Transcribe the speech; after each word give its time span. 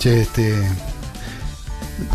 Che, 0.00 0.22
este. 0.22 0.54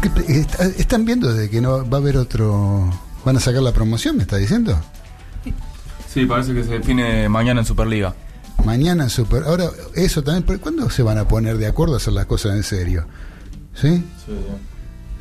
¿qué- 0.01 0.39
está- 0.39 0.65
¿Están 0.65 1.05
viendo 1.05 1.33
de 1.33 1.49
que 1.49 1.61
no 1.61 1.87
va 1.89 1.97
a 1.97 2.01
haber 2.01 2.17
otro. 2.17 2.89
¿Van 3.23 3.37
a 3.37 3.39
sacar 3.39 3.61
la 3.61 3.71
promoción, 3.71 4.17
me 4.17 4.23
está 4.23 4.35
diciendo? 4.37 4.77
Sí, 6.13 6.25
parece 6.25 6.53
que 6.53 6.63
se 6.63 6.69
define 6.71 7.29
mañana 7.29 7.61
en 7.61 7.65
Superliga. 7.65 8.13
Mañana 8.65 9.07
Super. 9.09 9.43
Ahora, 9.43 9.65
eso 9.95 10.23
también. 10.23 10.59
¿Cuándo 10.59 10.89
se 10.89 11.03
van 11.03 11.17
a 11.19 11.27
poner 11.27 11.57
de 11.57 11.67
acuerdo 11.67 11.93
a 11.93 11.97
hacer 11.97 12.13
las 12.13 12.25
cosas 12.25 12.55
en 12.55 12.63
serio? 12.63 13.05
¿Sí? 13.73 14.03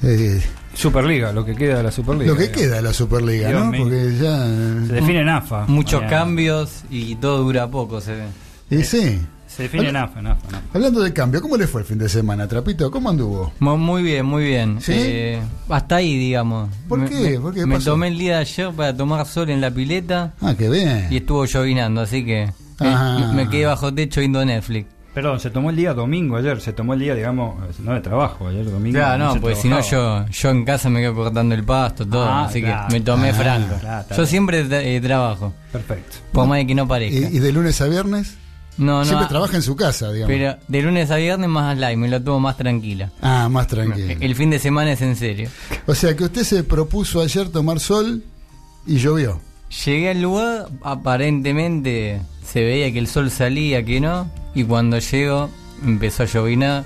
Eh, 0.02 0.42
Superliga, 0.74 1.32
lo 1.32 1.44
que 1.44 1.54
queda 1.54 1.76
de 1.78 1.82
la 1.82 1.90
Superliga. 1.92 2.30
lo 2.32 2.36
que 2.36 2.44
digamos. 2.48 2.62
queda 2.62 2.76
de 2.76 2.82
la 2.82 2.92
Superliga, 2.92 3.48
Dios 3.48 3.64
¿no? 3.64 3.70
mío. 3.70 3.82
Porque 3.84 4.16
ya. 4.20 4.38
Se 4.86 4.92
define 4.94 5.20
en 5.20 5.28
AFA. 5.28 5.64
Muchos 5.66 6.00
mañana. 6.02 6.18
cambios 6.18 6.70
y 6.90 7.16
todo 7.16 7.42
dura 7.42 7.70
poco, 7.70 8.00
se 8.00 8.14
ve. 8.14 8.24
Y 8.70 8.82
sí. 8.84 9.20
Se 9.56 9.64
define 9.64 9.88
en 9.90 9.96
AFA, 9.96 10.18
en 10.20 10.26
AFA, 10.26 10.48
en 10.48 10.54
AFA. 10.56 10.66
Hablando 10.74 11.00
de 11.00 11.12
cambio, 11.12 11.40
¿cómo 11.40 11.56
le 11.56 11.66
fue 11.68 11.82
el 11.82 11.86
fin 11.86 11.98
de 11.98 12.08
semana, 12.08 12.48
Trapito? 12.48 12.90
¿Cómo 12.90 13.10
anduvo? 13.10 13.52
Mu- 13.60 13.76
Muy 13.76 14.02
bien, 14.02 14.26
muy 14.26 14.44
bien. 14.44 14.80
¿Sí? 14.80 14.92
Eh, 14.96 15.40
hasta 15.68 15.96
ahí, 15.96 16.18
digamos. 16.18 16.68
¿Por 16.88 16.98
Me- 16.98 17.08
qué? 17.08 17.30
Me, 17.30 17.40
¿Por 17.40 17.54
qué 17.54 17.64
me 17.66 17.76
pasó? 17.76 17.92
tomé 17.92 18.08
el 18.08 18.18
día 18.18 18.34
de 18.36 18.40
ayer 18.40 18.70
para 18.72 18.96
tomar 18.96 19.24
sol 19.26 19.50
en 19.50 19.60
la 19.60 19.70
pileta 19.70 20.34
Ah, 20.40 20.54
qué 20.58 20.68
bien. 20.68 21.06
y 21.10 21.18
estuvo 21.18 21.44
llovinando, 21.44 22.00
así 22.00 22.24
que 22.24 22.42
eh, 22.42 22.50
Ah. 22.80 23.30
me 23.34 23.48
quedé 23.48 23.66
bajo 23.66 23.94
techo 23.94 24.20
viendo 24.20 24.44
Netflix. 24.44 24.88
Perdón, 25.14 25.38
se 25.38 25.48
tomó 25.50 25.70
el 25.70 25.76
día 25.76 25.94
domingo 25.94 26.36
ayer, 26.36 26.60
se 26.60 26.72
tomó 26.72 26.94
el 26.94 26.98
día, 26.98 27.14
digamos, 27.14 27.54
no 27.78 27.92
de 27.94 28.00
trabajo, 28.00 28.48
ayer 28.48 28.68
domingo. 28.68 28.98
Claro, 28.98 29.22
no, 29.26 29.32
se 29.34 29.38
pues 29.40 29.58
si 29.58 29.68
no 29.68 29.76
trabajaba. 29.78 30.26
yo, 30.26 30.32
yo 30.32 30.50
en 30.50 30.64
casa 30.64 30.90
me 30.90 31.00
quedo 31.00 31.14
cortando 31.14 31.54
el 31.54 31.62
pasto, 31.62 32.04
todo, 32.04 32.24
Ah, 32.24 32.46
así 32.46 32.60
claro. 32.60 32.88
que 32.88 32.94
me 32.94 33.00
tomé 33.00 33.30
Ah, 33.30 33.34
franco. 33.34 33.76
claro, 33.78 34.00
está 34.00 34.16
yo 34.16 34.22
bien. 34.22 34.28
siempre 34.28 34.96
eh, 34.96 35.00
trabajo, 35.00 35.52
Perfecto. 35.70 36.16
por 36.32 36.48
más 36.48 36.58
de 36.58 36.66
que 36.66 36.74
no 36.74 36.88
parezca. 36.88 37.30
¿Y, 37.30 37.36
y 37.36 37.38
de 37.38 37.52
lunes 37.52 37.80
a 37.80 37.86
viernes? 37.86 38.36
No, 38.76 38.98
no, 38.98 39.04
Siempre 39.04 39.26
ah, 39.26 39.28
trabaja 39.28 39.56
en 39.56 39.62
su 39.62 39.76
casa, 39.76 40.10
digamos. 40.10 40.34
pero 40.34 40.56
de 40.66 40.82
lunes 40.82 41.10
a 41.10 41.16
viernes 41.16 41.48
más 41.48 41.78
light, 41.78 41.96
me 41.96 42.08
lo 42.08 42.20
tomo 42.22 42.40
más 42.40 42.56
tranquila. 42.56 43.10
Ah, 43.22 43.48
más 43.48 43.68
tranquilo. 43.68 44.16
El 44.20 44.34
fin 44.34 44.50
de 44.50 44.58
semana 44.58 44.92
es 44.92 45.02
en 45.02 45.16
serio. 45.16 45.48
O 45.86 45.94
sea 45.94 46.16
que 46.16 46.24
usted 46.24 46.42
se 46.42 46.64
propuso 46.64 47.20
ayer 47.20 47.48
tomar 47.50 47.78
sol 47.80 48.24
y 48.86 48.96
llovió. 48.96 49.40
Llegué 49.84 50.10
al 50.10 50.22
lugar, 50.22 50.68
aparentemente 50.82 52.20
se 52.46 52.62
veía 52.62 52.92
que 52.92 52.98
el 52.98 53.06
sol 53.08 53.30
salía, 53.30 53.84
que 53.84 54.00
no, 54.00 54.30
y 54.54 54.64
cuando 54.64 54.98
llego 54.98 55.50
empezó 55.84 56.22
a 56.24 56.26
llovinar, 56.26 56.84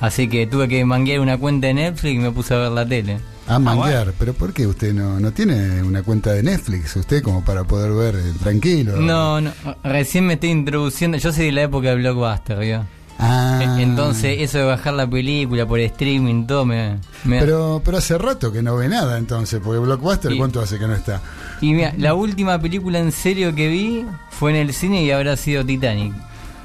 así 0.00 0.28
que 0.28 0.46
tuve 0.46 0.68
que 0.68 0.84
manguear 0.84 1.20
una 1.20 1.38
cuenta 1.38 1.68
de 1.68 1.74
Netflix 1.74 2.14
y 2.14 2.18
me 2.18 2.30
puse 2.30 2.54
a 2.54 2.58
ver 2.58 2.72
la 2.72 2.86
tele. 2.86 3.18
A 3.50 3.58
manguear. 3.58 4.12
¿Pero 4.18 4.32
por 4.34 4.52
qué 4.52 4.66
usted 4.66 4.94
no, 4.94 5.18
no 5.20 5.32
tiene 5.32 5.82
una 5.82 6.02
cuenta 6.02 6.32
de 6.32 6.42
Netflix? 6.42 6.96
Usted 6.96 7.22
como 7.22 7.44
para 7.44 7.64
poder 7.64 7.92
ver 7.92 8.14
eh, 8.14 8.32
tranquilo. 8.42 8.96
No, 8.96 9.40
no, 9.40 9.50
recién 9.82 10.26
me 10.26 10.34
estoy 10.34 10.50
introduciendo, 10.50 11.18
yo 11.18 11.32
soy 11.32 11.46
de 11.46 11.52
la 11.52 11.62
época 11.62 11.88
de 11.88 11.96
Blockbuster, 11.96 12.58
¿vio? 12.60 12.86
Ah. 13.18 13.58
E- 13.78 13.82
Entonces 13.82 14.36
eso 14.40 14.58
de 14.58 14.64
bajar 14.64 14.94
la 14.94 15.06
película 15.06 15.66
por 15.66 15.78
streaming, 15.80 16.46
todo 16.46 16.64
me... 16.64 16.96
me- 17.24 17.38
Pero, 17.40 17.82
pero 17.84 17.98
hace 17.98 18.16
rato 18.16 18.50
que 18.50 18.62
no 18.62 18.76
ve 18.76 18.88
nada 18.88 19.18
entonces, 19.18 19.60
porque 19.62 19.78
Blockbuster, 19.80 20.32
Y- 20.32 20.38
¿cuánto 20.38 20.60
hace 20.62 20.78
que 20.78 20.86
no 20.86 20.94
está? 20.94 21.20
Y 21.60 21.74
mira, 21.74 21.92
la 21.98 22.14
última 22.14 22.58
película 22.58 22.98
en 22.98 23.12
serio 23.12 23.54
que 23.54 23.68
vi 23.68 24.06
fue 24.30 24.52
en 24.52 24.56
el 24.56 24.72
cine 24.72 25.02
y 25.04 25.10
habrá 25.10 25.36
sido 25.36 25.64
Titanic. 25.66 26.14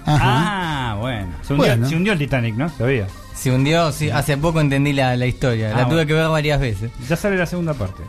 Ajá. 0.06 0.92
Ah, 0.92 0.98
bueno. 1.00 1.28
Se 1.42 1.53
hundió, 1.53 1.67
Bueno. 1.67 1.89
se 1.89 1.95
hundió 1.95 2.14
el 2.14 2.20
Titanic, 2.20 2.56
¿no? 2.56 2.70
Sabía. 2.70 3.08
Se 3.36 3.52
hundió, 3.52 3.92
sí, 3.92 4.09
hace 4.09 4.38
poco 4.38 4.62
entendí 4.62 4.94
la, 4.94 5.16
la 5.17 5.25
historia, 5.25 5.72
Ah, 5.73 5.78
la 5.80 5.84
tuve 5.86 5.95
bueno. 5.95 6.08
que 6.08 6.14
ver 6.14 6.28
varias 6.30 6.59
veces. 6.59 6.92
Ya 7.09 7.16
sale 7.16 7.38
la 7.38 7.45
segunda 7.45 7.73
parte. 7.73 8.03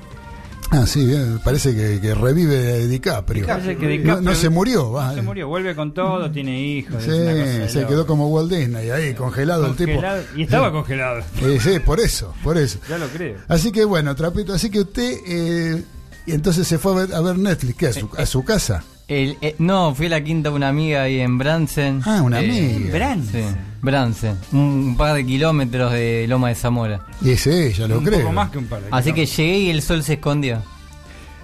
Ah, 0.71 0.85
sí, 0.85 1.07
bien, 1.07 1.41
parece 1.45 1.75
que, 1.75 2.01
que 2.01 2.13
revive 2.15 2.87
DiCaprio. 2.89 3.47
Parece 3.47 3.77
que 3.77 3.87
No- 3.99 4.17
DiCaprio- 4.19 4.23
no, 4.23 4.35
se 4.35 4.49
murió, 4.49 4.91
va. 4.93 5.15
Se 5.15 5.23
murió, 5.23 5.47
vuelve 5.49 5.75
con 5.77 5.95
todo, 5.95 6.29
tiene 6.31 6.61
hijos. 6.61 7.03
Sí, 7.03 7.11
se 7.11 7.81
loco. 7.83 7.89
quedó 7.89 8.07
como 8.07 8.29
Walt 8.29 8.51
Disney 8.53 8.91
ahí, 8.91 9.15
congelado, 9.15 9.67
el 9.67 9.77
tipo. 9.77 10.01
Y 10.37 10.43
estaba 10.43 10.73
congelado. 10.73 11.21
Eh, 11.43 11.59
sí, 11.63 11.79
por 11.79 12.01
eso, 12.01 12.35
por 12.43 12.59
eso. 12.59 12.79
Ya 12.89 12.99
lo 12.99 13.07
creo. 13.09 13.37
Así 13.49 13.71
que 13.73 13.85
bueno, 13.85 14.15
Trapito, 14.17 14.53
así 14.55 14.69
que 14.71 14.81
usted 14.81 15.19
eh, 15.27 15.83
y 16.27 16.33
entonces 16.33 16.67
se 16.67 16.79
fue 16.79 16.93
a 16.93 17.07
ver, 17.07 17.15
a 17.15 17.21
ver 17.21 17.39
Netflix, 17.39 17.77
¿qué? 17.77 17.87
¿A 17.87 17.93
su, 17.93 18.11
a 18.19 18.27
su 18.27 18.45
casa? 18.45 18.83
El, 19.09 19.39
eh, 19.41 19.55
no, 19.61 19.95
fui 19.95 20.07
a 20.07 20.09
la 20.11 20.25
quinta 20.25 20.51
de 20.51 20.57
una 20.57 20.69
amiga 20.69 21.03
ahí 21.03 21.21
en 21.21 21.39
Bransen. 21.39 22.03
Ah, 22.05 22.23
una 22.23 22.41
Eh, 22.41 22.75
amiga. 22.77 22.93
Brance. 22.93 23.49
Sí, 23.51 23.57
Bransen. 23.81 24.37
Un, 24.53 24.59
un 24.59 24.97
par 24.97 25.15
de 25.15 25.25
kilómetros 25.25 25.93
de 25.93 26.27
Loma 26.29 26.49
de 26.49 26.55
Zamora. 26.57 27.07
Y 27.23 27.37
sí, 27.37 27.73
ya 27.73 27.87
lo 27.87 27.99
un 27.99 28.05
creo. 28.05 28.21
poco 28.23 28.33
más 28.33 28.51
que 28.51 28.59
un 28.59 28.67
par 28.67 28.81
de 28.83 28.89
Así 28.91 29.13
que 29.13 29.25
llegué 29.27 29.59
y 29.59 29.71
el 29.71 29.81
sol 29.83 30.03
se 30.03 30.15
escondió. 30.15 30.61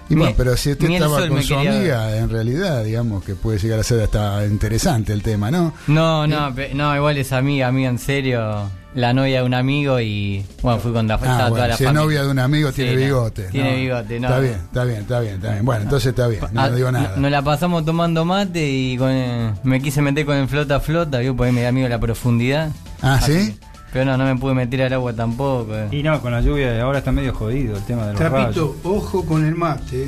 Y 0.09 0.15
bueno, 0.15 0.33
pero 0.35 0.57
si 0.57 0.71
usted 0.73 0.89
estaba 0.91 1.25
con 1.29 1.41
su 1.41 1.55
amiga, 1.55 2.17
en 2.17 2.29
realidad, 2.29 2.83
digamos 2.83 3.23
que 3.23 3.35
puede 3.35 3.57
llegar 3.57 3.79
a 3.79 3.83
ser 3.83 4.01
hasta 4.01 4.45
interesante 4.45 5.13
el 5.13 5.23
tema, 5.23 5.49
¿no? 5.49 5.73
No, 5.87 6.27
no, 6.27 6.53
pe- 6.53 6.73
no, 6.73 6.93
igual 6.93 7.17
es 7.17 7.31
amiga, 7.31 7.69
amiga 7.69 7.89
en 7.89 7.97
serio. 7.97 8.69
La 8.95 9.11
novia 9.13 9.39
de 9.39 9.45
un 9.45 9.53
amigo 9.55 9.99
y. 9.99 10.45
Bueno, 10.61 10.79
fui 10.79 10.91
con 10.93 11.07
la, 11.07 11.15
Ah, 11.15 11.17
toda 11.19 11.49
bueno, 11.49 11.67
la 11.67 11.77
si 11.77 11.83
familia. 11.83 12.03
novia 12.03 12.23
de 12.23 12.29
un 12.29 12.39
amigo, 12.39 12.69
Sí, 12.69 12.75
tiene 12.75 12.93
no, 12.93 12.99
bigote. 12.99 13.43
Tiene 13.49 13.71
no. 13.71 13.77
bigote, 13.77 14.19
no. 14.19 14.27
Está 14.27 14.39
bien, 14.39 14.53
está 14.53 14.83
bien, 14.83 14.99
está 14.99 15.19
bien, 15.19 15.33
está 15.35 15.51
bien. 15.51 15.65
Bueno, 15.65 15.81
entonces 15.83 16.09
está 16.09 16.27
bien, 16.27 16.41
no, 16.51 16.61
Ah, 16.61 16.69
digo 16.69 16.91
nada. 16.91 17.15
Nos 17.17 17.31
la 17.31 17.41
pasamos 17.41 17.83
tomando 17.85 18.23
mate 18.23 18.69
y 18.69 18.95
con, 18.97 19.09
eh, 19.11 19.51
me 19.63 19.81
quise 19.81 20.01
meter 20.01 20.25
con 20.25 20.37
el 20.37 20.47
flota 20.47 20.79
flota, 20.79 21.17
¿vio? 21.19 21.35
Porque 21.35 21.51
me 21.51 21.61
da 21.63 21.71
miedo 21.71 21.89
la 21.89 21.99
profundidad. 21.99 22.71
Ah, 23.01 23.19
¿sí? 23.19 23.57
Pero 23.91 24.05
no, 24.05 24.17
no 24.17 24.25
me 24.25 24.35
pude 24.39 24.53
meter 24.53 24.83
al 24.83 24.93
agua 24.93 25.13
tampoco. 25.13 25.73
eh. 25.75 25.87
Y 25.91 26.03
no, 26.03 26.21
con 26.21 26.31
la 26.31 26.41
lluvia 26.41 26.71
de 26.71 26.81
ahora 26.81 26.99
está 26.99 27.11
medio 27.11 27.33
jodido 27.33 27.75
el 27.77 27.83
tema 27.85 28.05
de 28.07 28.13
los 28.13 28.21
rayos. 28.21 28.53
Trapito, 28.55 28.75
ojo 28.83 29.25
con 29.25 29.43
el 29.45 29.55
mate, 29.55 30.07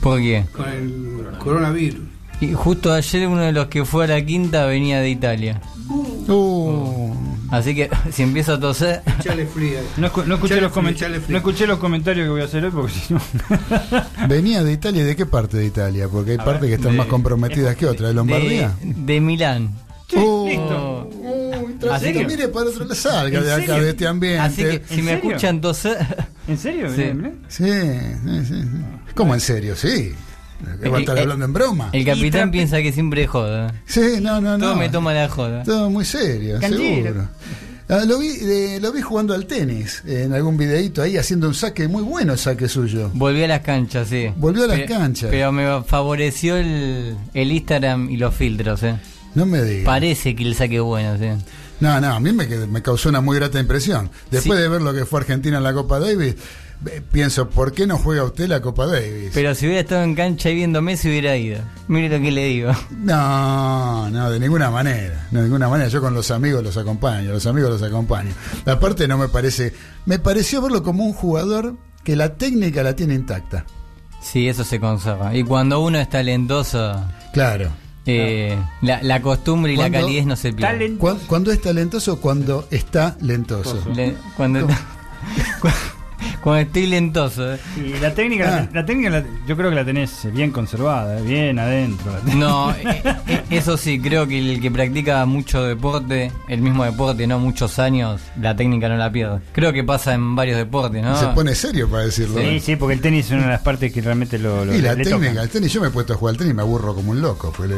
¿Por 0.00 0.18
qué? 0.20 0.44
con 0.56 0.68
el 0.68 1.38
coronavirus. 1.38 2.00
Y 2.40 2.52
justo 2.54 2.92
ayer 2.94 3.26
uno 3.28 3.42
de 3.42 3.52
los 3.52 3.66
que 3.66 3.84
fue 3.84 4.04
a 4.04 4.08
la 4.08 4.24
quinta 4.24 4.64
venía 4.64 5.00
de 5.00 5.10
Italia. 5.10 5.60
Uh, 6.28 7.12
Así 7.50 7.74
que 7.74 7.90
si 8.12 8.22
empiezo 8.22 8.54
a 8.54 8.60
toser, 8.60 9.02
fría. 9.46 9.80
No, 9.96 10.10
escu- 10.12 10.24
no 10.24 10.34
escuché 10.36 10.60
los 10.60 10.72
no 11.28 11.36
escuché 11.38 11.66
comentarios 11.78 12.26
que 12.26 12.30
voy 12.30 12.40
a 12.42 12.44
hacer 12.44 12.64
hoy 12.64 12.70
porque 12.70 12.92
si 13.06 13.14
no. 13.14 13.20
venía 14.28 14.62
de 14.62 14.72
Italia, 14.72 15.02
¿y 15.02 15.04
¿de 15.04 15.16
qué 15.16 15.26
parte 15.26 15.56
de 15.56 15.66
Italia? 15.66 16.08
Porque 16.08 16.32
hay 16.32 16.36
A 16.38 16.44
partes 16.44 16.62
ver, 16.62 16.70
que 16.70 16.76
están 16.76 16.92
de- 16.92 16.98
más 16.98 17.06
comprometidas 17.06 17.74
que 17.76 17.86
otras. 17.86 18.08
¿De 18.10 18.14
Lombardía? 18.14 18.72
de, 18.82 18.94
de 19.14 19.20
Milán. 19.20 19.70
Uh, 20.12 20.46
listo. 20.48 21.08
uy, 21.12 21.72
¿En 21.72 21.78
Trapito, 21.78 21.98
serio? 22.00 22.26
mire 22.26 22.48
para 22.48 22.66
otro 22.68 22.82
lado, 22.82 22.94
salga 22.96 23.38
¿En 23.38 23.44
de 23.44 23.52
acá, 23.52 23.64
serio? 23.66 23.82
de 23.84 23.90
este 23.90 24.06
ambiente. 24.08 24.40
Así 24.40 24.62
que 24.62 24.82
si 24.88 24.94
¿En 25.00 25.04
me 25.04 25.12
serio? 25.12 25.28
escuchan 25.30 25.60
toser, 25.60 26.26
¿En 26.48 26.58
serio? 26.58 26.88
Sí, 26.90 27.12
sí, 27.48 27.70
sí. 28.28 28.44
sí. 28.48 28.64
¿Cómo 29.14 29.34
en 29.34 29.40
serio? 29.40 29.76
Sí. 29.76 30.12
¿Va 30.64 30.72
a 30.72 30.96
El- 30.96 31.00
estar 31.00 31.16
el- 31.16 31.22
hablando 31.22 31.44
en 31.44 31.52
broma? 31.52 31.90
el 31.92 32.04
capitán 32.04 32.50
piensa 32.50 32.80
que 32.82 32.92
siempre 32.92 33.26
joda. 33.26 33.72
Sí, 33.86 34.00
no, 34.20 34.40
no, 34.40 34.58
no. 34.58 34.66
Todo 34.66 34.76
me 34.76 34.88
toma 34.88 35.12
la 35.14 35.28
joda. 35.28 35.62
Todo 35.64 35.90
muy 35.90 36.04
serio, 36.04 36.58
Canchero. 36.60 37.04
seguro. 37.04 37.28
Ah, 37.88 38.04
lo, 38.06 38.20
vi, 38.20 38.28
eh, 38.40 38.78
lo 38.80 38.92
vi 38.92 39.00
jugando 39.00 39.34
al 39.34 39.46
tenis 39.46 40.04
eh, 40.06 40.22
en 40.24 40.32
algún 40.32 40.56
videito 40.56 41.02
ahí 41.02 41.16
haciendo 41.16 41.48
un 41.48 41.54
saque 41.54 41.88
muy 41.88 42.04
bueno, 42.04 42.36
saque 42.36 42.68
suyo. 42.68 43.10
Volví 43.14 43.42
a 43.42 43.48
las 43.48 43.62
canchas, 43.62 44.06
sí. 44.08 44.30
Volvió 44.36 44.62
a 44.64 44.66
las 44.68 44.78
Pe- 44.80 44.86
canchas. 44.86 45.28
Pero 45.28 45.50
me 45.50 45.82
favoreció 45.82 46.56
el, 46.56 47.16
el 47.34 47.50
Instagram 47.50 48.08
y 48.08 48.16
los 48.16 48.32
filtros, 48.32 48.84
eh. 48.84 48.94
No 49.34 49.44
me 49.44 49.60
digas. 49.64 49.84
Parece 49.86 50.36
que 50.36 50.44
el 50.44 50.54
saque 50.54 50.76
es 50.76 50.82
bueno, 50.82 51.18
sí. 51.18 51.44
No, 51.80 52.00
no, 52.00 52.12
a 52.14 52.20
mí 52.20 52.32
me, 52.32 52.46
me 52.46 52.80
causó 52.82 53.08
una 53.08 53.20
muy 53.20 53.36
grata 53.38 53.58
impresión. 53.58 54.08
Después 54.30 54.56
Sí. 54.58 54.62
de 54.62 54.68
ver 54.68 54.82
lo 54.82 54.92
que 54.94 55.04
fue 55.04 55.20
Argentina 55.20 55.56
en 55.56 55.64
la 55.64 55.72
Copa 55.72 55.98
Davis, 55.98 56.36
eh, 56.86 57.02
pienso, 57.12 57.48
¿por 57.50 57.72
qué 57.72 57.86
no 57.86 57.98
juega 57.98 58.24
usted 58.24 58.48
la 58.48 58.60
Copa 58.60 58.86
Davis? 58.86 59.30
Pero 59.34 59.54
si 59.54 59.66
hubiera 59.66 59.80
estado 59.82 60.02
en 60.02 60.14
cancha 60.14 60.50
y 60.50 60.54
viendo 60.54 60.80
Messi 60.82 61.08
hubiera 61.08 61.36
ido. 61.36 61.60
Mire 61.88 62.08
lo 62.08 62.22
que 62.22 62.30
le 62.30 62.44
digo. 62.46 62.72
No, 62.90 64.08
no, 64.10 64.30
de 64.30 64.40
ninguna 64.40 64.70
manera, 64.70 65.26
no, 65.30 65.38
de 65.40 65.44
ninguna 65.44 65.68
manera. 65.68 65.88
Yo 65.90 66.00
con 66.00 66.14
los 66.14 66.30
amigos 66.30 66.62
los 66.62 66.76
acompaño, 66.76 67.30
los 67.32 67.46
amigos 67.46 67.70
los 67.70 67.82
acompaño. 67.82 68.30
Aparte 68.66 69.06
no 69.08 69.18
me 69.18 69.28
parece, 69.28 69.72
me 70.06 70.18
pareció 70.18 70.62
verlo 70.62 70.82
como 70.82 71.04
un 71.04 71.12
jugador 71.12 71.76
que 72.04 72.16
la 72.16 72.34
técnica 72.36 72.82
la 72.82 72.94
tiene 72.96 73.14
intacta. 73.14 73.64
Sí, 74.22 74.48
eso 74.48 74.64
se 74.64 74.78
conserva. 74.80 75.34
Y 75.34 75.44
cuando 75.44 75.80
uno 75.80 75.98
es 75.98 76.08
talentoso, 76.08 76.94
Claro. 77.32 77.70
eh, 78.06 78.58
la, 78.82 79.02
la 79.02 79.20
costumbre 79.22 79.72
y 79.72 79.76
la 79.76 79.90
calidez 79.90 80.26
no 80.26 80.36
se 80.36 80.52
pierde. 80.52 80.88
Talent- 80.90 80.98
Cuan- 80.98 81.18
Cuando 81.26 81.52
es 81.52 81.60
talentoso, 81.60 82.20
cuando 82.20 82.66
está 82.70 83.16
lentoso. 83.20 83.82
Le- 83.94 84.14
cuando, 84.36 84.66
cuando 86.42 86.60
estoy 86.62 86.86
lentoso. 86.86 87.54
eh. 87.54 87.58
Y 87.76 87.98
la 88.00 88.14
técnica, 88.14 88.44
Ah. 88.48 88.68
la, 88.72 88.80
la 88.80 88.86
técnica 88.86 89.10
la- 89.10 89.24
yo 89.46 89.56
creo 89.56 89.70
que 89.70 89.76
la 89.76 89.84
tenés 89.84 90.26
bien 90.32 90.50
conservada, 90.50 91.18
eh, 91.18 91.22
bien 91.22 91.58
adentro. 91.58 92.12
la. 92.24 92.34
No, 92.34 92.70
eh, 92.74 93.02
eh, 93.26 93.42
eso 93.50 93.76
sí, 93.76 94.00
creo 94.00 94.26
que 94.26 94.38
el 94.38 94.60
que 94.60 94.70
practica 94.70 95.24
mucho 95.26 95.62
deporte, 95.64 96.32
el 96.48 96.60
mismo 96.62 96.84
deporte, 96.84 97.26
no 97.26 97.38
muchos 97.38 97.78
años, 97.78 98.20
la 98.40 98.56
técnica 98.56 98.88
no 98.88 98.96
la 98.96 99.10
pierde. 99.12 99.40
Creo 99.52 99.72
que 99.72 99.84
pasa 99.84 100.14
en 100.14 100.34
varios 100.36 100.56
deportes, 100.56 101.02
¿no? 101.02 101.18
Se 101.18 101.26
pone 101.28 101.54
serio 101.54 101.88
para 101.88 102.04
decirlo. 102.04 102.40
Sí, 102.40 102.60
sí, 102.60 102.76
porque 102.76 102.94
el 102.94 103.00
tenis 103.00 103.26
es 103.26 103.32
una 103.32 103.42
de 103.44 103.48
las 103.50 103.60
partes 103.62 103.92
que 103.92 104.00
realmente 104.00 104.38
lo, 104.38 104.64
lo 104.64 104.74
y 104.74 104.80
la 104.80 104.94
le 104.94 105.04
técnica, 105.04 105.30
toca. 105.30 105.42
el 105.42 105.48
tenis, 105.50 105.72
yo 105.72 105.80
me 105.80 105.88
he 105.88 105.90
puesto 105.90 106.12
a 106.12 106.16
jugar 106.16 106.32
al 106.32 106.38
tenis 106.38 106.52
y 106.52 106.56
me 106.56 106.62
aburro 106.62 106.94
como 106.94 107.10
un 107.10 107.20
loco, 107.20 107.52
le, 107.66 107.76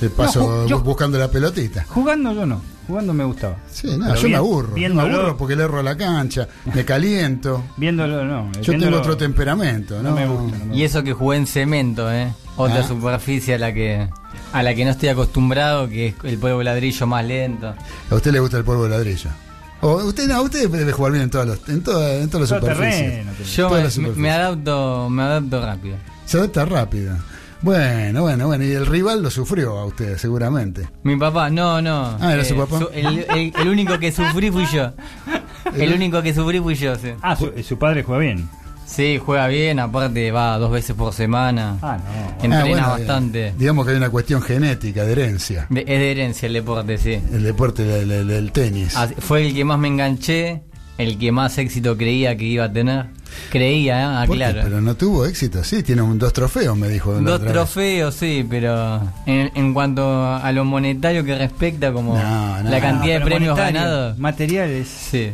le 0.00 0.10
paso 0.10 0.40
No, 0.62 0.66
yo- 0.66 0.80
buscando 0.80 1.18
la 1.18 1.30
pelotita. 1.30 1.84
Jugando 1.88 2.32
yo 2.32 2.46
no, 2.46 2.60
jugando 2.88 3.14
me 3.14 3.22
gustaba. 3.22 3.56
Sí, 3.70 3.86
Pero 4.02 4.14
yo 4.16 4.28
me 4.28 4.36
aburro, 4.36 4.74
me 4.74 4.86
aburro 4.86 5.36
porque 5.36 5.54
le 5.54 5.62
erro 5.64 5.78
a 5.78 5.82
la 5.84 5.96
cancha, 5.96 6.48
me 6.74 6.84
caliento. 6.84 7.62
Viéndolo, 7.76 8.24
no. 8.24 8.50
Yo 8.60 8.72
viéndolo- 8.72 8.78
tengo 8.80 8.98
otro 8.98 9.16
temperamento, 9.16 10.02
¿no? 10.02 10.10
No 10.10 10.16
me 10.16 10.26
gusta. 10.26 10.58
no 10.58 10.64
me 10.66 10.76
Y 10.76 10.82
eso 10.82 11.04
que 11.04 11.12
jugué 11.12 11.36
en 11.36 11.46
cemento, 11.46 12.12
¿eh? 12.12 12.32
Otra 12.56 12.80
Ah. 12.80 12.88
superficie 12.88 13.54
a 13.54 13.58
la 13.58 13.72
que 13.72 14.08
a 14.52 14.62
la 14.62 14.74
que 14.74 14.84
no 14.84 14.90
estoy 14.92 15.10
acostumbrado, 15.10 15.88
que 15.88 16.08
es 16.08 16.14
el 16.24 16.38
polvo 16.38 16.62
ladrillo 16.62 17.06
más 17.06 17.24
lento. 17.24 17.74
A 18.10 18.14
usted 18.14 18.32
le 18.32 18.40
gusta 18.40 18.56
el 18.58 18.64
polvo 18.64 18.84
de 18.84 18.90
ladrillo. 18.90 19.30
O 19.82 19.96
usted, 20.04 20.26
no, 20.26 20.42
usted 20.42 20.68
debe 20.68 20.90
jugar 20.90 21.12
bien 21.12 21.24
en 21.24 21.30
todos 21.30 21.46
los, 21.46 21.68
en 21.68 21.82
toda, 21.82 22.14
en 22.16 22.28
todas 22.30 22.50
las 22.50 22.58
superficies. 22.60 23.00
terreno. 23.10 23.30
Yo 23.54 23.66
Todas 23.68 23.78
me, 23.78 23.84
las 23.84 23.98
me- 23.98 24.04
superficies. 24.06 24.16
me 24.16 24.30
adapto, 24.30 25.08
me 25.10 25.22
adapto 25.22 25.60
rápido. 25.64 25.96
Se 26.24 26.38
adapta 26.38 26.64
rápido. 26.64 27.14
Bueno, 27.62 28.22
bueno, 28.22 28.46
bueno. 28.46 28.64
Y 28.64 28.70
el 28.72 28.86
rival 28.86 29.22
lo 29.22 29.30
sufrió 29.30 29.78
a 29.78 29.84
usted, 29.86 30.16
seguramente. 30.16 30.88
Mi 31.02 31.16
papá, 31.16 31.50
no, 31.50 31.82
no. 31.82 32.16
Ah, 32.20 32.34
¿era 32.34 32.44
su 32.44 32.56
papá? 32.56 32.80
el, 32.94 33.06
el- 33.28 33.52
el 33.60 33.68
único 33.68 33.98
que 33.98 34.12
sufrí 34.12 34.50
fui 34.50 34.64
yo. 34.72 34.92
El 35.76 35.92
único 35.92 36.22
que 36.22 36.32
sufrí 36.32 36.60
fui 36.60 36.74
yo, 36.76 36.96
sí. 36.96 37.08
Ah, 37.20 37.36
su, 37.36 37.52
su 37.62 37.78
padre 37.78 38.02
juega 38.02 38.20
bien. 38.22 38.48
Sí, 38.86 39.20
juega 39.22 39.48
bien, 39.48 39.78
aparte 39.80 40.30
va 40.30 40.56
dos 40.56 40.70
veces 40.70 40.96
por 40.96 41.12
semana. 41.12 41.76
Ah, 41.82 41.98
no. 41.98 42.30
Entrena 42.44 42.60
Ah, 42.60 42.64
bueno, 42.64 42.86
eh, 42.86 42.90
bastante. 42.90 43.54
digamos 43.58 43.84
que 43.84 43.90
hay 43.90 43.98
una 43.98 44.08
cuestión 44.08 44.40
genética, 44.40 45.04
de 45.04 45.12
herencia. 45.12 45.66
De- 45.68 45.80
es 45.82 45.86
de 45.86 46.10
herencia 46.10 46.46
el 46.46 46.54
deporte, 46.54 46.96
sí. 46.96 47.20
El 47.32 47.42
deporte 47.42 47.84
del, 47.84 48.08
del- 48.08 48.28
del 48.28 48.50
tenis. 48.52 48.96
Así- 48.96 49.14
Fue 49.18 49.46
el 49.46 49.54
que 49.54 49.62
más 49.64 49.78
me 49.78 49.88
enganché, 49.88 50.62
el 50.98 51.18
que 51.18 51.32
más 51.32 51.56
éxito 51.58 51.96
creía 51.96 52.36
que 52.36 52.44
iba 52.44 52.64
a 52.64 52.72
tener. 52.72 53.06
Creía, 53.50 54.00
¿eh? 54.00 54.04
Ah, 54.04 54.24
¿Por 54.26 54.36
qué? 54.36 54.42
claro. 54.44 54.60
Pero 54.64 54.80
no 54.80 54.94
tuvo 54.96 55.24
éxito, 55.26 55.62
sí, 55.62 55.82
tiene 55.82 56.02
un, 56.02 56.18
dos 56.18 56.32
trofeos, 56.32 56.76
me 56.76 56.88
dijo. 56.88 57.12
Dos 57.20 57.44
trofeos, 57.44 58.14
sí, 58.14 58.44
pero 58.48 59.00
en, 59.26 59.50
en 59.54 59.74
cuanto 59.74 60.24
a 60.34 60.50
lo 60.52 60.64
monetario 60.64 61.24
que 61.24 61.36
respecta, 61.36 61.92
como 61.92 62.16
No, 62.18 62.62
no. 62.62 62.70
la 62.70 62.80
cantidad 62.80 63.16
Ah, 63.16 63.18
de 63.20 63.24
premios 63.24 63.56
ganados. 63.56 64.18
Materiales. 64.18 64.88
Sí. 64.88 65.30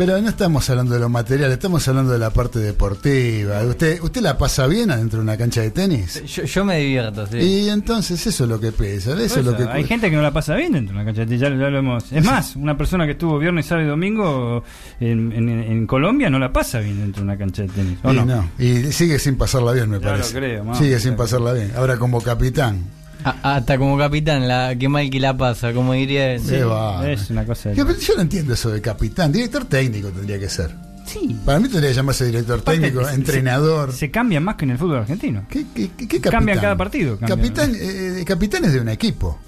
Pero 0.00 0.18
no 0.18 0.30
estamos 0.30 0.70
hablando 0.70 0.94
de 0.94 1.00
los 1.00 1.10
materiales, 1.10 1.52
estamos 1.52 1.86
hablando 1.86 2.12
de 2.12 2.18
la 2.18 2.30
parte 2.30 2.58
deportiva. 2.58 3.62
¿Usted, 3.64 4.00
usted 4.00 4.22
la 4.22 4.38
pasa 4.38 4.66
bien 4.66 4.90
adentro 4.90 5.18
de 5.18 5.24
una 5.24 5.36
cancha 5.36 5.60
de 5.60 5.72
tenis? 5.72 6.22
Yo, 6.24 6.44
yo 6.44 6.64
me 6.64 6.78
divierto, 6.78 7.26
sí. 7.26 7.36
Y 7.36 7.68
entonces 7.68 8.26
eso 8.26 8.44
es 8.44 8.48
lo 8.50 8.58
que 8.58 8.72
pesa, 8.72 9.12
eso 9.20 9.40
es 9.40 9.44
lo 9.44 9.54
que 9.54 9.64
hay 9.64 9.84
gente 9.84 10.08
que 10.08 10.16
no 10.16 10.22
la 10.22 10.30
pasa 10.32 10.54
bien 10.56 10.72
dentro 10.72 10.94
de 10.94 11.02
una 11.02 11.04
cancha 11.04 11.20
de 11.20 11.26
tenis, 11.26 11.40
ya, 11.42 11.48
ya 11.50 11.68
lo 11.68 11.78
hemos. 11.80 12.10
Es 12.12 12.24
más, 12.24 12.56
una 12.56 12.78
persona 12.78 13.04
que 13.04 13.12
estuvo 13.12 13.38
viernes, 13.38 13.66
sábado 13.66 13.86
y 13.86 13.90
domingo 13.90 14.64
en, 15.00 15.32
en- 15.32 15.48
en 15.50 15.86
Colombia 15.86 16.30
no 16.30 16.38
la 16.38 16.50
pasa 16.50 16.78
bien 16.80 16.98
dentro 16.98 17.20
de 17.20 17.24
una 17.24 17.36
cancha 17.36 17.60
de 17.60 17.68
tenis. 17.68 17.98
¿o 18.02 18.10
Y 18.10 18.16
no? 18.16 18.24
no, 18.24 18.50
y 18.58 18.90
sigue 18.92 19.18
sin 19.18 19.36
pasarla 19.36 19.72
bien, 19.72 19.90
me 19.90 19.98
Ya 20.00 20.06
lo 20.06 20.12
parece. 20.12 20.34
creo, 20.34 20.64
mamá. 20.64 20.78
sigue 20.78 20.98
sin 20.98 21.14
pasarla 21.14 21.52
bien. 21.52 21.72
Ahora 21.76 21.98
como 21.98 22.22
capitán. 22.22 22.86
A- 23.24 23.56
hasta 23.56 23.76
como 23.78 23.98
capitán, 23.98 24.46
la 24.48 24.74
que 24.76 24.88
mal 24.88 25.08
que 25.10 25.20
la 25.20 25.36
pasa, 25.36 25.72
como 25.72 25.92
diría. 25.92 26.36
Qué 26.38 26.64
va. 26.64 27.08
Es 27.10 27.30
una 27.30 27.44
cosa. 27.44 27.70
de- 27.70 27.76
Yo, 27.76 27.84
yo 27.98 28.14
no 28.16 28.22
entiendo 28.22 28.54
eso 28.54 28.70
de 28.70 28.80
capitán, 28.80 29.30
director 29.32 29.64
técnico 29.66 30.08
tendría 30.08 30.38
que 30.38 30.48
ser. 30.48 30.74
Sí. 31.06 31.36
Para 31.44 31.58
mí 31.58 31.68
tendría 31.68 31.90
que 31.90 31.96
llamarse 31.96 32.24
director 32.26 32.60
Aparte, 32.60 32.80
técnico, 32.80 33.04
se- 33.08 33.14
entrenador. 33.14 33.92
Se 33.92 34.10
cambia 34.10 34.40
más 34.40 34.54
que 34.54 34.64
en 34.64 34.70
el 34.72 34.78
fútbol 34.78 34.98
argentino. 34.98 35.44
¿Qué, 35.50 35.66
qué, 35.74 35.90
qué- 35.96 36.06
qué 36.06 36.20
capitán? 36.20 36.30
Cambia 36.32 36.60
cada 36.60 36.76
partido. 36.76 37.18
Capitán, 37.18 37.72
eh, 37.74 38.22
capitán 38.26 38.64
es 38.64 38.72
de 38.72 38.80
un 38.80 38.88
equipo. 38.88 39.38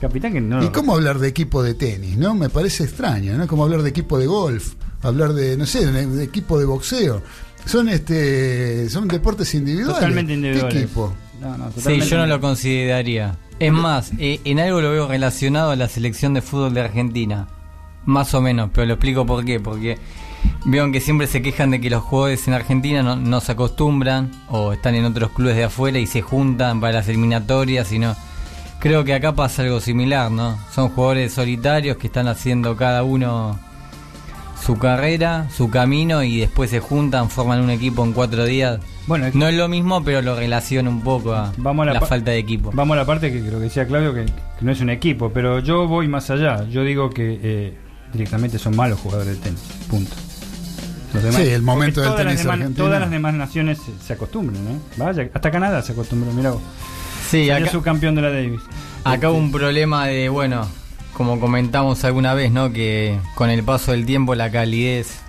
Capitán 0.00 0.32
que 0.32 0.40
no. 0.40 0.64
¿Y 0.64 0.68
cómo 0.70 0.94
hablar 0.94 1.18
de 1.18 1.28
equipo 1.28 1.62
de 1.62 1.74
tenis? 1.74 2.16
¿No? 2.16 2.34
Me 2.34 2.48
parece 2.48 2.84
extraño, 2.84 3.36
¿no? 3.36 3.46
Como 3.46 3.62
hablar 3.64 3.82
de 3.82 3.90
equipo 3.90 4.18
de 4.18 4.26
golf, 4.26 4.72
hablar 5.02 5.32
de, 5.32 5.56
no 5.56 5.64
sé, 5.66 5.86
de, 5.86 6.06
de 6.06 6.24
equipo 6.24 6.58
de 6.58 6.64
boxeo. 6.64 7.22
Son 7.66 7.88
este 7.88 8.88
son 8.88 9.06
deportes 9.06 9.54
individuales. 9.54 9.94
Totalmente 10.00 10.32
¿Qué 10.32 10.34
individuales. 10.34 10.82
equipo? 10.82 11.14
No, 11.42 11.58
no, 11.58 11.72
Sí, 11.72 12.00
yo 12.00 12.18
no 12.18 12.26
lo 12.26 12.40
consideraría. 12.40 13.36
Es 13.58 13.72
más, 13.72 14.12
eh, 14.18 14.40
en 14.44 14.60
algo 14.60 14.80
lo 14.80 14.90
veo 14.90 15.08
relacionado 15.08 15.72
a 15.72 15.76
la 15.76 15.88
selección 15.88 16.34
de 16.34 16.42
fútbol 16.42 16.74
de 16.74 16.82
Argentina. 16.82 17.48
Más 18.04 18.32
o 18.34 18.40
menos, 18.40 18.70
pero 18.72 18.86
lo 18.86 18.94
explico 18.94 19.26
por 19.26 19.44
qué. 19.44 19.58
Porque 19.58 19.98
vieron 20.64 20.92
que 20.92 21.00
siempre 21.00 21.26
se 21.26 21.42
quejan 21.42 21.70
de 21.70 21.80
que 21.80 21.90
los 21.90 22.02
jugadores 22.02 22.46
en 22.46 22.54
Argentina 22.54 23.02
no, 23.02 23.16
no 23.16 23.40
se 23.40 23.52
acostumbran 23.52 24.30
o 24.48 24.72
están 24.72 24.94
en 24.94 25.04
otros 25.04 25.32
clubes 25.32 25.56
de 25.56 25.64
afuera 25.64 25.98
y 25.98 26.06
se 26.06 26.22
juntan 26.22 26.80
para 26.80 26.94
las 26.94 27.08
eliminatorias 27.08 27.92
y 27.92 27.98
no. 27.98 28.14
Creo 28.78 29.04
que 29.04 29.14
acá 29.14 29.34
pasa 29.34 29.62
algo 29.62 29.80
similar, 29.80 30.30
¿no? 30.30 30.58
Son 30.72 30.88
jugadores 30.88 31.32
solitarios 31.32 31.96
que 31.96 32.08
están 32.08 32.26
haciendo 32.26 32.76
cada 32.76 33.04
uno 33.04 33.58
su 34.64 34.78
carrera, 34.78 35.48
su 35.50 35.70
camino 35.70 36.22
y 36.22 36.40
después 36.40 36.70
se 36.70 36.80
juntan, 36.80 37.30
forman 37.30 37.60
un 37.60 37.70
equipo 37.70 38.04
en 38.04 38.12
cuatro 38.12 38.44
días. 38.44 38.80
Bueno, 39.06 39.26
es- 39.26 39.34
No 39.34 39.48
es 39.48 39.54
lo 39.54 39.68
mismo, 39.68 40.02
pero 40.04 40.22
lo 40.22 40.36
relaciona 40.36 40.88
un 40.88 41.02
poco 41.02 41.32
a, 41.34 41.52
Vamos 41.56 41.86
a 41.88 41.92
la 41.92 42.00
falta 42.00 42.30
de 42.30 42.38
equipo. 42.38 42.70
Vamos 42.72 42.94
a 42.94 42.98
la 43.00 43.06
parte 43.06 43.32
que 43.32 43.40
creo 43.40 43.58
que 43.58 43.64
decía 43.64 43.86
Claudio, 43.86 44.14
que, 44.14 44.24
que 44.26 44.32
no 44.64 44.70
es 44.72 44.80
un 44.80 44.90
equipo, 44.90 45.30
pero 45.32 45.58
yo 45.58 45.86
voy 45.88 46.08
más 46.08 46.30
allá. 46.30 46.66
Yo 46.68 46.82
digo 46.84 47.10
que 47.10 47.40
eh, 47.42 47.76
directamente 48.12 48.58
son 48.58 48.76
malos 48.76 49.00
jugadores 49.00 49.36
de 49.38 49.42
tenis. 49.42 49.60
Punto. 49.88 50.12
Los 51.14 51.34
Sí, 51.34 51.42
el 51.42 51.62
momento 51.62 52.00
del 52.00 52.10
todas 52.10 52.24
las 52.24 52.32
tenis 52.34 52.42
demás- 52.44 52.54
argentino. 52.60 52.84
Todas 52.86 53.00
las 53.00 53.10
demás 53.10 53.34
naciones 53.34 53.78
se, 53.78 54.06
se 54.06 54.12
acostumbran, 54.14 54.66
¿eh? 54.66 54.78
Vaya, 54.96 55.28
hasta 55.34 55.50
Canadá 55.50 55.82
se 55.82 55.92
acostumbra, 55.92 56.32
mira 56.32 56.52
vos. 56.52 56.62
Sí, 57.28 57.50
acá, 57.50 57.70
subcampeón 57.70 58.14
de 58.14 58.22
la 58.22 58.30
Davis. 58.30 58.60
acá 59.04 59.30
hubo 59.30 59.38
un 59.38 59.52
problema 59.52 60.06
de, 60.06 60.28
bueno, 60.30 60.66
como 61.12 61.38
comentamos 61.38 62.02
alguna 62.04 62.32
vez, 62.34 62.50
¿no? 62.50 62.72
Que 62.72 63.18
con 63.34 63.50
el 63.50 63.62
paso 63.62 63.92
del 63.92 64.06
tiempo 64.06 64.34
la 64.34 64.50
calidez 64.50 65.20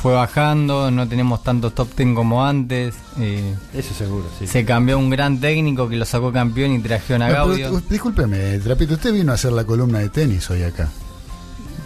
fue 0.00 0.12
bajando, 0.12 0.90
no 0.90 1.08
tenemos 1.08 1.42
tantos 1.42 1.74
top 1.74 1.88
ten 1.94 2.14
como 2.14 2.44
antes. 2.44 2.94
eh, 3.18 3.54
Eso 3.74 3.94
seguro, 3.94 4.26
sí. 4.38 4.46
se 4.46 4.64
cambió 4.64 4.98
un 4.98 5.10
gran 5.10 5.40
técnico 5.40 5.88
que 5.88 5.96
lo 5.96 6.04
sacó 6.04 6.32
campeón 6.32 6.72
y 6.72 6.78
trajeron 6.80 7.22
a 7.22 7.28
No, 7.28 7.34
Gaudio. 7.34 7.82
discúlpeme, 7.88 8.58
Trapito, 8.58 8.94
usted 8.94 9.12
vino 9.12 9.32
a 9.32 9.34
hacer 9.36 9.52
la 9.52 9.64
columna 9.64 9.98
de 10.00 10.08
tenis 10.10 10.48
hoy 10.50 10.62
acá. 10.62 10.88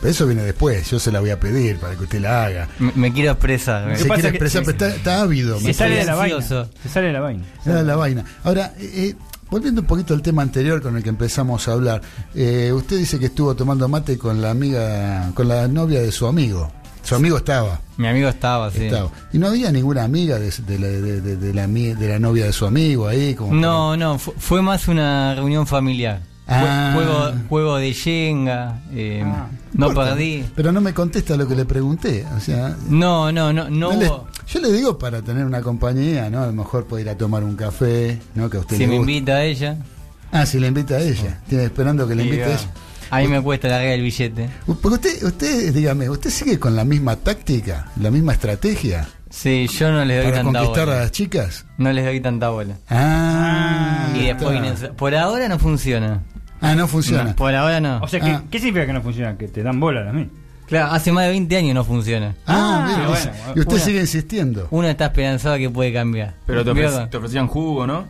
Eso 0.02 0.26
viene 0.26 0.42
después, 0.42 0.90
yo 0.90 0.98
se 0.98 1.12
la 1.12 1.20
voy 1.20 1.28
a 1.30 1.38
pedir 1.38 1.78
para 1.78 1.94
que 1.94 2.04
usted 2.04 2.20
la 2.20 2.44
haga. 2.46 2.68
Me, 2.78 2.90
me 2.94 3.12
quiero 3.12 3.32
expresar. 3.32 3.96
Se 3.98 4.06
pasa 4.06 4.22
quiere 4.22 4.38
que- 4.38 4.44
expresar, 4.44 4.62
pero 4.64 4.72
está, 4.86 4.96
está 4.96 5.20
ávido. 5.22 5.60
Se 5.60 5.74
sale 5.74 5.96
de 5.96 6.04
la 6.04 6.14
vaina. 6.14 6.40
Se 6.40 6.88
sale 6.88 7.08
de 7.08 7.12
la 7.12 7.20
vaina. 7.20 7.44
Era 7.66 7.82
la 7.82 7.96
vaina. 7.96 8.24
Ahora, 8.42 8.72
eh, 8.78 9.14
volviendo 9.50 9.82
un 9.82 9.86
poquito 9.86 10.14
al 10.14 10.22
tema 10.22 10.40
anterior 10.40 10.80
con 10.80 10.96
el 10.96 11.02
que 11.02 11.10
empezamos 11.10 11.68
a 11.68 11.72
hablar, 11.72 12.00
eh, 12.34 12.72
usted 12.74 12.96
dice 12.96 13.18
que 13.18 13.26
estuvo 13.26 13.54
tomando 13.54 13.88
mate 13.88 14.16
con 14.16 14.40
la 14.40 14.50
amiga, 14.50 15.30
con 15.34 15.48
la 15.48 15.68
novia 15.68 16.00
de 16.00 16.10
su 16.12 16.26
amigo. 16.26 16.72
Su 17.02 17.14
amigo 17.16 17.38
estaba, 17.38 17.80
Mi 17.96 18.06
amigo 18.06 18.28
estaba, 18.28 18.70
sí. 18.70 18.84
estaba. 18.84 19.10
Y 19.32 19.38
no 19.38 19.48
había 19.48 19.72
ninguna 19.72 20.04
amiga 20.04 20.38
de, 20.38 20.50
de 20.50 20.78
la, 20.78 20.86
de, 20.88 21.20
de- 21.20 21.36
de 21.36 21.54
la, 21.54 21.66
ami- 21.66 21.94
de 21.96 22.08
la 22.08 22.18
novia 22.18 22.44
de 22.46 22.52
su 22.52 22.66
amigo 22.66 23.08
ahí. 23.08 23.34
Como 23.34 23.52
No, 23.54 23.96
no, 23.96 24.18
fu- 24.18 24.34
fue 24.38 24.62
más 24.62 24.86
una 24.88 25.34
reunión 25.34 25.66
familiar. 25.66 26.22
Ah. 26.46 26.90
Juego, 26.94 27.32
juego 27.48 27.76
de 27.76 27.94
Jenga, 27.94 28.80
eh, 28.92 29.22
Ah. 29.24 29.48
no 29.72 29.88
Importa, 29.88 30.10
perdí. 30.12 30.44
Pero 30.54 30.72
no 30.72 30.80
me 30.80 30.92
contesta 30.94 31.36
lo 31.36 31.46
que 31.48 31.54
le 31.56 31.64
pregunté. 31.64 32.26
O 32.36 32.40
sea, 32.40 32.76
No, 32.88 33.30
no, 33.32 33.52
no, 33.52 33.64
no 33.64 33.70
no 33.70 33.92
le- 33.98 34.08
hubo- 34.08 34.26
yo 34.46 34.60
le 34.60 34.72
digo 34.72 34.98
para 34.98 35.22
tener 35.22 35.44
una 35.44 35.62
compañía, 35.62 36.28
¿no? 36.30 36.42
A 36.42 36.46
lo 36.46 36.52
mejor 36.52 36.86
puede 36.86 37.02
ir 37.04 37.08
a 37.08 37.16
tomar 37.16 37.42
un 37.44 37.54
café, 37.56 38.18
¿no? 38.34 38.50
Que 38.50 38.56
a 38.56 38.60
usted 38.60 38.76
Si 38.76 38.82
le 38.82 38.88
me 38.88 38.96
gusta. 38.98 39.10
invita 39.12 39.32
a 39.34 39.44
ella, 39.44 39.76
Ah, 40.32 40.46
si 40.46 40.60
le 40.60 40.68
invita 40.68 40.94
a 40.94 41.00
ella. 41.00 41.40
Tiene 41.48 41.64
esperando 41.64 42.06
que 42.06 42.14
le 42.14 42.22
invite 42.24 42.44
a 42.44 42.48
ella. 42.48 42.70
A 43.10 43.18
mí 43.20 43.28
me 43.28 43.40
cuesta 43.42 43.68
largar 43.68 43.92
el 43.92 44.02
billete. 44.02 44.48
Porque 44.66 44.88
usted, 44.88 45.22
usted, 45.24 45.72
dígame, 45.74 46.08
¿usted 46.08 46.30
sigue 46.30 46.58
con 46.58 46.76
la 46.76 46.84
misma 46.84 47.16
táctica, 47.16 47.86
la 48.00 48.10
misma 48.10 48.32
estrategia 48.32 49.08
Sí, 49.30 49.68
yo 49.68 49.92
no 49.92 50.04
les 50.04 50.22
doy 50.24 50.32
para 50.32 50.42
tanta 50.42 50.58
conquistar 50.58 50.82
a 50.82 50.92
bola. 50.92 51.00
las 51.02 51.12
chicas? 51.12 51.66
No 51.78 51.92
les 51.92 52.04
doy 52.04 52.20
tanta 52.20 52.48
bola. 52.48 52.74
Ah, 52.88 54.08
y 54.14 54.24
después 54.26 54.54
está. 54.56 54.60
vienen- 54.62 54.96
Por 54.96 55.14
ahora 55.14 55.48
no 55.48 55.58
funciona. 55.58 56.22
Ah, 56.60 56.74
no 56.74 56.86
funciona. 56.88 57.24
No, 57.24 57.36
por 57.36 57.54
ahora 57.54 57.80
no. 57.80 58.00
O 58.02 58.08
sea, 58.08 58.20
¿qué, 58.20 58.30
Ah. 58.32 58.42
¿qué 58.50 58.58
significa 58.58 58.86
que 58.86 58.92
no 58.92 59.02
funciona? 59.02 59.36
Que 59.38 59.48
te 59.48 59.62
dan 59.62 59.78
bola 59.80 60.08
a 60.08 60.12
mí. 60.12 60.28
Claro, 60.66 60.92
hace 60.92 61.10
más 61.10 61.24
de 61.24 61.30
20 61.30 61.56
años 61.56 61.74
no 61.74 61.84
funciona. 61.84 62.34
Ah, 62.46 62.86
Ah, 62.88 63.06
bueno, 63.08 63.32
y- 63.56 63.60
usted 63.60 63.72
una- 63.74 63.84
sigue 63.84 64.00
insistiendo. 64.00 64.68
Uno 64.70 64.86
está 64.88 65.06
esperanzado 65.06 65.56
que 65.58 65.68
puede 65.70 65.92
cambiar. 65.92 66.34
Pero 66.46 66.62
te, 66.64 66.70
ofrec- 66.72 67.10
te 67.10 67.16
ofrecían 67.16 67.46
jugo, 67.48 67.86
¿no? 67.86 68.06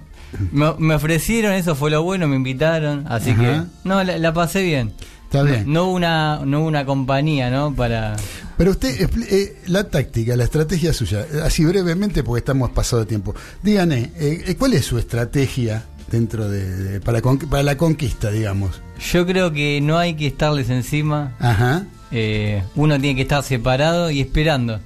Me, 0.53 0.73
me 0.79 0.95
ofrecieron, 0.95 1.53
eso 1.53 1.75
fue 1.75 1.91
lo 1.91 2.03
bueno, 2.03 2.29
me 2.29 2.37
invitaron, 2.37 3.05
así 3.09 3.31
Ajá. 3.31 3.41
que... 3.43 3.89
No, 3.89 4.03
la, 4.05 4.19
la 4.19 4.33
pasé 4.33 4.63
bien. 4.63 4.93
Está 5.25 5.43
bien. 5.45 5.65
No 5.73 5.85
hubo 5.85 5.93
una, 5.95 6.41
no 6.45 6.65
una 6.65 6.85
compañía, 6.85 7.51
¿no? 7.51 7.73
Para... 7.75 8.17
Pero 8.57 8.73
usted, 8.73 9.09
eh, 9.31 9.57
la 9.69 9.85
táctica, 9.85 10.35
la 10.37 10.45
estrategia 10.45 10.93
suya, 10.93 11.21
eh, 11.33 11.41
así 11.45 11.65
brevemente 11.65 12.23
porque 12.25 12.41
estamos 12.41 12.71
pasado 12.71 13.03
de 13.03 13.07
tiempo. 13.07 13.35
Dígame, 13.63 14.11
eh, 14.17 14.43
eh, 14.49 14.57
¿cuál 14.59 14.75
es 14.75 14.85
su 14.85 14.99
estrategia 14.99 15.85
dentro 16.11 16.49
de, 16.49 16.77
de- 16.77 17.01
para, 17.01 17.21
para 17.23 17.63
la 17.63 17.77
conquista, 17.77 18.31
digamos? 18.31 18.83
Yo 19.13 19.25
creo 19.25 19.53
que 19.53 19.81
no 19.81 19.99
hay 19.99 20.15
que 20.15 20.27
estarles 20.27 20.69
encima. 20.69 21.37
Ajá. 21.39 21.85
eh, 22.11 22.63
uno 22.75 22.99
tiene 23.01 23.15
que 23.17 23.23
estar 23.23 23.43
separado 23.45 24.11
y 24.11 24.21
esperando. 24.21 24.81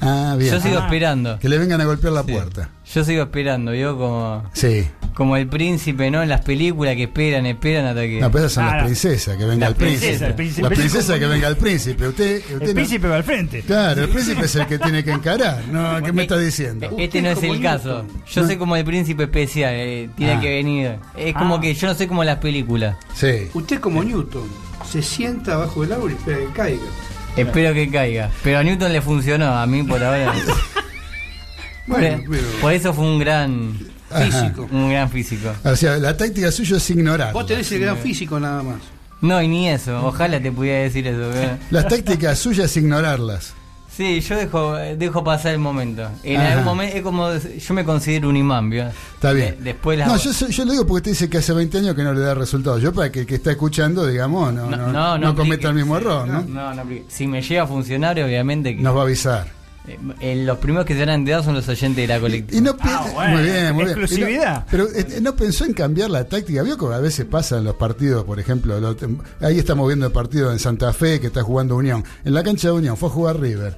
Ah, 0.00 0.36
bien. 0.38 0.52
Yo 0.52 0.60
sigo 0.60 0.78
Ah. 0.78 0.84
esperando. 0.84 1.38
Que 1.38 1.48
le 1.48 1.58
vengan 1.58 1.80
a 1.80 1.84
golpear 1.84 2.12
la 2.12 2.22
Sí. 2.22 2.32
puerta. 2.32 2.70
Yo 2.94 3.04
sigo 3.04 3.22
esperando, 3.24 3.74
yo 3.74 3.98
como, 3.98 4.44
Sí. 4.54 4.86
como 5.14 5.36
el 5.36 5.46
príncipe, 5.48 6.10
¿no? 6.10 6.22
En 6.22 6.28
las 6.28 6.40
películas 6.42 6.94
que 6.96 7.02
esperan, 7.04 7.44
esperan 7.46 7.84
hasta 7.86 8.00
que... 8.02 8.20
No, 8.20 8.30
pero 8.30 8.44
esas 8.46 8.52
son 8.54 8.64
Ah, 8.64 8.66
las 8.68 8.76
la- 8.76 8.84
princesas, 8.84 9.36
que 9.36 9.44
venga 9.44 9.60
la 9.60 9.66
el 9.68 9.74
príncipe. 9.74 10.00
princesa, 10.06 10.26
el 10.28 10.34
príncipe. 10.34 10.62
La 10.62 10.68
princesa 10.70 11.18
que 11.18 11.26
venga 11.26 11.48
el 11.48 11.56
príncipe. 11.56 12.08
Usted, 12.08 12.36
usted 12.38 12.62
El 12.62 12.68
no- 12.68 12.74
príncipe 12.74 13.08
va 13.08 13.16
al 13.16 13.24
frente. 13.24 13.62
Claro, 13.62 14.02
el 14.04 14.08
príncipe 14.08 14.44
es 14.44 14.54
el 14.56 14.66
que 14.66 14.78
tiene 14.78 15.04
que 15.04 15.10
encarar. 15.12 15.62
No, 15.70 16.02
¿qué 16.02 16.12
me 16.12 16.22
está 16.22 16.38
diciendo? 16.38 16.88
Este 16.96 17.20
no 17.20 17.30
es 17.30 17.42
el 17.42 17.60
caso. 17.60 18.04
Yo 18.26 18.40
No. 18.42 18.46
soy 18.46 18.56
como 18.56 18.76
el 18.76 18.84
príncipe 18.84 19.24
especial, 19.24 19.72
eh, 19.74 20.08
tiene 20.16 20.34
Ah. 20.34 20.40
que 20.40 20.48
venir. 20.48 20.96
Es 21.16 21.34
como 21.34 21.56
Ah. 21.56 21.60
que 21.60 21.74
yo 21.74 21.88
no 21.88 21.94
soy 21.94 22.06
como 22.06 22.24
las 22.24 22.38
películas. 22.38 22.96
Sí. 23.14 23.48
Usted 23.52 23.80
como 23.80 24.02
Newton 24.04 24.48
se 24.88 25.02
sienta 25.02 25.54
abajo 25.54 25.82
del 25.82 25.92
agua 25.92 26.10
y 26.10 26.14
espera 26.14 26.38
que 26.38 26.52
caiga. 26.54 26.82
Espero 27.40 27.74
que 27.74 27.90
caiga. 27.90 28.30
Pero 28.42 28.58
a 28.58 28.62
Newton 28.62 28.92
le 28.92 29.00
funcionó, 29.02 29.46
a 29.58 29.66
mí 29.66 29.82
por 29.82 30.02
ahora. 30.02 30.32
Bueno, 31.86 32.18
por, 32.18 32.36
pero 32.36 32.48
por 32.60 32.72
eso 32.74 32.92
fue 32.92 33.04
un 33.06 33.18
gran, 33.18 33.78
Ajá. 34.10 34.24
físico. 34.24 34.68
un 34.70 34.90
gran 34.90 35.08
físico. 35.10 35.50
O 35.64 35.74
sea, 35.74 35.96
la 35.96 36.14
táctica 36.16 36.52
suya 36.52 36.76
es 36.76 36.90
ignorar. 36.90 37.32
Vos 37.32 37.46
tenés 37.46 37.72
el 37.72 37.80
gran 37.80 37.96
físico 37.96 38.38
nada 38.38 38.62
más. 38.62 38.76
No, 39.22 39.40
y 39.42 39.48
ni 39.48 39.68
eso. 39.70 40.04
Ojalá 40.06 40.38
te 40.40 40.52
pudiera 40.52 40.80
decir 40.80 41.06
eso. 41.06 41.30
pero- 41.32 41.56
Las 41.70 41.88
tácticas 41.88 42.38
suyas 42.38 42.76
ignorarlas. 42.76 43.54
Sí, 43.98 44.20
yo 44.20 44.36
dejo, 44.36 44.74
dejo 44.76 45.24
pasar 45.24 45.54
el 45.54 45.58
momento. 45.58 46.08
En 46.22 46.40
Ajá. 46.40 46.50
algún 46.52 46.64
momento 46.66 46.96
es 46.98 47.02
como 47.02 47.34
yo 47.34 47.74
me 47.74 47.82
considero 47.84 48.28
un 48.28 48.36
imán, 48.36 48.70
¿vio? 48.70 48.86
Está 48.86 49.32
bien. 49.32 49.56
De- 49.58 49.64
después 49.72 49.98
las 49.98 50.06
No, 50.06 50.16
yo, 50.16 50.30
yo 50.48 50.64
lo 50.64 50.70
digo 50.70 50.86
porque 50.86 50.98
usted 50.98 51.10
dice 51.10 51.28
que 51.28 51.38
hace 51.38 51.52
20 51.52 51.78
años 51.78 51.96
que 51.96 52.04
no 52.04 52.14
le 52.14 52.20
da 52.20 52.32
resultados. 52.32 52.80
Yo 52.80 52.92
para 52.92 53.10
que 53.10 53.18
el 53.22 53.26
que 53.26 53.34
está 53.34 53.50
escuchando, 53.50 54.06
digamos, 54.06 54.54
no, 54.54 54.70
no, 54.70 55.18
no, 55.18 55.34
cometa 55.34 55.42
aplique. 55.42 55.66
el 55.66 55.74
mismo 55.74 55.96
error, 55.96 56.28
¿no? 56.28 56.42
No, 56.42 56.74
no. 56.74 56.84
Si 57.08 57.26
me 57.26 57.42
llega 57.42 57.64
a 57.64 57.66
funcionar, 57.66 58.20
obviamente 58.22 58.76
que 58.76 58.80
Nos 58.82 58.94
va 58.94 59.00
a 59.00 59.02
avisar. 59.02 59.57
Eh, 60.20 60.42
los 60.44 60.58
primeros 60.58 60.84
que 60.86 60.94
se 60.94 61.00
van 61.00 61.08
a 61.10 61.14
enterar 61.14 61.42
son 61.44 61.54
los 61.54 61.68
oyentes 61.68 61.96
de 61.96 62.06
la 62.06 62.20
colectiva. 62.20 62.58
Y 62.58 62.60
no 62.62 62.76
Ah, 62.80 63.06
bueno, 63.14 63.32
muy 63.34 63.42
bien, 63.42 63.74
muy 63.74 63.84
bien. 63.84 63.98
exclusividad. 63.98 64.66
Pero 64.70 64.86
eh, 64.94 65.18
no 65.22 65.34
pensó 65.34 65.64
en 65.64 65.72
cambiar 65.72 66.10
la 66.10 66.24
táctica. 66.24 66.62
Vio 66.62 66.76
que 66.76 66.86
a 66.94 66.98
veces 66.98 67.24
pasa 67.26 67.58
en 67.58 67.64
los 67.64 67.76
partidos, 67.76 68.24
por 68.24 68.38
ejemplo, 68.38 68.78
lo- 68.80 68.96
ahí 69.40 69.58
estamos 69.58 69.86
viendo 69.86 70.06
el 70.06 70.12
partido 70.12 70.52
en 70.52 70.58
Santa 70.58 70.92
Fe 70.92 71.20
que 71.20 71.28
está 71.28 71.42
jugando 71.42 71.76
Unión. 71.76 72.04
En 72.24 72.34
la 72.34 72.42
cancha 72.42 72.68
de 72.68 72.74
Unión 72.74 72.96
fue 72.96 73.08
a 73.08 73.12
jugar 73.12 73.40
River. 73.40 73.76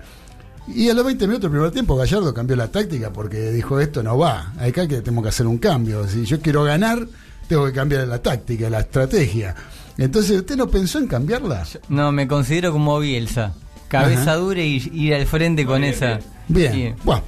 Y 0.69 0.89
a 0.89 0.95
los 0.95 1.05
20 1.05 1.27
minutos 1.27 1.43
del 1.43 1.51
primer 1.53 1.71
tiempo 1.73 1.97
Gallardo 1.97 2.33
cambió 2.35 2.55
la 2.57 2.69
táctica 2.69 3.13
porque 3.13 3.51
dijo 3.51 3.81
esto 3.81 4.03
no 4.03 4.19
va. 4.19 4.53
Acá 4.59 4.87
que 4.87 5.01
tenemos 5.01 5.23
que 5.23 5.29
hacer 5.31 5.47
un 5.47 5.59
cambio. 5.59 6.07
Si 6.07 6.25
yo 6.25 6.41
quiero 6.41 6.63
ganar, 6.65 7.07
tengo 7.49 7.67
que 7.67 7.73
cambiar 7.73 8.07
la 8.07 8.21
táctica, 8.21 8.69
la 8.71 8.81
estrategia. 8.81 9.55
Entonces, 9.99 10.39
¿usted 10.39 10.57
no 10.57 10.69
pensó 10.69 10.99
en 10.99 11.07
cambiarla? 11.09 11.67
No, 11.89 12.13
me 12.13 12.27
considero 12.29 12.73
como 12.73 12.99
Bielsa. 13.01 13.53
Cabeza 13.91 14.23
Ajá. 14.23 14.37
dura 14.37 14.63
y 14.63 14.77
ir 14.95 15.15
al 15.15 15.27
frente 15.27 15.67
con 15.67 15.81
bien, 15.81 15.93
esa. 15.93 16.21
Bien. 16.47 16.95
Bueno, 17.03 17.25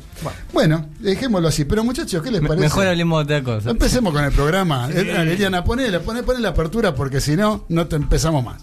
bueno, 0.52 0.87
dejémoslo 1.00 1.49
así. 1.49 1.64
Pero 1.64 1.83
muchachos, 1.83 2.23
¿qué 2.23 2.31
les 2.31 2.40
parece? 2.40 2.61
Mejor 2.61 2.87
hablemos 2.87 3.26
de 3.26 3.35
otra 3.35 3.45
cosa. 3.45 3.71
Empecemos 3.71 4.12
con 4.12 4.23
el 4.23 4.31
programa. 4.31 4.88
Eh, 4.92 5.33
Eliana, 5.33 5.64
ponele, 5.64 5.99
ponele, 5.99 6.25
ponele 6.25 6.45
la 6.45 6.50
apertura 6.50 6.95
porque 6.95 7.21
si 7.21 7.37
no, 7.37 7.64
no 7.69 7.88
te 7.88 7.97
empezamos 7.97 8.45
más. 8.45 8.62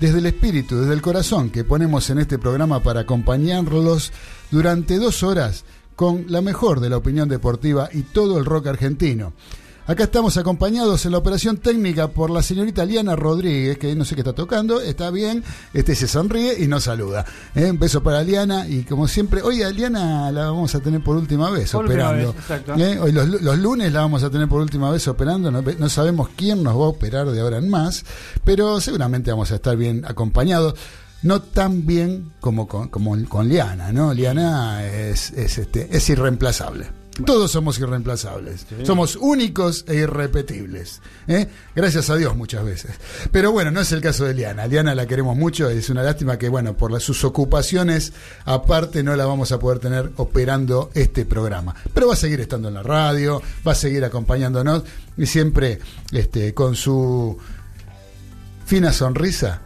desde 0.00 0.20
el 0.20 0.26
espíritu, 0.26 0.80
desde 0.80 0.94
el 0.94 1.02
corazón 1.02 1.50
que 1.50 1.64
ponemos 1.64 2.08
en 2.08 2.18
este 2.18 2.38
programa 2.38 2.82
para 2.82 3.00
acompañarlos 3.00 4.10
durante 4.50 4.96
dos 4.96 5.22
horas 5.22 5.66
con 6.02 6.24
la 6.26 6.40
mejor 6.40 6.80
de 6.80 6.90
la 6.90 6.96
opinión 6.96 7.28
deportiva 7.28 7.88
y 7.92 8.02
todo 8.02 8.36
el 8.36 8.44
rock 8.44 8.66
argentino. 8.66 9.34
Acá 9.86 10.02
estamos 10.04 10.36
acompañados 10.36 11.06
en 11.06 11.12
la 11.12 11.18
operación 11.18 11.58
técnica 11.58 12.08
por 12.08 12.28
la 12.28 12.42
señorita 12.42 12.84
Liana 12.84 13.14
Rodríguez, 13.14 13.78
que 13.78 13.94
no 13.94 14.04
sé 14.04 14.16
qué 14.16 14.22
está 14.22 14.32
tocando, 14.32 14.80
está 14.80 15.12
bien, 15.12 15.44
este 15.72 15.94
se 15.94 16.08
sonríe 16.08 16.56
y 16.60 16.66
nos 16.66 16.82
saluda. 16.84 17.24
¿eh? 17.54 17.70
Un 17.70 17.78
beso 17.78 18.02
para 18.02 18.24
Liana 18.24 18.66
y 18.66 18.82
como 18.82 19.06
siempre, 19.06 19.42
hoy 19.42 19.62
a 19.62 19.70
Liana 19.70 20.32
la 20.32 20.46
vamos 20.46 20.74
a 20.74 20.80
tener 20.80 21.04
por 21.04 21.14
última 21.16 21.50
vez 21.50 21.70
Por 21.70 21.84
última 21.84 22.08
operando. 22.10 22.32
vez, 22.32 22.42
exacto. 22.42 22.74
¿eh? 22.76 22.98
Hoy 22.98 23.12
los, 23.12 23.28
los 23.28 23.58
lunes 23.58 23.92
la 23.92 24.00
vamos 24.00 24.24
a 24.24 24.30
tener 24.30 24.48
por 24.48 24.60
última 24.60 24.90
vez 24.90 25.06
operando, 25.06 25.52
no, 25.52 25.62
no 25.62 25.88
sabemos 25.88 26.30
quién 26.34 26.64
nos 26.64 26.74
va 26.74 26.84
a 26.86 26.88
operar 26.88 27.30
de 27.30 27.40
ahora 27.40 27.58
en 27.58 27.68
más, 27.70 28.04
pero 28.44 28.80
seguramente 28.80 29.30
vamos 29.30 29.52
a 29.52 29.54
estar 29.54 29.76
bien 29.76 30.04
acompañados. 30.04 30.74
No 31.22 31.40
tan 31.40 31.86
bien 31.86 32.32
como 32.40 32.66
con, 32.66 32.88
como 32.88 33.16
con 33.28 33.48
Liana, 33.48 33.92
¿no? 33.92 34.12
Liana 34.12 34.84
es, 34.84 35.30
es, 35.32 35.58
este, 35.58 35.88
es 35.96 36.08
irreemplazable. 36.10 37.02
Todos 37.26 37.50
somos 37.50 37.78
irreemplazables. 37.78 38.66
Somos 38.84 39.16
únicos 39.16 39.84
e 39.86 39.96
irrepetibles. 39.96 41.02
¿eh? 41.28 41.46
Gracias 41.76 42.08
a 42.08 42.16
Dios 42.16 42.34
muchas 42.34 42.64
veces. 42.64 42.92
Pero 43.30 43.52
bueno, 43.52 43.70
no 43.70 43.80
es 43.80 43.92
el 43.92 44.00
caso 44.00 44.24
de 44.24 44.32
Liana. 44.32 44.66
Liana 44.66 44.94
la 44.94 45.06
queremos 45.06 45.36
mucho. 45.36 45.68
Es 45.68 45.90
una 45.90 46.02
lástima 46.02 46.38
que, 46.38 46.48
bueno, 46.48 46.74
por 46.74 46.90
las, 46.90 47.02
sus 47.02 47.22
ocupaciones, 47.24 48.14
aparte 48.46 49.02
no 49.02 49.14
la 49.14 49.26
vamos 49.26 49.52
a 49.52 49.58
poder 49.58 49.78
tener 49.78 50.10
operando 50.16 50.90
este 50.94 51.26
programa. 51.26 51.74
Pero 51.92 52.08
va 52.08 52.14
a 52.14 52.16
seguir 52.16 52.40
estando 52.40 52.68
en 52.68 52.74
la 52.74 52.82
radio, 52.82 53.42
va 53.66 53.72
a 53.72 53.76
seguir 53.76 54.04
acompañándonos 54.04 54.82
y 55.16 55.26
siempre 55.26 55.80
este, 56.12 56.54
con 56.54 56.74
su 56.74 57.36
fina 58.64 58.90
sonrisa 58.90 59.60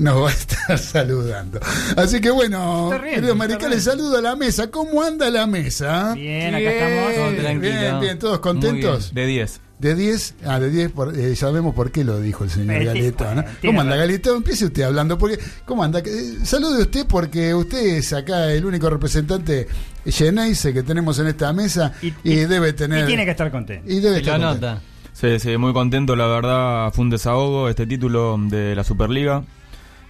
nos 0.00 0.22
va 0.22 0.28
a 0.28 0.32
estar 0.32 0.78
saludando. 0.78 1.60
Así 1.96 2.20
que 2.20 2.30
bueno, 2.30 2.90
queridos 3.02 3.36
maricales, 3.36 3.84
saludo 3.84 4.18
a 4.18 4.22
la 4.22 4.36
mesa. 4.36 4.70
¿Cómo 4.70 5.02
anda 5.02 5.30
la 5.30 5.46
mesa? 5.46 6.14
Bien, 6.14 6.54
acá 6.54 6.64
Todo 6.70 7.10
estamos. 7.10 7.36
tranquilo. 7.42 7.60
Bien, 7.80 8.00
bien, 8.00 8.18
todos 8.18 8.32
Muy 8.34 8.40
contentos. 8.42 9.14
De 9.14 9.26
10. 9.26 9.60
De 9.80 9.94
10, 9.94 10.34
ah, 10.44 10.60
de 10.60 10.68
10, 10.70 10.92
por, 10.92 11.18
eh, 11.18 11.34
sabemos 11.36 11.74
por 11.74 11.90
qué 11.90 12.04
lo 12.04 12.20
dijo 12.20 12.44
el 12.44 12.50
señor 12.50 12.82
Eh, 12.82 12.84
Galeto. 12.84 13.34
¿no? 13.34 13.42
¿Cómo 13.64 13.80
anda. 13.80 13.96
Galeto? 13.96 14.36
Empiece 14.36 14.66
usted 14.66 14.82
hablando, 14.82 15.16
porque, 15.16 15.38
¿cómo 15.64 15.82
anda? 15.82 16.00
Eh, 16.00 16.34
salude 16.44 16.82
usted 16.82 17.06
porque 17.06 17.54
usted 17.54 17.78
es 17.96 18.12
acá 18.12 18.52
el 18.52 18.66
único 18.66 18.90
representante 18.90 19.66
Geneise 20.04 20.74
que 20.74 20.82
tenemos 20.82 21.18
en 21.18 21.28
esta 21.28 21.52
mesa 21.54 21.92
y, 22.02 22.08
Y- 22.08 22.14
y- 22.24 22.36
debe 22.44 22.74
tener... 22.74 23.04
Y 23.04 23.06
tiene 23.06 23.24
que 23.24 23.30
estar 23.30 23.50
contento. 23.50 23.90
y 23.90 24.00
debe 24.00 24.16
Y 24.16 24.20
estar 24.20 24.38
contento. 24.38 24.66
nota. 24.66 24.82
Sí, 25.14 25.38
sí, 25.40 25.56
muy 25.56 25.72
contento, 25.72 26.14
la 26.14 26.26
verdad, 26.26 26.92
fue 26.92 27.04
un 27.04 27.10
desahogo 27.10 27.70
este 27.70 27.86
título 27.86 28.36
de 28.50 28.74
la 28.74 28.84
Superliga. 28.84 29.44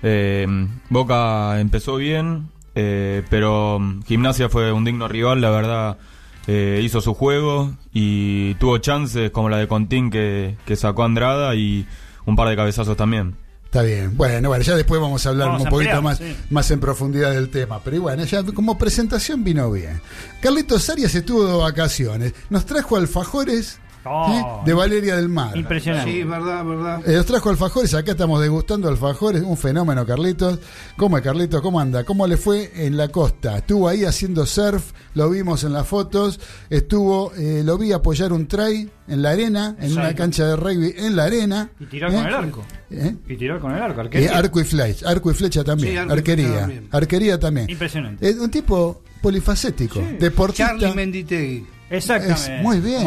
Eh, 0.02 0.47
Boca 0.88 1.61
empezó 1.61 1.97
bien, 1.97 2.49
eh, 2.75 3.23
pero 3.28 3.80
Gimnasia 4.07 4.49
fue 4.49 4.73
un 4.73 4.85
digno 4.85 5.09
rival, 5.09 5.40
la 5.40 5.50
verdad, 5.50 5.99
eh, 6.47 6.80
hizo 6.83 7.00
su 7.00 7.14
juego 7.14 7.75
y 7.92 8.54
tuvo 8.54 8.78
chances 8.78 9.30
como 9.30 9.49
la 9.49 9.59
de 9.59 9.69
Contín 9.69 10.11
que, 10.11 10.57
que 10.64 10.76
sacó 10.76 11.04
Andrada 11.04 11.54
y 11.54 11.87
un 12.26 12.37
par 12.37 12.49
de 12.49 12.57
cabezazos 12.57 12.97
también. 12.97 13.37
Está 13.71 13.83
bien. 13.83 14.16
Bueno, 14.16 14.49
bueno, 14.49 14.64
ya 14.64 14.75
después 14.75 15.00
vamos 15.00 15.25
a 15.25 15.28
hablar 15.28 15.47
Vamos 15.47 15.62
un 15.62 15.69
a 15.69 15.71
poquito 15.71 15.92
ampliar, 15.92 16.02
más, 16.02 16.19
sí. 16.19 16.37
más 16.50 16.69
en 16.73 16.80
profundidad 16.80 17.30
del 17.30 17.50
tema. 17.50 17.80
Pero 17.85 18.02
bueno, 18.02 18.25
ya 18.25 18.42
como 18.42 18.76
presentación 18.76 19.45
vino 19.45 19.71
bien. 19.71 20.00
Carlitos 20.40 20.90
Arias 20.90 21.14
estuvo 21.14 21.47
de 21.47 21.57
vacaciones. 21.57 22.35
Nos 22.49 22.66
trajo 22.66 22.97
alfajores 22.97 23.78
Oh. 24.04 24.62
¿eh? 24.62 24.62
de 24.66 24.75
Valeria 24.75 25.16
del 25.16 25.28
Mar. 25.28 25.57
Impresionante. 25.57 26.11
Sí, 26.11 26.23
verdad, 26.23 26.64
verdad. 26.64 27.02
Eh, 27.09 27.16
nos 27.16 27.26
trajo 27.26 27.50
alfajores, 27.50 27.92
acá 27.95 28.12
estamos 28.12 28.40
degustando 28.40 28.88
alfajores, 28.88 29.42
un 29.42 29.57
fenómeno, 29.57 30.07
Carlitos. 30.07 30.59
¿Cómo 30.97 31.19
es, 31.19 31.23
Carlitos? 31.25 31.61
¿Cómo 31.61 31.80
anda? 31.80 32.04
¿Cómo 32.04 32.26
le 32.26 32.37
fue 32.37 32.73
en 32.75 32.97
la 32.97 33.09
costa? 33.09 33.59
Estuvo 33.59 33.88
ahí 33.88 34.04
haciendo 34.04 34.47
surf, 34.47 34.92
lo 35.14 35.28
vimos 35.28 35.64
en 35.64 35.73
las 35.73 35.87
fotos, 35.87 36.40
estuvo, 36.71 37.33
eh, 37.37 37.62
lo 37.64 37.76
vi 37.76 37.92
apoyar 37.92 38.33
un 38.33 38.47
try 38.47 38.88
en 39.09 39.23
la 39.23 39.30
arena, 39.30 39.76
en 39.80 39.92
una 39.92 40.14
cancha 40.14 40.47
de 40.47 40.57
rugby 40.57 40.95
en 40.97 41.16
la 41.16 41.25
arena. 41.25 41.71
Y 41.78 41.87
tirar 41.87 42.11
¿eh? 42.11 42.14
con 42.14 42.26
el 42.26 42.35
arco. 42.35 42.64
¿Eh? 42.90 43.16
Y 43.28 43.37
tirar 43.37 43.61
con 43.61 43.73
el 43.73 43.83
arco. 43.83 44.00
Eh, 44.00 44.04
arquería. 44.04 44.38
arco 44.38 44.61
y 44.61 44.64
flecha, 44.64 45.09
arco 45.09 45.30
y 45.30 45.35
flecha 45.35 45.64
también, 45.64 45.92
Sí, 45.92 45.97
arco 45.99 46.14
y 46.14 46.19
arquería, 46.19 46.47
flecha 46.47 46.61
también. 46.61 46.88
arquería 46.90 47.38
también. 47.38 47.71
Impresionante. 47.71 48.28
Es 48.28 48.37
un 48.37 48.50
tipo 48.50 49.02
polifacético, 49.21 50.00
deportista. 50.19 50.69
Charlie 50.69 50.95
Menditegui. 50.95 51.66
Exactamente. 51.91 52.57
Es 52.57 52.63
muy 52.63 52.81
bien. 52.81 53.05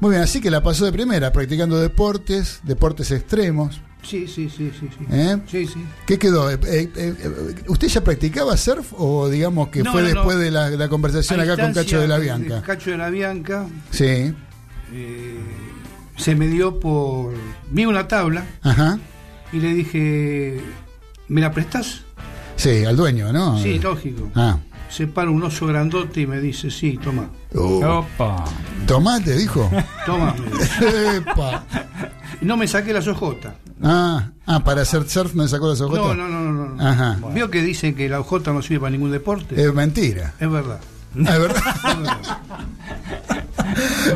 Muy 0.00 0.10
bien, 0.10 0.22
así 0.22 0.40
que 0.40 0.50
la 0.50 0.62
pasó 0.62 0.84
de 0.84 0.92
primera, 0.92 1.32
practicando 1.32 1.78
deportes, 1.80 2.60
deportes 2.62 3.10
extremos. 3.10 3.80
Sí, 4.02 4.26
sí, 4.26 4.48
sí, 4.48 4.72
sí. 4.78 4.88
Sí, 4.96 5.04
¿Eh? 5.10 5.38
sí. 5.46 5.66
sí. 5.66 5.84
¿Qué 6.06 6.18
quedó? 6.18 6.50
Eh, 6.50 6.58
eh, 6.66 6.90
eh, 6.96 7.14
¿Usted 7.68 7.88
ya 7.88 8.00
practicaba 8.02 8.56
surf 8.56 8.94
o 8.96 9.28
digamos 9.28 9.68
que 9.68 9.82
No, 9.82 9.92
fue 9.92 10.00
no, 10.02 10.08
después 10.08 10.36
no. 10.36 10.42
de 10.42 10.50
la, 10.50 10.70
la 10.70 10.88
conversación 10.88 11.38
A 11.40 11.42
acá 11.42 11.56
con 11.58 11.74
Cacho 11.74 12.00
de 12.00 12.08
la 12.08 12.16
de- 12.16 12.22
Bianca? 12.24 12.62
Cacho 12.62 12.90
de 12.92 12.96
la 12.96 13.10
Bianca 13.10 13.66
Sí, 13.90 14.32
se 16.16 16.34
me 16.34 16.46
dio 16.48 16.78
por. 16.80 17.34
Vi 17.70 17.84
una 17.86 18.08
tabla 18.08 18.44
ajá. 18.62 18.98
y 19.52 19.58
le 19.58 19.74
dije: 19.74 20.60
¿Me 21.28 21.40
la 21.40 21.52
prestás? 21.52 22.02
Sí, 22.56 22.84
al 22.84 22.96
dueño, 22.96 23.32
¿no? 23.32 23.58
Sí, 23.62 23.78
lógico. 23.78 24.30
Ah. 24.34 24.58
Se 24.90 25.06
para 25.06 25.30
un 25.30 25.42
oso 25.42 25.66
grandote 25.66 26.22
y 26.22 26.26
me 26.26 26.40
dice: 26.40 26.70
Sí, 26.70 26.98
toma. 27.02 27.30
Uh, 27.54 27.84
Opa. 27.84 28.44
¿Tomate, 28.86 29.36
dijo? 29.36 29.70
Toma. 30.06 30.34
me 30.34 31.22
no 32.40 32.56
me 32.56 32.66
saqué 32.66 32.92
las 32.92 33.06
ojotas. 33.06 33.54
Ah, 33.82 34.30
ah, 34.46 34.64
para 34.64 34.82
hacer 34.82 35.08
surf 35.08 35.34
no 35.34 35.46
sacó 35.48 35.68
las 35.68 35.80
ojotas. 35.80 36.16
No, 36.16 36.24
no, 36.28 36.28
no, 36.28 36.52
no. 36.52 36.74
no. 36.74 36.86
Ajá. 36.86 37.18
¿Vio 37.32 37.50
que 37.50 37.62
dicen 37.62 37.94
que 37.94 38.08
la 38.08 38.20
ojota 38.20 38.52
no 38.52 38.62
sirve 38.62 38.80
para 38.80 38.90
ningún 38.90 39.10
deporte? 39.10 39.60
Es 39.60 39.72
mentira. 39.72 40.34
Es 40.38 40.50
verdad. 40.50 40.80
¿Es 41.16 41.24
verdad? 41.24 41.62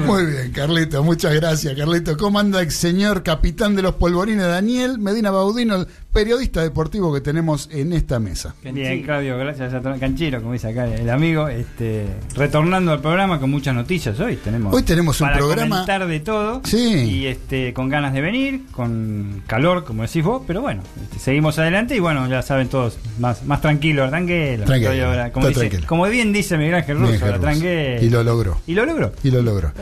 Muy 0.07 0.27
bien, 0.27 0.53
Carlito, 0.53 1.03
muchas 1.03 1.35
gracias, 1.35 1.77
Carlito. 1.77 2.17
¿Cómo 2.17 2.39
anda 2.39 2.61
el 2.61 2.71
señor 2.71 3.23
capitán 3.23 3.75
de 3.75 3.83
los 3.83 3.95
polvorines, 3.95 4.47
Daniel 4.47 4.99
Medina 4.99 5.31
Baudino, 5.31 5.87
periodista 6.15 6.63
deportivo 6.63 7.13
que 7.13 7.21
tenemos 7.21 7.69
en 7.73 7.93
esta 7.93 8.19
mesa? 8.21 8.55
Bien, 8.63 9.03
Claudio, 9.03 9.37
gracias 9.37 9.75
a 9.75 9.83
Canchero, 9.99 10.41
como 10.41 10.55
dice 10.55 10.69
acá 10.69 10.87
el 10.87 11.11
amigo. 11.11 11.49
Este, 11.49 12.07
retornando 12.37 12.93
al 12.93 13.01
programa 13.01 13.39
con 13.41 13.51
muchas 13.51 13.75
noticias 13.75 14.19
hoy. 14.21 14.37
Tenemos 14.37 14.73
Hoy 14.75 14.83
tenemos 14.85 15.21
un 15.21 15.27
para 15.27 15.39
programa- 15.39 15.77
comentar 15.85 16.07
de 16.07 16.21
todo. 16.21 16.63
Sí. 16.65 16.79
Y 16.95 17.27
este, 17.27 17.75
con 17.75 17.89
ganas 17.89 18.15
de 18.15 18.21
venir, 18.21 18.63
con 18.71 19.43
calor, 19.47 19.85
como 19.85 20.03
decís 20.05 20.25
vos. 20.25 20.43
Pero 20.47 20.63
bueno, 20.63 20.83
este, 21.03 21.19
seguimos 21.19 21.59
adelante 21.59 21.97
y 21.97 21.99
bueno, 22.01 22.27
ya 22.29 22.41
saben 22.43 22.69
todos, 22.69 22.97
más, 23.19 23.45
más. 23.45 23.61
Tranquilo, 23.61 24.05
ahora, 24.05 25.33
como, 25.33 25.49
dice- 25.49 25.61
tranquilo. 25.61 25.87
como 25.89 26.07
bien 26.07 26.33
dice 26.33 26.57
Miguel 26.57 26.77
Ángel 26.77 26.97
Russo, 26.99 27.13
Miguel 27.13 27.23
ahora, 27.25 27.37
Russo. 27.37 27.47
tranquilo. 27.61 28.03
Y 28.07 28.11
lo 28.11 28.23
logró. 28.23 28.61
Y 28.67 28.75
lo 28.75 28.87
logró. 28.87 29.13
Y 29.25 29.31
lo 29.31 29.43
logró. 29.43 29.73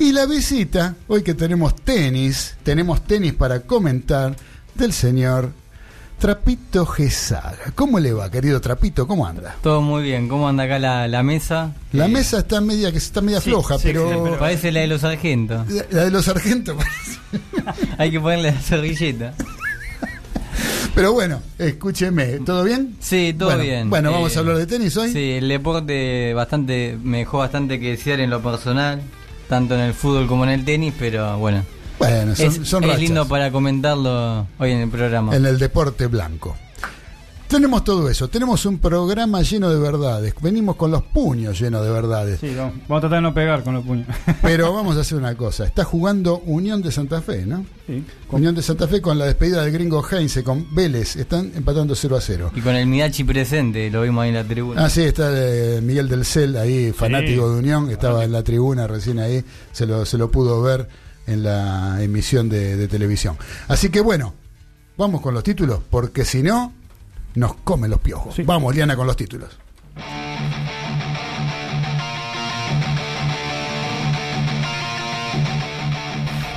Y 0.00 0.12
la 0.12 0.26
visita, 0.26 0.94
hoy 1.06 1.22
que 1.22 1.34
tenemos 1.34 1.76
tenis, 1.76 2.56
tenemos 2.62 3.04
tenis 3.04 3.32
para 3.34 3.60
comentar 3.60 4.34
del 4.74 4.92
señor 4.92 5.50
Trapito 6.18 6.84
Gesaga. 6.84 7.56
¿Cómo 7.76 8.00
le 8.00 8.12
va, 8.12 8.28
querido 8.30 8.60
Trapito? 8.60 9.06
¿Cómo 9.06 9.24
anda? 9.26 9.54
Todo 9.62 9.80
muy 9.80 10.02
bien. 10.02 10.28
¿Cómo 10.28 10.48
anda 10.48 10.64
acá 10.64 10.78
la, 10.80 11.06
la 11.06 11.22
mesa? 11.22 11.72
La 11.92 12.06
Eh, 12.06 12.08
mesa 12.08 12.38
está 12.38 12.60
media 12.60 12.90
que 12.90 12.98
está 12.98 13.20
media 13.20 13.40
sí, 13.40 13.50
floja, 13.50 13.76
sí, 13.78 13.82
pero, 13.84 14.08
sí, 14.08 14.16
pero- 14.24 14.38
Parece 14.38 14.72
la 14.72 14.80
de 14.80 14.86
los 14.88 15.00
sargentos. 15.02 15.68
la 15.70 15.84
la 15.90 16.04
de 16.04 16.10
los 16.10 16.24
sargentos 16.24 16.76
parece. 17.62 17.86
Hay 17.98 18.10
que 18.10 18.18
ponerle 18.20 18.50
la 18.52 18.60
servilleta. 18.60 19.34
Pero 20.94 21.12
bueno, 21.12 21.40
escúcheme, 21.58 22.40
¿todo 22.40 22.64
bien? 22.64 22.96
Sí, 22.98 23.32
todo 23.38 23.50
Bueno, 23.50 23.62
bien. 23.62 23.88
Bueno, 23.88 24.10
vamos 24.10 24.32
Eh, 24.34 24.36
a 24.36 24.40
hablar 24.40 24.56
de 24.56 24.66
tenis 24.66 24.96
hoy. 24.96 25.12
Sí, 25.12 25.32
el 25.34 25.46
deporte 25.48 26.34
bastante 26.34 26.98
me 27.00 27.18
dejó 27.18 27.38
bastante 27.38 27.78
que 27.78 27.90
desear 27.90 28.18
en 28.18 28.30
lo 28.30 28.42
personal, 28.42 29.00
tanto 29.48 29.74
en 29.76 29.80
el 29.82 29.94
fútbol 29.94 30.26
como 30.26 30.42
en 30.42 30.50
el 30.50 30.64
tenis, 30.64 30.92
pero 30.98 31.38
bueno, 31.38 31.62
Bueno, 31.98 32.36
son, 32.36 32.46
es, 32.46 32.68
son 32.68 32.84
es 32.84 32.90
rachas 32.90 33.02
lindo 33.02 33.28
para 33.28 33.50
comentarlo 33.50 34.46
hoy 34.58 34.72
en 34.72 34.80
el 34.80 34.88
programa. 34.88 35.34
en 35.34 35.46
el 35.46 35.58
deporte 35.58 36.06
blanco. 36.06 36.56
Tenemos 37.48 37.82
todo 37.82 38.10
eso, 38.10 38.28
tenemos 38.28 38.66
un 38.66 38.78
programa 38.78 39.40
lleno 39.40 39.70
de 39.70 39.80
verdades, 39.80 40.34
venimos 40.42 40.76
con 40.76 40.90
los 40.90 41.02
puños 41.02 41.58
llenos 41.58 41.82
de 41.82 41.90
verdades, 41.90 42.40
Sí, 42.40 42.54
vamos, 42.54 42.74
vamos 42.86 42.98
a 42.98 43.00
tratar 43.00 43.16
de 43.16 43.22
no 43.22 43.32
pegar 43.32 43.64
con 43.64 43.72
los 43.72 43.86
puños. 43.86 44.06
pero 44.42 44.70
vamos 44.74 44.98
a 44.98 45.00
hacer 45.00 45.16
una 45.16 45.34
cosa, 45.34 45.64
está 45.64 45.82
jugando 45.82 46.40
Unión 46.44 46.82
de 46.82 46.92
Santa 46.92 47.22
Fe, 47.22 47.46
¿no? 47.46 47.64
Sí. 47.86 48.04
Unión 48.28 48.54
de 48.54 48.60
Santa 48.60 48.86
Fe 48.86 49.00
con 49.00 49.18
la 49.18 49.24
despedida 49.24 49.62
del 49.62 49.72
gringo 49.72 50.06
Heinze, 50.06 50.44
con 50.44 50.74
Vélez, 50.74 51.16
están 51.16 51.50
empatando 51.56 51.94
0 51.94 52.16
a 52.18 52.20
0. 52.20 52.52
Y 52.54 52.60
con 52.60 52.74
el 52.74 52.86
Midachi 52.86 53.24
presente, 53.24 53.90
lo 53.90 54.02
vimos 54.02 54.24
ahí 54.24 54.28
en 54.28 54.34
la 54.34 54.44
tribuna. 54.44 54.84
Ah, 54.84 54.90
sí, 54.90 55.00
está 55.00 55.30
eh, 55.32 55.80
Miguel 55.80 56.06
del 56.06 56.26
Cel 56.26 56.54
ahí, 56.54 56.92
fanático 56.92 57.50
de 57.50 57.60
Unión, 57.60 57.90
estaba 57.90 58.24
en 58.24 58.32
la 58.32 58.42
tribuna 58.42 58.86
recién 58.86 59.20
ahí, 59.20 59.42
se 59.72 59.86
lo, 59.86 60.04
se 60.04 60.18
lo 60.18 60.30
pudo 60.30 60.60
ver 60.60 60.86
en 61.28 61.42
la 61.42 62.02
emisión 62.02 62.48
de, 62.48 62.76
de 62.76 62.88
televisión. 62.88 63.36
Así 63.68 63.90
que 63.90 64.00
bueno, 64.00 64.34
vamos 64.96 65.20
con 65.20 65.34
los 65.34 65.44
títulos, 65.44 65.80
porque 65.88 66.24
si 66.24 66.42
no, 66.42 66.72
nos 67.34 67.54
comen 67.56 67.90
los 67.90 68.00
piojos. 68.00 68.34
Sí. 68.34 68.42
Vamos, 68.42 68.74
Liana, 68.74 68.96
con 68.96 69.06
los 69.06 69.16
títulos. 69.16 69.58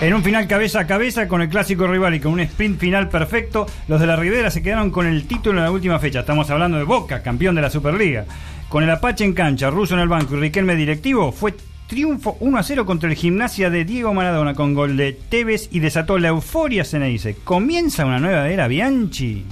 En 0.01 0.15
un 0.15 0.23
final 0.23 0.47
cabeza 0.47 0.79
a 0.79 0.87
cabeza 0.87 1.27
con 1.27 1.43
el 1.43 1.49
clásico 1.49 1.85
rival 1.85 2.15
y 2.15 2.19
con 2.19 2.31
un 2.31 2.39
sprint 2.39 2.79
final 2.79 3.07
perfecto, 3.07 3.67
los 3.87 3.99
de 3.99 4.07
la 4.07 4.15
Ribera 4.15 4.49
se 4.49 4.63
quedaron 4.63 4.89
con 4.89 5.05
el 5.05 5.27
título 5.27 5.59
en 5.59 5.65
la 5.65 5.71
última 5.71 5.99
fecha. 5.99 6.21
Estamos 6.21 6.49
hablando 6.49 6.79
de 6.79 6.85
Boca, 6.85 7.21
campeón 7.21 7.53
de 7.53 7.61
la 7.61 7.69
Superliga. 7.69 8.25
Con 8.67 8.83
el 8.83 8.89
Apache 8.89 9.25
en 9.25 9.33
cancha, 9.33 9.69
Russo 9.69 9.93
en 9.93 9.99
el 9.99 10.07
banco 10.07 10.35
y 10.35 10.39
Riquelme 10.39 10.75
directivo, 10.75 11.31
fue 11.31 11.53
triunfo 11.91 12.37
1 12.39 12.57
a 12.57 12.63
0 12.63 12.85
contra 12.85 13.09
el 13.09 13.17
Gimnasia 13.17 13.69
de 13.69 13.83
Diego 13.83 14.13
Maradona 14.13 14.55
con 14.55 14.73
gol 14.73 14.95
de 14.95 15.11
Tevez 15.11 15.67
y 15.73 15.81
desató 15.81 16.17
la 16.19 16.29
euforia 16.29 16.85
Ceneice. 16.85 17.35
¿Comienza 17.43 18.05
una 18.05 18.17
nueva 18.17 18.47
era 18.47 18.69
Bianchi? 18.69 19.43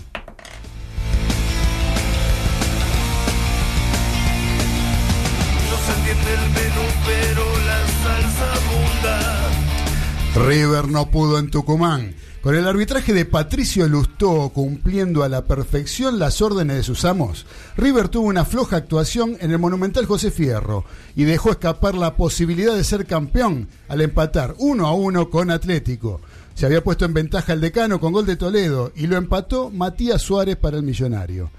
River 10.36 10.88
no 10.88 11.10
pudo 11.10 11.40
en 11.40 11.52
Tucumán. 11.52 12.16
Con 12.42 12.56
el 12.56 12.66
arbitraje 12.68 13.14
de 13.14 13.26
Patricio 13.26 13.86
Lustó 13.90 14.50
cumpliendo 14.50 15.24
a 15.24 15.30
la 15.30 15.44
perfección 15.44 16.20
las 16.20 16.42
órdenes 16.42 16.78
de 16.78 16.84
sus 16.84 17.04
amos, 17.04 17.46
River 17.76 18.08
tuvo 18.08 18.28
una 18.28 18.46
floja 18.46 18.78
actuación 18.78 19.36
en 19.42 19.52
el 19.52 19.60
monumental 19.60 20.06
José 20.06 20.32
Fierro 20.32 20.86
y 21.18 21.26
dejó 21.26 21.52
escapar 21.52 21.96
la 21.96 22.16
posibilidad 22.16 22.74
de 22.74 22.86
ser 22.86 23.06
campeón 23.06 23.68
al 23.90 24.00
empatar 24.00 24.56
uno 24.58 24.88
a 24.88 24.94
uno 24.94 25.30
con 25.30 25.52
Atlético. 25.52 26.22
Se 26.56 26.66
había 26.66 26.82
puesto 26.82 27.04
en 27.04 27.14
ventaja 27.14 27.52
el 27.52 27.60
decano 27.60 28.00
con 28.00 28.14
gol 28.14 28.26
de 28.26 28.38
Toledo 28.38 28.94
y 28.96 29.08
lo 29.08 29.18
empató 29.18 29.70
Matías 29.70 30.22
Suárez 30.22 30.56
para 30.56 30.78
el 30.78 30.84
millonario. 30.84 31.52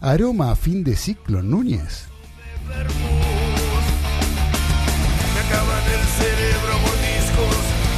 Aroma 0.00 0.50
a 0.50 0.56
fin 0.56 0.84
de 0.84 0.96
ciclo, 0.96 1.42
Núñez. 1.42 2.04
Acaban 5.46 5.84
el 5.92 6.04
cerebro 6.18 6.76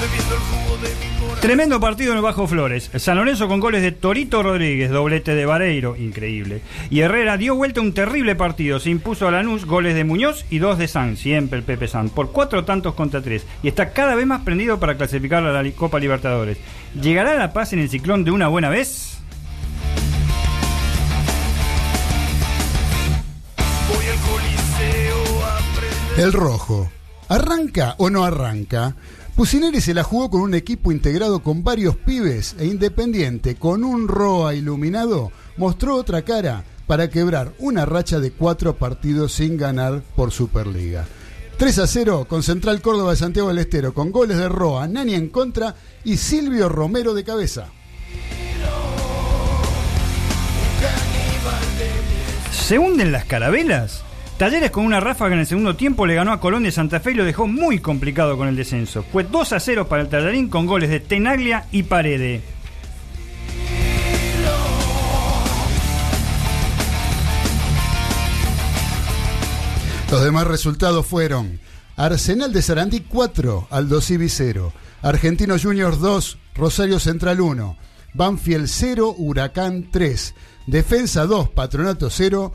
bebiendo 0.01 0.35
el 0.35 0.41
jugo 0.41 0.77
de 0.83 0.89
mi. 0.95 1.18
Tremendo 1.41 1.79
partido 1.79 2.11
en 2.11 2.17
el 2.17 2.23
Bajo 2.23 2.49
Flores. 2.49 2.91
San 2.97 3.17
Lorenzo 3.17 3.47
con 3.47 3.61
goles 3.61 3.81
de 3.81 3.93
Torito 3.93 4.43
Rodríguez, 4.43 4.91
doblete 4.91 5.37
de 5.37 5.47
Vareiro, 5.47 5.95
increíble. 5.97 6.63
Y 6.91 7.01
Herrera 7.01 7.37
dio 7.37 7.55
vuelta 7.55 7.81
un 7.81 7.95
terrible 7.95 8.35
partido. 8.35 8.81
Se 8.81 8.91
impuso 8.91 9.29
a 9.29 9.31
Lanús, 9.31 9.65
goles 9.65 9.95
de 9.95 10.03
Muñoz 10.03 10.45
y 10.51 10.59
dos 10.59 10.79
de 10.79 10.89
San, 10.89 11.17
siempre 11.17 11.61
el 11.61 11.65
Pepe 11.65 11.87
San, 11.87 12.09
por 12.09 12.33
cuatro 12.33 12.65
tantos 12.65 12.95
contra 12.95 13.23
tres. 13.23 13.47
Y 13.63 13.69
está 13.69 13.93
cada 13.93 14.17
vez 14.17 14.27
más 14.27 14.43
prendido 14.43 14.81
para 14.81 14.97
clasificar 14.97 15.45
a 15.45 15.63
la 15.63 15.71
Copa 15.71 16.01
Libertadores. 16.01 16.59
¿Llegará 17.01 17.37
la 17.37 17.53
paz 17.53 17.73
en 17.73 17.79
el 17.79 17.89
ciclón 17.89 18.25
de 18.25 18.33
una 18.33 18.49
buena 18.49 18.69
vez? 18.69 19.19
El 26.17 26.33
rojo. 26.33 26.91
¿Arranca 27.29 27.95
o 27.99 28.11
no 28.11 28.25
arranca? 28.25 28.97
Pusineri 29.39 29.81
se 29.81 29.95
la 29.95 30.03
jugó 30.03 30.31
con 30.31 30.41
un 30.41 30.55
equipo 30.55 30.91
integrado 30.91 31.45
con 31.45 31.63
varios 31.63 31.95
pibes 31.95 32.57
e 32.59 32.67
Independiente, 32.67 33.55
con 33.55 33.85
un 33.85 34.09
Roa 34.09 34.53
iluminado, 34.53 35.31
mostró 35.57 35.95
otra 35.95 36.23
cara 36.23 36.65
para 36.89 37.09
quebrar 37.09 37.53
una 37.61 37.87
racha 37.87 38.19
de 38.19 38.33
cuatro 38.33 38.77
partidos 38.79 39.35
sin 39.35 39.57
ganar 39.57 40.03
por 40.17 40.33
Superliga. 40.33 41.07
3 41.57 41.79
a 41.79 41.87
0 41.87 42.27
con 42.29 42.43
Central 42.43 42.83
Córdoba 42.83 43.13
de 43.13 43.17
Santiago 43.19 43.47
del 43.47 43.59
Estero, 43.59 43.95
con 43.95 44.11
goles 44.11 44.39
de 44.39 44.49
Roa, 44.49 44.89
Nani 44.89 45.15
en 45.15 45.29
contra 45.29 45.77
y 46.03 46.17
Silvio 46.17 46.69
Romero 46.69 47.15
de 47.15 47.23
cabeza. 47.23 47.69
¿Se 52.51 52.77
hunden 52.77 53.13
las 53.13 53.25
carabelas? 53.25 54.03
Talleres 54.39 54.71
con 54.71 54.85
una 54.85 55.01
ráfaga 55.01 55.35
en 55.35 55.41
el 55.41 55.47
segundo 55.49 55.75
tiempo 55.75 56.07
le 56.07 56.15
ganó 56.15 56.31
a 56.31 56.39
Colón 56.39 56.63
de 56.63 56.71
Santa 56.71 57.01
Fe 57.01 57.11
y 57.11 57.15
lo 57.15 57.25
dejó 57.25 57.49
muy 57.49 57.81
complicado 57.81 58.37
con 58.37 58.47
el 58.47 58.55
descenso. 58.55 59.03
Fue 59.03 59.25
2 59.25 59.53
a 59.53 59.59
0 59.59 59.89
para 59.89 60.03
el 60.03 60.09
Tallarín 60.09 60.49
con 60.49 60.65
goles 60.65 60.91
de 60.91 61.01
Tenaglia 61.01 61.67
y 61.73 61.83
Parede. 61.83 62.41
Los 70.09 70.23
demás 70.23 70.47
resultados 70.47 71.05
fueron 71.05 71.59
Arsenal 71.97 72.53
de 72.53 72.63
Sarandí 72.63 73.01
4, 73.01 73.67
Aldo 73.71 74.01
Civi 74.01 74.29
0, 74.29 74.73
Argentinos 75.03 75.65
Juniors 75.65 75.99
2, 75.99 76.39
Rosario 76.55 77.01
Central 77.01 77.41
1, 77.41 77.77
Banfield 78.15 78.69
0, 78.69 79.17
Huracán 79.19 79.89
3, 79.91 80.35
Defensa 80.69 81.27
2, 81.27 81.49
Patronato 81.49 82.09
0, 82.09 82.55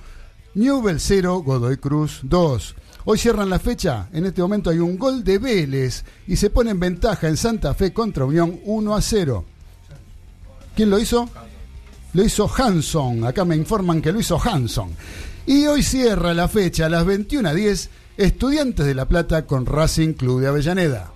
Newell 0.55 0.99
0, 0.99 1.43
Godoy 1.43 1.77
Cruz 1.77 2.19
2. 2.23 2.75
Hoy 3.05 3.17
cierran 3.17 3.49
la 3.49 3.59
fecha, 3.59 4.07
en 4.13 4.25
este 4.25 4.41
momento 4.41 4.69
hay 4.69 4.79
un 4.79 4.97
gol 4.97 5.23
de 5.23 5.37
Vélez 5.37 6.05
y 6.27 6.35
se 6.35 6.49
pone 6.49 6.71
en 6.71 6.79
ventaja 6.79 7.27
en 7.27 7.37
Santa 7.37 7.73
Fe 7.73 7.91
contra 7.91 8.25
Unión 8.25 8.59
1 8.63 8.95
a 8.95 9.01
0. 9.01 9.45
¿Quién 10.75 10.89
lo 10.89 10.99
hizo? 10.99 11.29
Lo 12.13 12.23
hizo 12.23 12.49
Hanson, 12.55 13.25
acá 13.25 13.43
me 13.43 13.55
informan 13.55 14.01
que 14.01 14.11
lo 14.11 14.19
hizo 14.19 14.39
Hanson. 14.39 14.91
Y 15.45 15.65
hoy 15.65 15.83
cierra 15.83 16.33
la 16.33 16.47
fecha 16.47 16.85
a 16.85 16.89
las 16.89 17.05
21.10 17.05 17.89
Estudiantes 18.15 18.85
de 18.85 18.93
La 18.93 19.07
Plata 19.07 19.45
con 19.45 19.65
Racing 19.65 20.13
Club 20.13 20.41
de 20.41 20.47
Avellaneda. 20.47 21.11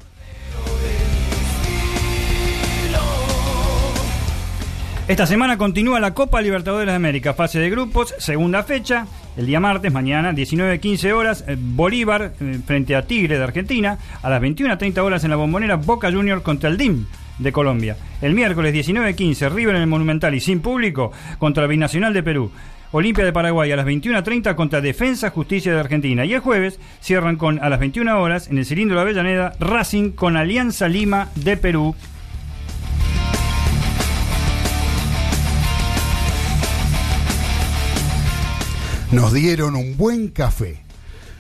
Esta 5.08 5.26
semana 5.26 5.58
continúa 5.58 6.02
la 6.02 6.14
Copa 6.14 6.42
Libertadores 6.42 6.88
de 6.88 6.96
América, 6.96 7.34
fase 7.34 7.60
de 7.60 7.70
grupos, 7.70 8.14
segunda 8.18 8.64
fecha, 8.64 9.08
el 9.38 9.46
día 9.46 9.60
martes, 9.60 9.94
mañana, 9.94 10.34
19.15 10.34 11.12
horas, 11.14 11.46
eh, 11.48 11.56
Bolívar 11.60 12.34
eh, 12.40 12.60
frente 12.66 12.96
a 12.96 13.04
Tigre 13.04 13.38
de 13.38 13.44
Argentina, 13.44 14.00
a 14.22 14.30
las 14.30 14.42
21.30 14.42 14.98
horas 14.98 15.24
en 15.24 15.30
la 15.30 15.36
bombonera 15.36 15.76
Boca 15.76 16.12
Junior 16.12 16.42
contra 16.42 16.70
el 16.70 16.78
DIM 16.78 17.06
de 17.38 17.52
Colombia. 17.52 17.96
El 18.22 18.34
miércoles 18.34 18.74
19.15, 18.74 19.52
River 19.52 19.76
en 19.76 19.84
el 19.84 19.88
Monumental 19.88 20.34
y 20.34 20.40
sin 20.40 20.60
público 20.60 21.12
contra 21.38 21.64
el 21.64 21.70
Binacional 21.70 22.14
de 22.14 22.24
Perú. 22.24 22.52
Olimpia 22.92 23.26
de 23.26 23.34
Paraguay 23.34 23.72
a 23.72 23.76
las 23.76 23.86
21.30 23.86 24.56
contra 24.56 24.82
Defensa 24.82 25.30
Justicia 25.30 25.74
de 25.74 25.80
Argentina. 25.80 26.26
Y 26.26 26.34
el 26.34 26.40
jueves 26.40 26.80
cierran 27.00 27.36
con 27.36 27.60
a 27.62 27.70
las 27.70 27.80
21 27.80 28.20
horas 28.20 28.48
en 28.48 28.58
el 28.58 28.66
cilindro 28.66 28.96
de 28.96 29.02
Avellaneda 29.04 29.54
Racing 29.60 30.12
con 30.12 30.38
Alianza 30.38 30.88
Lima 30.88 31.30
de 31.36 31.58
Perú. 31.58 31.96
Nos 39.12 39.32
dieron 39.32 39.78
un 39.78 39.96
buen 39.96 40.28
café. 40.28 40.84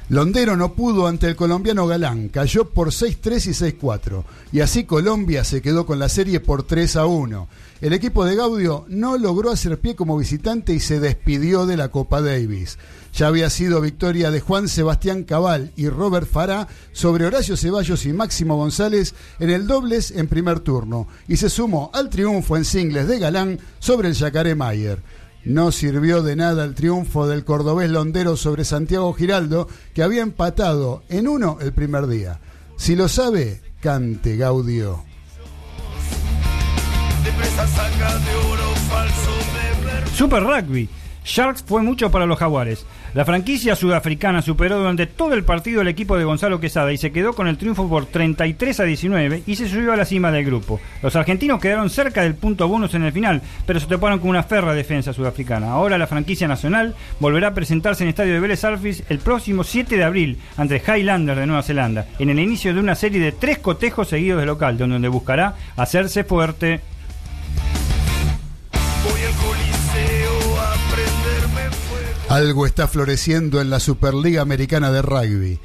Londero 0.07 0.55
no 0.55 0.73
pudo 0.73 1.05
ante 1.05 1.27
el 1.27 1.35
colombiano 1.35 1.85
Galán, 1.85 2.29
cayó 2.29 2.69
por 2.69 2.91
6-3 2.91 3.47
y 3.47 3.77
6-4. 3.77 4.23
Y 4.53 4.61
así 4.61 4.85
Colombia 4.85 5.43
se 5.43 5.61
quedó 5.61 5.85
con 5.85 5.99
la 5.99 6.07
serie 6.07 6.39
por 6.39 6.63
3 6.63 6.95
a 6.95 7.05
1. 7.07 7.49
El 7.81 7.91
equipo 7.91 8.23
de 8.23 8.37
Gaudio 8.37 8.85
no 8.87 9.17
logró 9.17 9.51
hacer 9.51 9.77
pie 9.81 9.97
como 9.97 10.17
visitante 10.17 10.73
y 10.73 10.79
se 10.79 11.01
despidió 11.01 11.65
de 11.65 11.75
la 11.75 11.89
Copa 11.89 12.21
Davis. 12.21 12.77
Ya 13.13 13.27
había 13.27 13.49
sido 13.49 13.81
victoria 13.81 14.31
de 14.31 14.39
Juan 14.39 14.69
Sebastián 14.69 15.25
Cabal 15.25 15.73
y 15.75 15.89
Robert 15.89 16.29
Fará 16.29 16.69
sobre 16.93 17.25
Horacio 17.25 17.57
Ceballos 17.57 18.05
y 18.05 18.13
Máximo 18.13 18.55
González 18.55 19.13
en 19.39 19.49
el 19.49 19.67
dobles 19.67 20.11
en 20.11 20.29
primer 20.29 20.61
turno. 20.61 21.09
Y 21.27 21.35
se 21.35 21.49
sumó 21.49 21.91
al 21.93 22.09
triunfo 22.09 22.55
en 22.55 22.63
singles 22.63 23.09
de 23.09 23.19
Galán 23.19 23.59
sobre 23.79 24.07
el 24.07 24.13
Yacaré 24.13 24.55
Mayer. 24.55 25.01
No 25.47 25.71
sirvió 25.71 26.23
de 26.23 26.35
nada 26.35 26.65
el 26.65 26.75
triunfo 26.75 27.25
del 27.25 27.45
cordobés 27.45 27.89
Londero 27.89 28.35
sobre 28.35 28.65
Santiago 28.65 29.13
Giraldo, 29.13 29.69
que 29.93 30.03
había 30.03 30.21
empatado 30.21 31.03
en 31.07 31.25
uno 31.25 31.57
el 31.61 31.71
primer 31.71 32.07
día. 32.07 32.41
Si 32.75 32.97
lo 32.97 33.07
sabe, 33.07 33.61
cante 33.79 34.35
Gaudio. 34.35 35.05
Super 40.13 40.43
Rugby. 40.43 40.89
Sharks 41.27 41.61
fue 41.61 41.83
mucho 41.83 42.09
para 42.09 42.25
los 42.25 42.39
jaguares. 42.39 42.85
La 43.13 43.25
franquicia 43.25 43.75
sudafricana 43.75 44.41
superó 44.41 44.79
durante 44.79 45.07
todo 45.07 45.33
el 45.33 45.43
partido 45.43 45.81
el 45.81 45.89
equipo 45.89 46.17
de 46.17 46.23
Gonzalo 46.23 46.61
Quesada 46.61 46.93
y 46.93 46.97
se 46.97 47.11
quedó 47.11 47.33
con 47.33 47.47
el 47.47 47.57
triunfo 47.57 47.89
por 47.89 48.05
33 48.05 48.79
a 48.79 48.83
19 48.85 49.43
y 49.45 49.55
se 49.57 49.67
subió 49.67 49.91
a 49.91 49.97
la 49.97 50.05
cima 50.05 50.31
del 50.31 50.45
grupo. 50.45 50.79
Los 51.03 51.17
argentinos 51.17 51.59
quedaron 51.59 51.89
cerca 51.89 52.21
del 52.21 52.35
punto 52.35 52.67
bonus 52.69 52.93
en 52.93 53.03
el 53.03 53.11
final, 53.11 53.41
pero 53.65 53.79
se 53.79 53.87
toparon 53.87 54.19
con 54.19 54.29
una 54.29 54.43
ferra 54.43 54.73
defensa 54.73 55.11
sudafricana. 55.11 55.71
Ahora 55.71 55.97
la 55.97 56.07
franquicia 56.07 56.47
nacional 56.47 56.95
volverá 57.19 57.49
a 57.49 57.53
presentarse 57.53 58.03
en 58.03 58.07
el 58.07 58.11
estadio 58.11 58.33
de 58.33 58.39
Vélez 58.39 58.63
Arfis 58.63 59.03
el 59.09 59.19
próximo 59.19 59.65
7 59.65 59.97
de 59.97 60.03
abril 60.05 60.39
ante 60.55 60.81
Highlander 60.81 61.37
de 61.37 61.45
Nueva 61.45 61.63
Zelanda, 61.63 62.07
en 62.19 62.29
el 62.29 62.39
inicio 62.39 62.73
de 62.73 62.79
una 62.79 62.95
serie 62.95 63.19
de 63.19 63.33
tres 63.33 63.59
cotejos 63.59 64.07
seguidos 64.07 64.39
de 64.39 64.45
local, 64.45 64.77
donde 64.77 65.09
buscará 65.09 65.55
hacerse 65.75 66.23
fuerte. 66.23 66.79
Algo 72.29 72.65
está 72.65 72.89
floreciendo 72.89 73.61
en 73.61 73.69
la 73.69 73.79
Superliga 73.79 74.41
Americana 74.41 74.91
de 74.91 75.01
Rugby. 75.01 75.59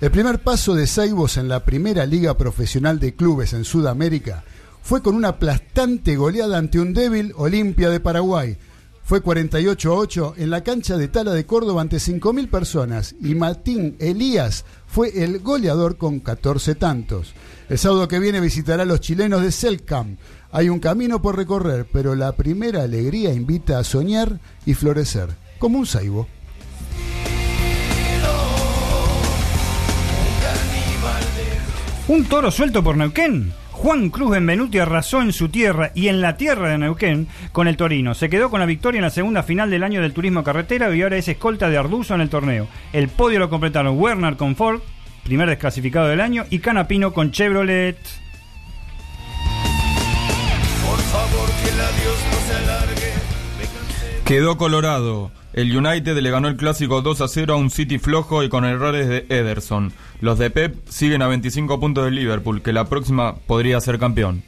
El 0.00 0.10
primer 0.10 0.42
paso 0.42 0.74
de 0.74 0.86
Saibos 0.86 1.36
en 1.36 1.46
la 1.46 1.64
primera 1.66 2.06
liga 2.06 2.38
profesional 2.38 2.98
de 2.98 3.14
clubes 3.14 3.52
en 3.52 3.64
Sudamérica 3.64 4.42
fue 4.80 5.02
con 5.02 5.14
una 5.14 5.28
aplastante 5.28 6.16
goleada 6.16 6.56
ante 6.56 6.80
un 6.80 6.94
débil 6.94 7.34
Olimpia 7.36 7.90
de 7.90 8.00
Paraguay. 8.00 8.56
Fue 9.04 9.20
48 9.20 9.92
a 9.92 9.94
8 9.94 10.34
en 10.38 10.48
la 10.48 10.64
cancha 10.64 10.96
de 10.96 11.08
Tala 11.08 11.32
de 11.32 11.44
Córdoba 11.44 11.82
ante 11.82 11.98
5.000 11.98 12.48
personas 12.48 13.14
y 13.20 13.34
Martín 13.34 13.96
Elías 13.98 14.64
fue 14.86 15.22
el 15.22 15.40
goleador 15.40 15.98
con 15.98 16.20
14 16.20 16.76
tantos. 16.76 17.34
El 17.68 17.78
sábado 17.78 18.08
que 18.08 18.20
viene 18.20 18.40
visitará 18.40 18.84
a 18.84 18.86
los 18.86 19.00
chilenos 19.00 19.42
de 19.42 19.52
Selcam. 19.52 20.16
Hay 20.50 20.70
un 20.70 20.80
camino 20.80 21.20
por 21.20 21.36
recorrer, 21.36 21.86
pero 21.92 22.14
la 22.14 22.32
primera 22.32 22.84
alegría 22.84 23.34
invita 23.34 23.78
a 23.78 23.84
soñar 23.84 24.40
y 24.64 24.74
florecer, 24.74 25.36
como 25.58 25.78
un 25.78 25.86
saibo. 25.86 26.26
Un 32.08 32.24
toro 32.26 32.52
suelto 32.52 32.84
por 32.84 32.96
Neuquén. 32.96 33.52
Juan 33.72 34.10
Cruz 34.10 34.30
Benvenuti 34.30 34.78
arrasó 34.78 35.20
en 35.20 35.32
su 35.32 35.48
tierra 35.48 35.90
y 35.94 36.08
en 36.08 36.20
la 36.20 36.36
tierra 36.36 36.70
de 36.70 36.78
Neuquén 36.78 37.26
con 37.52 37.68
el 37.68 37.76
Torino. 37.76 38.14
Se 38.14 38.30
quedó 38.30 38.48
con 38.48 38.60
la 38.60 38.66
victoria 38.66 38.98
en 38.98 39.04
la 39.04 39.10
segunda 39.10 39.42
final 39.42 39.70
del 39.70 39.82
año 39.82 40.00
del 40.00 40.14
turismo 40.14 40.44
carretera 40.44 40.94
y 40.94 41.02
ahora 41.02 41.16
es 41.16 41.28
escolta 41.28 41.68
de 41.68 41.76
Arduzo 41.76 42.14
en 42.14 42.20
el 42.20 42.30
torneo. 42.30 42.68
El 42.92 43.08
podio 43.08 43.38
lo 43.38 43.50
completaron 43.50 43.98
Werner 43.98 44.36
con 44.36 44.56
Ford, 44.56 44.80
primer 45.24 45.48
desclasificado 45.48 46.06
del 46.06 46.20
año, 46.20 46.44
y 46.48 46.60
Canapino 46.60 47.12
con 47.12 47.32
Chevrolet. 47.32 47.98
Por 50.86 50.98
favor, 50.98 51.48
que 51.62 51.68
el 51.68 51.80
adiós 51.80 52.18
no 52.30 52.38
se 52.46 52.54
alargue. 52.64 53.12
Me 53.58 53.64
cansé. 53.64 54.22
Quedó 54.24 54.56
colorado. 54.56 55.32
El 55.56 55.74
United 55.74 56.18
le 56.18 56.30
ganó 56.30 56.48
el 56.48 56.56
clásico 56.56 57.00
2 57.00 57.22
a 57.22 57.28
0 57.28 57.54
a 57.54 57.56
un 57.56 57.70
City 57.70 57.98
flojo 57.98 58.42
y 58.42 58.50
con 58.50 58.66
errores 58.66 59.08
de 59.08 59.24
Ederson. 59.30 59.90
Los 60.20 60.38
de 60.38 60.50
Pep 60.50 60.76
siguen 60.86 61.22
a 61.22 61.28
25 61.28 61.80
puntos 61.80 62.04
del 62.04 62.14
Liverpool, 62.14 62.60
que 62.60 62.74
la 62.74 62.90
próxima 62.90 63.36
podría 63.36 63.80
ser 63.80 63.98
campeón. 63.98 64.42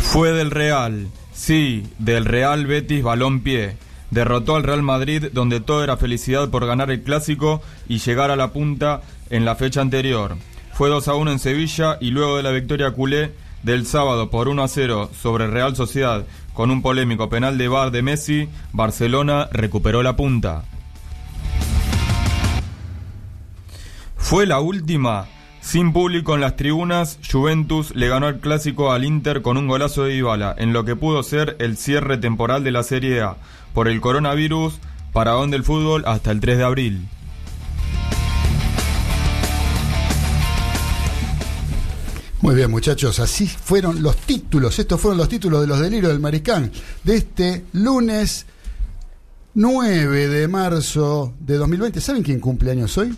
Fue 0.00 0.32
del 0.32 0.50
Real, 0.50 1.06
sí, 1.32 1.84
del 2.00 2.24
Real 2.24 2.66
Betis 2.66 3.04
Balón-Pie. 3.04 3.76
Derrotó 4.10 4.56
al 4.56 4.64
Real 4.64 4.82
Madrid, 4.82 5.26
donde 5.32 5.60
todo 5.60 5.84
era 5.84 5.96
felicidad 5.96 6.50
por 6.50 6.66
ganar 6.66 6.90
el 6.90 7.04
clásico 7.04 7.62
y 7.88 7.98
llegar 7.98 8.32
a 8.32 8.36
la 8.36 8.52
punta 8.52 9.02
en 9.30 9.44
la 9.44 9.54
fecha 9.54 9.80
anterior. 9.80 10.36
Fue 10.72 10.88
2 10.88 11.06
a 11.06 11.14
1 11.14 11.30
en 11.30 11.38
Sevilla 11.38 11.98
y 12.00 12.10
luego 12.10 12.36
de 12.36 12.42
la 12.42 12.50
victoria 12.50 12.90
culé 12.90 13.30
del 13.62 13.86
sábado 13.86 14.30
por 14.30 14.48
1 14.48 14.62
a 14.62 14.68
0 14.68 15.10
sobre 15.20 15.46
Real 15.46 15.76
Sociedad 15.76 16.24
con 16.54 16.70
un 16.70 16.82
polémico 16.82 17.28
penal 17.28 17.56
de 17.58 17.68
bar 17.68 17.90
de 17.90 18.02
Messi, 18.02 18.48
Barcelona 18.72 19.48
recuperó 19.52 20.02
la 20.02 20.16
punta. 20.16 20.64
Fue 24.16 24.46
la 24.46 24.60
última. 24.60 25.26
Sin 25.60 25.92
público 25.92 26.34
en 26.34 26.40
las 26.40 26.56
tribunas, 26.56 27.18
Juventus 27.30 27.94
le 27.94 28.08
ganó 28.08 28.28
el 28.28 28.40
clásico 28.40 28.92
al 28.92 29.04
Inter 29.04 29.42
con 29.42 29.56
un 29.56 29.68
golazo 29.68 30.04
de 30.04 30.14
Dybala, 30.14 30.54
en 30.58 30.72
lo 30.72 30.84
que 30.84 30.96
pudo 30.96 31.22
ser 31.22 31.56
el 31.58 31.76
cierre 31.76 32.16
temporal 32.16 32.64
de 32.64 32.70
la 32.70 32.82
Serie 32.82 33.20
A. 33.20 33.36
Por 33.74 33.88
el 33.88 34.00
coronavirus, 34.00 34.78
Paragón 35.12 35.50
del 35.50 35.64
fútbol 35.64 36.04
hasta 36.06 36.30
el 36.30 36.40
3 36.40 36.58
de 36.58 36.64
abril. 36.64 37.08
Muy 42.42 42.54
bien, 42.54 42.70
muchachos, 42.70 43.20
así 43.20 43.46
fueron 43.46 44.02
los 44.02 44.16
títulos. 44.16 44.78
Estos 44.78 44.98
fueron 44.98 45.18
los 45.18 45.28
títulos 45.28 45.60
de 45.60 45.66
los 45.66 45.78
delirios 45.78 46.10
del 46.10 46.20
Mariscán 46.20 46.72
de 47.04 47.16
este 47.16 47.64
lunes 47.74 48.46
9 49.54 50.28
de 50.28 50.48
marzo 50.48 51.34
de 51.38 51.56
2020. 51.56 52.00
¿Saben 52.00 52.22
quién 52.22 52.40
cumple 52.40 52.70
años 52.70 52.96
hoy? 52.96 53.14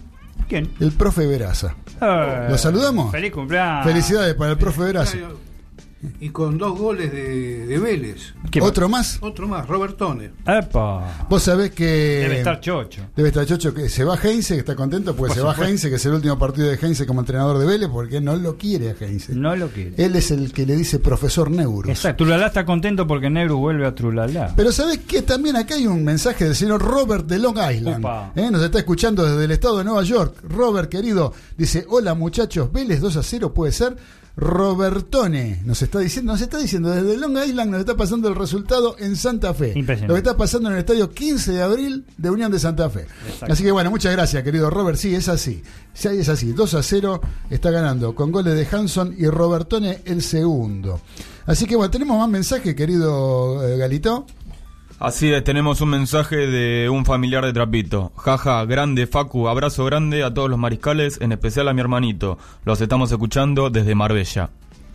¿Quién? 0.48 0.72
El 0.80 0.90
profe 0.90 1.24
Veraza. 1.26 1.76
Eh, 2.00 2.46
¿Lo 2.50 2.58
saludamos? 2.58 3.12
Feliz 3.12 3.30
cumpleaños. 3.32 3.86
Felicidades 3.86 4.34
para 4.34 4.52
el 4.52 4.58
profe 4.58 4.82
Veraza. 4.82 5.16
Y 6.20 6.30
con 6.30 6.58
dos 6.58 6.76
goles 6.78 7.12
de, 7.12 7.66
de 7.66 7.78
Vélez. 7.78 8.34
¿Qué 8.50 8.60
¿Otro 8.60 8.88
más? 8.88 9.18
Otro 9.20 9.46
más, 9.46 9.68
Robertone. 9.68 10.32
Epa. 10.46 11.26
Vos 11.28 11.42
sabés 11.42 11.70
que. 11.70 11.84
Debe 11.84 12.38
estar 12.38 12.60
chocho. 12.60 13.02
Debe 13.14 13.28
estar 13.28 13.46
chocho 13.46 13.72
que 13.72 13.88
se 13.88 14.02
va 14.02 14.16
Heinze, 14.16 14.54
que 14.54 14.60
está 14.60 14.74
contento, 14.74 15.14
pues 15.14 15.32
se 15.32 15.40
va. 15.40 15.54
Heinze, 15.54 15.88
que 15.90 15.96
es 15.96 16.06
el 16.06 16.14
último 16.14 16.38
partido 16.38 16.68
de 16.68 16.74
Heinze 16.76 17.06
como 17.06 17.20
entrenador 17.20 17.58
de 17.58 17.66
Vélez, 17.66 17.88
porque 17.88 18.20
no 18.20 18.34
lo 18.36 18.56
quiere 18.56 18.90
a 18.90 18.94
Heinze. 18.98 19.34
No 19.34 19.54
lo 19.54 19.68
quiere. 19.68 19.94
Él 19.96 20.16
es 20.16 20.30
el 20.32 20.52
que 20.52 20.66
le 20.66 20.76
dice 20.76 20.98
profesor 20.98 21.50
Neurus. 21.50 21.90
Exacto. 21.90 22.24
Trulalá 22.24 22.48
está 22.48 22.64
contento 22.64 23.06
porque 23.06 23.30
Negro 23.30 23.58
vuelve 23.58 23.86
a 23.86 23.94
Trulalá. 23.94 24.52
Pero 24.56 24.72
sabés 24.72 24.98
que 24.98 25.22
también 25.22 25.56
acá 25.56 25.76
hay 25.76 25.86
un 25.86 26.02
mensaje 26.02 26.44
del 26.44 26.56
señor 26.56 26.82
Robert 26.82 27.26
de 27.26 27.38
Long 27.38 27.58
Island. 27.58 28.04
¿eh? 28.34 28.50
Nos 28.50 28.62
está 28.62 28.78
escuchando 28.78 29.24
desde 29.24 29.44
el 29.44 29.50
estado 29.52 29.78
de 29.78 29.84
Nueva 29.84 30.02
York. 30.02 30.36
Robert, 30.48 30.90
querido, 30.90 31.32
dice: 31.56 31.86
Hola 31.88 32.14
muchachos, 32.14 32.72
Vélez 32.72 33.00
2 33.00 33.16
a 33.16 33.22
0 33.22 33.54
puede 33.54 33.72
ser. 33.72 33.96
Robertone 34.36 35.60
nos 35.64 35.82
está 35.82 35.98
diciendo, 35.98 36.32
nos 36.32 36.40
está 36.40 36.58
diciendo 36.58 36.90
desde 36.90 37.18
Long 37.18 37.36
Island 37.36 37.70
nos 37.70 37.80
está 37.80 37.96
pasando 37.96 38.28
el 38.28 38.34
resultado 38.34 38.96
en 38.98 39.16
Santa 39.16 39.52
Fe. 39.52 39.74
Lo 39.74 40.14
que 40.14 40.18
está 40.18 40.36
pasando 40.36 40.68
en 40.68 40.74
el 40.74 40.80
estadio 40.80 41.10
15 41.10 41.52
de 41.52 41.62
abril 41.62 42.04
de 42.16 42.30
Unión 42.30 42.50
de 42.50 42.58
Santa 42.58 42.88
Fe. 42.88 43.06
Exacto. 43.26 43.52
Así 43.52 43.62
que 43.62 43.70
bueno, 43.72 43.90
muchas 43.90 44.12
gracias, 44.12 44.42
querido 44.42 44.70
Robert. 44.70 44.98
Sí, 44.98 45.14
es 45.14 45.28
así. 45.28 45.62
Sí, 45.92 46.08
es 46.08 46.28
así. 46.28 46.52
2 46.52 46.74
a 46.74 46.82
0 46.82 47.20
está 47.50 47.70
ganando 47.70 48.14
con 48.14 48.32
goles 48.32 48.54
de 48.54 48.66
Hanson 48.74 49.14
y 49.18 49.26
Robertone 49.26 50.00
el 50.06 50.22
segundo. 50.22 51.00
Así 51.44 51.66
que 51.66 51.76
bueno, 51.76 51.90
tenemos 51.90 52.18
más 52.18 52.28
mensajes, 52.28 52.74
querido 52.74 53.66
eh, 53.66 53.76
Galito. 53.76 54.26
Así 55.04 55.32
es, 55.32 55.42
tenemos 55.42 55.80
un 55.80 55.88
mensaje 55.90 56.36
de 56.46 56.88
un 56.88 57.04
familiar 57.04 57.44
de 57.44 57.52
Trapito. 57.52 58.12
Jaja, 58.16 58.64
grande 58.66 59.08
Facu, 59.08 59.48
abrazo 59.48 59.84
grande 59.84 60.22
a 60.22 60.32
todos 60.32 60.48
los 60.48 60.60
mariscales, 60.60 61.18
en 61.20 61.32
especial 61.32 61.66
a 61.66 61.72
mi 61.74 61.80
hermanito. 61.80 62.38
Los 62.64 62.80
estamos 62.80 63.10
escuchando 63.10 63.68
desde 63.68 63.96
Marbella. 63.96 64.50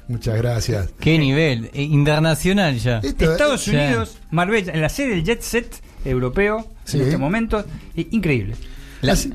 Muchas 0.08 0.38
gracias. 0.38 0.92
Qué 1.02 1.20
nivel, 1.20 1.70
eh, 1.74 1.84
internacional 1.84 2.78
ya. 2.80 3.00
Esto- 3.00 3.34
Estados. 3.34 3.68
Unidos, 3.68 4.18
Marbella, 4.32 4.72
en 4.72 4.80
la 4.82 4.88
sede 4.88 5.10
del 5.10 5.26
Jet 5.26 5.42
Set 5.42 5.82
europeo 6.06 6.66
Sí. 6.86 6.98
en 7.00 7.04
este 7.04 7.18
momento. 7.18 7.66
eh, 7.98 8.08
increíble. 8.12 8.56
La, 9.02 9.12
eh, 9.12 9.18
sí, 9.18 9.34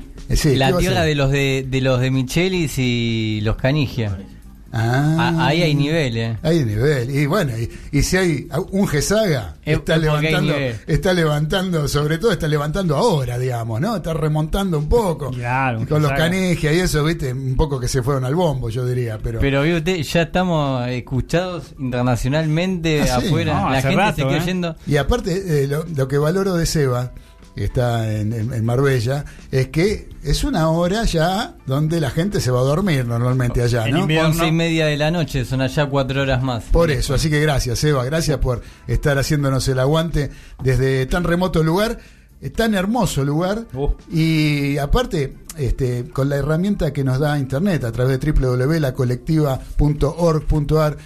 ¿qué 0.49 0.57
la 0.57 0.71
va 0.71 0.77
a 0.77 0.79
tierra 0.79 1.01
de 1.03 1.13
los 1.13 1.29
de, 1.29 1.67
de 1.69 1.81
los 1.81 1.99
de 2.01 2.09
Michelis 2.09 2.79
y 2.79 3.41
los 3.43 3.57
Canigia. 3.57 4.17
Ah, 4.75 5.33
A- 5.37 5.47
ahí 5.47 5.61
hay 5.61 5.75
nivel, 5.75 6.17
eh. 6.17 6.37
Hay 6.41 6.65
nivel. 6.65 7.09
Y 7.15 7.27
bueno, 7.27 7.51
y, 7.57 7.69
y 7.91 8.01
si 8.01 8.17
hay 8.17 8.47
un 8.71 8.87
Gesaga, 8.87 9.55
Es 9.63 9.77
está 9.77 9.97
levantando, 9.97 10.55
está 10.87 11.13
levantando, 11.13 11.87
sobre 11.87 12.17
todo 12.17 12.31
está 12.31 12.47
levantando 12.47 12.95
ahora, 12.97 13.37
digamos, 13.37 13.79
¿no? 13.79 13.95
Está 13.97 14.13
remontando 14.15 14.79
un 14.79 14.89
poco. 14.89 15.29
Claro, 15.29 15.79
un 15.79 15.85
con 15.85 16.01
los. 16.01 16.11
Canigia 16.13 16.73
y 16.73 16.79
eso, 16.79 17.03
viste, 17.03 17.31
un 17.33 17.55
poco 17.55 17.79
que 17.79 17.87
se 17.87 18.01
fueron 18.01 18.25
al 18.25 18.33
bombo, 18.33 18.69
yo 18.69 18.83
diría, 18.85 19.19
pero. 19.21 19.39
Pero 19.39 19.61
vio 19.61 19.77
usted, 19.77 19.97
ya 19.97 20.23
estamos 20.23 20.87
escuchados 20.89 21.73
internacionalmente 21.77 23.01
Ah, 23.01 23.19
sí. 23.21 23.27
afuera. 23.27 23.61
No, 23.61 23.69
la 23.69 23.81
gente 23.81 23.95
rato, 23.97 24.15
se 24.15 24.21
quedó 24.23 24.35
eh. 24.37 24.45
yendo. 24.45 24.75
Y 24.87 24.97
aparte, 24.97 25.63
eh, 25.63 25.67
lo, 25.67 25.85
lo 25.95 26.07
que 26.07 26.17
valoro 26.17 26.55
de 26.55 26.65
Seba, 26.65 27.11
que 27.55 27.65
está 27.65 28.11
en, 28.13 28.33
en- 28.33 28.51
en 28.53 28.65
Marbella, 28.65 29.23
es 29.51 29.67
que 29.67 30.09
es 30.23 30.43
una 30.43 30.69
hora 30.69 31.03
ya 31.03 31.55
donde 31.67 32.01
la 32.01 32.09
gente 32.09 32.41
se 32.41 32.49
va 32.51 32.61
a 32.61 32.63
dormir 32.63 33.05
normalmente 33.05 33.61
allá, 33.61 33.85
En 33.87 33.93
¿no? 33.93 33.99
invierno. 34.01 34.29
Once 34.29 34.47
y 34.47 34.51
media 34.51 34.87
de 34.87 34.97
la 34.97 35.11
noche, 35.11 35.45
son 35.45 35.61
allá 35.61 35.85
cuatro 35.87 36.21
horas 36.23 36.41
más. 36.41 36.63
Por 36.65 36.89
eso, 36.91 37.13
así 37.13 37.29
que 37.29 37.39
gracias, 37.39 37.83
Eva, 37.83 38.03
gracias 38.05 38.37
por 38.39 38.61
estar 38.87 39.17
haciéndonos 39.17 39.67
el 39.67 39.79
aguante 39.79 40.31
desde 40.63 41.05
tan 41.05 41.23
remoto 41.25 41.63
lugar, 41.63 41.99
eh, 42.41 42.49
tan 42.49 42.73
hermoso 42.73 43.23
lugar, 43.23 43.65
Uh. 43.73 43.89
y 44.11 44.77
aparte, 44.77 45.35
este, 45.57 46.05
con 46.11 46.29
la 46.29 46.37
herramienta 46.37 46.91
que 46.91 47.03
nos 47.03 47.19
da 47.19 47.37
Internet 47.37 47.83
a 47.83 47.91
través 47.91 48.19
de 48.19 48.31
www.lacolectiva.org.ar, 48.31 50.97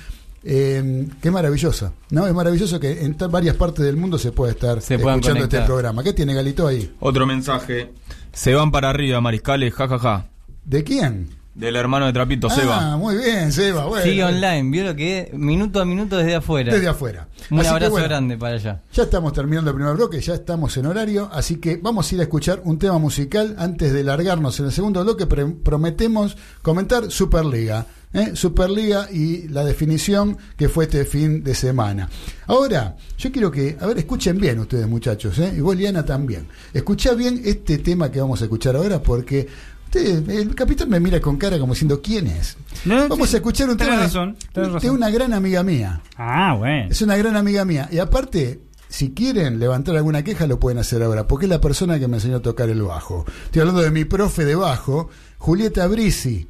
eh, 0.43 1.07
qué 1.21 1.31
maravillosa, 1.31 1.93
¿no? 2.09 2.27
Es 2.27 2.33
maravilloso 2.33 2.79
que 2.79 3.03
en 3.03 3.17
varias 3.29 3.55
partes 3.55 3.85
del 3.85 3.97
mundo 3.97 4.17
se 4.17 4.31
pueda 4.31 4.51
estar 4.51 4.81
Se 4.81 4.95
escuchando 4.95 5.43
este 5.43 5.61
programa. 5.61 6.03
¿Qué 6.03 6.13
tiene 6.13 6.33
Galito 6.33 6.67
ahí? 6.67 6.93
Otro 6.99 7.25
mensaje. 7.25 7.91
Se 8.33 8.53
van 8.53 8.71
para 8.71 8.89
arriba, 8.89 9.19
mariscales, 9.19 9.73
jajaja. 9.73 10.27
¿De 10.63 10.83
quién? 10.83 11.37
Del 11.57 11.75
hermano 11.75 12.05
de 12.05 12.13
Trapito, 12.13 12.51
Seba. 12.51 12.93
Ah, 12.93 12.97
muy 12.97 13.17
bien, 13.17 13.51
Seba. 13.51 13.85
Bueno, 13.85 14.05
Sigue 14.05 14.23
online, 14.23 14.69
vio 14.69 14.83
lo 14.83 14.95
que 14.95 15.19
es, 15.21 15.33
minuto 15.33 15.81
a 15.81 15.85
minuto 15.85 16.15
desde 16.15 16.35
afuera. 16.35 16.71
Desde 16.71 16.87
afuera. 16.87 17.29
Un 17.49 17.61
Así 17.61 17.69
abrazo 17.69 17.91
bueno, 17.93 18.07
grande 18.07 18.37
para 18.37 18.57
allá. 18.57 18.83
Ya 18.93 19.03
estamos 19.03 19.33
terminando 19.33 19.71
el 19.71 19.75
primer 19.75 19.95
bloque, 19.95 20.21
ya 20.21 20.35
estamos 20.35 20.77
en 20.77 20.85
horario, 20.85 21.31
así 21.33 21.55
que 21.55 21.77
vamos 21.77 22.11
a 22.11 22.13
ir 22.15 22.21
a 22.21 22.25
escuchar 22.25 22.61
un 22.63 22.77
tema 22.77 22.99
musical 22.99 23.55
antes 23.57 23.91
de 23.91 24.03
largarnos 24.03 24.59
en 24.59 24.67
el 24.67 24.71
segundo 24.71 25.03
bloque. 25.03 25.25
prometemos 25.25 26.37
comentar 26.61 27.09
Superliga, 27.09 27.87
¿eh? 28.17 28.35
Superliga 28.35 29.09
y 29.11 29.47
la 29.49 29.63
definición 29.63 30.37
que 30.57 30.69
fue 30.69 30.85
este 30.85 31.05
fin 31.05 31.43
de 31.43 31.53
semana. 31.55 32.09
Ahora, 32.47 32.95
yo 33.17 33.31
quiero 33.31 33.51
que, 33.51 33.77
a 33.79 33.85
ver, 33.87 33.97
escuchen 33.99 34.37
bien 34.39 34.59
ustedes 34.59 34.87
muchachos, 34.87 35.37
¿eh? 35.39 35.53
y 35.57 35.61
vos 35.61 35.75
Liana 35.75 36.03
también. 36.05 36.47
Escuchá 36.73 37.13
bien 37.13 37.41
este 37.45 37.77
tema 37.77 38.11
que 38.11 38.19
vamos 38.21 38.41
a 38.41 38.45
escuchar 38.45 38.75
ahora 38.75 39.01
porque... 39.01 39.47
usted- 39.85 40.29
el 40.29 40.53
capitán 40.53 40.89
me 40.89 40.99
mira 40.99 41.19
con 41.21 41.37
cara 41.37 41.57
como 41.59 41.73
diciendo 41.73 42.01
quién 42.01 42.27
es. 42.27 42.57
No, 42.85 43.07
Vamos 43.07 43.33
a 43.33 43.37
escuchar 43.37 43.69
un 43.69 43.77
tema 43.77 43.91
de- 43.97 44.03
razón, 44.03 44.35
de 44.81 44.89
una 44.89 45.09
gran 45.09 45.33
amiga 45.33 45.63
mía. 45.63 46.01
Ah, 46.17 46.55
bueno. 46.57 46.89
Es 46.91 47.01
una 47.01 47.15
gran 47.17 47.35
amiga 47.37 47.63
mía. 47.65 47.87
Y 47.91 47.99
aparte, 47.99 48.59
si 48.89 49.11
quieren 49.11 49.59
levantar 49.59 49.95
alguna 49.95 50.23
queja, 50.23 50.45
lo 50.47 50.59
pueden 50.59 50.77
hacer 50.79 51.03
ahora, 51.03 51.27
porque 51.27 51.45
es 51.45 51.49
la 51.49 51.59
persona 51.61 51.99
que 51.99 52.07
me 52.07 52.17
enseñó 52.17 52.37
a 52.37 52.41
tocar 52.41 52.69
el 52.69 52.81
bajo. 52.81 53.25
Estoy 53.45 53.61
hablando 53.61 53.81
de 53.81 53.91
mi 53.91 54.05
profe 54.05 54.43
de 54.45 54.55
bajo, 54.55 55.09
Julieta 55.37 55.87
Brisi. 55.87 56.47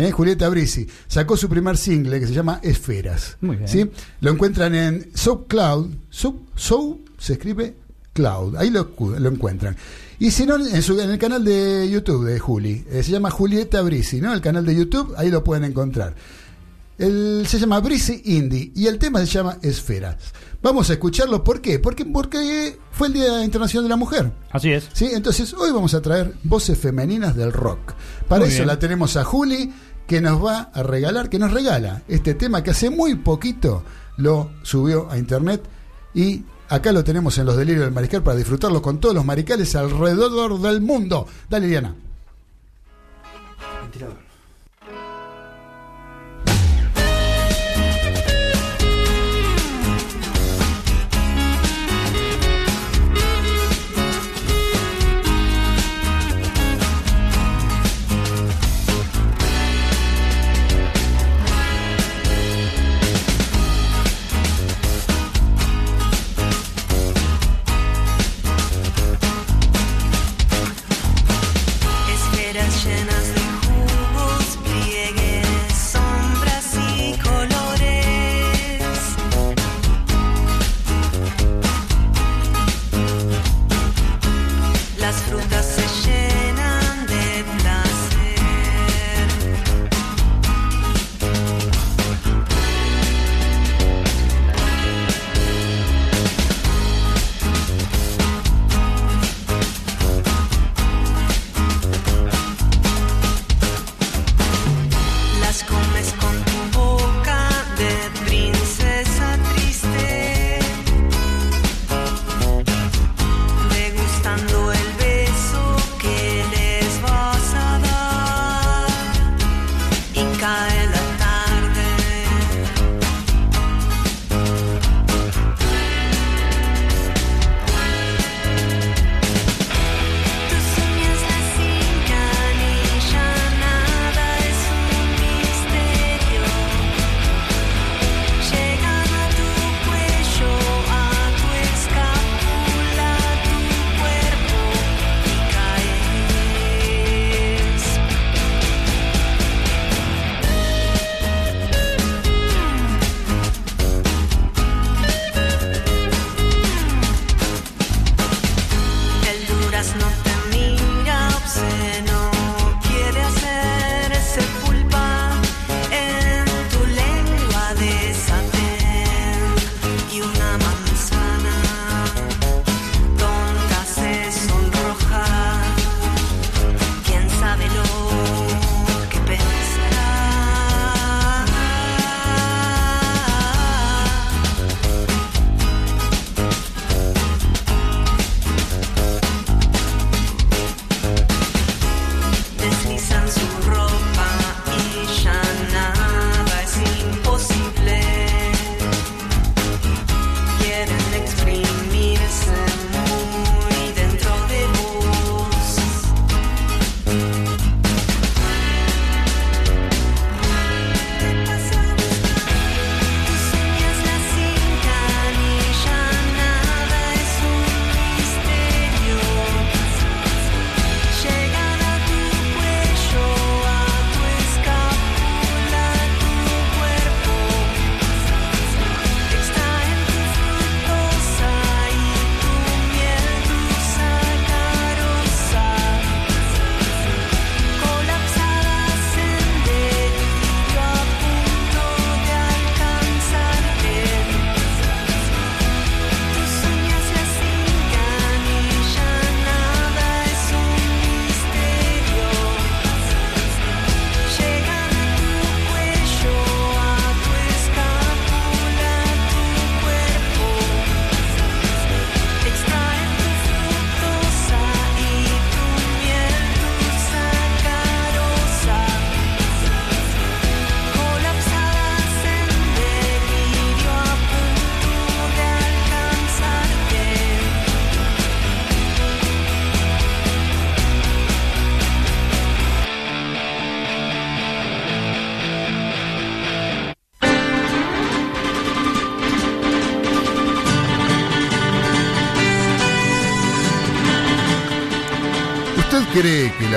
¿Eh? 0.00 0.10
Julieta 0.12 0.48
Brisi 0.48 0.86
sacó 1.06 1.36
su 1.36 1.48
primer 1.48 1.76
single 1.76 2.20
que 2.20 2.26
se 2.26 2.32
llama 2.34 2.60
Esferas. 2.62 3.36
Muy 3.40 3.56
bien. 3.56 3.68
¿sí? 3.68 3.90
Lo 4.20 4.30
encuentran 4.30 4.74
en 4.74 5.10
SoundCloud. 5.14 5.88
Soul, 6.10 6.40
Soul 6.54 6.98
se 7.18 7.34
escribe 7.34 7.74
Cloud. 8.12 8.56
Ahí 8.56 8.70
lo 8.70 8.90
encuentran. 9.30 9.76
Y 10.20 10.32
si 10.32 10.46
no, 10.46 10.56
en, 10.56 10.82
su- 10.82 10.98
en 11.00 11.10
el 11.10 11.18
canal 11.18 11.44
de 11.44 11.88
YouTube 11.88 12.24
de 12.26 12.38
Juli. 12.40 12.84
eh, 12.90 13.02
se 13.04 13.12
llama 13.12 13.30
Julieta 13.30 13.80
Brisi, 13.82 14.20
¿no? 14.20 14.32
El 14.34 14.40
canal 14.40 14.66
de 14.66 14.74
YouTube, 14.74 15.14
ahí 15.16 15.30
lo 15.30 15.44
pueden 15.44 15.62
encontrar. 15.64 16.14
El- 16.98 17.46
se 17.48 17.58
llama 17.58 17.80
Breezy 17.80 18.22
Indie 18.24 18.72
y 18.74 18.86
el 18.86 18.98
tema 18.98 19.20
se 19.20 19.26
llama 19.26 19.58
Esferas. 19.62 20.16
Vamos 20.60 20.90
a 20.90 20.94
escucharlo, 20.94 21.44
¿por 21.44 21.60
qué? 21.60 21.78
Porque, 21.78 22.04
porque 22.04 22.76
fue 22.90 23.06
el 23.06 23.12
Día 23.12 23.44
Internacional 23.44 23.84
de 23.84 23.88
la 23.90 23.96
Mujer. 23.96 24.32
Así 24.50 24.72
es. 24.72 24.88
¿sí? 24.92 25.08
Entonces 25.12 25.54
hoy 25.54 25.70
vamos 25.70 25.94
a 25.94 26.02
traer 26.02 26.34
voces 26.42 26.76
femeninas 26.76 27.36
del 27.36 27.52
rock. 27.52 27.92
Para 28.26 28.40
Muy 28.40 28.48
eso 28.48 28.58
bien. 28.58 28.66
la 28.66 28.78
tenemos 28.80 29.16
a 29.16 29.22
Juli, 29.24 29.72
que 30.08 30.20
nos 30.20 30.44
va 30.44 30.70
a 30.74 30.82
regalar, 30.82 31.28
que 31.30 31.38
nos 31.38 31.52
regala 31.52 32.02
este 32.08 32.34
tema 32.34 32.62
que 32.64 32.70
hace 32.70 32.90
muy 32.90 33.14
poquito 33.14 33.84
lo 34.16 34.50
subió 34.62 35.08
a 35.10 35.18
internet 35.18 35.62
y 36.14 36.42
acá 36.68 36.90
lo 36.92 37.04
tenemos 37.04 37.38
en 37.38 37.46
los 37.46 37.56
delirios 37.56 37.84
del 37.84 37.94
mariscal 37.94 38.22
para 38.24 38.36
disfrutarlo 38.36 38.82
con 38.82 38.98
todos 38.98 39.14
los 39.14 39.24
maricales 39.24 39.76
alrededor 39.76 40.60
del 40.60 40.80
mundo. 40.80 41.26
Dale, 41.48 41.68
Diana. 41.68 41.94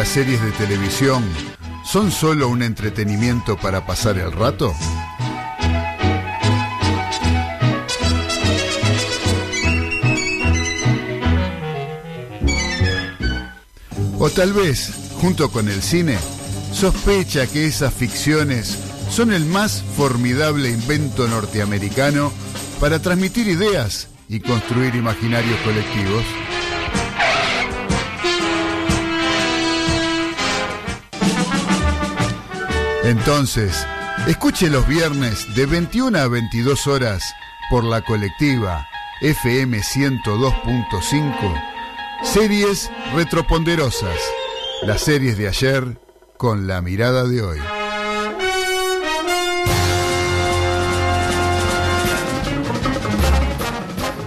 Las 0.02 0.10
series 0.10 0.42
de 0.42 0.52
televisión 0.54 1.24
son 1.86 2.10
solo 2.10 2.48
un 2.48 2.64
entretenimiento 2.64 3.56
para 3.56 3.86
pasar 3.86 4.18
el 4.18 4.32
rato? 4.32 4.74
O 14.18 14.28
tal 14.32 14.54
vez, 14.54 14.92
junto 15.22 15.52
con 15.52 15.70
el 15.70 15.84
cine, 15.84 16.18
sospecha 16.74 17.46
que 17.46 17.68
esas 17.68 17.94
ficciones 17.94 18.80
son 19.12 19.32
el 19.32 19.46
más 19.46 19.84
formidable 19.96 20.72
invento 20.72 21.28
norteamericano 21.28 22.34
para 22.80 22.98
transmitir 22.98 23.48
ideas 23.48 24.08
y 24.28 24.40
construir 24.40 24.96
imaginarios 24.96 25.60
colectivos. 25.60 26.24
Entonces, 33.04 33.86
escuche 34.28 34.70
los 34.70 34.88
viernes 34.88 35.54
de 35.56 35.66
21 35.66 36.18
a 36.20 36.28
22 36.28 36.86
horas 36.88 37.24
por 37.70 37.84
la 37.84 38.02
colectiva 38.02 38.88
FM 39.22 39.80
102.5 39.80 41.72
Series 42.24 42.92
retroponderosas. 43.16 44.20
Las 44.84 45.02
series 45.02 45.38
de 45.38 45.48
ayer 45.48 46.00
con 46.38 46.68
la 46.68 46.82
mirada 46.82 47.24
de 47.24 47.42
hoy. 47.42 47.60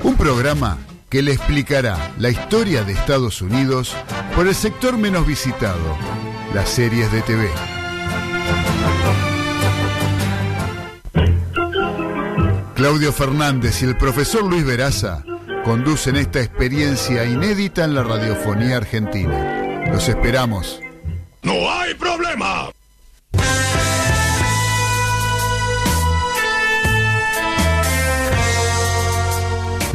Un 0.02 0.16
programa 0.16 0.78
que 1.08 1.22
le 1.22 1.32
explicará 1.32 2.12
la 2.18 2.30
historia 2.30 2.82
de 2.82 2.92
Estados 2.92 3.40
Unidos 3.40 3.94
por 4.34 4.48
el 4.48 4.54
sector 4.54 4.98
menos 4.98 5.26
visitado, 5.26 5.96
las 6.52 6.68
series 6.68 7.10
de 7.12 7.22
TV. 7.22 7.73
Claudio 12.84 13.14
Fernández 13.14 13.80
y 13.80 13.86
el 13.86 13.96
profesor 13.96 14.44
Luis 14.44 14.62
Veraza 14.62 15.24
conducen 15.64 16.16
esta 16.16 16.42
experiencia 16.42 17.24
inédita 17.24 17.82
en 17.82 17.94
la 17.94 18.02
radiofonía 18.02 18.76
argentina. 18.76 19.86
Los 19.90 20.06
esperamos. 20.06 20.82
¡No 21.42 21.72
hay 21.72 21.94
problema! 21.94 22.68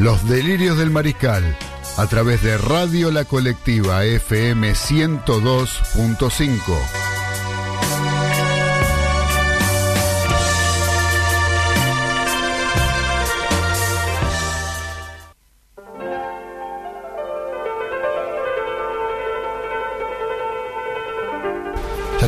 Los 0.00 0.28
delirios 0.28 0.76
del 0.76 0.90
mariscal 0.90 1.44
a 1.96 2.08
través 2.08 2.42
de 2.42 2.58
Radio 2.58 3.12
La 3.12 3.24
Colectiva 3.24 4.04
FM 4.04 4.72
102.5. 4.72 7.09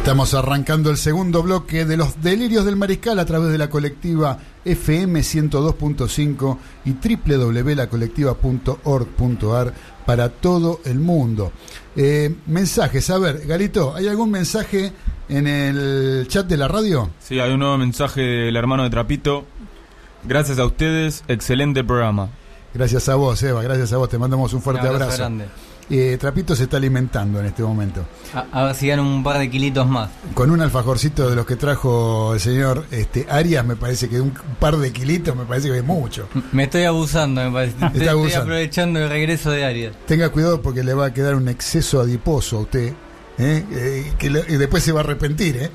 estamos 0.03 0.35
arrancando 0.35 0.91
el 0.91 0.97
segundo 0.97 1.45
bloque 1.45 1.85
de 1.85 1.97
los 1.97 2.21
delirios 2.21 2.65
del 2.65 2.75
mariscal 2.75 3.21
a 3.21 3.25
través 3.25 3.53
de 3.53 3.59
la 3.59 3.71
colectiva 3.71 4.37
FM 4.65 5.21
102.5 5.21 6.59
y 6.87 6.95
www.lacolectiva.org.ar 6.95 9.75
para 10.05 10.29
todo 10.29 10.81
el 10.87 10.99
mundo. 10.99 11.53
Eh, 11.95 12.35
mensajes, 12.47 13.11
a 13.11 13.19
ver, 13.19 13.47
Galito, 13.47 13.95
¿hay 13.95 14.09
algún 14.09 14.33
mensaje 14.33 14.93
en 15.29 15.47
el 15.47 16.27
chat 16.27 16.49
de 16.49 16.57
la 16.57 16.67
radio? 16.67 17.11
Sí, 17.21 17.39
hay 17.39 17.53
un 17.53 17.61
nuevo 17.61 17.79
mensaje 17.79 18.23
del 18.23 18.57
hermano 18.57 18.83
de 18.83 18.91
Trapito. 18.91 19.45
Gracias 20.25 20.59
a 20.59 20.65
ustedes, 20.65 21.23
excelente 21.29 21.85
programa. 21.85 22.29
Gracias 22.75 23.09
a 23.09 23.15
vos, 23.15 23.41
Eva, 23.45 23.63
gracias 23.63 23.93
a 23.93 23.99
vos, 23.99 24.09
te 24.09 24.19
mandamos 24.19 24.53
un 24.53 24.63
fuerte 24.63 24.83
Un 24.83 24.89
abrazo 24.97 25.27
abrazo. 25.27 25.45
Eh, 25.91 26.17
Trapito 26.19 26.57
se 26.57 26.63
está 26.65 26.79
alimentando 26.79 27.41
en 27.41 27.47
este 27.47 27.63
momento. 27.63 28.05
A, 28.35 28.47
a 28.53 28.65
ver 28.67 28.75
si 28.75 28.87
ganan 28.89 29.05
un 29.05 29.23
par 29.23 29.39
de 29.39 29.51
kilitos 29.51 29.87
más. 29.87 30.09
Con 30.33 30.51
un 30.51 30.61
alfajorcito 30.63 31.29
de 31.29 31.37
los 31.37 31.45
que 31.45 31.57
trajo 31.57 32.33
el 32.35 32.41
señor 32.41 32.87
este, 32.91 33.27
Arias, 33.29 33.65
me 33.67 33.77
parece 33.77 34.09
que 34.09 34.21
un 34.21 34.33
par 34.59 34.77
de 34.79 34.91
kilitos 34.93 35.37
me 35.37 35.45
parece 35.45 35.69
que 35.69 35.79
es 35.79 35.85
mucho. 35.85 36.29
Me 36.53 36.65
estoy 36.65 36.85
abusando, 36.85 37.43
me 37.45 37.51
parece. 37.51 37.75
Estoy, 37.95 38.27
estoy 38.27 38.33
aprovechando 38.33 39.01
el 39.01 39.09
regreso 39.11 39.51
de 39.51 39.65
Arias. 39.65 39.95
Tenga 40.07 40.31
cuidado 40.31 40.63
porque 40.63 40.83
le 40.83 40.95
va 40.95 41.07
a 41.07 41.13
quedar 41.13 41.35
un 41.35 41.49
exceso 41.49 42.01
adiposo 42.01 42.59
a 42.59 42.61
usted, 42.61 42.95
¿eh? 43.39 43.65
Eh, 43.73 44.13
que 44.19 44.31
le- 44.31 44.45
y 44.49 44.57
después 44.57 44.83
se 44.83 44.93
va 44.93 45.01
a 45.01 45.05
arrepentir. 45.05 45.57
¿eh? 45.57 45.71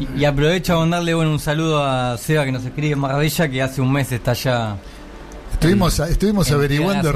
Y, 0.00 0.20
y- 0.20 0.24
aprovecho 0.26 0.74
a 0.76 0.80
mandarle 0.80 1.14
bueno, 1.14 1.30
un 1.30 1.38
saludo 1.40 1.82
a 1.82 2.18
Seba 2.18 2.44
que 2.44 2.52
nos 2.52 2.64
escribe 2.64 2.92
en 2.94 2.98
Marbella, 2.98 3.48
que 3.48 3.62
hace 3.62 3.80
un 3.80 3.92
mes 3.92 4.10
está 4.12 4.32
allá. 4.32 4.76
Estuvimos, 5.64 5.98
estuvimos 6.00 6.48
en 6.48 6.54
averiguando 6.54 7.08
en 7.08 7.14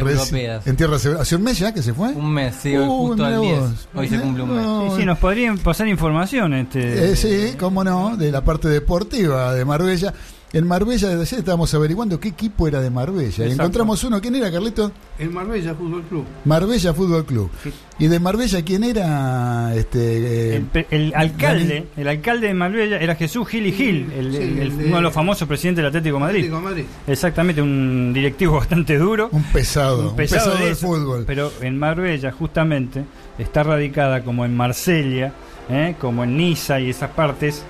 tierras 0.76 1.04
europeas. 1.04 1.20
¿Hace 1.20 1.36
un 1.36 1.42
mes 1.42 1.58
ya 1.58 1.72
que 1.74 1.82
se 1.82 1.92
fue? 1.92 2.08
Un 2.10 2.32
mes, 2.32 2.54
sí, 2.62 2.76
hoy 2.76 2.86
Uy, 2.88 3.08
justo 3.08 3.24
al 3.24 3.40
10. 3.40 3.60
vos. 3.60 3.70
Hoy 3.94 4.08
se 4.08 4.20
cumple 4.20 4.42
un 4.44 4.86
mes. 4.86 4.96
sí, 4.96 5.04
nos 5.04 5.18
podrían 5.18 5.58
pasar 5.58 5.86
información. 5.88 6.54
Este, 6.54 7.12
Eh, 7.12 7.16
sí, 7.16 7.54
cómo 7.58 7.84
no, 7.84 8.16
de 8.16 8.32
la 8.32 8.42
parte 8.42 8.68
deportiva 8.68 9.54
de 9.54 9.64
Marbella. 9.64 10.14
En 10.50 10.66
Marbella, 10.66 11.08
desde 11.08 11.20
ayer 11.22 11.38
estábamos 11.40 11.74
averiguando 11.74 12.18
qué 12.18 12.28
equipo 12.28 12.66
era 12.66 12.80
de 12.80 12.88
Marbella. 12.88 13.46
Y 13.46 13.52
encontramos 13.52 14.02
uno. 14.04 14.18
¿Quién 14.18 14.34
era, 14.34 14.50
Carlito? 14.50 14.90
El 15.18 15.28
Marbella 15.28 15.74
Fútbol 15.74 16.02
Club. 16.04 16.24
Marbella 16.46 16.94
Fútbol 16.94 17.26
Club. 17.26 17.50
¿Y 17.98 18.06
de 18.06 18.18
Marbella 18.18 18.62
quién 18.62 18.82
era? 18.84 19.74
Este, 19.74 20.56
eh, 20.56 20.64
El, 20.90 21.12
alcalde, 21.14 21.88
el 21.98 22.08
alcalde 22.08 22.46
de 22.46 22.54
Marbella 22.54 22.98
era 22.98 23.14
Jesús 23.14 23.46
Gil 23.46 23.66
y 23.66 23.72
Gil, 23.72 24.10
el- 24.16 24.32
Sí, 24.72 24.84
uno 24.86 24.96
de 24.96 25.02
los 25.02 25.12
famosos 25.12 25.46
presidentes 25.46 25.82
del 25.82 25.86
Atlético 25.88 26.14
de 26.16 26.20
Madrid. 26.20 26.38
Atlético 26.44 26.60
Madrid. 26.62 26.84
Exactamente, 27.06 27.60
un 27.60 28.12
directivo 28.14 28.54
bastante 28.58 28.96
duro. 28.96 29.28
un 29.32 29.42
pesado, 29.44 30.10
un 30.10 30.16
pesado, 30.16 30.54
de 30.56 30.62
del 30.64 30.72
eso. 30.72 30.86
fútbol. 30.86 31.24
Pero 31.26 31.52
en 31.60 31.78
Marbella, 31.78 32.32
justamente, 32.32 33.04
está 33.38 33.64
radicada 33.64 34.22
como 34.24 34.46
en 34.46 34.56
Marsella, 34.56 35.32
¿eh? 35.68 35.94
como 36.00 36.24
en 36.24 36.38
Niza 36.38 36.80
y 36.80 36.88
esas 36.88 37.10
partes, 37.10 37.62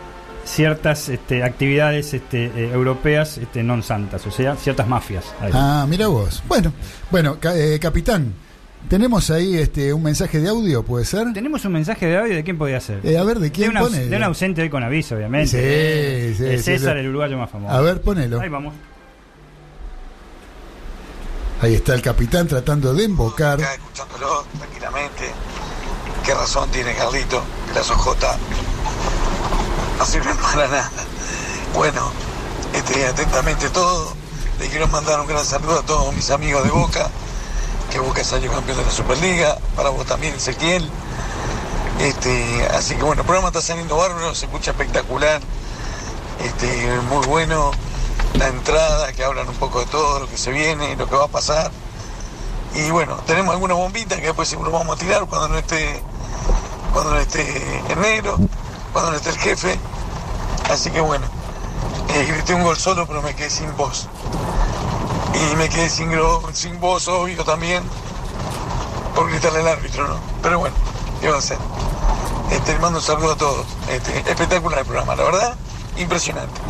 ciertas 0.48 1.08
este, 1.10 1.44
actividades 1.44 2.14
este, 2.14 2.46
eh, 2.46 2.70
europeas 2.72 3.36
este, 3.38 3.62
non 3.62 3.84
santas, 3.84 4.24
o 4.26 4.30
sea, 4.32 4.56
ciertas 4.56 4.88
mafias. 4.88 5.28
ahí. 5.44 5.52
Ah, 5.52 5.84
mira 5.88 6.08
vos. 6.08 6.42
Bueno, 6.48 6.72
bueno, 7.12 7.36
ca- 7.38 7.52
eh, 7.54 7.78
capitán, 7.78 8.32
tenemos 8.88 9.28
ahí 9.30 9.58
este 9.58 9.92
un 9.92 10.02
mensaje 10.02 10.40
de 10.40 10.48
audio, 10.48 10.82
¿puede 10.82 11.04
ser? 11.04 11.30
Tenemos 11.34 11.64
un 11.68 11.72
mensaje 11.76 12.06
de 12.06 12.16
audio 12.16 12.34
de 12.34 12.42
quién 12.44 12.56
podía 12.56 12.80
ser. 12.80 13.04
Eh, 13.04 13.18
a 13.18 13.24
ver, 13.24 13.38
¿de 13.38 13.46
de, 13.46 13.52
quién 13.52 13.76
aus- 13.76 13.90
pone? 13.92 14.06
de 14.06 14.16
un 14.16 14.22
ausente 14.24 14.62
hoy 14.62 14.70
con 14.70 14.82
aviso, 14.82 15.14
obviamente. 15.16 15.50
Sí, 15.50 15.58
Eh, 15.60 16.34
sí, 16.36 16.44
es 16.46 16.64
sí, 16.64 16.72
César, 16.72 16.94
sí. 16.96 17.00
el 17.00 17.08
uruguayo 17.12 17.36
más 17.36 17.50
famoso. 17.50 17.74
A 17.74 17.80
ver, 17.82 18.00
ponelo. 18.00 18.40
Ahí 18.40 18.48
vamos. 18.48 18.72
Ahí 21.60 21.74
está 21.74 21.94
el 21.94 22.02
capitán 22.02 22.46
tratando 22.46 22.94
de 22.94 23.04
embocar. 23.04 23.60
acá 23.60 23.74
escuchándolo 23.74 24.44
tranquilamente. 24.58 25.24
¿Qué 26.24 26.32
razón 26.34 26.70
tiene 26.70 26.94
Carlito? 26.94 27.42
Que 27.68 27.74
las 27.80 27.90
OJ 27.90 28.16
no 29.98 30.06
sirven 30.06 30.36
para 30.36 30.68
nada. 30.68 30.90
Bueno, 31.74 32.10
este, 32.72 33.06
atentamente 33.06 33.68
todo. 33.70 34.12
Le 34.58 34.68
quiero 34.68 34.88
mandar 34.88 35.20
un 35.20 35.26
gran 35.26 35.44
saludo 35.44 35.80
a 35.80 35.82
todos 35.82 36.14
mis 36.14 36.30
amigos 36.30 36.64
de 36.64 36.70
Boca, 36.70 37.08
que 37.90 38.00
Boca 38.00 38.24
salió 38.24 38.50
campeón 38.50 38.78
de 38.78 38.84
la 38.84 38.90
Superliga, 38.90 39.58
para 39.76 39.90
vos 39.90 40.04
también, 40.06 40.34
Ezequiel. 40.34 40.88
Este, 42.00 42.66
así 42.72 42.94
que 42.94 43.02
bueno, 43.02 43.22
el 43.22 43.26
programa 43.26 43.48
está 43.48 43.60
saliendo 43.60 43.96
bárbaro, 43.96 44.34
se 44.34 44.46
escucha 44.46 44.72
espectacular, 44.72 45.40
este, 46.44 47.00
muy 47.08 47.26
bueno. 47.26 47.70
La 48.34 48.48
entrada, 48.48 49.12
que 49.12 49.24
hablan 49.24 49.48
un 49.48 49.54
poco 49.56 49.80
de 49.80 49.86
todo 49.86 50.20
lo 50.20 50.28
que 50.28 50.36
se 50.36 50.50
viene, 50.50 50.94
lo 50.96 51.08
que 51.08 51.16
va 51.16 51.24
a 51.24 51.28
pasar. 51.28 51.70
Y 52.74 52.90
bueno, 52.90 53.16
tenemos 53.26 53.52
algunas 53.54 53.76
bombitas 53.76 54.18
que 54.18 54.26
después 54.26 54.48
seguro 54.48 54.70
vamos 54.70 54.96
a 54.96 54.98
tirar 54.98 55.24
cuando 55.26 55.48
no 55.48 55.58
esté, 55.58 56.02
cuando 56.92 57.12
no 57.12 57.18
esté 57.18 57.82
el 57.88 58.00
negro, 58.00 58.38
cuando 58.92 59.10
no 59.10 59.16
esté 59.16 59.30
el 59.30 59.38
jefe. 59.38 59.78
Así 60.70 60.90
que 60.90 61.00
bueno, 61.00 61.26
eh, 62.14 62.26
grité 62.32 62.54
un 62.54 62.62
gol 62.62 62.76
solo, 62.76 63.06
pero 63.06 63.22
me 63.22 63.34
quedé 63.34 63.50
sin 63.50 63.74
voz. 63.76 64.08
Y 65.34 65.56
me 65.56 65.68
quedé 65.68 65.88
sin, 65.88 66.10
sin 66.52 66.80
voz, 66.80 67.08
obvio, 67.08 67.44
también, 67.44 67.82
por 69.14 69.30
gritarle 69.30 69.60
al 69.60 69.68
árbitro, 69.68 70.08
¿no? 70.08 70.18
Pero 70.42 70.58
bueno, 70.58 70.74
¿qué 71.20 71.28
va 71.28 71.36
a 71.36 71.38
hacer? 71.38 71.58
Este, 72.50 72.72
le 72.72 72.78
mando 72.80 72.98
un 72.98 73.04
saludo 73.04 73.32
a 73.32 73.36
todos. 73.36 73.66
Este, 73.90 74.18
espectacular 74.18 74.80
el 74.80 74.84
programa, 74.84 75.14
la 75.14 75.24
verdad, 75.24 75.54
impresionante. 75.98 76.60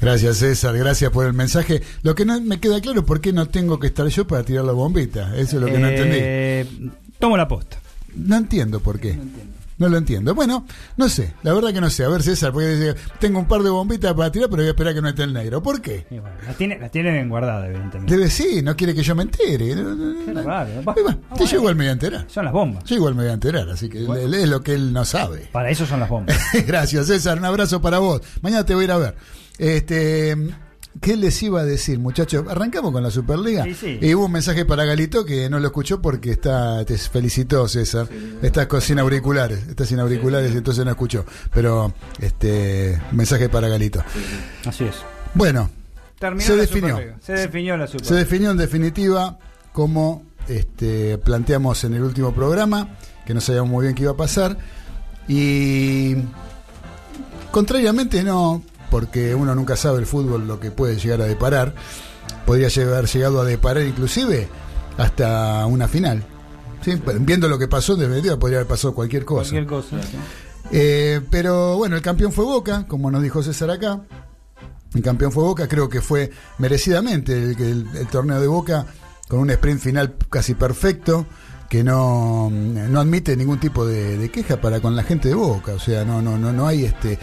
Gracias, 0.00 0.38
César, 0.38 0.76
gracias 0.78 1.10
por 1.10 1.26
el 1.26 1.34
mensaje. 1.34 1.82
Lo 2.02 2.14
que 2.14 2.24
no 2.24 2.40
me 2.40 2.58
queda 2.58 2.80
claro 2.80 3.00
es 3.00 3.06
por 3.06 3.20
qué 3.20 3.32
no 3.32 3.48
tengo 3.48 3.78
que 3.78 3.88
estar 3.88 4.06
yo 4.06 4.26
para 4.26 4.44
tirar 4.44 4.64
la 4.64 4.72
bombita. 4.72 5.36
Eso 5.36 5.56
es 5.56 5.62
lo 5.62 5.66
que 5.66 5.78
no 5.78 5.88
entendí. 5.88 6.18
Eh, 6.20 6.90
Tomo 7.18 7.36
la 7.36 7.46
posta. 7.46 7.78
No 8.14 8.36
entiendo 8.36 8.80
por 8.80 8.98
qué. 8.98 9.14
No 9.14 9.22
lo 9.88 9.96
entiendo. 9.96 10.34
Bueno, 10.34 10.66
no 10.96 11.08
sé, 11.08 11.34
la 11.42 11.54
verdad 11.54 11.72
que 11.72 11.80
no 11.80 11.88
sé. 11.90 12.04
A 12.04 12.08
ver, 12.08 12.22
César, 12.22 12.52
porque 12.52 12.94
tengo 13.18 13.38
un 13.38 13.46
par 13.48 13.62
de 13.62 13.70
bombitas 13.70 14.12
para 14.14 14.30
tirar, 14.30 14.48
pero 14.50 14.62
voy 14.62 14.68
a 14.68 14.70
esperar 14.70 14.94
que 14.94 15.00
no 15.02 15.08
esté 15.08 15.22
el 15.22 15.32
negro. 15.32 15.62
¿Por 15.62 15.80
qué? 15.80 16.06
Y 16.10 16.18
bueno, 16.18 16.36
la, 16.46 16.52
tiene, 16.54 16.78
la 16.78 16.88
tiene 16.88 17.12
bien 17.12 17.28
guardada, 17.28 17.66
evidentemente. 17.66 18.14
Debe 18.14 18.28
sí, 18.30 18.60
no 18.62 18.76
quiere 18.76 18.94
que 18.94 19.02
yo 19.02 19.14
me 19.14 19.22
entere. 19.22 19.74
No, 19.76 19.82
no, 19.94 19.94
no, 19.94 20.24
Qué 20.26 20.32
no. 20.32 20.42
raro. 20.42 20.70
Bueno, 20.82 21.18
Ah, 21.30 21.34
yo 21.34 21.36
bueno. 21.38 21.56
igual 21.56 21.74
me 21.76 21.84
voy 21.84 21.88
a 21.88 21.92
enterar. 21.92 22.24
Son 22.28 22.44
las 22.44 22.52
bombas. 22.52 22.84
Yo 22.84 22.96
igual 22.96 23.14
me 23.14 23.22
voy 23.22 23.30
a 23.30 23.34
enterar, 23.34 23.68
así 23.70 23.88
que 23.88 24.02
es 24.02 24.48
lo 24.48 24.60
que 24.62 24.74
él 24.74 24.92
no 24.92 25.04
sabe. 25.04 25.48
Para 25.52 25.70
eso 25.70 25.86
son 25.86 26.00
las 26.00 26.08
bombas. 26.08 26.36
Gracias, 26.66 27.06
César. 27.06 27.38
Un 27.38 27.44
abrazo 27.46 27.80
para 27.80 27.98
vos. 27.98 28.20
Mañana 28.42 28.64
te 28.64 28.74
voy 28.74 28.82
a 28.82 28.84
ir 28.84 28.92
a 28.92 28.98
ver. 28.98 29.14
Este, 29.58 30.36
¿Qué 31.00 31.16
les 31.16 31.40
iba 31.42 31.60
a 31.60 31.64
decir, 31.64 31.98
muchachos? 32.00 32.44
Arrancamos 32.48 32.90
con 32.92 33.02
la 33.02 33.10
Superliga. 33.10 33.62
Sí, 33.64 33.74
sí. 33.74 33.98
Y 34.02 34.14
hubo 34.14 34.26
un 34.26 34.32
mensaje 34.32 34.64
para 34.64 34.84
Galito 34.84 35.24
que 35.24 35.48
no 35.48 35.60
lo 35.60 35.66
escuchó 35.68 36.02
porque 36.02 36.32
está 36.32 36.84
te 36.84 36.98
felicitó, 36.98 37.68
César. 37.68 38.08
Estás 38.42 38.66
con- 38.66 38.80
sin 38.80 38.98
auriculares. 38.98 39.68
Estás 39.68 39.88
sin 39.88 40.00
auriculares 40.00 40.52
y 40.52 40.56
entonces 40.58 40.84
no 40.84 40.90
escuchó. 40.90 41.24
Pero, 41.54 41.94
este, 42.18 43.00
mensaje 43.12 43.48
para 43.48 43.68
Galito. 43.68 44.02
Así 44.66 44.84
es. 44.84 44.96
Bueno, 45.34 45.70
Terminó 46.18 46.44
Se 46.44 46.54
la 46.56 46.62
definió. 46.62 46.88
Superliga. 46.96 47.16
Se 47.22 47.32
definió 47.32 47.76
la 47.76 47.86
se 47.86 47.92
Superliga. 47.92 48.16
definió 48.18 48.50
en 48.50 48.56
definitiva 48.58 49.38
como 49.72 50.24
este, 50.48 51.16
planteamos 51.18 51.84
en 51.84 51.94
el 51.94 52.02
último 52.02 52.34
programa, 52.34 52.96
que 53.24 53.32
no 53.32 53.40
sabíamos 53.40 53.70
muy 53.70 53.84
bien 53.84 53.94
qué 53.94 54.02
iba 54.02 54.12
a 54.12 54.16
pasar. 54.16 54.58
Y 55.28 56.16
contrariamente 57.50 58.22
no, 58.22 58.62
porque 58.90 59.34
uno 59.34 59.54
nunca 59.54 59.76
sabe 59.76 59.98
el 59.98 60.06
fútbol 60.06 60.46
lo 60.46 60.58
que 60.60 60.70
puede 60.70 60.96
llegar 60.96 61.20
a 61.22 61.24
deparar. 61.24 61.74
Podría 62.46 62.68
haber 62.86 63.06
llegado 63.06 63.40
a 63.40 63.44
deparar 63.44 63.84
inclusive 63.84 64.48
hasta 64.98 65.64
una 65.66 65.88
final. 65.88 66.24
¿sí? 66.84 67.00
Viendo 67.20 67.48
lo 67.48 67.58
que 67.58 67.68
pasó, 67.68 67.94
en 67.94 68.00
definitiva 68.00 68.38
podría 68.38 68.58
haber 68.58 68.68
pasado 68.68 68.94
cualquier 68.94 69.24
cosa. 69.24 69.50
Cualquier 69.50 69.66
cosa. 69.66 70.02
sí. 70.02 70.16
Eh, 70.72 71.20
pero 71.30 71.76
bueno, 71.76 71.96
el 71.96 72.02
campeón 72.02 72.32
fue 72.32 72.44
Boca, 72.44 72.86
como 72.86 73.10
nos 73.10 73.22
dijo 73.22 73.42
César 73.42 73.70
acá. 73.70 74.00
El 74.94 75.02
campeón 75.02 75.32
fue 75.32 75.42
Boca, 75.44 75.68
creo 75.68 75.88
que 75.88 76.00
fue 76.00 76.30
merecidamente 76.58 77.32
el, 77.32 77.60
el- 77.60 77.86
el 77.96 78.06
torneo 78.08 78.40
de 78.40 78.46
Boca 78.46 78.86
con 79.28 79.38
un 79.40 79.50
sprint 79.50 79.80
final 79.80 80.14
casi 80.28 80.54
perfecto 80.54 81.26
que 81.68 81.84
no, 81.84 82.50
no 82.50 83.00
admite 83.00 83.36
ningún 83.36 83.60
tipo 83.60 83.86
de, 83.86 84.18
de 84.18 84.28
queja 84.30 84.60
para 84.60 84.80
con 84.80 84.96
la 84.96 85.04
gente 85.04 85.28
de 85.28 85.34
Boca. 85.34 85.72
O 85.74 85.78
sea, 85.78 86.04
no, 86.04 86.20
no, 86.20 86.36
no, 86.36 86.52
no 86.52 86.66
hay 86.66 86.84
este. 86.84 87.18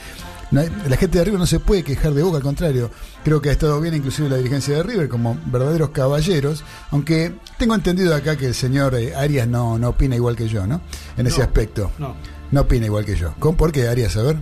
La 0.52 0.98
gente 0.98 1.18
de 1.20 1.26
River 1.26 1.40
no 1.40 1.46
se 1.46 1.60
puede 1.60 1.84
quejar 1.84 2.14
de 2.14 2.24
Boca, 2.24 2.38
al 2.38 2.44
contrario, 2.44 2.90
creo 3.24 3.42
que 3.42 3.50
ha 3.50 3.52
estado 3.52 3.80
bien 3.82 3.94
inclusive 3.96 4.30
la 4.30 4.38
dirigencia 4.38 4.76
de 4.78 4.84
River 4.84 5.10
como 5.10 5.38
verdaderos 5.48 5.90
caballeros, 5.90 6.64
aunque 6.92 7.34
tengo 7.58 7.76
entendido 7.76 8.16
acá 8.16 8.38
que 8.38 8.46
el 8.48 8.54
señor 8.56 8.96
eh, 8.96 9.14
Arias 9.16 9.48
no, 9.48 9.78
no 9.78 9.90
opina 9.90 10.16
igual 10.16 10.36
que 10.36 10.48
yo, 10.48 10.66
¿no? 10.66 10.82
En 11.18 11.28
ese 11.28 11.42
aspecto. 11.42 11.92
No. 12.00 12.16
No 12.52 12.62
opina 12.62 12.86
igual 12.86 13.04
que 13.04 13.16
yo. 13.16 13.34
¿Con 13.40 13.56
por 13.56 13.72
qué, 13.74 13.88
Arias? 13.90 14.16
A 14.16 14.22
ver. 14.24 14.38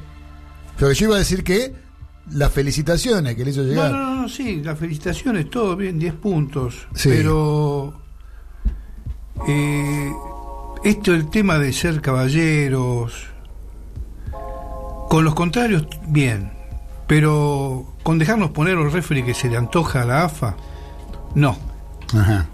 Pero 0.78 0.92
yo 0.92 1.06
iba 1.08 1.16
a 1.16 1.20
decir 1.20 1.44
que 1.44 1.74
las 2.32 2.52
felicitaciones 2.52 3.36
que 3.36 3.44
le 3.46 3.52
hizo 3.52 3.62
No, 3.64 3.68
llegar. 3.70 3.92
no, 3.92 3.98
no, 3.98 4.22
no, 4.24 4.30
sí, 4.30 4.62
las 4.64 4.78
felicitaciones, 4.78 5.50
todo 5.50 5.76
bien, 5.76 5.98
10 5.98 6.14
puntos. 6.16 6.88
Sí. 6.94 7.10
Pero 7.10 8.00
eh, 9.48 10.12
esto, 10.84 11.14
el 11.14 11.30
tema 11.30 11.58
de 11.60 11.74
ser 11.74 12.02
caballeros, 12.02 13.14
con 15.16 15.24
los 15.24 15.34
contrarios, 15.34 15.88
bien. 16.08 16.52
Pero 17.08 17.94
con 18.04 18.20
dejarnos 18.20 18.52
poner 18.52 18.76
los 18.76 18.92
referee 18.92 19.24
que 19.24 19.34
se 19.34 19.48
le 19.50 19.56
antoja 19.56 20.02
a 20.02 20.06
la 20.06 20.26
AFA, 20.26 20.58
no. 21.36 21.58
Ajá. 22.14 22.48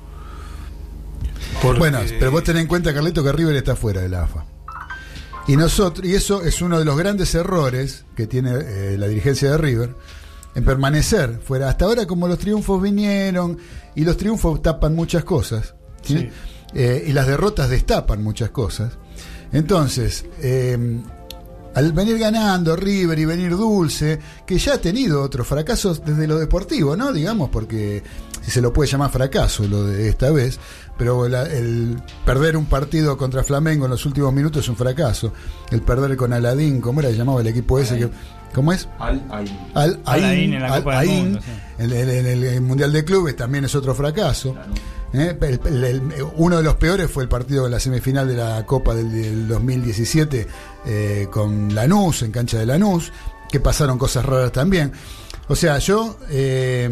Porque- 1.64 1.80
Bueno, 1.80 1.98
pero 2.20 2.30
vos 2.30 2.44
tenés 2.44 2.62
en 2.62 2.68
cuenta, 2.68 2.94
Carlito, 2.94 3.24
que 3.24 3.32
River 3.32 3.56
está 3.56 3.76
fuera 3.76 4.02
de 4.02 4.10
la 4.10 4.24
AFA. 4.24 4.46
Y 5.48 5.56
nosotros, 5.58 6.06
y 6.08 6.14
eso 6.14 6.44
es 6.44 6.62
uno 6.62 6.78
de 6.78 6.86
los 6.86 6.96
grandes 6.98 7.34
errores 7.34 8.06
que 8.16 8.28
tiene 8.28 8.52
eh, 8.60 8.96
la 9.00 9.08
dirigencia 9.08 9.50
de 9.50 9.58
River, 9.58 9.96
en 10.54 10.64
permanecer 10.64 11.40
fuera. 11.44 11.68
Hasta 11.68 11.86
ahora, 11.86 12.06
como 12.06 12.28
los 12.28 12.38
triunfos 12.38 12.80
vinieron, 12.80 13.58
y 13.96 14.04
los 14.06 14.18
triunfos 14.18 14.62
tapan 14.62 14.94
muchas 14.96 15.24
cosas, 15.24 15.74
¿sí? 16.04 16.16
Sí. 16.20 16.30
Eh, 16.76 17.06
y 17.08 17.14
las 17.14 17.26
derrotas 17.26 17.72
destapan 17.72 18.24
muchas 18.24 18.52
cosas. 18.52 19.00
Entonces, 19.52 20.26
eh, 20.42 20.78
al 21.76 21.94
venir 21.94 22.18
ganando 22.20 22.76
River 22.76 23.18
y 23.20 23.26
venir 23.26 23.52
dulce, 23.52 24.20
que 24.46 24.58
ya 24.58 24.74
ha 24.74 24.78
tenido 24.80 25.22
otros 25.22 25.48
fracasos 25.48 26.04
desde 26.06 26.28
lo 26.28 26.38
deportivo, 26.40 26.96
¿no? 26.96 27.12
Digamos, 27.14 27.50
porque 27.50 28.04
si 28.42 28.52
se 28.52 28.62
lo 28.62 28.74
puede 28.74 28.90
llamar 28.90 29.12
fracaso 29.12 29.64
lo 29.68 29.84
de 29.86 30.10
esta 30.10 30.32
vez, 30.32 30.60
pero 30.98 31.28
la- 31.28 31.44
el 31.44 32.02
perder 32.26 32.58
un 32.58 32.66
partido 32.66 33.18
contra 33.18 33.44
Flamengo 33.44 33.86
en 33.86 33.92
los 33.92 34.06
últimos 34.06 34.34
minutos 34.34 34.64
es 34.64 34.70
un 34.70 34.76
fracaso. 34.76 35.32
El 35.72 35.82
perder 35.82 36.16
con 36.18 36.34
Aladín, 36.34 36.82
¿cómo 36.82 37.00
era 37.00 37.10
llamaba 37.12 37.42
el 37.42 37.48
equipo 37.48 37.80
ese? 37.80 37.98
Que, 37.98 38.10
¿Cómo 38.54 38.74
es? 38.74 38.90
Al, 39.00 39.24
ahí. 39.32 39.70
Al 39.74 40.02
Al 40.06 40.24
Ain, 40.26 40.26
Ain 40.26 40.54
en 40.56 40.62
la 40.62 40.74
Al 40.74 40.84
Copa 40.84 41.00
del 41.00 41.10
Ain, 41.10 41.24
Mundo, 41.24 41.40
sí. 41.42 41.84
el, 41.84 41.94
el 41.94 42.62
Mundial 42.62 42.92
de 42.92 43.06
Clubes 43.06 43.36
también 43.38 43.64
es 43.64 43.74
otro 43.76 43.96
fracaso. 43.96 44.56
¿Eh? 45.14 45.38
Uno 46.36 46.58
de 46.58 46.64
los 46.64 46.76
peores 46.76 47.10
fue 47.10 47.24
el 47.24 47.30
partido 47.30 47.66
en 47.66 47.72
la 47.72 47.80
semifinal 47.80 48.28
de 48.28 48.36
la 48.36 48.66
Copa 48.66 48.96
del, 48.96 49.12
del 49.12 49.48
2017 49.48 50.48
eh, 50.86 51.28
con 51.32 51.74
Lanús, 51.74 52.24
en 52.24 52.32
cancha 52.32 52.58
de 52.58 52.66
Lanús, 52.66 53.12
que 53.50 53.60
pasaron 53.60 53.98
cosas 53.98 54.26
raras 54.26 54.52
también. 54.52 54.92
O 55.48 55.56
sea, 55.56 55.78
yo 55.80 56.18
eh, 56.30 56.90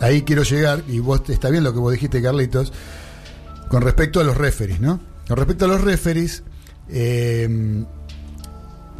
ahí 0.00 0.22
quiero 0.22 0.42
llegar, 0.42 0.82
y 0.86 0.98
vos 0.98 1.22
está 1.28 1.50
bien 1.50 1.64
lo 1.64 1.72
que 1.72 1.78
vos 1.78 1.92
dijiste, 1.92 2.22
Carlitos, 2.22 2.72
con 3.68 3.82
respecto 3.82 4.20
a 4.20 4.24
los 4.24 4.36
referees, 4.36 4.80
¿no? 4.80 5.00
Con 5.26 5.36
respecto 5.36 5.64
a 5.64 5.68
los 5.68 5.80
referees, 5.80 6.42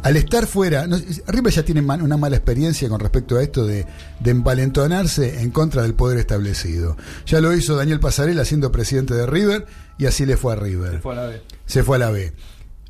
al 0.03 0.15
estar 0.17 0.47
fuera, 0.47 0.87
no, 0.87 0.97
River 1.27 1.51
ya 1.53 1.63
tiene 1.63 1.81
man- 1.81 2.01
una 2.01 2.17
mala 2.17 2.35
experiencia 2.37 2.87
con 2.89 2.99
respecto 2.99 3.37
a 3.37 3.43
esto 3.43 3.65
de, 3.65 3.85
de 4.19 4.31
envalentonarse 4.31 5.41
en 5.41 5.51
contra 5.51 5.81
del 5.81 5.95
poder 5.95 6.17
establecido. 6.17 6.95
Ya 7.25 7.41
lo 7.41 7.53
hizo 7.53 7.75
Daniel 7.75 7.99
Pasarela 7.99 8.45
siendo 8.45 8.71
presidente 8.71 9.13
de 9.13 9.25
River 9.25 9.65
y 9.97 10.05
así 10.05 10.25
le 10.25 10.37
fue 10.37 10.53
a 10.53 10.55
River. 10.55 11.01
Fue 11.01 11.13
a 11.13 11.15
la 11.17 11.27
vez. 11.27 11.41
Se 11.65 11.83
fue 11.83 11.97
a 11.97 11.99
la 11.99 12.11
B. 12.11 12.33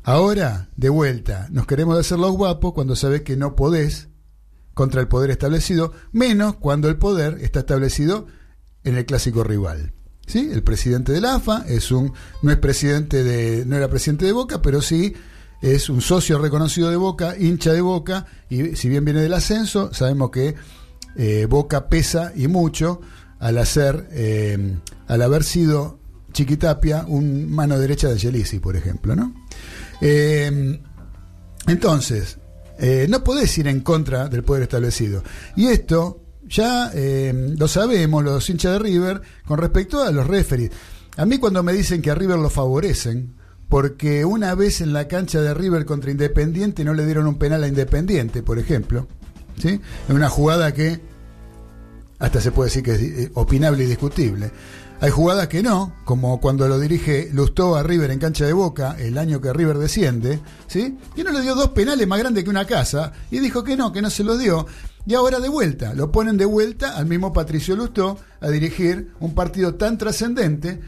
Ahora, 0.04 0.68
de 0.76 0.88
vuelta, 0.88 1.48
nos 1.50 1.66
queremos 1.66 1.98
hacer 1.98 2.18
los 2.18 2.32
guapos 2.32 2.72
cuando 2.72 2.96
sabés 2.96 3.22
que 3.22 3.36
no 3.36 3.56
podés 3.56 4.08
contra 4.74 5.00
el 5.00 5.08
poder 5.08 5.30
establecido, 5.30 5.92
menos 6.12 6.56
cuando 6.56 6.88
el 6.88 6.96
poder 6.96 7.38
está 7.40 7.60
establecido 7.60 8.26
en 8.84 8.96
el 8.96 9.04
clásico 9.06 9.42
rival. 9.44 9.92
¿Sí? 10.26 10.50
El 10.52 10.62
presidente 10.62 11.10
de 11.12 11.20
la 11.22 11.36
AFA 11.36 11.64
es 11.66 11.90
un, 11.90 12.12
no 12.42 12.50
es 12.52 12.58
presidente 12.58 13.24
de, 13.24 13.64
no 13.66 13.76
era 13.76 13.88
presidente 13.88 14.26
de 14.26 14.32
Boca, 14.32 14.60
pero 14.62 14.82
sí 14.82 15.14
es 15.60 15.88
un 15.88 16.00
socio 16.00 16.38
reconocido 16.38 16.90
de 16.90 16.96
Boca, 16.96 17.36
hincha 17.38 17.72
de 17.72 17.80
Boca, 17.80 18.26
y 18.48 18.76
si 18.76 18.88
bien 18.88 19.04
viene 19.04 19.20
del 19.20 19.34
ascenso, 19.34 19.92
sabemos 19.92 20.30
que 20.30 20.54
eh, 21.16 21.46
Boca 21.48 21.88
pesa 21.88 22.32
y 22.34 22.48
mucho 22.48 23.00
al 23.40 23.58
hacer, 23.58 24.08
eh, 24.12 24.78
al 25.06 25.22
haber 25.22 25.44
sido 25.44 25.98
Chiquitapia 26.32 27.04
un 27.08 27.50
mano 27.50 27.78
derecha 27.78 28.08
de 28.08 28.18
Gelisi, 28.18 28.60
por 28.60 28.76
ejemplo, 28.76 29.16
¿no? 29.16 29.34
Eh, 30.00 30.80
entonces, 31.66 32.38
eh, 32.78 33.06
no 33.08 33.24
podés 33.24 33.56
ir 33.58 33.66
en 33.66 33.80
contra 33.80 34.28
del 34.28 34.44
poder 34.44 34.62
establecido. 34.62 35.22
Y 35.56 35.66
esto 35.66 36.22
ya 36.46 36.90
eh, 36.94 37.54
lo 37.58 37.66
sabemos 37.68 38.24
los 38.24 38.48
hinchas 38.48 38.74
de 38.74 38.78
River 38.78 39.20
con 39.46 39.58
respecto 39.58 40.02
a 40.02 40.10
los 40.12 40.26
referees. 40.26 40.70
A 41.16 41.26
mí 41.26 41.38
cuando 41.38 41.62
me 41.62 41.72
dicen 41.72 42.00
que 42.00 42.10
a 42.10 42.14
River 42.14 42.38
lo 42.38 42.48
favorecen, 42.48 43.34
porque 43.68 44.24
una 44.24 44.54
vez 44.54 44.80
en 44.80 44.92
la 44.92 45.08
cancha 45.08 45.40
de 45.40 45.54
River 45.54 45.84
contra 45.84 46.10
Independiente 46.10 46.84
no 46.84 46.94
le 46.94 47.04
dieron 47.04 47.26
un 47.26 47.38
penal 47.38 47.62
a 47.64 47.68
Independiente, 47.68 48.42
por 48.42 48.58
ejemplo, 48.58 49.06
¿sí? 49.60 49.80
En 50.08 50.16
una 50.16 50.28
jugada 50.28 50.72
que 50.72 51.00
hasta 52.18 52.40
se 52.40 52.50
puede 52.50 52.68
decir 52.68 52.82
que 52.82 52.92
es 52.92 53.00
eh, 53.00 53.30
opinable 53.34 53.84
y 53.84 53.86
discutible. 53.86 54.50
Hay 55.00 55.10
jugadas 55.10 55.46
que 55.46 55.62
no, 55.62 55.94
como 56.04 56.40
cuando 56.40 56.66
lo 56.66 56.80
dirige 56.80 57.30
Lustó 57.32 57.76
a 57.76 57.84
River 57.84 58.10
en 58.10 58.18
cancha 58.18 58.46
de 58.46 58.52
Boca, 58.52 58.96
el 58.98 59.16
año 59.16 59.40
que 59.40 59.52
River 59.52 59.78
desciende, 59.78 60.40
¿sí? 60.66 60.98
Y 61.14 61.22
no 61.22 61.30
le 61.30 61.40
dio 61.40 61.54
dos 61.54 61.68
penales 61.68 62.08
más 62.08 62.18
grandes 62.18 62.42
que 62.42 62.50
una 62.50 62.64
casa, 62.64 63.12
y 63.30 63.38
dijo 63.38 63.62
que 63.62 63.76
no, 63.76 63.92
que 63.92 64.02
no 64.02 64.10
se 64.10 64.24
los 64.24 64.40
dio. 64.40 64.66
Y 65.06 65.14
ahora 65.14 65.38
de 65.38 65.48
vuelta, 65.48 65.94
lo 65.94 66.10
ponen 66.10 66.36
de 66.36 66.46
vuelta 66.46 66.96
al 66.96 67.06
mismo 67.06 67.32
Patricio 67.32 67.76
Lustó 67.76 68.18
a 68.40 68.48
dirigir 68.48 69.12
un 69.20 69.34
partido 69.34 69.76
tan 69.76 69.98
trascendente, 69.98 70.80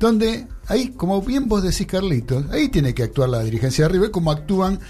donde 0.00 0.48
ahí, 0.66 0.88
como 0.88 1.22
bien 1.22 1.46
vos 1.46 1.62
decís, 1.62 1.86
Carlitos, 1.86 2.46
ahí 2.50 2.68
tiene 2.70 2.94
que 2.94 3.04
actuar 3.04 3.28
la 3.28 3.44
dirigencia 3.44 3.84
de 3.84 3.90
River, 3.90 4.10
como 4.10 4.32
actúan 4.32 4.80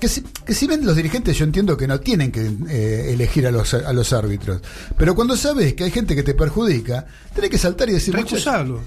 que 0.00 0.08
si, 0.08 0.22
que 0.22 0.54
si 0.54 0.66
bien 0.66 0.84
los 0.84 0.96
dirigentes 0.96 1.36
yo 1.36 1.44
entiendo 1.44 1.76
que 1.76 1.86
no 1.86 2.00
tienen 2.00 2.32
que 2.32 2.50
eh, 2.68 3.12
elegir 3.12 3.46
a 3.46 3.50
los, 3.50 3.74
a 3.74 3.92
los 3.92 4.12
árbitros, 4.12 4.60
pero 4.96 5.14
cuando 5.14 5.36
sabes 5.36 5.74
que 5.74 5.84
hay 5.84 5.90
gente 5.90 6.16
que 6.16 6.22
te 6.22 6.34
perjudica, 6.34 7.06
tenés 7.34 7.50
que 7.50 7.58
saltar 7.58 7.88
y 7.90 7.92
decir, 7.92 8.14
Recusarlo. 8.14 8.80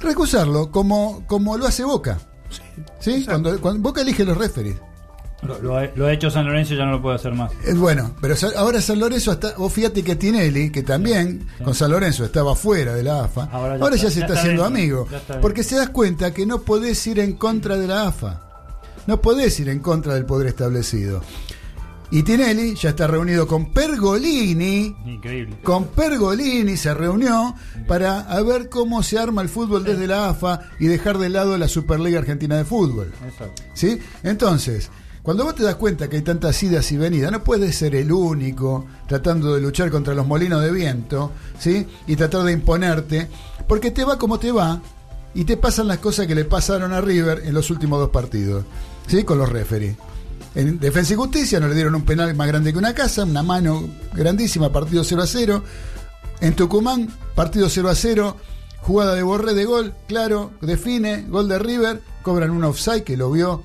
Recusarlo, 0.00 0.70
como, 0.70 1.24
como 1.26 1.56
lo 1.56 1.66
hace 1.66 1.84
Boca. 1.84 2.18
¿Sí? 3.00 3.24
Cuando, 3.24 3.60
cuando 3.60 3.80
Boca 3.82 4.02
elige 4.02 4.24
los 4.24 4.36
referees. 4.36 4.76
Lo, 5.42 5.60
lo 5.60 5.76
ha, 5.76 5.88
lo 5.96 6.06
ha 6.06 6.12
hecho 6.12 6.30
San 6.30 6.46
Lorenzo 6.46 6.74
y 6.74 6.76
ya 6.76 6.84
no 6.84 6.92
lo 6.92 7.02
puede 7.02 7.16
hacer 7.16 7.34
más. 7.34 7.50
Eh, 7.64 7.74
bueno, 7.74 8.12
pero 8.20 8.34
ahora 8.56 8.80
San 8.80 9.00
Lorenzo 9.00 9.32
está, 9.32 9.54
vos 9.56 9.72
fíjate 9.72 10.04
que 10.04 10.14
Tinelli, 10.14 10.70
que 10.70 10.82
también 10.82 11.46
con 11.64 11.74
San 11.74 11.90
Lorenzo 11.90 12.24
estaba 12.24 12.54
fuera 12.54 12.94
de 12.94 13.02
la 13.02 13.24
AFA, 13.24 13.48
Ahora 13.50 13.74
ahora 13.74 13.96
ya 13.96 14.08
se 14.08 14.20
ya 14.20 14.26
está 14.26 14.34
está 14.34 14.40
haciendo 14.40 14.64
amigo, 14.64 15.08
porque 15.40 15.64
se 15.64 15.76
das 15.76 15.88
cuenta 15.88 16.32
que 16.32 16.46
no 16.46 16.62
podés 16.62 17.04
ir 17.08 17.18
en 17.18 17.32
contra 17.32 17.76
de 17.76 17.88
la 17.88 18.06
AFA. 18.06 18.40
No 19.06 19.20
podés 19.20 19.58
ir 19.58 19.68
en 19.68 19.80
contra 19.80 20.14
del 20.14 20.24
poder 20.24 20.46
establecido. 20.46 21.22
Y 22.12 22.22
Tinelli 22.24 22.74
ya 22.74 22.90
está 22.90 23.06
reunido 23.06 23.48
con 23.48 23.72
Pergolini. 23.72 24.94
Increíble. 25.06 25.56
Con 25.62 25.86
Pergolini 25.86 26.76
se 26.76 26.92
reunió 26.92 27.54
para 27.88 28.20
a 28.20 28.42
ver 28.42 28.68
cómo 28.68 29.02
se 29.02 29.18
arma 29.18 29.40
el 29.40 29.48
fútbol 29.48 29.82
desde 29.82 30.06
la 30.06 30.28
AFA 30.28 30.60
y 30.78 30.86
dejar 30.88 31.16
de 31.16 31.30
lado 31.30 31.56
la 31.56 31.68
Superliga 31.68 32.18
Argentina 32.18 32.58
de 32.58 32.66
Fútbol. 32.66 33.12
Exacto. 33.26 33.62
¿Sí? 33.72 33.98
Entonces, 34.22 34.90
cuando 35.22 35.44
vos 35.44 35.54
te 35.54 35.62
das 35.62 35.76
cuenta 35.76 36.08
que 36.08 36.16
hay 36.16 36.22
tantas 36.22 36.60
idas 36.62 36.90
y 36.90 36.96
venidas, 36.96 37.30
no 37.30 37.44
puedes 37.44 37.76
ser 37.76 37.94
el 37.94 38.10
único 38.10 38.86
tratando 39.06 39.54
de 39.54 39.60
luchar 39.60 39.90
contra 39.90 40.14
los 40.14 40.26
molinos 40.26 40.62
de 40.62 40.72
viento, 40.72 41.30
¿sí? 41.58 41.86
Y 42.08 42.16
tratar 42.16 42.42
de 42.42 42.52
imponerte, 42.52 43.28
porque 43.68 43.92
te 43.92 44.04
va 44.04 44.18
como 44.18 44.40
te 44.40 44.50
va 44.50 44.82
y 45.34 45.44
te 45.44 45.56
pasan 45.56 45.86
las 45.86 45.98
cosas 45.98 46.26
que 46.26 46.34
le 46.34 46.44
pasaron 46.44 46.92
a 46.92 47.00
River 47.00 47.42
en 47.44 47.54
los 47.54 47.70
últimos 47.70 48.00
dos 48.00 48.10
partidos, 48.10 48.64
¿sí? 49.06 49.22
Con 49.22 49.38
los 49.38 49.48
referees. 49.48 49.96
En 50.54 50.80
Defensa 50.80 51.14
y 51.14 51.16
Justicia 51.16 51.60
no 51.60 51.68
le 51.68 51.74
dieron 51.74 51.94
un 51.94 52.04
penal 52.04 52.34
más 52.34 52.48
grande 52.48 52.72
que 52.72 52.78
una 52.78 52.94
casa, 52.94 53.24
una 53.24 53.44
mano 53.44 53.88
grandísima, 54.12 54.72
partido 54.72 55.04
0 55.04 55.22
a 55.22 55.26
0. 55.26 55.64
En 56.40 56.56
Tucumán, 56.56 57.08
partido 57.36 57.68
0 57.70 57.88
a 57.88 57.94
0, 57.94 58.36
jugada 58.80 59.14
de 59.14 59.22
Borré 59.22 59.54
de 59.54 59.64
gol, 59.64 59.94
claro, 60.08 60.50
define, 60.60 61.24
gol 61.28 61.48
de 61.48 61.60
River, 61.60 62.02
cobran 62.22 62.50
un 62.50 62.64
offside 62.64 63.04
que 63.04 63.16
lo 63.16 63.30
vio, 63.30 63.62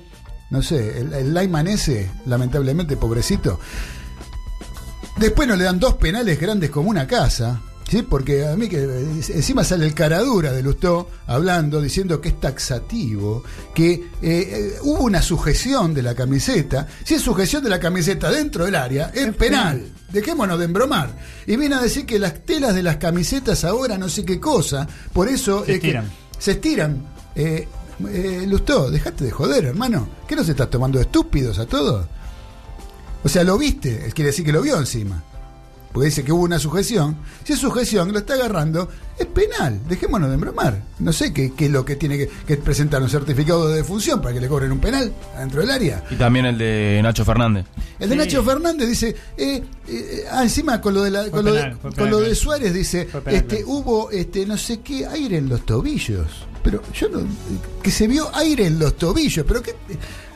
no 0.50 0.62
sé, 0.62 1.00
el, 1.00 1.12
el 1.12 1.34
Lyman 1.34 1.66
ese, 1.68 2.10
lamentablemente, 2.26 2.96
pobrecito. 2.96 3.58
Después 5.16 5.48
nos 5.48 5.58
le 5.58 5.64
dan 5.64 5.80
dos 5.80 5.94
penales 5.94 6.40
grandes 6.40 6.70
como 6.70 6.90
una 6.90 7.06
casa, 7.06 7.60
¿sí? 7.88 8.02
Porque 8.02 8.46
a 8.46 8.54
mí 8.56 8.68
que 8.68 8.78
eh, 8.84 9.06
encima 9.34 9.64
sale 9.64 9.84
el 9.84 9.92
caradura 9.94 10.52
de 10.52 10.62
Lustó 10.62 11.08
hablando, 11.26 11.80
diciendo 11.80 12.20
que 12.20 12.28
es 12.28 12.40
taxativo, 12.40 13.42
que 13.74 13.92
eh, 13.94 14.04
eh, 14.22 14.74
hubo 14.82 15.02
una 15.04 15.20
sujeción 15.20 15.92
de 15.92 16.02
la 16.02 16.14
camiseta. 16.14 16.86
Si 17.04 17.14
es 17.14 17.22
sujeción 17.22 17.64
de 17.64 17.70
la 17.70 17.80
camiseta 17.80 18.30
dentro 18.30 18.64
del 18.64 18.76
área, 18.76 19.10
es 19.12 19.34
penal. 19.34 19.88
Dejémonos 20.12 20.58
de 20.58 20.66
embromar. 20.66 21.10
Y 21.46 21.56
viene 21.56 21.74
a 21.74 21.82
decir 21.82 22.06
que 22.06 22.18
las 22.20 22.44
telas 22.46 22.74
de 22.74 22.82
las 22.84 22.98
camisetas 22.98 23.64
ahora 23.64 23.98
no 23.98 24.08
sé 24.08 24.24
qué 24.24 24.38
cosa, 24.38 24.86
por 25.12 25.28
eso 25.28 25.64
Se 25.64 25.74
es 25.74 25.80
que 25.80 25.86
estiran. 25.88 26.10
se 26.38 26.50
estiran. 26.52 27.06
Eh, 27.34 27.68
eh, 28.08 28.44
Lustó, 28.46 28.90
dejate 28.90 29.24
de 29.24 29.30
joder, 29.30 29.64
hermano. 29.64 30.08
¿Qué 30.26 30.36
nos 30.36 30.48
estás 30.48 30.70
tomando 30.70 31.00
estúpidos 31.00 31.58
a 31.58 31.66
todos? 31.66 32.06
O 33.24 33.28
sea, 33.28 33.42
lo 33.44 33.58
viste, 33.58 34.10
quiere 34.14 34.30
decir 34.30 34.44
que 34.44 34.52
lo 34.52 34.62
vio 34.62 34.76
encima. 34.78 35.22
Porque 35.92 36.06
dice 36.10 36.22
que 36.24 36.32
hubo 36.32 36.42
una 36.42 36.58
sujeción. 36.58 37.16
Si 37.44 37.54
es 37.54 37.58
sujeción, 37.58 38.12
lo 38.12 38.18
está 38.18 38.34
agarrando, 38.34 38.88
es 39.18 39.26
penal. 39.26 39.80
Dejémonos 39.88 40.28
de 40.28 40.34
embromar. 40.34 40.82
No 40.98 41.12
sé 41.12 41.32
qué, 41.32 41.52
qué 41.54 41.66
es 41.66 41.70
lo 41.70 41.84
que 41.84 41.96
tiene 41.96 42.18
que, 42.18 42.28
que 42.46 42.56
presentar 42.58 43.02
un 43.02 43.08
certificado 43.08 43.68
de 43.68 43.76
defunción 43.76 44.20
para 44.20 44.34
que 44.34 44.40
le 44.40 44.48
cobren 44.48 44.70
un 44.70 44.80
penal 44.80 45.12
adentro 45.34 45.60
del 45.62 45.70
área. 45.70 46.04
Y 46.10 46.16
también 46.16 46.44
el 46.46 46.58
de 46.58 47.00
Nacho 47.02 47.24
Fernández. 47.24 47.64
El 47.98 48.10
de 48.10 48.14
Sí. 48.16 48.18
Nacho 48.18 48.42
Fernández 48.44 48.86
dice, 48.88 49.16
eh, 49.36 49.62
eh, 49.88 50.24
ah, 50.30 50.42
encima 50.42 50.80
con 50.80 50.92
lo 50.94 51.02
de 51.02 51.10
la- 51.10 51.30
con, 51.30 51.44
lo 51.44 51.52
de, 51.52 51.60
penal, 51.62 51.72
fue 51.80 51.90
con 51.90 51.92
penal, 51.94 52.10
lo 52.10 52.16
de 52.18 52.22
claro. 52.24 52.34
Suárez 52.40 52.74
dice, 52.74 53.04
penal, 53.06 53.34
este, 53.34 53.64
hubo 53.64 54.10
este, 54.10 54.44
no 54.46 54.56
sé 54.58 54.80
qué 54.80 55.06
aire 55.06 55.38
en 55.38 55.48
los 55.48 55.64
tobillos. 55.64 56.26
Pero 56.62 56.82
yo 56.92 57.08
no, 57.08 57.20
que 57.82 57.90
se 57.90 58.06
vio 58.06 58.30
aire 58.36 58.66
en 58.66 58.78
los 58.78 58.96
tobillos, 58.96 59.44
pero 59.48 59.62
qué 59.62 59.74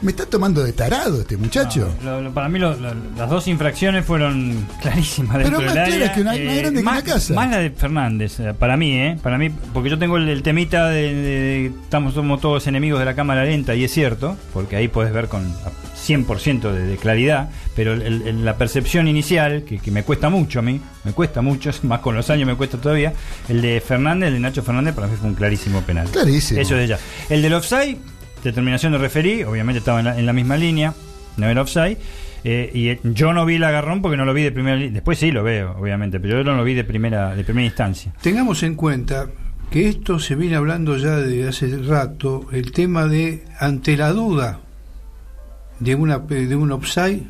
me 0.02 0.10
está 0.10 0.26
tomando 0.26 0.62
de 0.62 0.72
tarado 0.72 1.20
este 1.20 1.36
muchacho. 1.36 1.94
No, 2.02 2.12
lo- 2.12 2.20
lo- 2.22 2.32
para 2.34 2.48
mí 2.48 2.58
lo- 2.58 2.76
las 3.16 3.30
dos 3.30 3.46
infracciones 3.48 4.04
fueron 4.04 4.66
clarísimas 4.82 5.38
Pero 5.42 5.60
más 5.60 5.74
del 5.74 5.78
área. 5.78 6.12
que 6.12 6.20
una- 6.20 6.32
más 6.32 6.40
grande 6.40 6.80
que 6.80 6.84
más, 6.84 6.94
una 7.02 7.14
casa. 7.14 7.34
Más 7.34 7.50
la 7.50 7.58
de 7.58 7.70
Fernández, 7.70 8.40
eh, 8.40 8.54
para 8.58 8.76
mí, 8.76 8.92
¿eh? 8.92 9.18
Para 9.22 9.38
mí, 9.38 9.50
porque 9.72 9.90
yo 9.90 9.98
tengo 9.98 10.16
el, 10.16 10.28
el 10.28 10.42
temita 10.42 10.88
de, 10.88 11.14
de- 11.14 11.66
estamos 11.84 12.14
somos 12.14 12.40
todos 12.40 12.66
enemigos 12.66 12.98
de 12.98 13.04
la 13.06 13.14
cámara 13.14 13.44
lenta 13.44 13.74
y 13.74 13.84
es 13.84 13.92
cierto, 13.92 14.36
porque 14.52 14.76
ahí 14.76 14.88
puedes 14.88 15.12
ver 15.12 15.28
con 15.28 15.52
100% 15.96 16.72
de, 16.72 16.86
de 16.86 16.96
claridad, 16.96 17.50
pero 17.76 17.92
el- 17.92 18.44
la 18.44 18.56
percepción 18.56 19.06
inicial, 19.08 19.62
que, 19.64 19.78
que 19.78 19.90
me 19.90 20.02
cuesta 20.02 20.28
mucho 20.30 20.58
a 20.58 20.62
mí, 20.62 20.80
me 21.04 21.12
cuesta 21.12 21.42
mucho, 21.42 21.70
más 21.84 22.00
con 22.00 22.16
los 22.16 22.28
años 22.30 22.46
me 22.46 22.56
cuesta 22.56 22.78
todavía, 22.78 23.12
el 23.48 23.62
de 23.62 23.80
Fernández, 23.80 24.28
el 24.28 24.34
de 24.34 24.40
Nacho 24.40 24.62
Fernández, 24.62 24.94
para 24.94 25.06
mí 25.06 25.14
fue 25.18 25.28
un 25.28 25.34
clarísimo 25.34 25.80
penal. 25.82 26.08
Clarísimo. 26.10 26.60
Eso 26.60 26.74
de 26.74 26.88
ya. 26.88 26.98
El 27.28 27.40
del 27.42 27.54
offside, 27.54 27.98
determinación 28.42 28.92
de 28.92 28.98
referí, 28.98 29.44
obviamente 29.44 29.78
estaba 29.78 30.00
en 30.00 30.04
la, 30.06 30.18
en 30.18 30.26
la 30.26 30.32
misma 30.32 30.56
línea, 30.56 30.94
no 31.36 31.46
era 31.46 31.62
offside. 31.62 31.98
eh, 32.44 32.70
y 32.74 32.88
eh, 32.88 33.00
yo 33.04 33.32
no 33.32 33.46
vi 33.46 33.54
el 33.56 33.64
agarrón 33.64 34.02
porque 34.02 34.16
no 34.16 34.24
lo 34.24 34.34
vi 34.34 34.42
de 34.42 34.50
primera 34.52 34.76
Después 34.76 35.18
sí 35.18 35.30
lo 35.30 35.42
veo, 35.42 35.76
obviamente, 35.78 36.18
pero 36.20 36.38
yo 36.38 36.44
no 36.44 36.56
lo 36.56 36.64
vi 36.64 36.74
de 36.74 36.84
primera, 36.84 37.34
de 37.34 37.44
primera 37.44 37.66
instancia. 37.66 38.12
Tengamos 38.20 38.62
en 38.62 38.74
cuenta 38.74 39.28
que 39.70 39.88
esto 39.88 40.18
se 40.18 40.34
viene 40.34 40.56
hablando 40.56 40.96
ya 40.98 41.16
desde 41.16 41.48
hace 41.48 41.78
rato, 41.78 42.46
el 42.52 42.72
tema 42.72 43.06
de 43.06 43.44
ante 43.58 43.96
la 43.96 44.12
duda 44.12 44.60
de 45.80 45.94
una 45.94 46.18
de 46.18 46.54
un 46.54 46.72
offside 46.72 47.22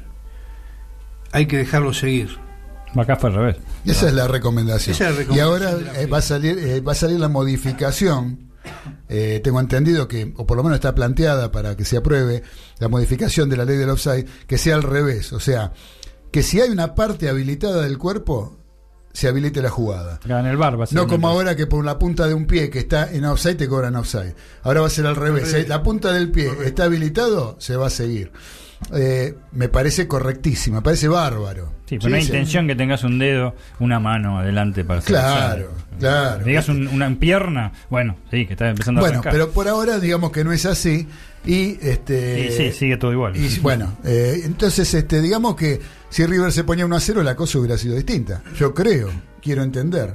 hay 1.30 1.46
que 1.46 1.56
dejarlo 1.56 1.92
seguir. 1.94 2.28
Acá 2.94 3.16
fue 3.16 3.30
al 3.30 3.36
revés. 3.36 3.56
Esa 3.86 4.08
es 4.08 4.12
la 4.12 4.28
recomendación. 4.28 4.94
Esa 4.94 5.10
es 5.10 5.28
la 5.28 5.34
y 5.34 5.40
ahora 5.40 5.72
eh, 5.96 6.06
va 6.06 6.18
a 6.18 6.22
salir 6.22 6.58
eh, 6.58 6.80
va 6.80 6.92
a 6.92 6.94
salir 6.94 7.18
la 7.18 7.28
modificación. 7.28 8.51
Eh, 9.08 9.40
tengo 9.42 9.60
entendido 9.60 10.08
que, 10.08 10.32
o 10.36 10.46
por 10.46 10.56
lo 10.56 10.62
menos 10.62 10.76
está 10.76 10.94
planteada 10.94 11.50
para 11.52 11.76
que 11.76 11.84
se 11.84 11.96
apruebe 11.96 12.42
la 12.78 12.88
modificación 12.88 13.48
de 13.48 13.56
la 13.56 13.64
ley 13.64 13.76
del 13.76 13.90
offside, 13.90 14.26
que 14.46 14.58
sea 14.58 14.74
al 14.74 14.82
revés. 14.82 15.32
O 15.32 15.40
sea, 15.40 15.72
que 16.30 16.42
si 16.42 16.60
hay 16.60 16.70
una 16.70 16.94
parte 16.94 17.28
habilitada 17.28 17.82
del 17.82 17.98
cuerpo, 17.98 18.58
se 19.12 19.28
habilite 19.28 19.60
la 19.60 19.70
jugada. 19.70 20.20
En 20.24 20.46
el 20.46 20.56
bar 20.56 20.78
No 20.92 21.06
como 21.06 21.28
ahora 21.28 21.54
que 21.54 21.66
por 21.66 21.84
la 21.84 21.98
punta 21.98 22.26
de 22.26 22.34
un 22.34 22.46
pie 22.46 22.70
que 22.70 22.78
está 22.78 23.12
en 23.12 23.24
offside 23.24 23.56
te 23.56 23.68
cobran 23.68 23.96
offside. 23.96 24.34
Ahora 24.62 24.80
va 24.80 24.86
a 24.86 24.90
ser 24.90 25.06
al 25.06 25.16
revés. 25.16 25.48
revés. 25.48 25.64
Si 25.64 25.68
La 25.68 25.82
punta 25.82 26.12
del 26.12 26.30
pie 26.30 26.50
está 26.64 26.84
habilitado, 26.84 27.56
se 27.58 27.76
va 27.76 27.88
a 27.88 27.90
seguir. 27.90 28.32
Eh, 28.94 29.34
me 29.52 29.68
parece 29.68 30.06
correctísimo, 30.08 30.76
me 30.76 30.82
parece 30.82 31.08
bárbaro. 31.08 31.72
Sí, 31.86 31.98
pero 31.98 32.10
no 32.10 32.16
hay 32.16 32.22
intención 32.22 32.66
que 32.66 32.74
tengas 32.74 33.04
un 33.04 33.18
dedo, 33.18 33.54
una 33.78 34.00
mano 34.00 34.38
adelante 34.38 34.84
para 34.84 35.00
hacer 35.00 35.10
Claro, 35.14 35.66
offside. 35.72 35.98
claro. 35.98 36.44
Digas 36.44 36.68
un- 36.68 36.88
una 36.88 37.14
pierna, 37.18 37.72
bueno, 37.90 38.16
sí, 38.30 38.46
que 38.46 38.54
está 38.54 38.68
empezando 38.70 39.00
a 39.00 39.04
Bueno, 39.04 39.20
pero 39.30 39.50
por 39.50 39.68
ahora 39.68 39.98
digamos 39.98 40.32
que 40.32 40.42
no 40.44 40.52
es 40.52 40.64
así. 40.66 41.06
Y 41.44 41.76
este. 41.82 42.50
Sí, 42.52 42.56
sí, 42.56 42.72
sigue 42.72 42.96
todo 42.96 43.12
igual. 43.12 43.36
Y 43.36 43.58
bueno, 43.60 43.96
eh, 44.04 44.42
entonces 44.44 44.92
este, 44.94 45.20
digamos 45.20 45.56
que 45.56 45.80
si 46.08 46.24
River 46.24 46.52
se 46.52 46.62
ponía 46.64 46.86
1 46.86 46.94
a 46.96 47.00
0, 47.00 47.22
la 47.22 47.34
cosa 47.34 47.58
hubiera 47.58 47.76
sido 47.76 47.96
distinta. 47.96 48.42
Yo 48.56 48.72
creo, 48.72 49.10
quiero 49.42 49.62
entender. 49.62 50.14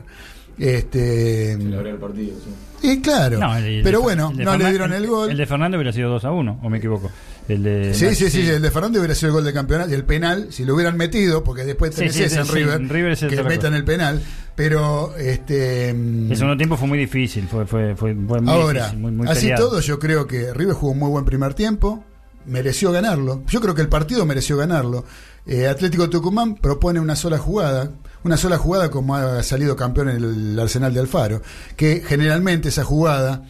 Este. 0.58 1.52
el 1.54 1.98
partido, 2.00 2.36
sí. 2.44 2.50
Y 2.90 3.02
claro, 3.02 3.40
No, 3.40 3.58
el- 3.58 3.66
el 3.66 3.84
pero 3.84 4.00
de- 4.00 4.04
bueno, 4.04 4.32
no 4.36 4.58
le 4.58 4.70
dieron 4.70 4.94
el 4.94 5.08
gol. 5.08 5.32
El 5.32 5.38
de 5.38 5.46
Fernando 5.46 5.78
hubiera 5.78 5.92
sido 5.92 6.10
2 6.10 6.26
a 6.26 6.32
1, 6.32 6.60
o 6.62 6.70
me 6.70 6.78
equivoco. 6.78 7.10
El 7.48 7.64
de 7.64 7.94
Sí, 7.94 8.10
sí, 8.14 8.30
sí, 8.30 8.30
sí. 8.44 8.50
el 8.50 8.62
de 8.62 8.72
Fernández 8.72 9.00
hubiera 9.00 9.16
sido 9.16 9.30
el 9.30 9.34
gol 9.36 9.46
de 9.46 9.54
campeonato 9.54 9.90
y 9.90 9.94
el 9.94 10.04
penal, 10.04 10.48
si 10.52 10.66
lo 10.66 10.76
hubieran 10.76 10.98
metido, 10.98 11.44
porque 11.44 11.64
después 11.64 11.92
Sí, 11.92 12.00
tenés 12.02 12.16
sí, 12.16 12.24
esa 12.24 12.42
en 12.42 12.46
sí, 12.46 12.52
River, 12.54 12.82
en 12.82 12.90
River 12.90 13.12
es 13.14 13.20
que 13.22 13.44
metan 13.44 13.74
el 13.74 13.84
penal, 13.86 14.22
pero 14.56 15.16
este 15.18 15.94
mm, 15.94 16.32
El 16.32 16.38
segundo 16.38 16.58
tiempo 16.58 16.76
fue 16.76 16.88
muy 16.90 17.00
difícil, 17.00 17.48
fue, 17.48 17.66
fue, 17.66 17.96
fue, 17.96 18.14
fue 18.28 18.42
muy 18.42 18.52
ahora, 18.54 18.80
difícil, 18.82 19.00
muy, 19.00 19.12
muy 19.14 19.28
así 19.30 19.42
peleado. 19.48 19.70
todo 19.70 19.80
yo 19.80 19.98
creo 19.98 20.28
que 20.28 20.54
River 20.54 20.74
jugó 20.76 20.92
un 20.92 21.00
muy 21.00 21.10
buen 21.10 21.24
primer 21.24 21.54
tiempo, 21.54 22.04
mereció 22.46 22.92
ganarlo, 22.92 23.44
yo 23.48 23.62
creo 23.62 23.74
que 23.74 23.82
el 23.82 23.90
partido 23.90 24.26
mereció 24.26 24.58
ganarlo. 24.58 25.06
Eh, 25.46 25.68
Atlético 25.68 26.10
Tucumán 26.10 26.56
propone 26.56 27.00
una 27.00 27.16
sola 27.16 27.38
jugada, 27.38 27.92
una 28.24 28.38
sola 28.38 28.58
jugada 28.58 28.90
como 28.92 29.16
ha 29.16 29.42
salido 29.44 29.76
campeón 29.76 30.10
en 30.10 30.16
el 30.24 30.60
Arsenal 30.60 30.94
de 30.94 31.00
Alfaro, 31.00 31.42
que 31.76 32.04
generalmente 32.06 32.70
esa 32.70 32.84
jugada 32.84 33.44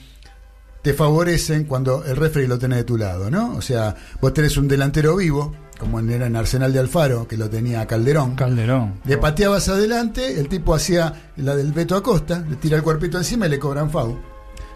te 0.82 0.93
favorecen 0.93 1.65
cuando 1.65 2.03
el 2.05 2.15
referee 2.15 2.47
lo 2.47 2.57
tenés 2.59 2.80
de 2.80 2.84
tu 2.84 2.97
lado, 2.97 3.30
¿no? 3.30 3.55
O 3.55 3.61
sea, 3.61 3.95
vos 4.22 4.34
tenés 4.34 4.55
un 4.57 4.68
delantero 4.68 5.15
vivo, 5.18 5.53
como 5.80 5.99
en- 5.99 6.09
era 6.11 6.28
en 6.28 6.36
Arsenal 6.36 6.72
de 6.72 6.80
Alfaro, 6.80 7.28
que 7.28 7.36
lo 7.38 7.49
tenía 7.49 7.86
Calderón. 7.86 8.36
Calderón. 8.36 8.99
Le 9.05 9.18
pateabas 9.18 9.68
adelante, 9.70 10.39
el 10.39 10.47
tipo 10.47 10.74
hacía 10.74 11.32
la 11.38 11.55
del 11.55 11.74
Beto 11.74 11.95
Acosta, 11.95 12.43
le 12.47 12.55
tira 12.55 12.78
el 12.78 12.84
cuerpito 12.84 13.18
encima 13.18 13.47
y 13.47 13.49
le 13.49 13.59
cobran 13.59 13.89
FAU. 13.89 14.18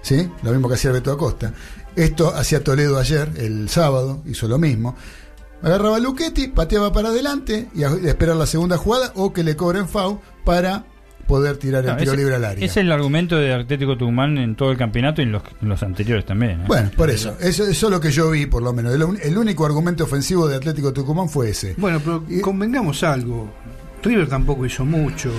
¿Sí? 0.02 0.30
Lo 0.44 0.52
mismo 0.52 0.68
que 0.68 0.74
hacía 0.76 0.89
el 0.89 0.96
Beto 0.96 1.12
Acosta. 1.12 1.54
Esto 1.96 2.34
hacía 2.36 2.64
Toledo 2.64 2.98
ayer, 2.98 3.32
el 3.38 3.70
sábado, 3.70 4.22
hizo 4.26 4.48
lo 4.48 4.58
mismo. 4.58 4.96
Agarraba 5.64 5.97
a 5.97 5.99
Luchetti, 5.99 6.47
pateaba 6.47 6.91
para 6.91 7.09
adelante 7.09 7.68
y 7.76 7.84
a- 7.84 7.89
esperar 8.05 8.36
la 8.36 8.45
segunda 8.45 8.78
jugada 8.78 9.12
o 9.16 9.32
que 9.34 9.43
le 9.43 9.55
cobren 9.55 9.88
FAU 9.88 10.20
para 10.43 10.86
poder 11.28 11.57
tirar 11.57 11.86
el 11.86 11.91
No, 11.91 11.97
tiro 11.97 12.12
ese- 12.12 12.18
libre 12.22 12.36
al 12.36 12.43
área. 12.45 12.66
Es 12.66 12.76
el 12.78 12.91
argumento 12.91 13.36
de 13.38 13.53
Atlético 13.53 13.95
Tucumán 13.97 14.38
en 14.38 14.55
todo 14.55 14.72
el 14.72 14.78
campeonato 14.78 15.22
y 15.22 15.26
en 15.26 15.32
los, 15.32 15.43
en 15.62 15.70
los 15.70 15.82
anteriores 15.84 16.26
también. 16.26 16.62
¿eh? 16.62 16.64
Bueno, 16.68 16.89
por 16.97 17.09
eso. 17.09 17.36
Eso, 17.39 17.64
eso 17.66 17.88
es 17.88 17.91
lo 17.91 17.99
que 18.01 18.12
yo 18.12 18.30
vi, 18.32 18.47
por 18.47 18.62
lo 18.64 18.74
menos. 18.74 18.93
El, 18.93 19.38
único 19.38 19.66
argumento 19.66 20.03
ofensivo 20.03 20.47
de 20.47 20.55
Atlético 20.57 20.91
Tucumán 20.91 21.30
fue 21.30 21.51
ese. 21.51 21.76
Bueno, 21.78 21.99
pero 22.03 22.24
Y- 22.28 22.41
convengamos 22.41 23.03
algo. 23.03 23.49
River 24.03 24.28
tampoco 24.28 24.66
hizo 24.66 24.84
mucho 24.84 25.32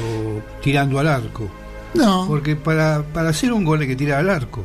tirando 0.63 0.99
al 1.01 1.09
arco. 1.09 1.51
No, 1.95 2.27
Porque 2.27 2.57
para, 2.57 3.03
para 3.13 3.29
hacer 3.31 3.53
un 3.53 3.65
gol 3.65 3.81
hay 3.83 3.89
que 3.89 3.97
tirar 3.97 4.21
al 4.21 4.31
arco. 4.31 4.65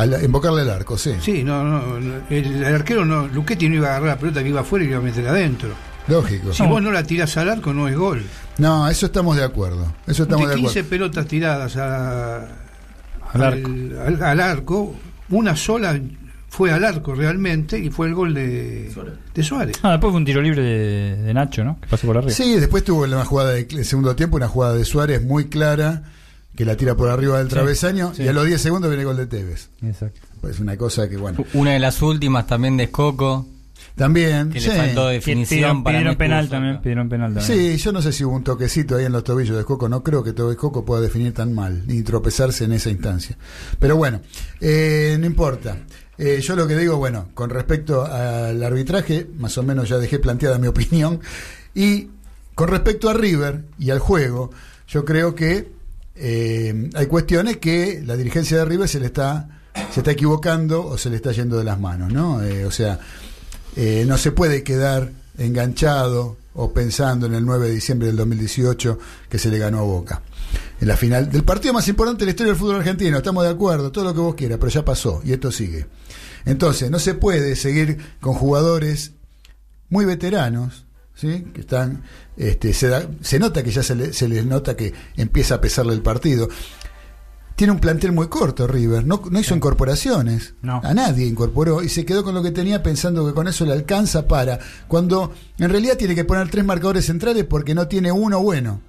Al 0.00 0.24
invocarle 0.24 0.62
el 0.62 0.70
arco, 0.70 0.96
sí. 0.98 1.12
Sí, 1.20 1.42
no, 1.44 1.62
no, 1.64 1.96
el, 2.30 2.44
el 2.64 2.74
arquero 2.74 3.04
no, 3.04 3.26
Luchetti 3.28 3.68
no 3.68 3.76
iba 3.76 3.88
a 3.88 3.90
agarrar 3.96 4.08
la 4.16 4.18
pelota 4.18 4.42
que 4.42 4.48
iba 4.48 4.60
afuera 4.60 4.84
y 4.84 4.88
iba 4.88 4.98
a 4.98 5.02
meter 5.02 5.26
adentro. 5.28 5.70
Lógico. 6.08 6.52
Si 6.52 6.64
vos 6.66 6.82
no 6.82 6.90
la 6.90 7.02
tirás 7.04 7.36
al 7.36 7.48
arco 7.50 7.72
no 7.72 7.86
es 7.88 7.96
gol. 7.96 8.22
No, 8.58 8.88
eso 8.88 9.06
estamos 9.06 9.36
de 9.36 9.44
acuerdo. 9.44 9.92
Eso 10.06 10.24
estamos 10.24 10.48
de 10.48 10.54
de 10.56 10.60
15 10.60 10.70
acuerdo. 10.80 10.90
pelotas 10.90 11.26
tiradas 11.26 11.76
a- 11.76 12.48
Al 13.32 13.42
arco. 13.42 13.68
al, 13.68 14.22
al- 14.22 14.40
arco, 14.40 14.96
una 15.28 15.54
sola 15.54 15.98
fue 16.48 16.72
al 16.72 16.84
arco 16.84 17.14
realmente 17.14 17.78
y 17.78 17.90
fue 17.90 18.08
el 18.08 18.14
gol 18.14 18.34
de, 18.34 18.90
de 19.34 19.42
Suárez. 19.44 19.76
Ah, 19.84 19.92
después 19.92 20.10
fue 20.10 20.18
un 20.18 20.24
tiro 20.24 20.42
libre 20.42 20.62
de, 20.62 21.16
de 21.16 21.34
Nacho, 21.34 21.62
¿no? 21.62 21.78
Que 21.80 21.86
pasó 21.86 22.06
por 22.08 22.16
arriba. 22.18 22.32
Sí, 22.32 22.56
después 22.58 22.82
tuvo 22.82 23.04
en 23.04 23.12
la 23.12 23.24
jugada 23.24 23.50
de 23.50 23.64
de 23.64 23.84
segundo 23.84 24.16
tiempo, 24.16 24.36
una 24.36 24.48
jugada 24.48 24.74
de 24.74 24.84
Suárez 24.84 25.22
muy 25.22 25.44
clara, 25.48 26.02
que 26.56 26.64
la 26.64 26.76
tira 26.76 26.94
por 26.96 27.08
arriba 27.08 27.38
del 27.38 27.48
Sí, 27.48 27.54
travesaño, 27.54 28.12
sí. 28.14 28.22
y 28.24 28.28
a 28.28 28.32
los 28.32 28.44
10 28.46 28.60
segundos 28.60 28.90
viene 28.90 29.02
el 29.02 29.06
gol 29.08 29.16
de 29.16 29.26
Tevez. 29.26 29.70
Exacto. 29.82 30.20
Pues 30.40 30.58
una 30.60 30.76
cosa 30.76 31.08
que, 31.08 31.16
bueno, 31.16 31.44
Una 31.54 31.72
de 31.72 31.78
las 31.78 32.00
últimas 32.02 32.46
también 32.46 32.76
de 32.76 32.84
Escoco, 32.84 33.46
también. 33.94 34.50
que 34.50 34.60
sí. 34.60 34.68
le 34.68 34.76
faltó 34.76 35.08
definición 35.08 35.48
Pidieron, 35.58 35.84
para 35.84 35.98
pidieron 35.98 36.12
mí 36.12 36.16
penal 36.16 36.48
también, 36.48 36.80
pidieron 36.80 37.08
penal 37.08 37.34
también. 37.34 37.76
Sí, 37.76 37.76
yo 37.82 37.92
no 37.92 38.00
sé 38.02 38.12
si 38.12 38.24
hubo 38.24 38.34
un 38.36 38.44
toquecito 38.44 38.96
ahí 38.96 39.04
en 39.04 39.12
los 39.12 39.24
tobillos 39.24 39.56
de 39.56 39.64
Coco, 39.64 39.88
no 39.88 40.02
creo 40.02 40.22
que 40.24 40.32
todo 40.32 40.54
Coco 40.56 40.84
pueda 40.84 41.00
definir 41.02 41.32
tan 41.34 41.52
mal, 41.54 41.86
ni 41.86 42.02
tropezarse 42.02 42.64
en 42.64 42.72
esa 42.72 42.90
instancia. 42.90 43.36
Pero 43.78 43.96
bueno, 43.96 44.20
eh, 44.60 45.16
no 45.20 45.26
importa. 45.26 45.78
Eh, 46.18 46.40
yo 46.42 46.54
lo 46.56 46.66
que 46.66 46.76
digo, 46.76 46.96
bueno, 46.98 47.28
con 47.34 47.48
respecto 47.50 48.04
al 48.04 48.62
arbitraje, 48.62 49.26
más 49.38 49.56
o 49.58 49.62
menos 49.62 49.88
ya 49.88 49.96
dejé 49.98 50.18
planteada 50.18 50.58
mi 50.58 50.66
opinión, 50.68 51.20
y 51.74 52.08
con 52.54 52.68
respecto 52.68 53.08
a 53.08 53.14
River 53.14 53.64
y 53.78 53.90
al 53.90 53.98
juego, 54.00 54.50
yo 54.88 55.04
creo 55.04 55.34
que 55.34 55.70
eh, 56.22 56.90
hay 56.94 57.06
cuestiones 57.06 57.56
que 57.56 58.02
la 58.04 58.14
dirigencia 58.14 58.58
de 58.58 58.64
River 58.66 58.88
se 58.88 59.00
le 59.00 59.06
está, 59.06 59.48
se 59.90 60.00
está 60.00 60.10
equivocando 60.10 60.84
o 60.86 60.98
se 60.98 61.08
le 61.08 61.16
está 61.16 61.32
yendo 61.32 61.56
de 61.56 61.64
las 61.64 61.80
manos, 61.80 62.12
¿no? 62.12 62.42
Eh, 62.42 62.66
o 62.66 62.70
sea, 62.70 63.00
eh, 63.74 64.04
no 64.06 64.18
se 64.18 64.30
puede 64.30 64.62
quedar 64.62 65.12
enganchado 65.38 66.36
o 66.52 66.74
pensando 66.74 67.24
en 67.24 67.32
el 67.32 67.46
9 67.46 67.68
de 67.68 67.74
diciembre 67.74 68.08
del 68.08 68.16
2018 68.16 68.98
que 69.30 69.38
se 69.38 69.48
le 69.48 69.58
ganó 69.58 69.78
a 69.78 69.82
Boca. 69.82 70.22
En 70.78 70.88
la 70.88 70.96
final 70.98 71.30
del 71.30 71.42
partido 71.42 71.72
más 71.72 71.88
importante 71.88 72.20
de 72.20 72.26
la 72.26 72.30
historia 72.32 72.52
del 72.52 72.60
fútbol 72.60 72.76
argentino, 72.76 73.16
estamos 73.16 73.44
de 73.44 73.50
acuerdo, 73.50 73.90
todo 73.90 74.04
lo 74.04 74.12
que 74.12 74.20
vos 74.20 74.34
quieras, 74.34 74.58
pero 74.58 74.70
ya 74.70 74.84
pasó 74.84 75.22
y 75.24 75.32
esto 75.32 75.50
sigue. 75.50 75.86
Entonces, 76.44 76.90
no 76.90 76.98
se 76.98 77.14
puede 77.14 77.56
seguir 77.56 77.96
con 78.20 78.34
jugadores 78.34 79.12
muy 79.88 80.04
veteranos, 80.04 80.84
¿sí? 81.20 81.44
que 81.52 81.60
están, 81.60 82.02
este, 82.36 82.72
se, 82.72 82.88
da- 82.88 83.06
se 83.20 83.38
nota 83.38 83.62
que 83.62 83.70
ya 83.70 83.82
se, 83.82 83.94
le- 83.94 84.12
se 84.12 84.28
les 84.28 84.44
nota 84.46 84.76
que 84.76 84.92
empieza 85.16 85.56
a 85.56 85.60
pesarle 85.60 85.92
el 85.92 86.02
partido. 86.02 86.48
Tiene 87.56 87.74
un 87.74 87.78
plantel 87.80 88.12
muy 88.12 88.28
corto 88.28 88.66
River, 88.66 89.04
no, 89.04 89.20
no 89.30 89.38
hizo 89.38 89.54
incorporaciones, 89.54 90.54
No. 90.62 90.80
a 90.82 90.94
nadie 90.94 91.26
incorporó 91.26 91.82
y 91.82 91.90
se 91.90 92.06
quedó 92.06 92.24
con 92.24 92.34
lo 92.34 92.42
que 92.42 92.52
tenía 92.52 92.82
pensando 92.82 93.26
que 93.26 93.34
con 93.34 93.48
eso 93.48 93.66
le 93.66 93.72
alcanza 93.74 94.26
para, 94.26 94.58
cuando 94.88 95.32
en 95.58 95.68
realidad 95.68 95.98
tiene 95.98 96.14
que 96.14 96.24
poner 96.24 96.48
tres 96.48 96.64
marcadores 96.64 97.04
centrales 97.04 97.44
porque 97.44 97.74
no 97.74 97.86
tiene 97.86 98.10
uno 98.12 98.40
bueno. 98.40 98.80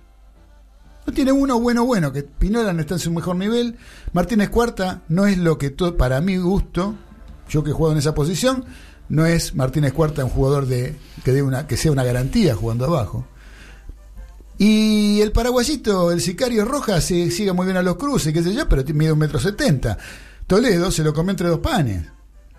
No 1.06 1.12
tiene 1.14 1.34
uno 1.34 1.60
bueno 1.60 1.84
bueno, 1.86 2.14
que 2.14 2.24
Pinola 2.24 2.72
no 2.72 2.80
está 2.80 2.94
en 2.94 3.00
su 3.02 3.12
mejor 3.12 3.36
nivel, 3.36 3.76
Martínez 4.14 4.50
Cuarta 4.50 5.02
no 5.10 5.26
es 5.28 5.38
lo 5.38 5.58
que 5.58 5.72
to- 5.72 5.98
para 5.98 6.22
mi 6.22 6.38
gusto, 6.38 6.96
yo 7.50 7.64
que 7.66 7.72
juego 7.74 7.92
en 7.92 7.98
esa 7.98 8.14
posición, 8.14 8.64
no 9.12 9.26
es 9.26 9.53
Martínez 9.55 9.93
Cuarta 9.93 10.24
un 10.26 10.32
jugador 10.32 10.66
de 10.66 10.95
que 11.24 11.32
dé 11.32 11.43
una 11.43 11.68
que 11.68 11.78
sea 11.78 11.91
una 11.91 12.03
garantía 12.03 12.55
jugando 12.55 12.86
abajo. 12.86 13.28
Y 14.57 15.22
el 15.22 15.32
paraguayito, 15.32 16.12
el 16.12 16.22
sicario 16.22 16.66
Rojas, 16.66 17.03
se 17.05 17.32
sigue 17.32 17.51
muy 17.53 17.66
bien 17.66 17.78
a 17.78 17.82
los 17.82 17.95
cruces, 17.97 18.32
qué 18.34 18.43
sé 18.43 18.53
yo, 18.53 18.68
pero 18.70 18.84
mide 18.93 19.12
un 19.12 19.20
metro 19.20 19.39
setenta. 19.39 19.97
Toledo 20.45 20.91
se 20.91 21.03
lo 21.03 21.14
comió 21.14 21.32
entre 21.32 21.47
dos 21.49 21.59
panes. 21.59 22.05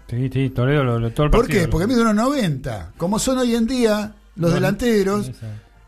Sí, 0.09 0.29
sí, 0.33 0.51
Toledo 0.51 0.83
lo, 0.85 0.99
lo- 0.99 1.13
todo 1.13 1.27
el 1.27 1.31
¿Por 1.31 1.43
partido 1.43 1.61
qué? 1.61 1.67
lo- 1.67 1.71
Porque 1.71 1.87
mide 1.87 2.01
unos 2.03 2.15
90. 2.15 2.93
Como 2.97 3.19
son 3.19 3.39
hoy 3.39 3.55
en 3.55 3.67
día 3.67 4.15
los 4.37 4.51
No, 4.51 4.55
delanteros. 4.55 5.31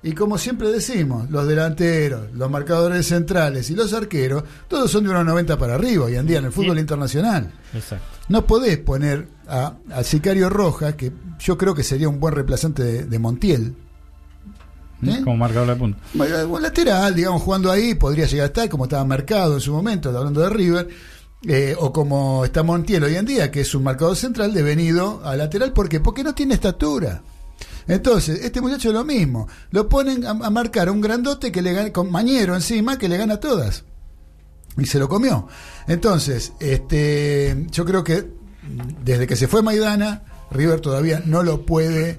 Y 0.04 0.12
como 0.12 0.38
siempre 0.38 0.68
decimos, 0.70 1.28
los 1.30 1.48
delanteros, 1.48 2.32
los 2.34 2.48
marcadores 2.50 3.06
centrales 3.08 3.68
y 3.70 3.74
los 3.74 3.92
arqueros, 3.92 4.44
todos 4.68 4.90
son 4.90 5.02
de 5.04 5.10
unos 5.10 5.24
90 5.24 5.56
para 5.58 5.74
arriba 5.74 6.04
hoy 6.04 6.14
en 6.16 6.26
día 6.26 6.38
en 6.38 6.44
el 6.44 6.52
fútbol 6.52 6.76
Sí. 6.76 6.80
internacional. 6.82 7.50
Exacto. 7.74 8.04
No 8.28 8.46
podés 8.46 8.78
poner 8.78 9.26
a, 9.48 9.74
al 9.90 10.04
sicario 10.04 10.48
Rojas, 10.50 10.94
que 10.94 11.10
yo 11.40 11.58
creo 11.58 11.74
que 11.74 11.82
sería 11.82 12.08
un 12.08 12.20
buen 12.20 12.34
reemplazante 12.34 12.82
de, 12.84 13.04
de 13.06 13.18
Montiel. 13.18 13.74
¿Eh? 15.06 15.20
Como 15.24 15.36
marcador 15.36 15.68
de 15.68 15.76
punta. 15.76 15.98
Bueno, 16.14 16.48
un 16.48 16.62
lateral, 16.62 17.14
digamos, 17.14 17.42
jugando 17.42 17.70
ahí, 17.70 17.94
podría 17.94 18.26
llegar 18.26 18.44
a 18.44 18.46
estar, 18.46 18.68
como 18.70 18.84
estaba 18.84 19.04
Mercado 19.04 19.54
en 19.54 19.60
su 19.60 19.72
momento, 19.72 20.08
hablando 20.16 20.40
de 20.40 20.48
River, 20.48 20.88
eh, 21.46 21.74
o 21.78 21.92
como 21.92 22.44
está 22.44 22.62
Montiel 22.62 23.04
hoy 23.04 23.16
en 23.16 23.26
día, 23.26 23.50
que 23.50 23.60
es 23.62 23.74
un 23.74 23.82
marcador 23.82 24.16
central 24.16 24.54
devenido 24.54 25.20
a 25.24 25.36
lateral, 25.36 25.72
¿por 25.74 25.88
qué? 25.90 26.00
Porque 26.00 26.24
no 26.24 26.34
tiene 26.34 26.54
estatura. 26.54 27.22
Entonces, 27.86 28.44
este 28.44 28.60
muchacho 28.60 28.88
es 28.88 28.94
lo 28.94 29.04
mismo, 29.04 29.48
lo 29.70 29.88
ponen 29.88 30.24
a, 30.24 30.30
a 30.30 30.50
marcar 30.50 30.90
un 30.90 31.00
grandote 31.00 31.52
que 31.52 31.62
le 31.62 31.72
gana, 31.72 31.92
con 31.92 32.10
Mañero 32.10 32.54
encima, 32.54 32.98
que 32.98 33.08
le 33.08 33.16
gana 33.16 33.34
a 33.34 33.40
todas. 33.40 33.84
Y 34.76 34.86
se 34.86 34.98
lo 34.98 35.08
comió. 35.08 35.46
Entonces, 35.86 36.52
este, 36.60 37.66
yo 37.70 37.84
creo 37.84 38.02
que 38.02 38.28
desde 39.04 39.26
que 39.26 39.36
se 39.36 39.48
fue 39.48 39.62
Maidana, 39.62 40.22
River 40.50 40.80
todavía 40.80 41.22
no 41.24 41.42
lo 41.42 41.64
puede 41.66 42.18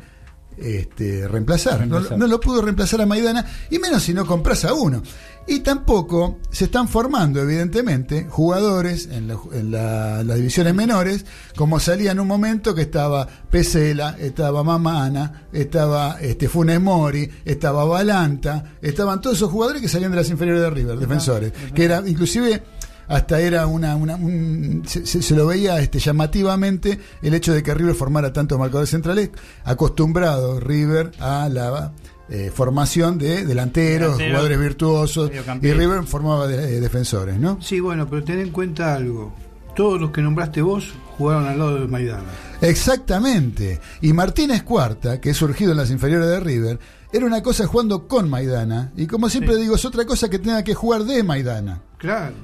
este, 0.58 1.28
reemplazar. 1.28 1.74
No, 1.88 1.96
Reemplazar. 1.96 2.18
no 2.18 2.28
lo 2.28 2.40
pudo 2.40 2.62
reemplazar 2.62 3.02
a 3.02 3.06
Maidana, 3.06 3.46
y 3.70 3.80
menos 3.80 4.04
si 4.04 4.14
no 4.14 4.26
compras 4.26 4.66
a 4.66 4.74
uno. 4.74 5.02
Y 5.48 5.60
tampoco 5.60 6.40
se 6.50 6.66
están 6.66 6.88
formando, 6.88 7.40
evidentemente, 7.40 8.26
jugadores 8.30 9.08
en, 9.12 9.28
la- 9.28 9.38
en 9.54 9.72
la- 9.72 10.24
las 10.24 10.38
divisiones 10.38 10.74
menores, 10.74 11.26
como 11.56 11.80
salía 11.80 12.12
en 12.14 12.20
un 12.20 12.28
momento 12.28 12.74
que 12.74 12.82
estaba 12.82 13.28
Pesela, 13.52 14.16
estaba 14.20 14.64
Mamana, 14.64 15.48
estaba 15.54 16.18
este, 16.20 16.50
Funes 16.50 16.82
Mori, 16.82 17.30
estaba 17.46 17.86
Balanta, 17.86 18.76
estaban 18.82 19.22
todos 19.22 19.36
esos 19.38 19.52
jugadores 19.52 19.82
que 19.84 19.88
salían 19.90 20.12
de 20.12 20.18
las 20.18 20.30
inferiores 20.30 20.64
de 20.64 20.70
River, 20.72 20.98
defensores, 20.98 21.54
que 21.76 21.84
era 21.86 22.02
inclusive 22.08 22.64
hasta 23.08 23.40
era 23.40 23.68
una, 23.68 23.96
una- 23.96 24.16
un- 24.16 24.84
se, 24.86 25.36
lo 25.36 25.48
veía 25.48 25.80
este, 25.80 26.00
llamativamente 26.00 27.00
el 27.22 27.34
hecho 27.34 27.54
de 27.54 27.62
que 27.64 27.74
River 27.74 27.96
formara 27.96 28.32
tantos 28.34 28.58
marcadores 28.60 28.90
centrales, 28.90 29.30
acostumbrado 29.64 30.60
River 30.60 31.12
a 31.20 31.50
la 31.50 31.92
eh, 32.30 32.52
formación 32.54 33.18
de 33.18 33.46
delanteros, 33.46 34.18
Delantero, 34.18 34.30
jugadores 34.32 34.60
virtuosos, 34.60 35.32
y. 35.62 35.72
River 35.74 36.04
formaba 36.06 36.48
de- 36.48 36.78
eh, 36.78 36.80
defensores, 36.80 37.38
¿no? 37.40 37.60
Sí, 37.62 37.80
bueno, 37.80 38.10
pero 38.10 38.24
ten 38.24 38.40
en 38.40 38.50
cuenta 38.52 38.96
algo. 38.96 39.34
Todos 39.76 40.00
los 40.00 40.12
que 40.12 40.22
nombraste 40.22 40.62
vos 40.62 40.94
jugaron 41.18 41.46
al 41.48 41.60
lado 41.60 41.80
de 41.82 41.88
Maidana. 41.88 42.24
Exactamente. 42.62 43.80
Y 44.02 44.14
Martínez 44.14 44.64
Cuarta, 44.64 45.20
que 45.20 45.32
es 45.32 45.38
surgido 45.38 45.72
en 45.72 45.78
las 45.78 45.92
inferiores 45.92 46.28
de 46.30 46.40
River, 46.40 46.80
era 47.12 47.26
una 47.26 47.44
cosa 47.44 47.68
jugando 47.68 48.08
con 48.08 48.30
Maidana, 48.30 48.92
y 48.96 49.06
como 49.08 49.30
siempre 49.30 49.56
Sí. 49.56 49.62
digo, 49.62 49.76
es 49.76 49.84
otra 49.86 50.06
cosa 50.06 50.30
que 50.30 50.40
tenga 50.40 50.64
que 50.64 50.74
jugar 50.74 51.04
de 51.04 51.24
Maidana. 51.24 51.82
Claro. 51.98 52.36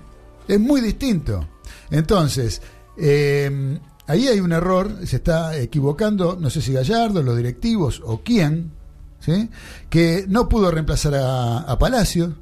Es 0.51 0.59
muy 0.59 0.81
distinto. 0.81 1.47
Entonces, 1.91 2.61
eh, 2.97 3.79
ahí 4.05 4.27
hay 4.27 4.41
un 4.41 4.51
error, 4.51 4.91
se 5.05 5.15
está 5.15 5.57
equivocando, 5.57 6.37
no 6.37 6.49
sé 6.49 6.61
si 6.61 6.73
Gallardo, 6.73 7.23
los 7.23 7.37
directivos 7.37 8.01
o 8.05 8.21
quién, 8.21 8.73
¿sí? 9.21 9.49
que 9.89 10.25
no 10.27 10.49
pudo 10.49 10.69
reemplazar 10.69 11.15
a, 11.15 11.59
a 11.59 11.79
Palacios. 11.79 12.33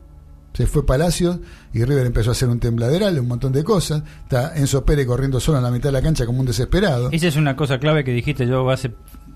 Se 0.54 0.66
fue 0.66 0.84
Palacios 0.88 1.38
y 1.72 1.84
River 1.86 2.08
empezó 2.08 2.32
a 2.32 2.34
hacer 2.34 2.50
un 2.50 2.60
tembladeral, 2.60 3.20
un 3.20 3.28
montón 3.28 3.54
de 3.54 3.64
cosas. 3.64 4.02
Está 4.24 4.58
Enzo 4.58 4.84
Pérez 4.84 5.06
corriendo 5.06 5.40
solo 5.40 5.60
en 5.60 5.64
la 5.64 5.70
mitad 5.70 5.90
de 5.90 5.94
la 5.94 6.02
cancha 6.02 6.26
como 6.26 6.40
un 6.40 6.48
desesperado. 6.48 7.10
Esa 7.12 7.28
es 7.28 7.36
una 7.36 7.56
cosa 7.56 7.80
clave 7.80 8.04
que 8.04 8.12
dijiste 8.12 8.48
yo 8.48 8.68
hace 8.72 8.92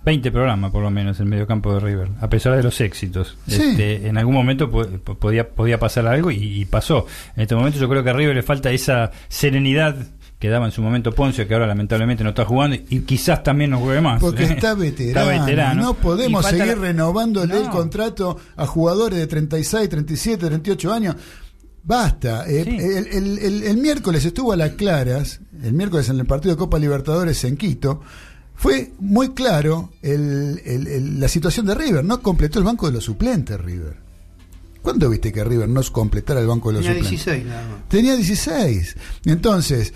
20 0.06 0.32
programas, 0.32 0.72
por 0.72 0.84
lo 0.84 0.92
menos, 0.92 1.20
en 1.20 1.30
medio 1.30 1.48
campo 1.48 1.74
de 1.74 1.80
River. 1.80 2.10
A 2.20 2.30
pesar 2.30 2.56
de 2.58 2.64
los 2.64 2.80
éxitos. 2.82 3.38
Sí. 3.48 3.62
Este, 3.62 4.08
en 4.08 4.18
algún 4.18 4.34
momento 4.34 4.70
po- 4.70 4.86
po- 4.86 5.16
podía, 5.16 5.48
podía 5.50 5.80
pasar 5.80 6.06
algo 6.08 6.30
y, 6.32 6.62
y 6.62 6.66
pasó. 6.66 7.06
En 7.36 7.44
este 7.44 7.56
momento 7.56 7.80
yo 7.80 7.88
creo 7.88 8.04
que 8.04 8.10
a 8.10 8.14
River 8.14 8.36
le 8.36 8.44
falta 8.44 8.70
esa 8.72 9.12
serenidad 9.30 9.96
que 10.40 10.50
daba 10.50 10.66
en 10.66 10.74
su 10.74 10.82
momento 10.82 11.14
Ponce, 11.14 11.48
que 11.48 11.54
ahora 11.54 11.68
lamentablemente 11.68 12.22
no 12.22 12.32
está 12.32 12.44
jugando 12.44 12.76
y 12.90 13.00
quizás 13.02 13.44
también 13.44 13.70
no 13.72 13.80
juegue 13.80 14.02
más. 14.02 14.20
Porque 14.20 14.44
¿eh? 14.44 14.48
está 14.52 14.74
veterano. 14.76 15.32
Está 15.32 15.40
veterano. 15.46 15.82
No 15.82 15.94
podemos 15.94 16.46
seguir 16.46 16.68
la- 16.68 16.76
renovándole 16.76 17.58
el 17.62 17.70
contrato 17.70 18.38
a 18.58 18.66
jugadores 18.68 19.18
de 19.20 19.28
36, 19.28 19.88
37, 19.88 20.48
38 20.48 20.94
años. 20.94 21.16
Basta. 21.86 22.46
Eh, 22.48 22.64
Sí. 22.66 22.78
el, 22.78 23.08
el- 23.08 23.40
el- 23.40 23.64
el 23.64 23.78
miércoles 23.78 24.24
estuvo 24.26 24.52
a 24.54 24.58
las 24.58 24.72
claras, 24.72 25.40
el 25.62 25.74
miércoles 25.74 26.10
en 26.10 26.20
el 26.20 26.26
partido 26.26 26.56
de 26.56 26.60
Copa 26.60 26.78
Libertadores 26.80 27.44
en 27.46 27.56
Quito. 27.58 28.02
Fue 28.64 28.94
muy 29.00 29.34
claro 29.34 29.90
el- 30.02 30.62
el- 30.66 30.88
el- 30.88 31.20
la 31.20 31.28
situación 31.28 31.66
de 31.66 31.76
River. 31.76 32.04
No 32.06 32.22
completó 32.22 32.60
el 32.60 32.66
banco 32.66 32.86
de 32.88 32.94
los 32.94 33.04
suplentes, 33.04 33.60
River. 33.60 33.98
¿Cuándo 34.82 35.10
viste 35.10 35.34
que 35.34 35.44
River 35.44 35.68
no 35.68 35.82
completara 35.92 36.40
el 36.40 36.48
banco 36.48 36.70
de 36.70 36.76
los 36.76 36.84
Tenía 36.86 37.04
suplentes? 37.04 37.26
16 37.26 37.46
nada 37.46 37.68
más. 37.68 37.90
Tenía 37.90 38.16
16. 38.16 38.96
Entonces, 39.26 39.94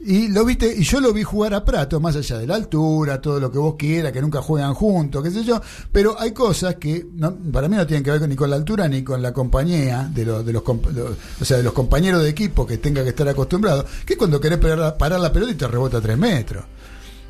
y 0.00 0.28
lo 0.28 0.44
viste, 0.46 0.74
y 0.74 0.84
yo 0.84 1.00
lo 1.02 1.12
vi 1.12 1.22
jugar 1.22 1.52
a 1.52 1.64
Prato, 1.66 2.00
más 2.00 2.16
allá 2.16 2.38
de 2.38 2.46
la 2.46 2.54
altura, 2.54 3.20
todo 3.20 3.40
lo 3.40 3.52
que 3.52 3.58
vos 3.58 3.74
quieras, 3.78 4.12
que 4.12 4.22
nunca 4.22 4.40
juegan 4.40 4.72
juntos, 4.72 5.22
qué 5.22 5.30
sé 5.30 5.44
yo, 5.44 5.60
pero 5.92 6.18
hay 6.18 6.32
cosas 6.32 6.76
que 6.76 7.06
no- 7.14 7.34
para 7.36 7.68
mí 7.68 7.76
no 7.76 7.86
tienen 7.86 8.04
que 8.04 8.10
ver 8.12 8.26
ni 8.26 8.36
con 8.36 8.48
la 8.48 8.56
altura 8.56 8.88
ni 8.88 9.02
con 9.02 9.20
la 9.20 9.32
compañía 9.34 10.08
de 10.14 10.24
los, 10.24 10.46
de 10.46 10.52
los, 10.54 10.62
o 10.66 11.44
sea, 11.44 11.58
de 11.58 11.62
los 11.62 11.74
compañeros 11.74 12.22
de 12.22 12.30
equipo 12.30 12.66
que 12.66 12.78
tenga 12.78 13.02
que 13.02 13.10
estar 13.10 13.28
acostumbrados, 13.28 13.84
que 14.06 14.14
es 14.14 14.18
cuando 14.18 14.40
querés 14.40 14.58
parar, 14.58 14.78
la- 14.78 14.96
parar 14.96 15.20
la 15.20 15.30
pelota 15.32 15.52
y 15.52 15.56
te 15.56 15.66
rebota 15.68 15.98
a 15.98 16.00
tres 16.00 16.16
metros. 16.16 16.64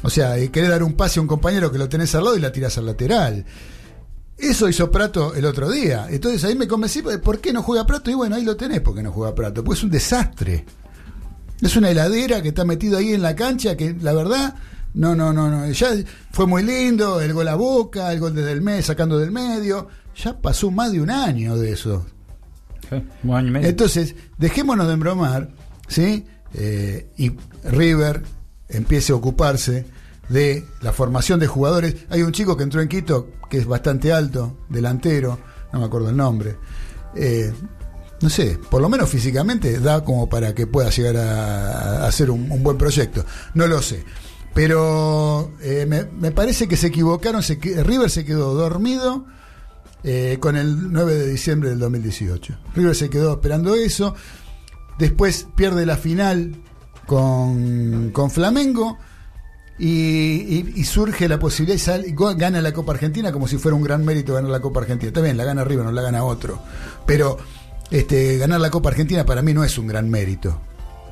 O 0.03 0.11
sea, 0.11 0.39
y 0.39 0.49
querés 0.49 0.71
dar 0.71 0.83
un 0.83 0.95
pase 0.95 1.19
a 1.19 1.23
un 1.23 1.29
compañero 1.29 1.73
que 1.73 1.79
lo 1.79 1.89
tenés 1.89 2.15
al 2.15 2.25
lado 2.25 2.37
y 2.37 2.41
la 2.41 2.53
tirás 2.53 2.79
al 2.79 2.87
lateral. 2.87 3.45
Eso 4.37 4.69
hizo 4.69 4.91
Prato 4.91 5.35
el 5.35 5.45
otro 5.45 5.69
día. 5.71 6.07
Entonces 6.09 6.45
ahí 6.45 6.55
me 6.55 6.69
convencí, 6.69 7.03
¿por 7.03 7.41
qué 7.41 7.53
no 7.53 7.63
juega 7.63 7.85
Prato? 7.87 8.11
Y 8.11 8.15
bueno, 8.15 8.37
ahí 8.37 8.45
lo 8.45 8.57
tenés, 8.57 8.81
porque 8.81 9.03
no 9.03 9.11
juega 9.11 9.35
Prato. 9.35 9.65
Pues 9.65 9.81
es 9.81 9.85
un 9.85 9.91
desastre. 9.91 10.65
Es 11.61 11.75
una 11.75 11.91
heladera 11.91 12.41
que 12.41 12.49
está 12.49 12.65
metido 12.65 12.99
ahí 12.99 13.13
en 13.13 13.23
la 13.23 13.35
cancha 13.35 13.77
que 13.77 13.97
la 14.01 14.13
verdad 14.13 14.55
No, 14.95 15.17
no, 15.17 15.33
no, 15.33 15.51
no. 15.51 15.69
Ya 15.71 15.89
fue 16.31 16.47
muy 16.47 16.63
lindo, 16.63 17.21
el 17.21 17.33
gol 17.33 17.49
a 17.49 17.57
boca, 17.57 18.13
el 18.13 18.21
gol 18.21 18.35
desde 18.35 18.53
el 18.53 18.63
mes, 18.63 18.87
sacando 18.87 19.19
del 19.19 19.33
medio. 19.33 19.89
Ya 20.17 20.41
pasó 20.41 20.71
más 20.71 20.93
de 20.93 21.01
un 21.01 21.11
año 21.11 21.57
de 21.57 21.73
eso. 21.73 22.07
Un 23.25 23.35
año 23.35 23.49
y 23.49 23.51
medio. 23.51 23.69
Entonces, 23.69 24.15
dejémonos 24.39 24.87
de 24.87 24.93
embromar, 24.95 25.51
¿sí? 25.89 26.25
Eh, 26.55 27.11
y 27.17 27.33
River 27.65 28.23
empiece 28.69 29.13
a 29.13 29.17
ocuparse 29.17 29.87
de 30.29 30.65
la 30.81 30.93
formación 30.93 31.41
de 31.41 31.47
jugadores. 31.47 31.97
Hay 32.11 32.23
un 32.23 32.33
chico 32.33 32.57
que 32.57 32.65
entró 32.65 32.81
en 32.81 32.89
Quito 32.89 33.29
que 33.49 33.59
es 33.59 33.67
bastante 33.67 34.13
alto, 34.13 34.59
delantero, 34.69 35.39
no 35.73 35.81
me 35.81 35.87
acuerdo 35.87 36.11
el 36.11 36.17
nombre. 36.17 36.57
Eh, 37.15 37.53
no 38.21 38.29
sé, 38.29 38.59
por 38.71 38.83
lo 38.83 38.89
menos 38.89 39.09
físicamente 39.09 39.79
da 39.79 40.05
como 40.05 40.29
para 40.29 40.55
que 40.55 40.67
pueda 40.67 40.91
llegar 40.91 41.17
a, 41.17 42.07
hacer 42.07 42.31
un, 42.31 42.63
buen 42.63 42.77
proyecto. 42.77 43.25
No 43.55 43.67
lo 43.67 43.81
sé. 43.81 44.05
Pero 44.55 45.53
eh, 45.63 45.87
me, 45.87 46.31
parece 46.33 46.67
que 46.67 46.77
se 46.77 46.89
equivocaron. 46.89 47.43
River 47.43 48.11
se 48.11 48.25
quedó 48.25 48.55
dormido 48.55 49.25
eh, 50.03 50.39
con 50.41 50.57
el 50.57 50.93
9 50.93 51.15
de 51.15 51.29
diciembre 51.29 51.71
del 51.71 51.79
2018. 51.79 52.59
River 52.75 52.97
se 52.97 53.09
quedó 53.09 53.35
esperando 53.35 53.75
eso. 53.77 54.15
Después 54.99 55.47
pierde 55.55 55.87
la 55.87 55.97
final 55.97 56.57
con, 57.09 58.11
con 58.13 58.31
Flamengo. 58.31 58.99
Y, 59.81 59.87
y- 59.87 60.73
y 60.77 60.85
surge 60.85 61.29
la 61.29 61.39
posibilidad 61.39 61.77
y 61.77 61.79
sale- 61.79 62.15
gana 62.37 62.61
la 62.61 62.73
Copa 62.73 62.93
Argentina 62.93 63.31
como 63.33 63.47
si 63.47 63.59
fuera 63.59 63.77
un 63.77 63.83
gran 63.83 64.05
mérito 64.05 64.35
ganar 64.35 64.51
la 64.51 64.61
Copa 64.61 64.81
Argentina. 64.81 65.09
Está 65.09 65.21
bien, 65.21 65.37
la 65.37 65.45
gana 65.45 65.63
River, 65.65 65.85
no 65.85 65.93
la 65.93 66.03
gana 66.03 66.25
otro. 66.25 66.61
Pero 67.07 67.39
este, 67.91 68.39
ganar 68.39 68.61
la 68.61 68.71
Copa 68.71 68.89
Argentina 68.91 69.25
para 69.25 69.41
mí 69.43 69.55
no 69.55 69.63
es 69.65 69.79
un 69.79 69.87
gran 69.87 70.11
mérito. 70.11 70.61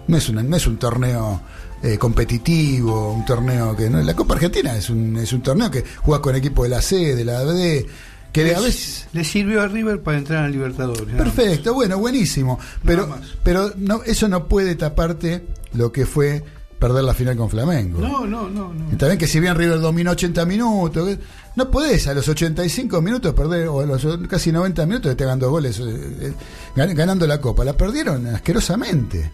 No 0.09 0.17
es, 0.17 0.29
una- 0.29 0.43
no 0.43 0.57
es 0.57 0.67
un 0.67 0.79
torneo 0.79 1.41
eh, 1.83 1.97
competitivo, 1.97 3.13
un 3.13 3.25
torneo 3.25 3.77
que... 3.77 3.89
No, 3.89 4.03
la 4.03 4.15
Copa 4.15 4.35
Argentina 4.35 4.77
es 4.77 4.91
un, 4.91 5.17
es 5.17 5.33
un 5.33 5.43
torneo 5.43 5.71
que 5.71 5.85
juega 6.03 6.21
con 6.21 6.35
equipos 6.35 6.65
de 6.65 6.71
la 6.71 6.83
C, 6.83 7.15
de 7.15 7.25
la 7.25 7.45
B, 7.45 7.87
que 8.33 8.53
a 8.55 8.61
veces... 8.61 9.07
Le 9.13 9.23
sirvió 9.23 9.63
a 9.63 9.69
River 9.69 10.03
para 10.03 10.19
entrar 10.19 10.45
a 10.45 10.49
Libertadores. 10.49 11.15
Perfecto, 11.15 11.73
bueno, 11.73 11.99
buenísimo. 11.99 12.59
Pero, 12.85 13.17
pero 13.45 13.73
no, 13.77 14.03
eso 14.05 14.27
no 14.29 14.49
puede 14.49 14.75
taparte 14.75 15.47
lo 15.77 15.93
que 15.93 16.07
fue 16.07 16.43
perder 16.79 17.05
la 17.05 17.15
final 17.15 17.37
con 17.37 17.49
Flamengo. 17.49 18.01
No, 18.01 18.27
no, 18.27 18.49
no, 18.51 18.73
no. 18.75 18.93
Y 18.93 18.97
también 18.97 19.19
que 19.19 19.27
si 19.27 19.41
bien 19.41 19.55
River 19.55 19.81
dominó 19.81 20.11
80 20.11 20.45
minutos, 20.45 21.19
no 21.55 21.71
podés 21.71 22.07
a 22.07 22.13
los 22.15 22.29
85 22.29 23.01
minutos 23.01 23.33
perder, 23.35 23.69
o 23.69 23.81
a 23.81 23.87
los 23.87 24.07
casi 24.29 24.53
90 24.53 24.85
minutos 24.87 25.11
que 25.13 25.17
te 25.17 25.25
hagan 25.25 25.39
dos 25.39 25.51
goles 25.51 25.79
eh, 25.81 25.85
eh, 25.87 26.33
gan- 26.77 26.95
ganando 26.95 27.27
la 27.27 27.41
Copa. 27.41 27.65
La 27.65 27.73
perdieron 27.75 28.27
asquerosamente. 28.27 29.33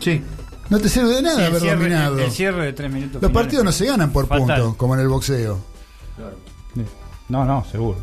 Sí. 0.00 0.22
No 0.70 0.78
te 0.78 0.88
sirve 0.88 1.10
de 1.16 1.20
nada 1.22 1.36
Sí, 1.40 1.44
haber 1.44 1.60
cierre, 1.60 1.76
dominado. 1.76 2.18
el- 2.18 2.24
el 2.24 2.30
cierre 2.30 2.64
de 2.64 2.72
tres 2.72 2.90
minutos. 2.90 3.20
Los 3.20 3.30
finales 3.30 3.44
partidos 3.44 3.64
no 3.66 3.72
se 3.72 3.84
ganan 3.84 4.10
por 4.10 4.26
fatal. 4.26 4.38
puntos, 4.46 4.76
como 4.76 4.94
en 4.94 5.00
el 5.00 5.08
boxeo. 5.08 5.58
No, 7.28 7.44
no, 7.44 7.64
seguro. 7.70 7.98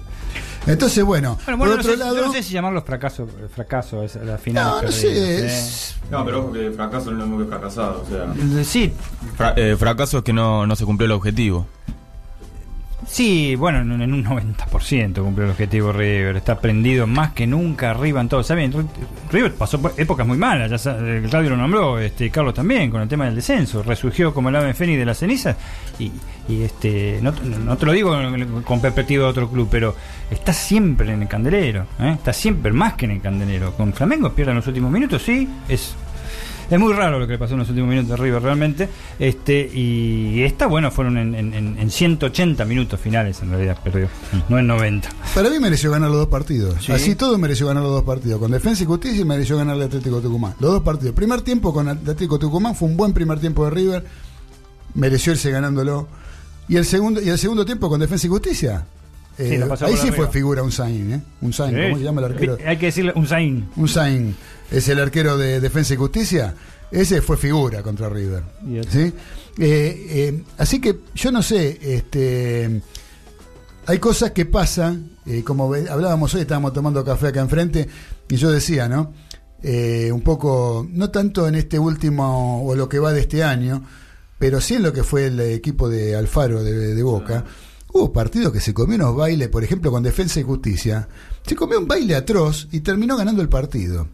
Entonces, 0.68 1.03
bueno, 1.03 1.38
Bueno, 1.45 1.57
por 1.57 1.68
bueno, 1.70 1.74
otro 1.82 1.91
no 1.91 1.97
sé, 1.97 1.97
lado... 1.97 2.16
yo 2.16 2.26
no 2.28 2.32
sé 2.34 2.43
si 2.43 2.53
llamarlos 2.53 2.84
fracasos, 2.84 3.30
fracaso 3.53 4.03
es 4.03 4.16
la 4.16 4.38
final. 4.38 4.64
No, 4.64 4.82
no 4.84 4.91
sé, 4.91 5.07
¿eh? 5.12 5.45
es- 5.47 5.95
No, 6.12 6.24
pero 6.24 6.39
ojo 6.41 6.51
que 6.53 6.70
fracaso 6.72 7.05
no 7.12 7.18
es 7.18 7.18
lo 7.18 7.26
mismo 7.28 7.39
que 7.43 7.49
fracasado. 7.49 8.03
O 8.03 8.09
sea, 8.09 8.59
Eh, 8.59 8.64
Sí, 8.64 8.93
fra- 9.36 9.53
eh, 9.57 9.76
fracaso 9.78 10.20
es 10.20 10.24
que 10.24 10.34
no, 10.34 10.68
no 10.68 10.76
se 10.76 10.86
cumplió 10.86 11.05
el 11.07 11.14
objetivo. 11.14 11.66
Sí, 13.08 13.56
bueno, 13.56 13.80
en, 13.82 13.91
un- 13.91 14.02
en 14.02 14.14
un 14.14 14.24
90% 14.26 15.22
cumplió 15.22 15.45
el 15.45 15.52
objetivo 15.52 15.91
River. 15.91 16.38
Está 16.38 16.60
prendido 16.60 17.08
más 17.08 17.32
que 17.34 17.45
nunca 17.47 17.91
arriba 17.91 18.22
en 18.22 18.30
todo. 18.30 18.43
¿Saben? 18.43 18.74
River 19.32 19.54
pasó 19.56 19.82
por 19.82 19.93
épocas 19.97 20.26
muy 20.28 20.38
malas. 20.38 20.70
Ya 20.84 20.97
Claudio 21.30 21.52
lo 21.52 21.58
nombró, 21.58 21.99
este 21.99 22.30
Carlos 22.30 22.54
también, 22.54 22.89
con 22.91 23.02
el 23.02 23.08
tema 23.08 23.26
del 23.26 23.36
descenso. 23.36 23.84
Resurgió 23.84 24.34
como 24.34 24.49
el 24.49 24.56
ave 24.56 24.74
fénix 24.74 24.99
de 24.99 25.06
las 25.06 25.18
cenizas. 25.20 25.56
Y, 25.99 26.12
y, 26.49 26.64
este 26.64 27.20
no, 27.22 27.32
no 27.64 27.78
te 27.78 27.86
lo 27.86 27.91
digo 27.91 28.16
con 28.66 28.82
perspectiva 28.82 29.26
de 29.26 29.30
otro 29.30 29.49
club, 29.49 29.68
pero 29.70 29.95
está 30.30 30.54
siempre 30.54 31.14
en 31.14 31.22
el 31.22 31.28
candelero. 31.28 31.86
¿eh? 31.99 32.12
Está 32.14 32.34
siempre 32.34 32.72
más 32.72 32.93
que 32.93 33.06
en 33.06 33.12
el 33.12 33.22
candelero. 33.22 33.74
Con 33.74 33.93
Flamengo 33.93 34.32
pierde 34.34 34.52
en 34.52 34.58
los 34.58 34.68
últimos 34.68 34.91
minutos, 34.91 35.22
sí, 35.22 35.47
es 35.70 35.95
es 36.72 36.80
muy 36.80 36.94
raro 36.94 37.20
lo 37.20 37.28
que 37.28 37.34
le 37.34 37.40
pasó 37.40 37.54
en 37.54 37.60
los 37.60 37.70
últimos 37.70 37.90
minutos 37.90 38.10
de 38.10 38.18
River 38.18 38.42
realmente. 38.42 38.90
Este, 39.20 39.70
y 39.74 40.42
esta, 40.44 40.68
bueno, 40.68 40.90
fueron 40.90 41.18
en, 41.18 41.36
en- 41.36 41.54
en- 41.54 41.78
en 41.80 41.90
180 41.92 42.64
minutos 42.66 43.00
finales 43.00 43.42
en 43.42 43.50
realidad, 43.52 43.78
perdió. 43.84 44.08
No 44.50 44.58
en 44.58 44.68
90. 44.68 45.10
Para 45.36 45.50
mí 45.50 45.60
mereció 45.60 45.92
ganar 45.92 46.10
los 46.10 46.20
dos 46.20 46.28
partidos. 46.30 46.84
Sí. 46.84 46.92
Así 46.92 47.16
todo 47.16 47.38
mereció 47.38 47.68
ganar 47.68 47.84
los 47.84 47.92
dos 47.92 48.04
partidos. 48.04 48.40
Con 48.40 48.52
Defensa 48.52 48.84
y 48.84 48.86
Justicia 48.86 49.24
mereció 49.26 49.58
ganar 49.58 49.76
el 49.76 49.84
Atlético 49.84 50.20
Tucumán. 50.22 50.54
Los 50.60 50.72
dos 50.72 50.82
partidos. 50.84 51.14
Primer 51.14 51.42
tiempo 51.42 51.74
con 51.74 51.88
Atlético 51.90 52.40
Tucumán 52.40 52.74
fue 52.76 52.88
un 52.90 52.98
buen 52.98 53.14
primer 53.14 53.40
tiempo 53.40 53.66
de 53.66 53.72
River. 53.72 54.06
Mereció 54.94 55.34
irse 55.34 55.52
ganándolo. 55.52 56.08
Y 56.68 56.78
el 56.78 56.86
segundo, 56.86 57.22
y 57.22 57.30
el 57.30 57.38
segundo 57.38 57.66
tiempo 57.66 57.90
con 57.90 58.00
Defensa 58.00 58.28
y 58.28 58.30
Justicia. 58.30 58.86
Eh, 59.38 59.64
ahí 59.82 59.94
sí 59.96 60.08
arriba. 60.10 60.16
fue 60.18 60.28
figura 60.28 60.62
un 60.62 60.72
Zain, 60.72 61.14
¿eh? 61.14 61.22
Un 61.42 61.54
Zain, 61.54 61.74
¿cómo 61.74 61.98
se 61.98 62.04
llama 62.04 62.20
el 62.22 62.26
arquero? 62.34 62.58
Hay 62.66 62.78
que 62.78 62.88
decirle 62.88 63.14
un 63.16 63.26
Zain. 63.26 63.70
Un 63.76 63.88
Zain 63.88 64.36
es 64.72 64.88
el 64.88 65.00
arquero 65.00 65.38
de 65.38 65.60
Defensa 65.60 65.94
y 65.94 65.98
Justicia. 65.98 66.56
Ese 66.90 67.22
fue 67.22 67.38
figura 67.38 67.84
contra 67.84 68.10
River. 68.10 68.44
¿sí? 68.90 69.14
Eh, 69.58 70.06
eh, 70.10 70.44
así 70.58 70.80
que 70.80 71.00
yo 71.14 71.32
no 71.32 71.44
sé, 71.44 71.78
este, 71.82 72.82
hay 73.86 74.00
cosas 74.00 74.32
que 74.32 74.46
pasan, 74.46 75.12
eh, 75.26 75.44
como 75.44 75.74
hablábamos 75.74 76.34
hoy, 76.34 76.42
estábamos 76.42 76.74
tomando 76.74 77.04
café 77.04 77.28
acá 77.28 77.42
enfrente, 77.42 77.88
y 78.30 78.36
yo 78.36 78.52
decía, 78.52 78.88
¿no? 78.88 79.14
Un 79.64 80.22
poco, 80.22 80.88
no 80.90 81.12
tanto 81.12 81.48
en 81.48 81.54
este 81.56 81.78
último 81.78 82.66
o 82.66 82.76
lo 82.76 82.90
que 82.90 82.98
va 82.98 83.14
de 83.14 83.22
este 83.22 83.44
año, 83.44 83.84
pero 84.40 84.60
sí 84.60 84.74
en 84.74 84.84
lo 84.84 84.92
que 84.92 85.04
fue 85.04 85.28
el 85.28 85.40
equipo 85.40 85.88
de 85.88 86.16
Alfaro 86.16 86.64
de, 86.64 86.96
de 86.96 87.04
Boca. 87.04 87.46
Hubo 87.94 88.12
partidos 88.12 88.52
que 88.52 88.60
se 88.60 88.74
comió 88.74 88.96
unos 88.96 89.16
bailes, 89.16 89.50
por 89.50 89.64
ejemplo, 89.64 89.92
con 89.92 90.02
Defensa 90.02 90.40
y 90.40 90.44
Justicia. 90.44 91.08
Se 91.46 91.56
comió 91.56 91.78
un 91.78 91.88
baile 91.88 92.16
atroz 92.16 92.70
y 92.72 92.80
terminó 92.80 93.18
ganando 93.18 93.42
el 93.44 93.50
partido. 93.50 94.08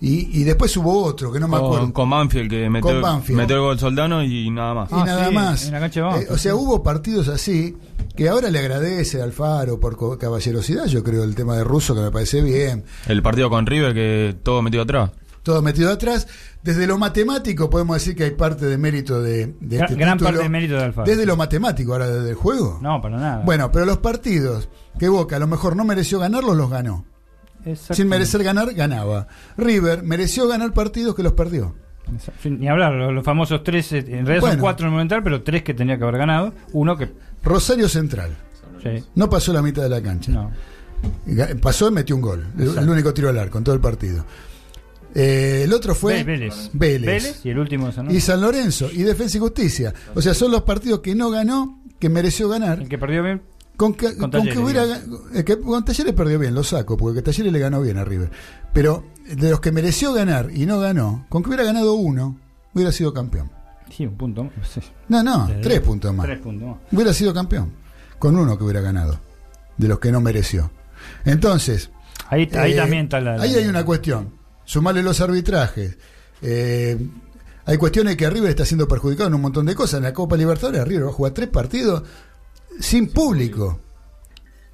Y, 0.00 0.40
y 0.40 0.44
después 0.44 0.76
hubo 0.76 1.02
otro, 1.04 1.32
que 1.32 1.40
no 1.40 1.48
me 1.48 1.56
acuerdo. 1.56 1.78
Con, 1.80 1.92
con 1.92 2.10
Banfield, 2.10 2.50
que 2.50 2.68
metió, 2.68 2.90
Con 2.90 3.00
Banfield. 3.00 3.38
metió 3.38 3.56
el 3.56 3.62
gol 3.62 3.78
Soldano 3.78 4.22
y 4.22 4.50
nada 4.50 4.74
más. 4.74 4.90
y 4.90 4.94
Ah, 4.94 5.04
nada 5.06 5.28
sí, 5.28 5.34
más. 5.34 5.66
en 5.66 5.72
la 5.72 5.80
cancha 5.80 6.00
de 6.00 6.06
Banfield, 6.06 6.28
Eh, 6.30 6.34
o 6.34 6.38
sea, 6.38 6.52
sí. 6.52 6.58
hubo 6.58 6.82
partidos 6.82 7.28
así 7.28 7.76
que 8.14 8.28
ahora 8.28 8.50
le 8.50 8.58
agradece 8.58 9.22
al 9.22 9.32
Faro 9.32 9.80
por 9.80 9.96
co- 9.96 10.18
caballerosidad, 10.18 10.86
yo 10.86 11.02
creo, 11.02 11.24
el 11.24 11.34
tema 11.34 11.56
de 11.56 11.64
Russo, 11.64 11.94
que 11.94 12.02
me 12.02 12.10
parece 12.10 12.42
bien. 12.42 12.84
El 13.06 13.22
partido 13.22 13.48
con 13.48 13.64
River, 13.66 13.94
que 13.94 14.36
todo 14.42 14.60
metido 14.62 14.82
atrás. 14.82 15.10
Todo 15.42 15.62
metido 15.62 15.90
atrás. 15.90 16.26
Desde 16.62 16.86
lo 16.86 16.96
matemático 16.98 17.68
podemos 17.70 17.96
decir 17.96 18.14
que 18.16 18.24
hay 18.24 18.30
parte 18.30 18.64
de 18.66 18.78
mérito 18.78 19.20
de, 19.22 19.54
de 19.60 19.78
Gra- 19.78 19.84
este 19.84 19.94
gran 19.96 20.16
título. 20.18 20.30
parte 20.30 20.42
de 20.42 20.48
mérito 20.48 20.74
de 20.74 20.84
Alfaro. 20.84 21.06
Desde 21.06 21.26
lo 21.26 21.36
matemático, 21.36 21.92
ahora 21.92 22.08
desde 22.08 22.30
el 22.30 22.34
juego. 22.34 22.78
No, 22.82 23.00
para 23.00 23.16
nada. 23.18 23.42
Bueno, 23.44 23.70
pero 23.70 23.84
los 23.86 23.98
partidos 23.98 24.68
que 24.98 25.08
Boca 25.08 25.36
a 25.36 25.38
lo 25.38 25.46
mejor 25.46 25.76
no 25.76 25.84
mereció 25.84 26.18
ganarlos, 26.18 26.56
los 26.56 26.70
ganó. 26.70 27.04
Sin 27.90 28.08
merecer 28.08 28.42
ganar, 28.42 28.74
ganaba. 28.74 29.26
River 29.56 30.02
mereció 30.02 30.46
ganar 30.48 30.72
partidos 30.72 31.14
que 31.14 31.22
los 31.22 31.32
perdió. 31.32 31.74
Ni 32.44 32.68
hablar, 32.68 32.92
los, 32.94 33.24
famosos 33.24 33.62
tres, 33.64 33.92
eh, 33.92 33.98
en 33.98 34.26
realidad 34.26 34.40
Bueno. 34.40 34.54
son 34.54 34.60
cuatro 34.60 34.86
en 34.86 34.88
el 34.88 34.92
momental, 34.92 35.22
pero 35.22 35.42
tres 35.42 35.62
que 35.62 35.72
tenía 35.74 35.96
que 35.96 36.04
haber 36.04 36.18
ganado. 36.18 36.52
Uno 36.72 36.96
que. 36.96 37.10
Rosario 37.42 37.88
Central. 37.88 38.36
Sí, 38.82 39.02
No 39.14 39.30
pasó 39.30 39.52
la 39.52 39.62
mitad 39.62 39.82
de 39.82 39.88
la 39.88 40.02
cancha. 40.02 40.32
no. 40.32 40.50
Pasó 41.60 41.88
y 41.88 41.92
metió 41.92 42.16
un 42.16 42.22
gol. 42.22 42.46
El, 42.58 42.88
único 42.88 43.12
tiro 43.12 43.28
al 43.28 43.38
arco 43.38 43.58
en 43.58 43.64
todo 43.64 43.74
el 43.74 43.80
partido. 43.80 44.24
Eh, 45.14 45.62
el 45.64 45.72
otro 45.72 45.94
fue 45.94 46.24
Vélez. 46.24 46.70
Vélez. 46.72 47.40
y 47.44 47.50
el 47.50 47.58
último 47.58 47.92
San 47.92 48.10
y 48.10 48.20
San 48.20 48.40
Lorenzo 48.40 48.90
y 48.90 49.02
Defensa 49.02 49.36
y 49.36 49.40
Justicia. 49.40 49.94
O 50.14 50.22
sea, 50.22 50.34
son 50.34 50.50
los 50.50 50.62
partidos 50.62 51.00
que 51.00 51.14
no 51.14 51.30
ganó, 51.30 51.82
que 51.98 52.08
mereció 52.08 52.48
ganar. 52.48 52.80
El 52.80 52.88
que 52.88 52.98
perdió 52.98 53.22
bien. 53.22 53.42
Con 53.76 53.94
que, 53.94 54.16
Con 54.16 54.30
con 54.30 54.44
que 54.46 54.58
hubiera 54.58 54.84
eh, 55.34 55.44
que 55.44 55.58
con 55.58 55.84
Talleres 55.84 56.12
perdió 56.12 56.38
bien, 56.38 56.54
lo 56.54 56.62
saco, 56.62 56.96
porque 56.96 57.22
Talleres 57.22 57.52
le 57.52 57.58
ganó 57.58 57.80
bien 57.80 57.98
a 57.98 58.04
River. 58.04 58.30
Pero 58.72 59.04
de 59.28 59.50
los 59.50 59.60
que 59.60 59.72
mereció 59.72 60.12
ganar 60.12 60.50
y 60.54 60.64
no 60.66 60.78
ganó, 60.78 61.26
con 61.28 61.42
que 61.42 61.48
hubiera 61.48 61.64
ganado 61.64 61.94
uno, 61.94 62.38
hubiera 62.72 62.92
sido 62.92 63.12
campeón. 63.12 63.50
Sí, 63.90 64.06
un 64.06 64.16
punto. 64.16 64.50
Sí. 64.72 64.80
No, 65.08 65.22
no, 65.22 65.48
tres 65.62 65.80
puntos 65.80 66.14
más. 66.14 66.26
Tres 66.26 66.38
puntos 66.40 66.68
más. 66.68 66.78
Hubiera 66.92 67.12
sido 67.12 67.34
campeón. 67.34 67.72
Con 68.18 68.36
uno 68.36 68.56
que 68.56 68.64
hubiera 68.64 68.80
ganado. 68.80 69.18
De 69.76 69.88
los 69.88 69.98
que 69.98 70.12
no 70.12 70.20
mereció. 70.20 70.70
Entonces, 71.24 71.90
Ahí, 72.28 72.48
ahí 72.54 72.72
Eh, 72.72 72.76
también 72.76 73.04
está 73.04 73.20
la. 73.20 73.34
Ahí 73.42 73.54
hay 73.54 73.66
una 73.66 73.84
cuestión. 73.84 74.30
Sumarle 74.64 75.02
los 75.02 75.20
arbitrajes. 75.20 75.98
Eh, 76.40 76.98
hay 77.66 77.76
cuestiones 77.76 78.16
que 78.16 78.28
River 78.30 78.50
está 78.50 78.64
siendo 78.64 78.88
perjudicado 78.88 79.28
en 79.28 79.34
un 79.34 79.42
montón 79.42 79.66
de 79.66 79.74
cosas. 79.74 79.98
En 79.98 80.04
la 80.04 80.12
Copa 80.12 80.36
Libertadores, 80.36 80.86
River 80.86 81.06
va 81.06 81.10
a 81.10 81.12
jugar 81.12 81.32
tres 81.32 81.48
partidos 81.48 82.02
sin 82.80 83.08
público. 83.08 83.80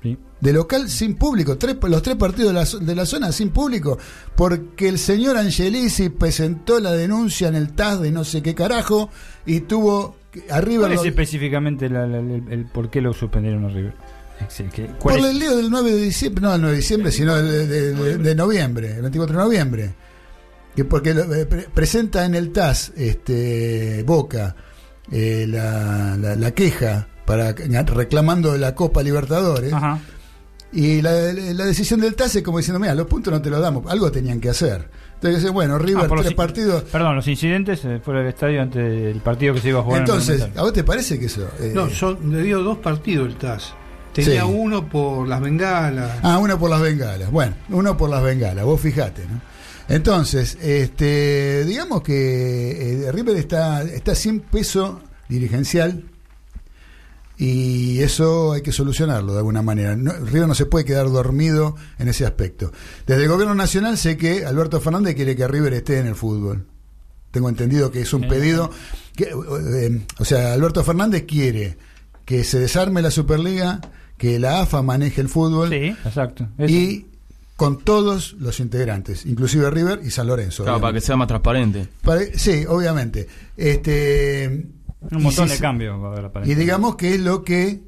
Sí. 0.03 0.17
De 0.41 0.53
local 0.53 0.89
sin 0.89 1.17
público. 1.17 1.59
Tres, 1.59 1.77
los 1.83 2.03
tres 2.03 2.17
partidos 2.17 2.55
de 2.55 2.79
la, 2.81 2.87
de 2.87 2.95
la 2.95 3.05
zona 3.07 3.33
sin 3.33 3.51
público. 3.51 3.99
Porque 4.35 4.89
el 4.89 4.99
señor 4.99 5.37
Angelisi 5.37 6.09
presentó 6.09 6.81
la 6.81 6.93
denuncia 6.93 7.49
en 7.49 7.55
el 7.57 7.73
TAS 7.75 8.01
de 8.01 8.11
no 8.11 8.25
sé 8.25 8.43
qué 8.43 8.55
carajo 8.55 9.11
y 9.45 9.61
tuvo 9.61 10.17
que- 10.33 10.45
a 10.51 10.61
River. 10.63 10.89
¿Cuál 10.89 10.93
es 11.01 11.05
específicamente 11.05 11.91
la- 11.91 12.07
la- 12.07 12.19
el, 12.21 12.45
el 12.51 12.65
por 12.67 12.89
qué 12.91 13.01
lo 13.03 13.13
suspendieron 13.13 13.67
a 13.67 13.69
River? 13.69 13.93
Sí, 14.49 14.65
que- 14.75 14.85
por 14.87 15.13
el 15.13 15.39
lío 15.39 15.55
del 15.55 15.69
9 15.71 15.93
de 15.93 16.01
diciembre, 16.01 16.41
no 16.43 16.55
el 16.55 16.61
9 16.63 16.77
de 16.77 16.81
diciembre, 16.81 17.13
sino 17.13 17.37
de, 17.37 17.67
de- 17.67 17.93
de- 17.93 18.17
de 18.17 18.35
noviembre, 18.35 18.95
el 18.97 19.03
24 19.03 19.37
de 19.37 19.45
noviembre. 19.45 19.95
Que 20.75 20.87
porque 20.87 21.13
lo- 21.13 21.35
eh, 21.35 21.45
pre- 21.45 21.69
presenta 21.75 22.25
en 22.25 22.35
el 22.35 22.51
TAS 22.53 22.93
este, 22.97 24.03
Boca 24.07 24.57
eh, 25.13 25.45
la, 25.47 26.17
la- 26.17 26.37
la 26.37 26.51
queja 26.53 27.09
para 27.31 27.53
reclamando 27.85 28.57
la 28.57 28.75
Copa 28.75 29.03
Libertadores. 29.03 29.73
Ajá. 29.73 29.99
Y 30.73 31.03
la, 31.03 31.11
la 31.33 31.65
decisión 31.65 32.01
del 32.01 32.15
TAS 32.15 32.37
es 32.37 32.43
como 32.43 32.59
diciendo, 32.59 32.79
mira, 32.79 32.95
los 32.95 33.07
puntos 33.07 33.33
no 33.33 33.43
te 33.43 33.51
los 33.51 33.61
damos, 33.61 33.85
algo 33.91 34.11
tenían 34.13 34.41
que 34.41 34.51
hacer. 34.51 34.89
Entonces 35.15 35.51
bueno, 35.51 35.79
River, 35.79 36.05
Ah, 36.05 36.09
por 36.09 36.19
los 36.19 36.27
tres 36.27 36.37
partidos. 36.37 36.85
Perdón, 36.85 37.17
los 37.17 37.27
incidentes 37.29 37.85
eh, 37.85 38.01
fuera 38.03 38.21
del 38.21 38.29
estadio 38.31 38.63
antes 38.63 38.83
del 38.83 39.21
partido 39.21 39.53
que 39.55 39.61
se 39.61 39.69
iba 39.69 39.81
a 39.81 39.83
jugar. 39.83 39.99
en 40.03 40.05
el 40.05 40.11
Entonces. 40.11 40.49
¿a 40.57 40.63
vos 40.63 40.73
te 40.73 40.85
parece 40.85 41.19
que 41.19 41.27
eso? 41.27 41.49
eh, 41.61 41.73
No, 41.75 41.91
son, 41.91 42.33
le 42.33 42.43
dio 42.43 42.63
dos 42.63 42.79
partidos 42.79 43.29
el 43.29 43.37
TAS. 43.37 43.75
Tenía 44.13 44.43
Sí. 44.45 44.49
uno 44.53 44.89
por 44.89 45.27
las 45.29 45.41
bengalas. 45.41 46.19
Ah, 46.23 46.39
uno 46.39 46.59
por 46.59 46.71
las 46.71 46.81
bengalas. 46.81 47.31
Bueno, 47.31 47.55
uno 47.69 47.97
por 47.97 48.09
las 48.11 48.23
bengalas, 48.23 48.65
vos 48.65 48.81
fijate, 48.81 49.23
¿no? 49.31 49.41
Entonces, 49.89 50.57
este, 50.63 51.65
digamos 51.65 52.03
que 52.03 53.07
eh, 53.07 53.13
River 53.13 53.37
está, 53.37 53.83
está 53.83 54.15
sin 54.15 54.39
peso 54.41 55.01
dirigencial 55.29 56.05
y 57.43 58.01
eso 58.01 58.53
hay 58.53 58.61
que 58.61 58.71
solucionarlo 58.71 59.33
de 59.33 59.39
alguna 59.39 59.63
manera. 59.63 59.97
No- 59.97 60.13
River 60.13 60.47
no 60.47 60.55
se 60.55 60.67
puede 60.67 60.85
quedar 60.85 61.11
dormido 61.11 61.75
en 61.99 62.09
ese 62.09 62.27
aspecto. 62.27 62.71
Desde 63.07 63.23
el 63.23 63.29
gobierno 63.31 63.55
nacional 63.55 63.97
sé 63.97 64.19
que 64.19 64.45
Alberto 64.45 64.79
Fernández 64.81 65.15
quiere 65.15 65.35
que 65.35 65.49
River 65.49 65.73
esté 65.73 65.99
en 66.01 66.07
el 66.07 66.15
fútbol. 66.15 66.67
Tengo 67.31 67.49
entendido 67.49 67.91
que 67.91 68.03
es 68.03 68.13
un 68.13 68.25
Eh. 68.25 68.29
pedido. 68.29 68.71
Que, 69.17 69.25
eh, 69.25 70.07
o 70.19 70.25
sea, 70.27 70.53
Alberto 70.53 70.85
Fernández 70.85 71.25
quiere 71.27 71.79
que 72.27 72.45
se 72.45 72.59
desarme 72.61 73.01
la 73.01 73.11
Superliga, 73.11 73.81
que 74.19 74.39
la 74.39 74.61
AFA 74.61 74.83
maneje 74.83 75.23
el 75.23 75.29
fútbol 75.31 75.71
Sí, 75.71 75.97
exacto. 76.05 76.47
Eso. 76.59 76.71
y 76.75 77.07
con 77.57 77.79
todos 77.79 78.35
los 78.39 78.61
integrantes, 78.61 79.25
inclusive 79.27 79.71
River 79.71 80.01
y 80.05 80.11
San 80.11 80.27
Lorenzo. 80.27 80.63
Claro, 80.65 80.81
para 80.81 80.93
que 80.93 81.01
sea 81.01 81.17
más 81.17 81.29
transparente. 81.29 81.89
Para- 82.03 82.25
sí, 82.35 82.65
obviamente. 82.69 83.27
Este, 83.57 84.67
Un 85.11 85.23
montón 85.23 85.49
si 85.49 85.55
de 85.55 85.61
cambios 85.61 85.99
Y 86.45 86.55
digamos 86.55 86.97
que 86.97 87.15
es 87.15 87.21
lo 87.21 87.43
que 87.43 87.69
eh, 87.69 87.83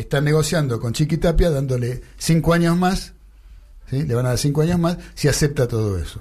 están 0.00 0.24
negociando 0.24 0.78
con 0.80 0.92
Chiquitapia, 0.92 1.50
dándole 1.50 2.02
cinco 2.18 2.52
años 2.52 2.76
más, 2.76 3.14
¿sí? 3.88 4.02
le 4.04 4.14
van 4.14 4.26
a 4.26 4.30
dar 4.30 4.38
cinco 4.38 4.62
años 4.62 4.78
más, 4.78 4.98
si 5.14 5.28
acepta 5.28 5.66
todo 5.66 5.98
eso. 5.98 6.20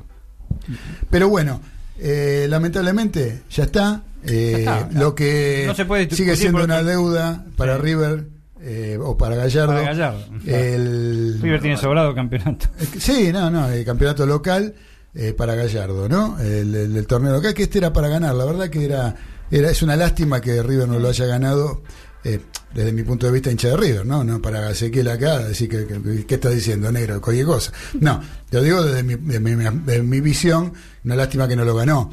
Pero 1.09 1.29
bueno, 1.29 1.61
eh, 1.99 2.45
lamentablemente 2.49 3.41
ya 3.49 3.63
está. 3.65 4.03
eh. 4.23 4.65
Lo 4.93 5.13
que 5.15 5.63
No 5.67 5.75
se 5.75 5.85
puede 5.85 6.01
discutir 6.03 6.25
sigue 6.25 6.35
siendo 6.37 6.63
una 6.63 6.83
deuda 6.83 7.45
para 7.57 7.75
Sí. 7.77 7.81
River 7.81 8.27
eh, 8.63 8.97
o 9.01 9.17
para 9.17 9.35
Gallardo. 9.35 9.73
Para 9.73 9.81
Gallardo. 9.85 10.23
El, 10.45 11.39
River 11.41 11.61
tiene 11.61 11.77
sobrado 11.77 12.13
campeonato. 12.15 12.67
que- 12.91 12.99
Sí, 12.99 13.31
no, 13.33 13.49
no, 13.49 13.69
el 13.69 13.83
campeonato 13.83 14.25
local 14.25 14.75
eh, 15.15 15.33
para 15.33 15.55
Gallardo, 15.55 16.07
¿no? 16.07 16.39
El, 16.39 16.73
el- 16.75 16.95
el 16.95 17.07
torneo 17.07 17.33
local, 17.33 17.53
que 17.53 17.63
este 17.63 17.79
era 17.79 17.91
para 17.91 18.07
ganar, 18.07 18.35
la 18.35 18.45
verdad 18.45 18.69
que 18.69 18.85
era, 18.85 19.15
era 19.51 19.69
es 19.69 19.81
una 19.81 19.95
lástima 19.95 20.39
que 20.41 20.61
River 20.63 20.87
no 20.87 20.97
lo 20.99 21.09
haya 21.09 21.25
ganado, 21.25 21.83
eh, 22.23 22.39
desde 22.73 22.93
mi 22.93 23.03
punto 23.03 23.25
de 23.25 23.31
vista 23.33 23.51
hincha 23.51 23.69
de 23.69 23.77
River, 23.77 24.05
¿no? 24.05 24.23
No 24.23 24.41
para 24.41 24.69
Ezequiel 24.69 25.07
acá, 25.09 25.39
decir 25.39 25.67
que, 25.69 25.85
que- 25.85 26.25
¿qué 26.25 26.35
está 26.35 26.49
diciendo, 26.49 26.91
negro? 26.91 27.19
Cualquier 27.21 27.45
cosa. 27.47 27.71
No, 27.99 28.21
lo 28.51 28.61
digo 28.61 28.83
desde 28.83 29.03
mi, 29.03 29.15
de 29.15 29.39
mi, 29.39 29.55
de 29.85 30.03
mi 30.03 30.21
visión, 30.21 30.71
una 31.03 31.15
lástima 31.15 31.47
que 31.47 31.55
no 31.55 31.65
lo 31.65 31.75
ganó. 31.75 32.11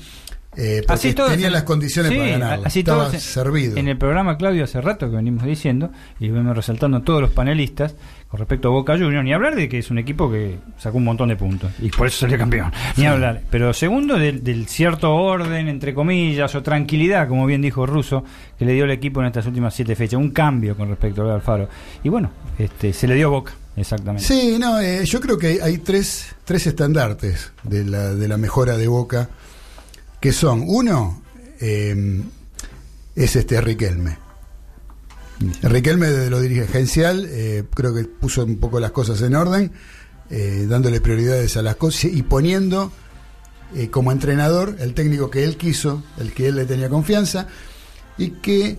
Eh, 0.60 0.82
porque 0.86 1.14
tenía 1.14 1.46
en- 1.46 1.52
las 1.52 1.62
condiciones 1.62 2.10
sí, 2.10 2.18
para 2.18 2.30
ganarlo. 2.30 2.66
Así 2.66 2.80
Estaba 2.80 3.10
servido. 3.12 3.76
En 3.76 3.86
el 3.86 3.96
programa, 3.96 4.36
Claudio, 4.36 4.64
hace 4.64 4.80
rato 4.80 5.08
que 5.08 5.14
venimos 5.16 5.44
diciendo, 5.44 5.90
y 6.18 6.28
vemos 6.30 6.56
resaltando 6.56 7.00
todos 7.02 7.20
los 7.20 7.30
panelistas, 7.30 7.94
con 8.28 8.40
respecto 8.40 8.68
a 8.68 8.72
Boca 8.72 8.94
Juniors, 8.98 9.24
ni 9.24 9.32
hablar 9.32 9.54
de 9.54 9.68
que 9.68 9.78
es 9.78 9.90
un 9.90 9.98
equipo 9.98 10.30
que 10.30 10.58
sacó 10.76 10.98
un 10.98 11.04
montón 11.04 11.28
de 11.28 11.36
puntos, 11.36 11.70
y 11.80 11.88
por 11.90 12.08
eso 12.08 12.18
salió 12.18 12.36
campeón, 12.36 12.72
ni 12.96 13.06
hablar. 13.06 13.42
Pero 13.50 13.72
segundo, 13.72 14.18
del, 14.18 14.42
del 14.42 14.66
cierto 14.66 15.14
orden, 15.14 15.68
entre 15.68 15.94
comillas, 15.94 16.52
o 16.56 16.62
tranquilidad, 16.62 17.28
como 17.28 17.46
bien 17.46 17.62
dijo 17.62 17.86
Russo, 17.86 18.24
que 18.58 18.64
le 18.64 18.72
dio 18.74 18.84
el 18.84 18.90
equipo 18.90 19.20
en 19.20 19.28
estas 19.28 19.46
últimas 19.46 19.72
siete 19.74 19.94
fechas, 19.94 20.18
un 20.20 20.30
cambio 20.30 20.76
con 20.76 20.88
respecto 20.88 21.22
al 21.22 21.30
Alfaro. 21.30 21.68
Y 22.02 22.08
bueno, 22.08 22.30
este, 22.58 22.92
se 22.92 23.06
le 23.06 23.14
dio 23.14 23.30
Boca, 23.30 23.52
exactamente. 23.76 24.26
Sí, 24.26 24.56
no, 24.58 24.80
eh, 24.80 25.04
yo 25.04 25.20
creo 25.20 25.38
que 25.38 25.46
hay, 25.46 25.58
hay 25.60 25.78
tres, 25.78 26.34
tres 26.44 26.66
estandartes 26.66 27.52
de 27.62 27.84
la, 27.84 28.12
de 28.14 28.26
la 28.28 28.36
mejora 28.36 28.76
de 28.76 28.88
Boca, 28.88 29.28
que 30.20 30.32
son, 30.32 30.64
uno, 30.66 31.22
eh, 31.60 32.22
es 33.14 33.36
este 33.36 33.60
Riquelme. 33.60 34.18
Riquelme 35.62 36.08
desde 36.08 36.30
lo 36.30 36.40
dirigencial 36.40 37.26
eh, 37.30 37.64
creo 37.72 37.94
que 37.94 38.04
puso 38.04 38.44
un 38.44 38.58
poco 38.58 38.80
las 38.80 38.90
cosas 38.90 39.22
en 39.22 39.36
orden, 39.36 39.72
eh, 40.30 40.66
dándole 40.68 41.00
prioridades 41.00 41.56
a 41.56 41.62
las 41.62 41.76
cosas 41.76 42.04
y 42.04 42.22
poniendo 42.22 42.92
eh, 43.74 43.90
como 43.90 44.12
entrenador 44.12 44.76
el 44.78 44.94
técnico 44.94 45.30
que 45.30 45.44
él 45.44 45.56
quiso, 45.56 46.02
el 46.18 46.32
que 46.32 46.48
él 46.48 46.56
le 46.56 46.64
tenía 46.64 46.88
confianza, 46.88 47.46
y 48.16 48.30
que 48.30 48.78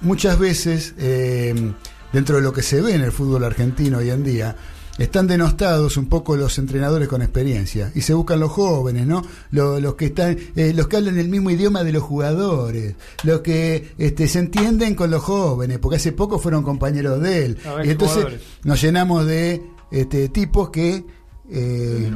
muchas 0.00 0.38
veces, 0.38 0.94
eh, 0.98 1.72
dentro 2.12 2.36
de 2.36 2.42
lo 2.42 2.52
que 2.52 2.62
se 2.62 2.80
ve 2.80 2.94
en 2.94 3.02
el 3.02 3.10
fútbol 3.12 3.44
argentino 3.44 3.98
hoy 3.98 4.10
en 4.10 4.22
día, 4.22 4.56
están 5.02 5.26
denostados 5.26 5.96
un 5.96 6.06
poco 6.06 6.36
los 6.36 6.58
entrenadores 6.58 7.08
con 7.08 7.22
experiencia 7.22 7.90
y 7.94 8.02
se 8.02 8.14
buscan 8.14 8.40
los 8.40 8.52
jóvenes, 8.52 9.06
¿no? 9.06 9.22
Los, 9.50 9.80
los 9.82 9.94
que 9.96 10.06
están, 10.06 10.36
eh, 10.54 10.72
los 10.74 10.88
que 10.88 10.96
hablan 10.96 11.18
el 11.18 11.28
mismo 11.28 11.50
idioma 11.50 11.82
de 11.82 11.92
los 11.92 12.02
jugadores, 12.02 12.94
los 13.24 13.40
que 13.40 13.94
este, 13.98 14.28
se 14.28 14.38
entienden 14.38 14.94
con 14.94 15.10
los 15.10 15.22
jóvenes, 15.22 15.78
porque 15.78 15.96
hace 15.96 16.12
poco 16.12 16.38
fueron 16.38 16.62
compañeros 16.62 17.20
de 17.20 17.46
él. 17.46 17.58
A 17.64 17.74
ver, 17.74 17.86
y 17.86 17.90
entonces 17.90 18.16
jugadores. 18.16 18.42
nos 18.64 18.80
llenamos 18.80 19.26
de 19.26 19.62
este, 19.90 20.28
tipos 20.28 20.70
que 20.70 21.04
eh, 21.50 22.10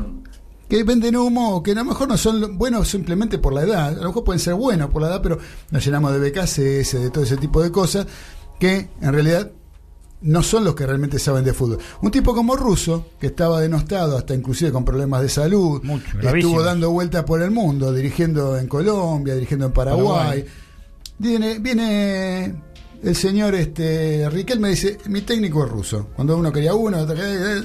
que 0.69 0.83
venden 0.83 1.17
humo 1.17 1.63
que 1.63 1.73
a 1.73 1.75
lo 1.75 1.85
mejor 1.85 2.09
no 2.09 2.17
son 2.17 2.59
buenos 2.59 2.89
simplemente 2.89 3.39
por 3.39 3.53
la 3.53 3.63
edad, 3.63 3.89
a 3.89 3.93
lo 3.93 4.09
mejor 4.09 4.25
pueden 4.25 4.41
ser 4.41 4.55
buenos 4.55 4.91
por 4.91 5.03
la 5.03 5.09
edad, 5.09 5.23
pero 5.23 5.39
nos 5.71 5.85
llenamos 5.85 6.13
de 6.13 6.31
BKCS, 6.31 6.93
de 6.93 7.11
todo 7.11 7.25
ese 7.25 7.37
tipo 7.37 7.63
de 7.63 7.71
cosas 7.71 8.07
que 8.59 8.89
en 9.01 9.13
realidad 9.13 9.51
no 10.23 10.43
son 10.43 10.65
los 10.65 10.75
que 10.75 10.87
realmente 10.87 11.19
saben 11.19 11.45
de 11.45 11.53
fútbol. 11.53 11.79
Un 12.03 12.11
tipo 12.11 12.35
como 12.35 12.57
Russo, 12.57 13.07
que 13.21 13.29
estaba 13.29 13.61
denostado 13.61 14.17
hasta 14.17 14.35
inclusive 14.35 14.73
con 14.73 14.85
problemas 14.85 15.23
de 15.23 15.29
salud, 15.29 15.83
Mucho, 15.83 16.07
estuvo 16.07 16.21
gravísimos. 16.23 16.65
dando 16.65 16.91
vueltas 16.91 17.25
por 17.25 17.43
el 17.43 17.51
mundo, 17.51 17.93
dirigiendo 17.93 18.57
en 18.59 18.67
Colombia, 18.67 19.35
dirigiendo 19.35 19.67
en 19.67 19.73
Paraguay. 19.73 20.07
Paraguay. 20.07 20.45
Viene, 21.19 21.59
viene 21.59 22.55
el 23.03 23.15
señor 23.17 23.55
este 23.55 24.29
Riquelme 24.31 24.71
dice, 24.71 24.99
mi 25.09 25.21
técnico 25.23 25.65
es 25.65 25.71
ruso. 25.71 26.09
Cuando 26.17 26.37
uno 26.37 26.51
quería 26.53 26.75
uno, 26.75 26.99
otro 26.99 27.15
quería- 27.15 27.65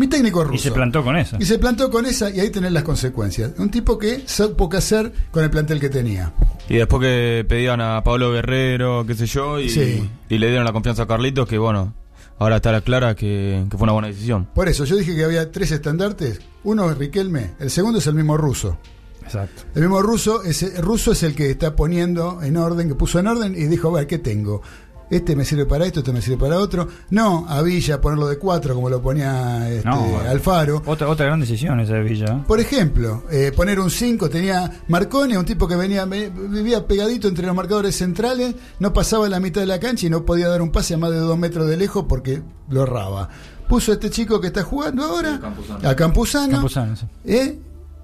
mi 0.00 0.06
técnico 0.08 0.40
es 0.42 0.48
ruso. 0.48 0.60
Y 0.60 0.70
se 0.70 0.72
plantó 0.72 1.04
con 1.04 1.16
eso. 1.16 1.36
Y 1.38 1.44
se 1.44 1.58
plantó 1.58 1.90
con 1.90 2.06
esa 2.06 2.30
y 2.30 2.40
ahí 2.40 2.50
tenés 2.50 2.72
las 2.72 2.82
consecuencias. 2.82 3.52
Un 3.58 3.70
tipo 3.70 3.98
que 3.98 4.22
supo 4.26 4.68
qué 4.68 4.78
hacer 4.78 5.12
con 5.30 5.44
el 5.44 5.50
plantel 5.50 5.78
que 5.78 5.90
tenía. 5.90 6.32
Y 6.68 6.76
después 6.76 7.02
que 7.02 7.44
pedían 7.48 7.80
a 7.80 8.02
Pablo 8.02 8.32
Guerrero, 8.32 9.04
qué 9.06 9.14
sé 9.14 9.26
yo, 9.26 9.60
y, 9.60 9.68
Sí. 9.68 10.08
y 10.28 10.38
le 10.38 10.48
dieron 10.48 10.64
la 10.64 10.72
confianza 10.72 11.02
a 11.02 11.06
Carlitos, 11.06 11.46
que 11.46 11.58
bueno, 11.58 11.92
ahora 12.38 12.56
está 12.56 12.80
clara 12.80 13.14
que, 13.14 13.64
que 13.70 13.76
fue 13.76 13.84
una 13.84 13.92
buena 13.92 14.08
decisión. 14.08 14.48
Por 14.54 14.68
eso 14.68 14.84
yo 14.86 14.96
dije 14.96 15.14
que 15.14 15.22
había 15.24 15.52
tres 15.52 15.70
estandartes. 15.72 16.40
Uno 16.64 16.90
es 16.90 16.96
Riquelme, 16.96 17.52
el 17.60 17.70
segundo 17.70 17.98
es 17.98 18.06
el 18.06 18.14
mismo 18.14 18.36
ruso. 18.36 18.78
Exacto. 19.22 19.62
El 19.74 19.82
mismo 19.82 20.02
ruso 20.02 20.42
es, 20.42 20.62
el 20.62 20.82
ruso 20.82 21.12
es 21.12 21.22
el 21.22 21.34
que 21.34 21.50
está 21.50 21.76
poniendo 21.76 22.42
en 22.42 22.56
orden, 22.56 22.88
que 22.88 22.94
puso 22.96 23.18
en 23.20 23.26
orden 23.28 23.54
y 23.54 23.66
dijo, 23.66 23.88
a 23.90 24.00
ver, 24.00 24.06
¿qué 24.06 24.18
tengo? 24.18 24.62
Este 25.10 25.34
me 25.34 25.44
sirve 25.44 25.66
para 25.66 25.84
esto, 25.86 26.00
este 26.00 26.12
me 26.12 26.22
sirve 26.22 26.38
para 26.38 26.58
otro. 26.58 26.86
No, 27.10 27.44
a 27.48 27.60
Villa 27.62 28.00
ponerlo 28.00 28.28
de 28.28 28.38
cuatro 28.38 28.74
como 28.76 28.88
lo 28.88 29.02
ponía 29.02 29.68
este, 29.68 29.88
No. 29.88 30.18
Alfaro. 30.20 30.82
Otra, 30.86 31.08
otra 31.08 31.26
gran 31.26 31.40
decisión 31.40 31.80
esa 31.80 31.94
de 31.94 32.02
Villa. 32.02 32.26
¿eh? 32.26 32.44
Por 32.46 32.60
ejemplo, 32.60 33.24
eh, 33.30 33.52
poner 33.54 33.80
un 33.80 33.90
5, 33.90 34.30
tenía 34.30 34.70
Marcone, 34.88 35.36
un 35.36 35.44
tipo 35.44 35.66
que 35.66 35.74
venía 35.74 36.04
ve- 36.04 36.30
vivía 36.30 36.86
pegadito 36.86 37.26
entre 37.26 37.44
los 37.46 37.56
marcadores 37.56 37.96
centrales, 37.96 38.54
no 38.78 38.92
pasaba 38.92 39.28
la 39.28 39.40
mitad 39.40 39.60
de 39.60 39.66
la 39.66 39.80
cancha 39.80 40.06
y 40.06 40.10
no 40.10 40.24
podía 40.24 40.48
dar 40.48 40.62
un 40.62 40.70
pase 40.70 40.94
a 40.94 40.98
más 40.98 41.10
de 41.10 41.18
dos 41.18 41.36
metros 41.36 41.66
de 41.66 41.76
lejos 41.76 42.04
porque 42.08 42.42
lo 42.68 42.84
erraba. 42.84 43.28
Puso 43.68 43.90
a 43.90 43.94
este 43.94 44.10
chico 44.10 44.40
que 44.40 44.46
está 44.48 44.62
jugando 44.62 45.04
ahora, 45.04 45.40
a 45.82 45.94
Campuzano, 45.96 46.52
Campuzano, 46.52 46.96
sí. 46.96 47.06
¿eh? 47.24 47.58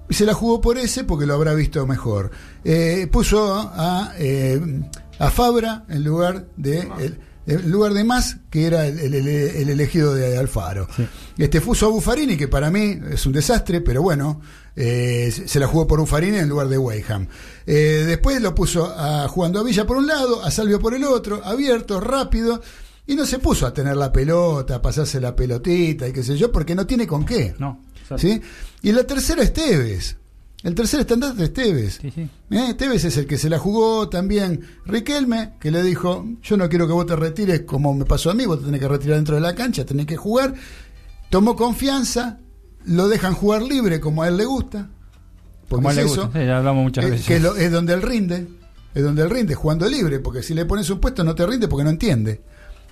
y 0.09 0.13
se 0.13 0.25
la 0.25 0.33
jugó 0.33 0.61
por 0.61 0.77
ese 0.77 1.03
porque 1.03 1.25
lo 1.25 1.33
habrá 1.33 1.53
visto 1.53 1.85
mejor. 1.85 2.31
Eh, 2.63 3.07
puso 3.11 3.53
a, 3.53 4.13
eh, 4.17 4.61
a 5.19 5.29
Fabra 5.31 5.85
en 5.89 6.03
lugar 6.03 6.47
de... 6.57 6.79
el- 6.99 7.19
en 7.49 7.71
lugar 7.71 7.93
de 7.93 8.03
más, 8.03 8.39
que 8.49 8.65
era 8.65 8.85
el, 8.87 8.99
el- 8.99 9.15
el- 9.15 9.27
el 9.27 9.69
elegido 9.69 10.13
de 10.13 10.37
Alfaro. 10.37 10.85
Este 11.37 11.61
puso 11.61 11.85
a 11.85 11.89
Buffarini, 11.89 12.35
que 12.35 12.49
para 12.49 12.69
mí 12.69 12.99
es 13.09 13.25
un 13.25 13.31
desastre, 13.31 13.79
pero 13.79 14.01
bueno, 14.01 14.41
eh, 14.75 15.31
se 15.31 15.57
la 15.57 15.65
jugó 15.65 15.87
por 15.87 16.01
Buffarini 16.01 16.39
en 16.39 16.49
lugar 16.49 16.67
de 16.67 16.77
Weyham. 16.77 17.25
Eh, 17.65 18.03
después 18.05 18.41
lo 18.41 18.53
puso 18.53 18.85
a, 18.93 19.29
jugando 19.29 19.61
a 19.61 19.63
Villa 19.63 19.87
por 19.87 19.95
un 19.95 20.07
lado, 20.07 20.43
a 20.43 20.51
Salvio 20.51 20.77
por 20.81 20.93
el 20.93 21.05
otro, 21.05 21.39
abierto, 21.41 22.01
rápido, 22.01 22.61
y 23.05 23.15
no 23.15 23.25
se 23.25 23.39
puso 23.39 23.65
a 23.65 23.73
tener 23.73 23.95
la 23.95 24.11
pelota, 24.11 24.75
a 24.75 24.81
pasarse 24.81 25.21
la 25.21 25.33
pelotita 25.33 26.05
y 26.05 26.11
qué 26.11 26.23
sé 26.23 26.35
yo, 26.35 26.51
porque 26.51 26.75
no 26.75 26.85
tiene 26.85 27.07
con 27.07 27.23
qué. 27.23 27.55
No. 27.59 27.81
exacto. 28.01 28.17
¿Sí? 28.27 28.41
Y 28.81 28.91
la 28.91 29.05
tercera 29.05 29.41
es 29.41 29.53
Tevez. 29.53 30.17
El 30.63 30.73
tercer 30.73 31.01
estandarte 31.01 31.43
es 31.43 31.53
Tevez. 31.53 31.99
Sí, 32.01 32.09
sí. 32.11 32.27
¿Eh? 32.49 32.73
Tevez 32.75 33.05
es 33.05 33.15
el 33.17 33.27
que 33.27 33.37
se 33.37 33.49
la 33.49 33.59
jugó 33.59 34.09
también 34.09 34.61
Riquelme, 34.85 35.53
que 35.59 35.69
le 35.71 35.83
dijo, 35.83 36.25
yo 36.41 36.57
no 36.57 36.67
quiero 36.67 36.87
que 36.87 36.93
vos 36.93 37.05
te 37.05 37.15
retires 37.15 37.61
como 37.61 37.93
me 37.93 38.05
pasó 38.05 38.31
a 38.31 38.33
mí, 38.33 38.45
vos 38.45 38.59
te 38.59 38.65
tenés 38.65 38.79
que 38.81 38.87
retirar 38.87 39.17
dentro 39.17 39.35
de 39.35 39.41
la 39.41 39.53
cancha, 39.53 39.85
tenés 39.85 40.07
que 40.07 40.17
jugar. 40.17 40.55
Tomó 41.29 41.55
confianza, 41.55 42.39
lo 42.85 43.07
dejan 43.07 43.33
jugar 43.33 43.61
libre 43.61 43.99
como 43.99 44.23
a 44.23 44.27
él 44.29 44.37
le 44.37 44.45
gusta. 44.45 44.89
porque 45.67 45.75
Como 45.83 45.89
a 45.89 45.91
él 45.91 45.99
es 45.99 46.05
le 46.05 46.11
eso, 46.11 46.21
gusta. 46.23 46.39
Sí, 46.39 46.45
ya 46.45 46.57
hablamos 46.57 46.83
muchas 46.83 47.05
eh, 47.05 47.09
veces. 47.11 47.27
que 47.27 47.35
es, 47.35 47.41
lo- 47.43 47.55
es 47.55 47.71
donde 47.71 47.93
él 47.93 48.01
rinde. 48.01 48.47
es 48.95 49.03
donde 49.03 49.21
él 49.21 49.29
rinde, 49.29 49.53
jugando 49.53 49.87
libre, 49.87 50.19
porque 50.19 50.41
si 50.41 50.53
le 50.55 50.65
pones 50.65 50.89
un 50.89 50.99
puesto 50.99 51.23
no 51.23 51.35
te 51.35 51.45
rinde 51.45 51.67
porque 51.67 51.83
no 51.83 51.91
entiende. 51.91 52.41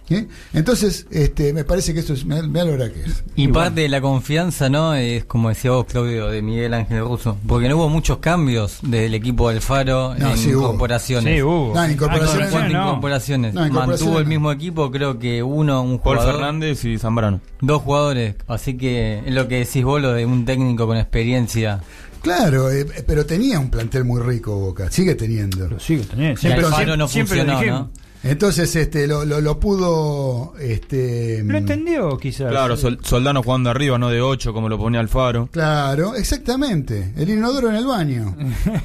¿Sí? 0.07 0.27
Entonces, 0.53 1.07
este, 1.09 1.51
me 1.51 1.63
parece 1.63 1.93
que 1.93 1.99
esto 2.01 2.13
es, 2.13 2.25
me 2.25 2.39
hora 2.39 2.91
que 2.91 3.01
es. 3.01 3.23
Y 3.35 3.47
parte 3.47 3.81
de 3.81 3.89
la 3.89 4.01
confianza, 4.01 4.69
¿no? 4.69 4.93
Es 4.93 5.25
como 5.25 5.49
decía 5.49 5.71
vos, 5.71 5.85
Claudio, 5.85 6.27
de 6.27 6.41
Miguel 6.41 6.73
Ángel 6.75 6.99
Russo. 6.99 7.37
Porque 7.47 7.67
no 7.67 7.77
hubo 7.77 7.89
muchos 7.89 8.19
cambios 8.19 8.79
desde 8.83 9.07
el 9.07 9.13
equipo 9.15 9.49
del 9.49 9.61
Faro 9.61 10.13
No, 10.17 10.31
en 10.31 10.37
sí 10.37 10.53
hubo. 10.53 10.65
incorporaciones. 10.65 11.35
Sí, 11.35 11.41
hubo. 11.41 11.73
No, 11.73 11.89
incorporaciones 11.89 12.45
En 12.45 12.51
cuanto 12.51 12.77
a 12.77 12.79
no. 12.79 12.87
incorporaciones. 12.87 13.53
No, 13.53 13.65
incorporaciones 13.65 14.01
Mantuvo 14.01 14.19
el 14.19 14.27
mismo 14.27 14.51
equipo, 14.51 14.91
creo 14.91 15.17
que 15.17 15.41
uno, 15.41 15.81
un 15.81 15.99
Paul 15.99 16.17
jugador. 16.17 16.35
Fernández 16.35 16.85
y 16.85 16.97
Zambrano. 16.99 17.41
Dos 17.61 17.81
jugadores. 17.81 18.35
Así 18.47 18.77
que 18.77 19.23
es 19.25 19.33
lo 19.33 19.47
que 19.47 19.59
decís 19.59 19.83
vos, 19.83 20.01
lo 20.01 20.13
de 20.13 20.25
un 20.25 20.45
técnico 20.45 20.85
con 20.85 20.97
experiencia. 20.97 21.81
Claro, 22.21 22.71
eh, 22.71 22.85
pero 23.05 23.25
tenía 23.25 23.59
un 23.59 23.69
plantel 23.69 24.03
muy 24.03 24.19
rico 24.21 24.55
Boca, 24.59 24.89
sigue 24.89 25.13
teniendo. 25.15 25.67
Lo 25.67 25.79
sigue 25.79 26.03
teniendo. 26.03 26.39
Siempre, 26.39 26.63
Faro 26.63 26.75
siempre, 26.75 26.97
no 26.97 27.07
siempre 27.07 27.37
lo 27.37 27.43
funcionó, 27.43 27.59
dijimos. 27.59 27.81
¿no? 27.95 28.04
Entonces, 28.25 28.75
este, 28.75 29.05
lo, 29.07 29.23
lo, 29.23 29.39
lo 29.39 29.59
pudo, 29.59 30.53
este, 30.59 31.43
Lo 31.43 31.57
entendió, 31.57 32.17
quizás. 32.17 32.49
Claro, 32.49 32.75
Sol- 32.75 32.99
Soldano 33.03 33.43
jugando 33.43 33.69
arriba, 33.69 33.97
no 33.99 34.09
de 34.09 34.19
8 34.21 34.51
como 34.51 34.67
lo 34.67 34.77
ponía 34.77 34.99
Alfaro. 34.99 35.47
Claro, 35.51 36.15
exactamente. 36.15 37.13
El 37.15 37.29
inodoro 37.29 37.69
en 37.69 37.75
el 37.75 37.85
baño. 37.85 38.35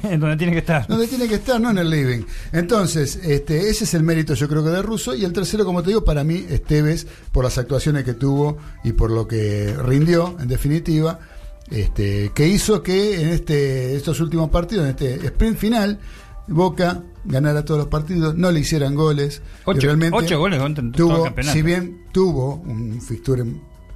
en 0.03 0.19
donde 0.19 0.37
tiene 0.37 0.53
que 0.53 0.59
estar. 0.59 0.87
Donde 0.87 1.07
tiene 1.07 1.27
que 1.27 1.35
estar, 1.35 1.59
no 1.59 1.71
en 1.71 1.79
el 1.79 1.89
living. 1.89 2.21
Entonces, 2.51 3.15
este, 3.23 3.69
ese 3.69 3.83
es 3.85 3.93
el 3.95 4.03
mérito, 4.03 4.33
yo 4.35 4.47
creo 4.47 4.63
que 4.63 4.69
de 4.69 4.81
Russo. 4.81 5.15
Y 5.15 5.25
el 5.25 5.33
tercero, 5.33 5.65
como 5.65 5.81
te 5.81 5.89
digo, 5.89 6.05
para 6.05 6.23
mí, 6.23 6.45
Esteves, 6.49 7.07
por 7.31 7.43
las 7.43 7.57
actuaciones 7.57 8.03
que 8.03 8.13
tuvo 8.13 8.57
y 8.83 8.91
por 8.93 9.09
lo 9.09 9.27
que 9.27 9.75
rindió, 9.83 10.35
en 10.39 10.47
definitiva, 10.47 11.19
este, 11.69 12.31
que 12.35 12.47
hizo 12.47 12.83
que 12.83 13.21
en 13.21 13.29
este, 13.29 13.95
estos 13.95 14.19
últimos 14.19 14.49
partidos, 14.49 14.83
en 14.85 14.89
este 14.91 15.15
sprint 15.27 15.57
final, 15.57 15.99
Boca 16.47 17.03
ganara 17.23 17.63
todos 17.65 17.79
los 17.79 17.87
partidos, 17.87 18.35
no 18.35 18.51
le 18.51 18.59
hicieran 18.61 18.95
goles. 18.95 19.41
Ocho- 19.65 19.79
realmente 19.81 20.17
ocho 20.17 20.39
goles 20.39 20.59
contra 20.59 20.83
en 20.83 20.91
todo 20.91 21.07
el 21.09 21.13
tuvo, 21.15 21.23
campeonato. 21.25 21.53
si 21.55 21.61
bien 21.61 22.05
tuvo 22.11 22.55
un 22.55 22.99
fixture 23.01 23.43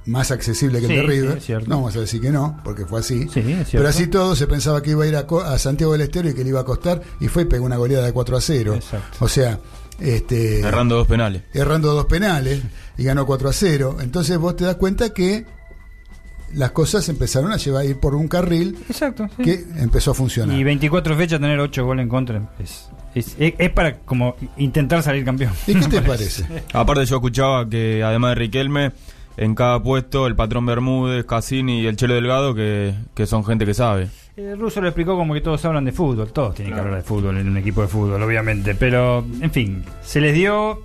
más 0.06 0.30
accesible 0.30 0.78
que 0.78 0.86
el 0.86 0.92
de 0.92 1.00
sí, 1.40 1.52
River, 1.52 1.68
no 1.68 1.76
vamos 1.76 1.96
a 1.96 2.00
decir 2.00 2.20
que 2.20 2.30
no, 2.30 2.60
porque 2.62 2.86
fue 2.86 3.00
así. 3.00 3.22
Sí, 3.28 3.40
es 3.40 3.44
cierto. 3.44 3.70
Pero 3.72 3.88
así 3.88 4.06
todo 4.06 4.36
se 4.36 4.46
pensaba 4.46 4.80
que 4.80 4.92
iba 4.92 5.02
a 5.02 5.06
ir 5.08 5.16
a, 5.16 5.26
a 5.52 5.58
Santiago 5.58 5.92
del 5.92 6.02
Estero 6.02 6.28
y 6.30 6.34
que 6.34 6.44
le 6.44 6.50
iba 6.50 6.60
a 6.60 6.64
costar, 6.64 7.02
y 7.20 7.26
fue 7.26 7.42
y 7.42 7.46
pegó 7.46 7.64
una 7.66 7.76
goleada 7.76 8.06
de 8.06 8.12
4 8.12 8.36
a 8.36 8.40
0. 8.40 8.74
Exacto. 8.76 9.24
O 9.24 9.28
sea, 9.28 9.58
este, 9.98 10.60
Errando 10.60 10.94
dos 10.96 11.08
penales. 11.08 11.42
errando 11.52 11.92
dos 11.94 12.04
penales 12.06 12.62
y 12.96 13.02
ganó 13.02 13.26
4 13.26 13.48
a 13.48 13.52
0. 13.52 13.96
Entonces 14.00 14.38
vos 14.38 14.54
te 14.54 14.64
das 14.64 14.76
cuenta 14.76 15.10
que 15.12 15.44
las 16.54 16.70
cosas 16.70 17.08
empezaron 17.08 17.52
a 17.52 17.56
llevar 17.56 17.82
a 17.82 17.84
ir 17.84 17.98
por 17.98 18.14
un 18.14 18.28
carril 18.28 18.76
Exacto. 18.88 19.28
sí. 19.36 19.42
que 19.42 19.64
empezó 19.78 20.12
a 20.12 20.14
funcionar. 20.14 20.56
Y 20.56 20.64
24 20.64 21.16
fechas 21.16 21.40
tener 21.40 21.58
8 21.60 21.84
goles 21.84 22.02
en 22.04 22.08
contra 22.08 22.42
es, 22.58 22.88
es, 23.14 23.34
es- 23.38 23.54
es 23.58 23.70
para 23.70 23.98
como 23.98 24.36
intentar 24.56 25.02
salir 25.02 25.24
campeón. 25.24 25.52
¿Y 25.66 25.74
qué 25.74 25.86
te 25.88 26.02
parece? 26.02 26.46
Aparte 26.72 27.04
yo 27.06 27.16
escuchaba 27.16 27.68
que 27.68 28.02
además 28.04 28.30
de 28.30 28.34
Riquelme, 28.36 28.92
en 29.36 29.54
cada 29.54 29.82
puesto 29.82 30.26
el 30.26 30.34
patrón 30.34 30.64
Bermúdez, 30.64 31.24
Cassini 31.26 31.80
y 31.82 31.86
el 31.86 31.96
Chelo 31.96 32.14
Delgado, 32.14 32.54
que, 32.54 32.94
que 33.14 33.26
son 33.26 33.44
gente 33.44 33.66
que 33.66 33.74
sabe. 33.74 34.08
Eh, 34.38 34.54
Russo 34.56 34.80
lo 34.80 34.88
explicó 34.88 35.16
como 35.16 35.34
que 35.34 35.40
todos 35.42 35.62
hablan 35.64 35.84
de 35.84 35.92
fútbol, 35.92 36.30
todos 36.32 36.54
tienen 36.54 36.72
que 36.74 36.80
hablar 36.80 36.96
de 36.96 37.02
fútbol 37.02 37.36
en 37.38 37.48
un 37.48 37.56
equipo 37.58 37.82
de 37.82 37.88
fútbol, 37.88 38.22
obviamente, 38.22 38.74
pero 38.74 39.24
en 39.40 39.50
fin, 39.50 39.82
se 40.02 40.20
les 40.20 40.34
dio, 40.34 40.82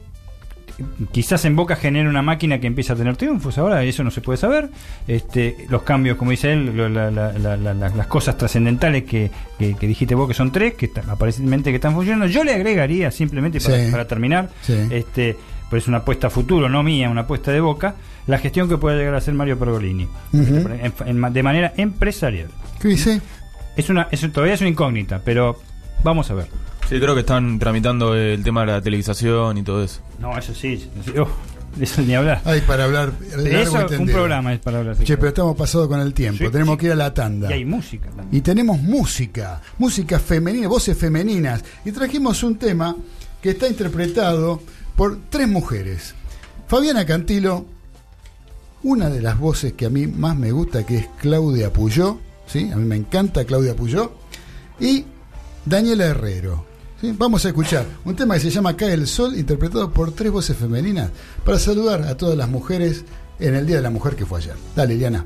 quizás 1.12 1.44
en 1.46 1.56
Boca 1.56 1.76
genere 1.76 2.08
una 2.10 2.22
máquina 2.22 2.60
que 2.60 2.68
empieza 2.68 2.94
a 2.94 2.96
tener 2.96 3.18
triunfos, 3.18 3.58
ahora 3.58 3.84
eso 3.84 4.04
no 4.04 4.12
se 4.12 4.22
puede 4.22 4.38
saber, 4.38 4.70
este, 5.08 5.66
los 5.70 5.84
cambios, 5.84 6.18
como 6.18 6.32
dice 6.32 6.54
él, 6.54 6.76
lo- 6.76 6.90
la- 6.90 7.12
la- 7.12 7.34
la- 7.34 7.58
la- 7.58 7.74
la- 7.74 7.90
las 7.90 8.08
cosas 8.08 8.38
trascendentales 8.38 9.04
que, 9.04 9.32
que- 9.58 9.76
que 9.76 9.88
dijiste 9.88 10.16
vos 10.16 10.28
que 10.28 10.34
son 10.34 10.52
tres, 10.52 10.74
que 10.76 10.86
está- 10.88 11.04
aparentemente 11.10 11.70
que 11.72 11.76
están 11.76 11.94
funcionando, 11.94 12.28
yo 12.28 12.44
le 12.44 12.54
agregaría 12.54 13.12
simplemente 13.12 13.60
para, 13.60 13.86
Sí. 13.86 13.92
para 13.92 14.08
terminar, 14.08 14.50
Sí. 14.62 14.76
este, 14.92 15.38
pero 15.70 15.80
es 15.80 15.88
una 15.88 15.98
apuesta 16.00 16.28
a 16.28 16.30
futuro, 16.30 16.68
no 16.70 16.84
mía, 16.84 17.10
una 17.10 17.22
apuesta 17.22 17.52
de 17.52 17.60
Boca, 17.62 17.96
la 18.28 18.38
gestión 18.38 18.70
que 18.70 18.78
puede 18.78 18.98
llegar 18.98 19.16
a 19.16 19.18
hacer 19.18 19.34
Mario 19.34 19.58
Pergolini, 19.58 20.08
Ujú. 20.34 20.56
en- 20.82 20.94
en- 21.06 21.34
de 21.34 21.44
manera 21.44 21.74
empresarial. 21.78 22.50
¿Qué 22.80 22.90
dice? 22.90 23.22
Es 23.76 23.90
una, 23.90 24.08
es, 24.12 24.20
todavía 24.32 24.54
es 24.54 24.62
una 24.62 24.70
incógnita, 24.70 25.22
pero 25.24 25.60
vamos 26.04 26.30
a 26.30 26.34
ver. 26.36 26.48
Sí, 26.92 27.00
creo 27.00 27.14
que 27.14 27.22
están 27.22 27.58
tramitando 27.58 28.16
el 28.16 28.44
tema 28.44 28.66
de 28.66 28.68
la 28.74 28.82
televisación 28.82 29.58
y 29.58 29.64
todo 29.64 29.82
eso. 29.82 30.02
No, 30.20 30.38
eso 30.38 30.54
sí, 30.54 30.90
eso, 31.00 31.24
oh, 31.24 31.78
de 31.78 31.86
eso 31.86 32.02
ni 32.02 32.16
hablar. 32.16 32.42
Ay, 32.44 32.60
para 32.68 32.84
hablar. 32.84 33.14
largo 33.30 33.48
y 33.48 33.56
eso, 33.56 33.88
un 33.98 34.08
programa 34.08 34.54
es 34.54 34.60
para 34.60 34.80
hablar. 34.80 34.98
Che, 34.98 35.16
pero 35.16 35.30
estamos 35.30 35.56
pasados 35.56 35.88
con 35.88 36.02
el 36.02 36.14
tiempo. 36.14 36.44
Sí, 36.44 36.52
Tenemos 36.52 36.74
sí. 36.74 36.80
que 36.80 36.86
ir 36.88 36.92
a 36.92 36.96
la 36.96 37.14
tanda. 37.14 37.50
Y 37.50 37.54
hay 37.54 37.64
música 37.64 38.08
también. 38.08 38.28
Y 38.32 38.42
tenemos 38.42 38.82
música, 38.82 39.62
música 39.78 40.20
femenina, 40.20 40.68
voces 40.68 40.98
femeninas. 40.98 41.64
Y 41.86 41.94
trajimos 41.94 42.44
un 42.44 42.58
tema 42.58 42.94
que 43.42 43.52
está 43.52 43.70
interpretado 43.70 44.62
por 44.98 45.18
tres 45.30 45.48
mujeres. 45.48 46.14
Fabiana 46.68 47.06
Cantilo, 47.06 47.68
una 48.84 49.10
de 49.10 49.22
las 49.22 49.40
voces 49.40 49.72
que 49.72 49.86
a 49.86 49.90
mí 49.90 50.08
más 50.08 50.36
me 50.36 50.52
gusta, 50.52 50.86
que 50.86 50.98
es 50.98 51.08
Claudia 51.22 51.72
Puyó, 51.72 52.18
¿sí? 52.48 52.70
A 52.70 52.76
mí 52.76 52.84
me 52.84 52.98
encanta 52.98 53.46
Claudia 53.46 53.78
Puyó. 53.78 54.12
Y 54.78 55.06
Daniela 55.66 56.08
Herrero. 56.08 56.70
Vamos 57.04 57.46
a 57.46 57.48
escuchar 57.48 57.86
un 58.06 58.16
tema 58.16 58.36
que 58.36 58.42
se 58.42 58.52
llama 58.52 58.78
Cae 58.78 58.94
el 58.94 59.08
Sol, 59.08 59.36
interpretado 59.36 59.92
por 59.92 60.12
tres 60.12 60.32
voces 60.32 60.56
femeninas, 60.56 61.10
para 61.44 61.58
saludar 61.58 62.04
a 62.04 62.16
todas 62.16 62.38
las 62.38 62.48
mujeres 62.48 63.06
en 63.40 63.56
el 63.56 63.66
Día 63.66 63.78
de 63.78 63.82
la 63.82 63.90
Mujer 63.90 64.16
que 64.16 64.26
fue 64.26 64.40
ayer. 64.40 64.56
Dale, 64.76 64.96
Liana. 64.96 65.26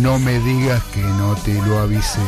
No 0.00 0.18
me 0.18 0.40
digas 0.40 0.82
que 0.94 1.02
no 1.02 1.36
te 1.44 1.52
lo 1.60 1.78
avisé. 1.78 2.20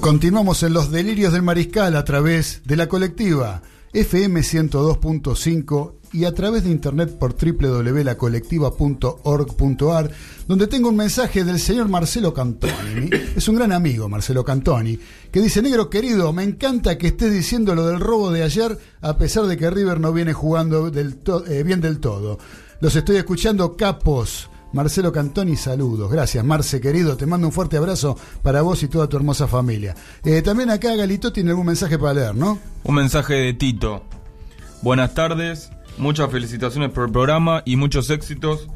Continuamos 0.00 0.62
en 0.62 0.74
los 0.74 0.92
delirios 0.92 1.32
del 1.32 1.42
mariscal 1.42 1.96
a 1.96 2.04
través 2.04 2.62
de 2.64 2.76
la 2.76 2.88
colectiva 2.88 3.62
FM 3.94 4.40
102.5 4.40 5.94
y 6.14 6.24
a 6.26 6.32
través 6.32 6.64
de 6.64 6.70
internet 6.70 7.18
por 7.18 7.34
www.lacolectiva.org.ar, 7.34 10.10
donde 10.46 10.68
tengo 10.68 10.88
un 10.88 10.96
mensaje 10.96 11.42
del 11.42 11.58
señor 11.58 11.88
Marcelo 11.88 12.32
Cantoni. 12.32 13.10
Es 13.34 13.48
un 13.48 13.56
gran 13.56 13.72
amigo, 13.72 14.08
Marcelo 14.08 14.44
Cantoni, 14.44 14.96
que 15.32 15.40
dice, 15.40 15.60
negro 15.60 15.90
querido, 15.90 16.32
me 16.32 16.44
encanta 16.44 16.98
que 16.98 17.08
estés 17.08 17.32
diciendo 17.32 17.74
lo 17.74 17.88
del 17.88 17.98
robo 17.98 18.30
de 18.30 18.44
ayer, 18.44 18.78
a 19.00 19.18
pesar 19.18 19.46
de 19.46 19.56
que 19.56 19.68
River 19.68 19.98
no 19.98 20.12
viene 20.12 20.32
jugando 20.32 20.86
eh, 20.86 21.62
bien 21.64 21.80
del 21.80 21.98
todo. 21.98 22.38
Los 22.80 22.94
estoy 22.94 23.16
escuchando 23.16 23.76
capos. 23.76 24.48
Marcelo 24.72 25.10
Cantoni, 25.12 25.56
saludos. 25.56 26.12
Gracias, 26.12 26.44
Marce, 26.44 26.80
querido. 26.80 27.16
Te 27.16 27.26
mando 27.26 27.48
un 27.48 27.52
fuerte 27.52 27.76
abrazo 27.76 28.16
para 28.42 28.62
vos 28.62 28.84
y 28.84 28.88
toda 28.88 29.08
tu 29.08 29.16
hermosa 29.16 29.48
familia. 29.48 29.96
Eh, 30.24 30.42
también 30.42 30.70
acá 30.70 30.94
Galito 30.94 31.32
tiene 31.32 31.50
algún 31.50 31.66
mensaje 31.66 31.98
para 31.98 32.14
leer, 32.14 32.36
¿no? 32.36 32.60
Un 32.84 32.94
mensaje 32.94 33.34
de 33.34 33.52
Tito. 33.54 34.04
Buenas 34.82 35.14
tardes, 35.14 35.70
muchas 35.98 36.30
felicitaciones 36.30 36.90
por 36.90 37.06
el 37.06 37.12
programa 37.12 37.62
y 37.64 37.76
muchos 37.76 38.10
éxitos 38.10 38.68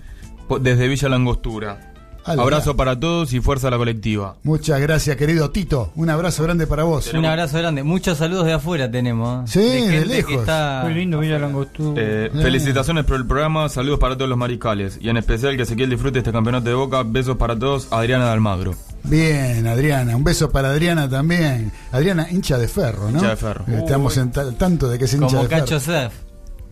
desde 0.61 0.89
Villa 0.89 1.09
Langostura. 1.09 1.85
Abrazo 2.25 2.77
para 2.77 2.99
todos 3.01 3.33
y 3.33 3.41
fuerza 3.41 3.69
a 3.69 3.71
la 3.71 3.79
colectiva. 3.79 4.37
Muchas 4.43 4.79
gracias, 4.83 5.17
querido 5.17 5.51
Tito. 5.51 5.93
Un 5.95 6.11
abrazo 6.11 6.43
grande 6.43 6.67
para 6.67 6.83
vos. 6.83 7.11
Un 7.15 7.25
abrazo 7.25 7.57
grande. 7.57 7.83
Muchos 7.83 8.19
saludos 8.19 8.45
de 8.45 8.53
afuera 8.53 8.91
tenemos. 8.91 9.49
Sí, 9.49 9.61
de 9.61 9.81
gente 9.81 10.05
lejos. 10.05 10.33
Que 10.33 10.39
está... 10.41 10.81
Muy 10.85 10.93
lindo 10.93 11.21
Villa 11.21 11.39
Langostura. 11.39 12.03
Eh, 12.05 12.31
felicitaciones 12.35 13.07
por 13.07 13.17
el 13.17 13.27
programa, 13.27 13.71
saludos 13.71 13.99
para 13.99 14.15
todos 14.15 14.29
los 14.29 14.37
mariscales 14.37 14.99
y 15.01 15.09
en 15.09 15.17
especial 15.17 15.57
que 15.57 15.63
Ezequiel 15.63 15.89
disfrute 15.89 16.19
este 16.19 16.31
campeonato 16.31 16.69
de 16.69 16.75
Boca. 16.75 17.03
Besos 17.03 17.39
para 17.39 17.59
todos, 17.59 17.89
Adriana 17.91 18.27
de 18.27 18.33
Almagro. 18.33 18.75
Bien, 19.05 19.67
Adriana. 19.67 20.15
Un 20.15 20.25
beso 20.25 20.51
para 20.51 20.69
Adriana 20.69 21.09
también. 21.09 21.73
Adriana, 21.93 22.27
hincha 22.31 22.59
de 22.59 22.69
ferro, 22.69 23.11
¿no? 23.11 23.17
Hincha 23.21 23.31
de 23.31 23.37
ferro. 23.37 23.65
Eh, 23.69 23.79
Estamos 23.79 24.19
en 24.19 24.33
ta- 24.33 24.53
tanto 24.53 24.91
de 24.91 24.99
que 24.99 25.07
es 25.07 25.15
hincha 25.15 25.29
Como 25.29 25.43
de 25.45 25.49
ferro. 25.49 25.61
Cacho 25.65 25.81
Surf. 25.81 26.13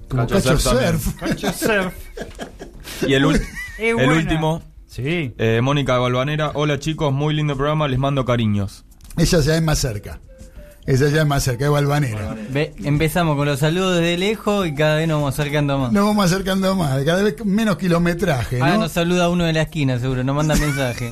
Como 0.09 0.27
Cacho 0.27 0.35
Cacho, 0.35 0.59
Surf. 0.59 1.03
Surf. 1.05 1.15
Cacho 1.21 1.53
Surf. 1.53 1.95
Y 3.07 3.15
el, 3.15 3.25
el 3.79 3.95
buena. 3.95 4.13
último, 4.13 4.63
Sí. 4.87 5.35
eh, 5.39 5.61
Mónica 5.63 5.99
Balvanera. 5.99 6.53
Hola 6.55 6.79
chicos, 6.79 7.13
muy 7.13 7.35
lindo 7.35 7.57
programa, 7.57 7.89
les 7.89 7.99
mando 7.99 8.25
cariños. 8.25 8.85
Ella 9.17 9.41
ya 9.41 9.57
es 9.57 9.63
más 9.63 9.79
cerca. 9.79 10.21
Ella 10.87 11.09
ya 11.09 11.23
es 11.23 11.27
más 11.27 11.43
cerca, 11.43 11.65
es 11.65 11.71
Balvanera. 11.71 12.37
Ve- 12.51 12.73
empezamos 12.85 13.37
con 13.37 13.47
los 13.47 13.59
saludos 13.59 13.99
desde 13.99 14.17
lejos 14.19 14.67
y 14.69 14.75
cada 14.75 14.97
vez 14.97 15.09
nos 15.09 15.17
vamos 15.21 15.39
acercando 15.39 15.79
más. 15.79 15.93
Nos 15.93 16.05
vamos 16.07 16.25
acercando 16.33 16.77
más, 16.77 17.03
cada 17.05 17.23
vez 17.25 17.45
menos 17.45 17.77
kilometraje, 17.77 18.61
Ahora 18.61 18.75
¿no? 18.75 18.81
nos 18.83 18.93
saluda 18.93 19.29
uno 19.29 19.45
de 19.45 19.53
la 19.53 19.63
esquina, 19.63 19.99
seguro, 19.99 20.23
nos 20.23 20.37
manda 20.37 20.55
mensaje. 20.61 21.11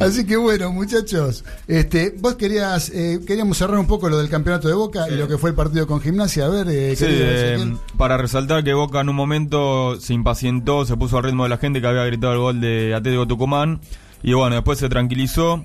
Así 0.00 0.26
que 0.26 0.36
bueno, 0.36 0.72
muchachos, 0.72 1.44
este, 1.66 2.14
vos 2.18 2.34
querías, 2.34 2.90
eh, 2.90 3.20
queríamos 3.26 3.56
cerrar 3.56 3.78
un 3.78 3.86
poco 3.86 4.08
lo 4.08 4.18
del 4.18 4.28
campeonato 4.28 4.68
de 4.68 4.74
Boca 4.74 5.08
y 5.08 5.16
lo 5.16 5.28
que 5.28 5.38
fue 5.38 5.50
el 5.50 5.56
partido 5.56 5.86
con 5.86 6.00
Gimnasia. 6.00 6.46
A 6.46 6.48
ver, 6.48 6.68
eh, 6.68 6.96
Sí, 6.96 7.06
eh, 7.08 7.76
para 7.96 8.16
resaltar 8.16 8.64
que 8.64 8.74
Boca 8.74 9.00
en 9.00 9.08
un 9.08 9.16
momento 9.16 9.98
se 10.00 10.14
impacientó, 10.14 10.84
se 10.84 10.96
puso 10.96 11.18
al 11.18 11.24
ritmo 11.24 11.44
de 11.44 11.50
la 11.50 11.58
gente 11.58 11.80
que 11.80 11.86
había 11.86 12.04
gritado 12.04 12.32
el 12.32 12.38
gol 12.38 12.60
de 12.60 12.94
Atlético 12.94 13.26
Tucumán 13.26 13.80
y 14.22 14.32
bueno, 14.32 14.54
después 14.56 14.78
se 14.78 14.88
tranquilizó. 14.88 15.64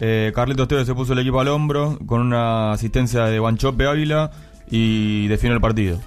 Eh, 0.00 0.32
Carlitos 0.34 0.68
Tevez 0.68 0.86
se 0.86 0.94
puso 0.94 1.12
el 1.12 1.18
equipo 1.18 1.40
al 1.40 1.48
hombro 1.48 1.98
con 2.06 2.20
una 2.20 2.72
asistencia 2.72 3.24
de 3.24 3.38
Guanchope 3.40 3.86
Ávila 3.86 4.30
y 4.70 5.26
definió 5.26 5.54
el 5.54 5.60
partido. 5.60 5.98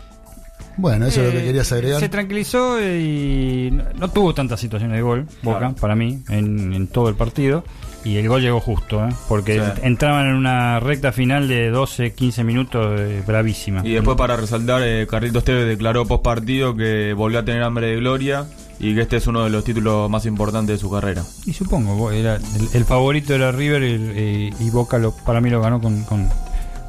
Bueno, 0.78 1.06
eso 1.06 1.22
es 1.22 1.28
lo 1.28 1.32
que 1.34 1.40
Eh, 1.42 1.46
querías 1.48 1.72
agregar. 1.72 2.00
Se 2.00 2.10
tranquilizó 2.10 2.80
y 2.82 3.70
no, 3.72 3.84
no 4.00 4.10
tuvo 4.10 4.34
tantas 4.34 4.60
situaciones 4.60 4.96
de 4.98 5.02
gol, 5.02 5.28
Boca, 5.44 5.60
Claro. 5.60 5.76
para 5.76 5.96
mí, 5.96 6.20
en, 6.30 6.74
en 6.74 6.88
todo 6.88 7.10
el 7.10 7.16
partido. 7.16 7.64
Y 8.04 8.16
el 8.18 8.28
gol 8.28 8.42
llegó 8.42 8.60
justo, 8.60 9.06
¿eh? 9.06 9.10
porque 9.28 9.56
Sí. 9.60 9.82
entraban 9.84 10.28
en 10.28 10.36
una 10.36 10.80
recta 10.80 11.12
final 11.12 11.48
de 11.48 11.70
12, 11.70 12.14
15 12.14 12.44
minutos 12.44 13.00
eh, 13.00 13.22
bravísima. 13.28 13.86
Y 13.86 13.92
después 13.92 14.18
para 14.18 14.36
resaltar, 14.36 14.82
eh, 14.84 15.06
Carlitos 15.08 15.44
Tevez 15.44 15.68
declaró 15.68 16.08
post 16.08 16.24
partido 16.24 16.76
que 16.76 17.14
volvió 17.14 17.38
a 17.40 17.46
tener 17.46 17.62
hambre 17.62 17.88
de 17.88 17.98
gloria 17.98 18.46
y 18.80 18.96
que 18.96 19.02
este 19.02 19.18
es 19.18 19.28
uno 19.28 19.44
de 19.44 19.52
los 19.52 19.64
títulos 19.64 20.10
más 20.10 20.26
importantes 20.26 20.78
de 20.78 20.80
su 20.80 20.90
carrera. 20.90 21.24
Y 21.46 21.54
supongo, 21.54 22.10
era 22.12 22.38
el, 22.38 22.70
el 22.74 22.86
favorito 22.86 23.36
era 23.36 23.52
River 23.52 23.84
y, 23.84 23.94
eh, 24.16 24.50
y 24.60 24.70
Boca 24.72 24.98
lo, 24.98 25.12
para 25.12 25.40
mí 25.40 25.52
lo 25.52 25.62
ganó 25.62 25.80
con, 25.80 26.04
con, 26.06 26.28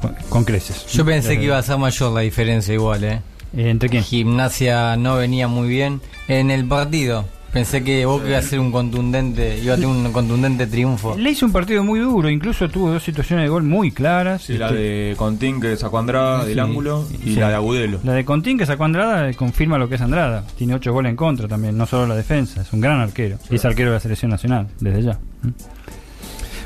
con- 0.01 0.15
con 0.29 0.43
creces. 0.45 0.87
Yo 0.87 1.05
pensé 1.05 1.37
que 1.37 1.43
iba 1.45 1.59
a 1.59 1.61
ser 1.61 1.77
mayor 1.77 2.11
la 2.11 2.21
diferencia 2.21 2.73
igual, 2.73 3.03
¿eh? 3.03 3.21
Eh, 3.55 3.69
¿Entre 3.69 3.89
quién? 3.89 4.03
Gimnasia 4.03 4.95
no 4.97 5.15
venía 5.17 5.47
muy 5.47 5.67
bien 5.67 6.01
en 6.27 6.51
el 6.51 6.65
partido. 6.65 7.25
Pensé 7.53 7.83
que 7.83 8.03
Boca 8.07 8.27
iba 8.27 8.39
a 8.39 8.41
ser 8.41 8.59
un 8.59 8.71
contundente, 8.71 9.59
iba 9.59 9.73
a 9.73 9.75
tener 9.75 9.91
un 9.91 10.11
contundente 10.11 10.65
triunfo. 10.65 11.15
Le 11.15 11.29
hizo 11.29 11.45
un 11.45 11.51
partido 11.51 11.83
muy 11.83 11.99
duro, 11.99 12.27
incluso 12.27 12.67
tuvo 12.67 12.91
dos 12.91 13.03
situaciones 13.03 13.45
de 13.45 13.49
gol 13.49 13.61
muy 13.61 13.91
claras. 13.91 14.49
La 14.49 14.69
Este, 14.69 14.75
de 14.79 15.15
Contín 15.15 15.61
que 15.61 15.77
sacó 15.77 15.99
Andrada 15.99 16.45
del 16.45 16.55
Sí, 16.55 16.59
ángulo 16.59 17.05
y 17.23 17.33
sí. 17.33 17.35
la 17.35 17.49
de 17.49 17.55
Agudelo. 17.55 17.99
La 18.03 18.13
de 18.13 18.25
Contín 18.25 18.57
que 18.57 18.65
sacó 18.65 18.85
Andrada 18.85 19.29
eh, 19.29 19.35
confirma 19.35 19.77
lo 19.77 19.87
que 19.87 19.95
es 19.95 20.01
Andrada. 20.01 20.43
Tiene 20.57 20.73
ocho 20.73 20.91
goles 20.93 21.11
en 21.11 21.15
contra 21.15 21.47
también, 21.47 21.77
no 21.77 21.85
solo 21.85 22.07
la 22.07 22.15
defensa. 22.15 22.61
Es 22.63 22.73
un 22.73 22.81
gran 22.81 22.99
arquero. 22.99 23.37
Y 23.51 23.55
es 23.57 23.65
arquero 23.65 23.89
de 23.91 23.97
la 23.97 23.99
selección 23.99 24.31
nacional, 24.31 24.67
desde 24.79 25.03
ya. 25.03 25.19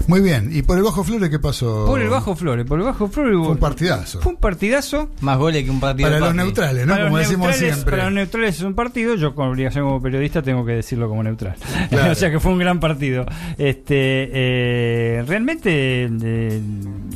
Muy 0.07 0.21
bien. 0.21 0.49
¿Y 0.53 0.61
por 0.61 0.77
el 0.77 0.83
Bajo 0.83 1.03
Flores 1.03 1.29
qué 1.29 1.37
pasó? 1.39 1.85
Por 1.85 2.01
el 2.01 2.09
Bajo 2.09 2.35
Flores, 2.35 2.65
por 2.65 2.79
el 2.79 2.85
Bajo 2.85 3.07
Flores 3.09 3.35
hubo- 3.35 3.43
Fue 3.45 3.53
un 3.53 3.59
partidazo. 3.59 4.21
Fue 4.21 4.31
un 4.31 4.37
partidazo. 4.39 5.09
Más 5.21 5.37
goles 5.37 5.63
que 5.65 5.69
un 5.69 5.79
partido 5.79 6.07
Para 6.09 6.19
los 6.19 6.33
neutrales, 6.35 6.87
¿no? 6.87 6.93
Para 6.93 7.05
Como 7.05 7.17
decimos 7.17 7.55
siempre. 7.55 7.91
Para 7.91 8.05
los 8.05 8.13
neutrales 8.13 8.55
es 8.55 8.61
un 8.61 8.73
partido, 8.73 9.15
yo 9.15 9.35
con 9.35 9.49
obligación 9.49 9.85
como 9.85 10.01
periodista 10.01 10.41
tengo 10.41 10.65
que 10.65 10.71
decirlo 10.73 11.09
como 11.09 11.23
neutral. 11.23 11.55
Claro. 11.89 12.11
o 12.11 12.15
sea 12.15 12.31
que 12.31 12.39
fue 12.39 12.51
un 12.51 12.59
gran 12.59 12.79
partido. 12.79 13.25
Este, 13.57 14.29
eh, 14.31 15.23
realmente 15.27 16.09
eh, 16.09 16.61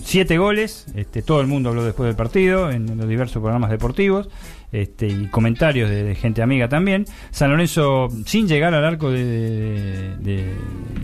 siete 0.03 0.38
goles, 0.38 0.85
este, 0.95 1.22
todo 1.22 1.41
el 1.41 1.47
mundo 1.47 1.69
habló 1.69 1.84
después 1.84 2.07
del 2.07 2.15
partido 2.15 2.72
en 2.72 2.97
los 2.97 3.07
diversos 3.07 3.41
programas 3.41 3.69
deportivos. 3.72 4.27
Este, 4.72 5.07
y 5.07 5.27
comentarios 5.27 5.89
de, 5.89 6.15
gente 6.15 6.41
amiga 6.41 6.69
también. 6.69 7.06
San 7.30 7.52
Lorenzo, 7.52 8.07
sin 8.26 8.48
llegar 8.48 8.73
al 8.73 8.85
arco 8.85 9.11
de, 9.11 9.26
de, 9.26 10.15
de- 10.19 10.53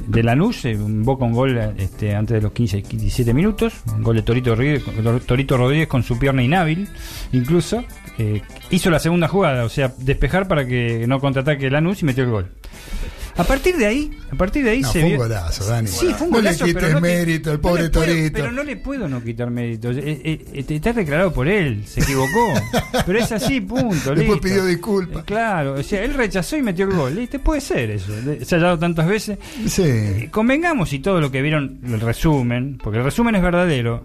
de 0.08 0.24
Lanús, 0.24 0.64
eh, 0.64 0.76
un 0.78 1.04
gol 1.04 1.58
este, 1.78 2.16
antes 2.16 2.36
de 2.36 2.42
los 2.42 2.54
15 2.54 2.78
y 2.78 2.82
17 2.82 3.34
minutos. 3.34 3.74
Un 3.94 4.04
gol 4.04 4.16
de 4.16 4.22
Torito 4.22 4.56
Rodríguez, 4.56 4.84
Torito 5.26 5.58
Rodríguez 5.58 5.88
con 5.88 6.02
su 6.04 6.18
pierna 6.18 6.42
inhábil, 6.44 6.88
incluso. 7.34 7.84
Eh, 8.18 8.42
hizo 8.72 8.90
la 8.90 9.00
segunda 9.00 9.28
jugada, 9.28 9.64
o 9.66 9.70
sea, 9.70 9.94
despejar 10.00 10.48
para 10.48 10.66
que 10.66 11.06
no 11.08 11.20
contraataque 11.20 11.70
Lanús 11.70 12.02
y 12.02 12.06
metió 12.06 12.24
el 12.24 12.30
gol. 12.32 12.48
A 13.38 13.44
partir 13.44 13.78
de 13.78 13.86
ahí, 13.86 14.12
a 14.32 14.36
partir 14.36 14.64
de 14.64 14.72
ahí 14.72 14.82
No, 14.82 14.92
se 14.92 15.00
fue 15.02 15.12
un 15.12 15.18
golazo, 15.18 15.66
Dani. 15.66 15.88
Sí, 15.88 16.08
fue 16.18 16.28
un 16.28 16.34
No 16.34 16.42
le 16.42 16.50
quites 16.56 16.74
pero 16.74 16.90
no 16.90 17.02
mérito 17.02 17.54
no 17.54 17.62
pobre 17.62 17.90
puedo- 17.90 18.06
Torito. 18.06 18.34
Pero 18.34 18.52
no 18.52 18.64
le 18.64 18.78
puedo 18.78 19.08
no 19.08 19.24
quitar 19.24 19.50
mérito. 19.52 19.92
Eh, 19.92 20.22
eh, 20.24 20.46
eh, 20.54 20.66
está 20.70 20.92
declarado 20.94 21.32
por 21.32 21.48
él, 21.48 21.84
se 21.86 22.02
equivocó. 22.02 22.54
pero 23.06 23.20
es 23.20 23.32
así, 23.32 23.62
punto. 23.62 23.94
Después 24.16 24.18
listo. 24.18 24.42
pidió 24.42 24.66
disculpas. 24.66 25.22
Eh, 25.22 25.26
Claro, 25.26 25.74
o 25.76 25.84
sea, 25.84 26.04
él 26.04 26.14
rechazó 26.16 26.58
y 26.58 26.64
metió 26.64 26.86
el 26.90 26.96
gol. 26.96 27.14
¿Viste? 27.14 27.38
Puede 27.40 27.62
ser 27.62 27.92
eso. 27.92 28.12
Se 28.44 28.56
ha 28.56 28.60
dado 28.60 28.80
tantas 28.80 29.08
veces. 29.08 29.38
Sí. 29.68 29.84
Eh, 29.86 30.30
Convengamos 30.32 30.92
y 30.94 31.00
todo 31.00 31.22
lo 31.22 31.30
que 31.32 31.42
vieron, 31.44 31.80
el 31.86 32.00
resumen, 32.02 32.80
porque 32.84 32.98
el 32.98 33.04
resumen 33.04 33.36
es 33.36 33.42
verdadero, 33.44 34.04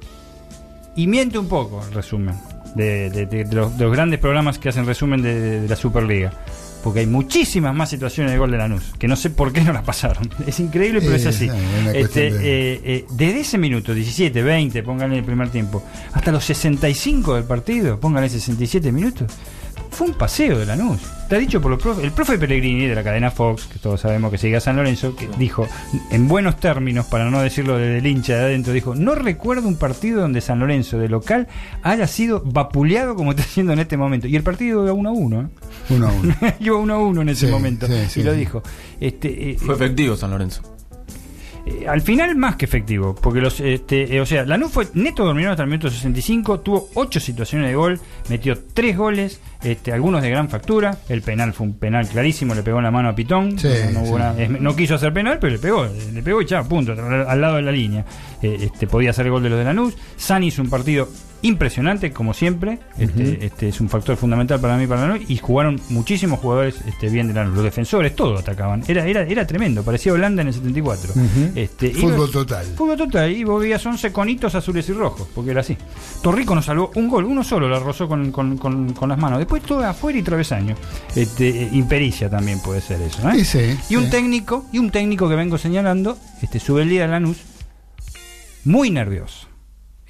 y 0.94 1.06
miente 1.06 1.38
un 1.38 1.48
poco 1.48 1.82
el 1.86 1.94
resumen 1.94 2.34
de, 2.74 3.09
de- 3.09 3.24
de- 3.26 3.44
de 3.44 3.54
los, 3.56 3.76
de 3.78 3.84
los 3.84 3.92
grandes 3.94 4.20
programas 4.20 4.59
que 4.59 4.68
hacen 4.68 4.84
resumen 4.84 5.22
de 5.22 5.66
la 5.66 5.74
Superliga. 5.76 6.32
Porque 6.82 7.00
hay 7.00 7.06
muchísimas 7.06 7.74
más 7.74 7.90
situaciones 7.90 8.32
de 8.32 8.38
gol 8.38 8.50
de 8.50 8.59
Lanús, 8.59 8.92
que 8.98 9.06
no 9.09 9.16
sé 9.16 9.30
por 9.30 9.52
qué 9.52 9.60
no 9.62 9.72
las 9.72 9.84
pasaron. 9.84 10.28
Es 10.46 10.59
increíble, 10.60 11.00
pero 11.00 11.14
es 11.14 11.26
así. 11.26 11.48
Este, 11.94 12.28
eh, 12.28 12.80
eh, 12.84 13.04
desde 13.10 13.40
ese 13.40 13.59
minuto, 13.59 13.94
17, 13.94 14.42
20, 14.42 14.82
pónganle 14.82 15.18
el 15.18 15.24
primer 15.24 15.50
tiempo, 15.50 15.82
hasta 16.12 16.32
los 16.32 16.44
65 16.44 17.34
del 17.36 17.44
partido, 17.44 18.00
pónganle 18.00 18.28
67 18.28 18.90
minutos, 18.90 19.32
fue 20.03 20.11
un 20.11 20.19
paseo 20.19 20.59
de 20.59 20.66
Lanús. 20.66 21.01
Está 21.23 21.39
dicho 21.39 21.61
por 21.61 21.70
los 21.70 21.81
profe- 21.83 22.03
el 22.03 22.11
profe 22.12 22.37
Pellegrini 22.39 22.87
de 22.87 22.95
la 22.95 23.03
cadena 23.03 23.31
Fox, 23.31 23.65
que 23.66 23.79
todos 23.79 24.01
sabemos 24.01 24.31
que 24.31 24.37
sigue 24.39 24.57
a 24.57 24.61
San 24.61 24.77
Lorenzo, 24.77 25.15
que 25.16 25.29
dijo, 25.39 25.66
en 26.11 26.29
buenos 26.29 26.57
términos, 26.59 27.07
para 27.07 27.31
no 27.31 27.41
decirlo 27.41 27.79
del 27.79 28.05
hincha 28.07 28.35
de 28.37 28.41
adentro, 28.41 28.73
dijo, 28.73 28.95
no 28.95 29.15
recuerdo 29.15 29.66
un 29.69 29.77
partido 29.77 30.20
donde 30.20 30.41
San 30.41 30.59
Lorenzo 30.59 30.99
de 30.99 31.09
local 31.09 31.49
haya 31.83 32.07
sido 32.07 32.43
vapuleado 32.45 33.15
como 33.15 33.31
está 33.31 33.43
haciendo 33.45 33.73
en 33.73 33.79
este 33.79 33.97
momento. 33.97 34.27
Y 34.27 34.37
el 34.37 34.43
partido 34.43 34.83
iba 34.85 34.93
1 34.93 35.09
a 35.09 35.12
1. 35.12 35.51
Uno 35.91 36.09
a 36.09 36.12
uno. 36.12 36.35
iba 36.61 36.77
1 36.77 36.95
a 36.95 36.99
1 36.99 37.23
en 37.23 37.29
ese 37.31 37.47
Sí, 37.47 37.53
momento. 37.53 37.87
sí, 37.87 37.95
sí, 38.09 38.20
y 38.20 38.23
lo 38.24 38.33
sí. 38.33 38.39
dijo. 38.39 38.62
Este, 39.01 39.51
eh, 39.53 39.57
Fue 39.59 39.74
efectivo 39.74 40.16
San 40.16 40.31
Lorenzo. 40.33 40.62
Eh, 41.66 41.86
al 41.89 42.01
final 42.01 42.34
más 42.36 42.56
que 42.56 42.64
efectivo, 42.64 43.14
porque 43.14 43.40
los, 43.40 43.60
este, 43.60 44.16
eh, 44.16 44.20
o 44.20 44.26
sea, 44.26 44.44
Lanús 44.44 44.72
fue 44.72 44.86
neto 44.94 45.24
dominado 45.24 45.52
hasta 45.52 45.62
el 45.62 45.68
minuto 45.68 45.89
65, 45.90 46.60
tuvo 46.60 46.89
8 46.94 47.20
situaciones 47.20 47.68
de 47.68 47.74
gol, 47.76 48.01
metió 48.28 48.59
3 48.74 48.97
goles, 48.97 49.40
este, 49.62 49.93
algunos 49.93 50.22
de 50.22 50.30
gran 50.30 50.48
factura, 50.48 50.98
el 51.09 51.22
penal 51.22 51.52
fue 51.52 51.66
un 51.68 51.74
penal 51.74 52.09
clarísimo, 52.09 52.55
le 52.55 52.62
pegó 52.62 52.78
en 52.78 52.84
la 52.84 52.90
mano 52.90 53.09
a 53.09 53.14
Pitón, 53.14 53.59
Sí, 53.59 53.68
no, 53.86 53.93
no 53.93 54.01
hubo 54.01 54.16
sí. 54.16 54.22
nada- 54.22 54.43
es- 54.43 54.51
no 54.51 54.74
quiso 54.76 54.94
hacer 54.97 55.12
penal, 55.12 55.39
pero 55.40 55.52
le 55.52 55.59
pegó, 55.59 55.86
le 56.12 56.22
pegó 56.22 56.43
y 56.43 56.47
ya, 56.47 56.62
punto, 56.64 56.93
al, 56.93 57.28
al 57.28 57.40
lado 57.40 57.56
de 57.56 57.62
la 57.62 57.72
línea. 57.72 58.05
Eh, 58.43 58.56
este, 58.62 58.86
podía 58.86 59.10
hacer 59.10 59.26
el 59.26 59.32
gol 59.32 59.43
de 59.43 59.51
los 59.51 59.59
de 59.59 59.64
Lanús, 59.64 59.94
Sani 60.16 60.48
hizo 60.48 60.62
un 60.62 60.70
partido 60.70 61.09
impresionante, 61.43 62.12
como 62.12 62.35
siempre, 62.35 62.78
este, 62.98 63.44
este 63.44 63.69
es 63.69 63.81
un 63.81 63.89
factor 63.89 64.16
fundamental 64.16 64.60
para 64.60 64.77
mí, 64.77 64.86
para 64.86 65.06
Lanús, 65.09 65.28
y 65.28 65.36
jugaron 65.36 65.81
muchísimos 65.89 66.40
jugadores 66.40 66.77
este, 66.86 67.09
bien 67.09 67.28
de 67.28 67.35
Lanús, 67.35 67.55
los 67.56 67.64
defensores, 67.64 68.14
todos 68.16 68.40
atacaban, 68.40 68.82
era, 68.89 69.06
era, 69.06 69.23
era 69.23 69.47
tremendo, 69.47 69.82
parecía 69.82 70.12
Holanda 70.12 70.43
en 70.43 70.48
el 70.48 70.55
74. 70.55 71.12
Ujú. 71.12 71.52
Este, 71.55 71.89
y 71.89 71.94
Fútbol 71.94 72.16
los- 72.19 72.31
total. 72.32 72.64
Fútbol 72.77 72.97
total. 72.97 73.32
Y 73.32 73.44
vos 73.44 73.60
veías 73.60 73.85
11 73.85 74.12
conitos 74.12 74.55
azules 74.55 74.89
y 74.89 74.93
rojos, 74.93 75.28
porque 75.35 75.51
era 75.51 75.60
así. 75.60 75.77
Torrico 76.23 76.55
nos 76.55 76.64
salvó 76.64 76.90
un 76.94 77.09
gol, 77.09 77.24
uno 77.24 77.43
solo 77.44 77.69
la 77.69 77.78
rozó 77.81 78.06
con, 78.09 78.31
con- 78.32 78.56
con- 78.59 78.93
con 78.93 79.09
las 79.09 79.19
manos. 79.19 79.39
Después 79.39 79.62
todo 79.62 79.85
afuera 79.85 80.19
y 80.19 80.23
travesaño. 80.23 80.74
Este, 81.16 81.48
eh, 81.64 81.69
impericia 81.73 82.31
también 82.31 82.60
puede 82.60 82.81
ser 82.81 83.01
eso. 83.02 83.28
¿eh? 83.28 83.44
Sí, 83.44 83.44
sí, 83.44 83.78
y 83.90 83.97
un 83.97 84.05
sí. 84.05 84.10
técnico, 84.10 84.64
y 84.73 84.78
un 84.78 84.90
técnico 84.90 85.28
que 85.28 85.35
vengo 85.35 85.59
señalando, 85.59 86.16
este, 86.40 86.60
sube 86.60 86.82
el 86.82 86.89
día 86.89 87.02
de 87.02 87.09
Lanús, 87.09 87.39
muy 88.64 88.90
nervioso. 88.90 89.48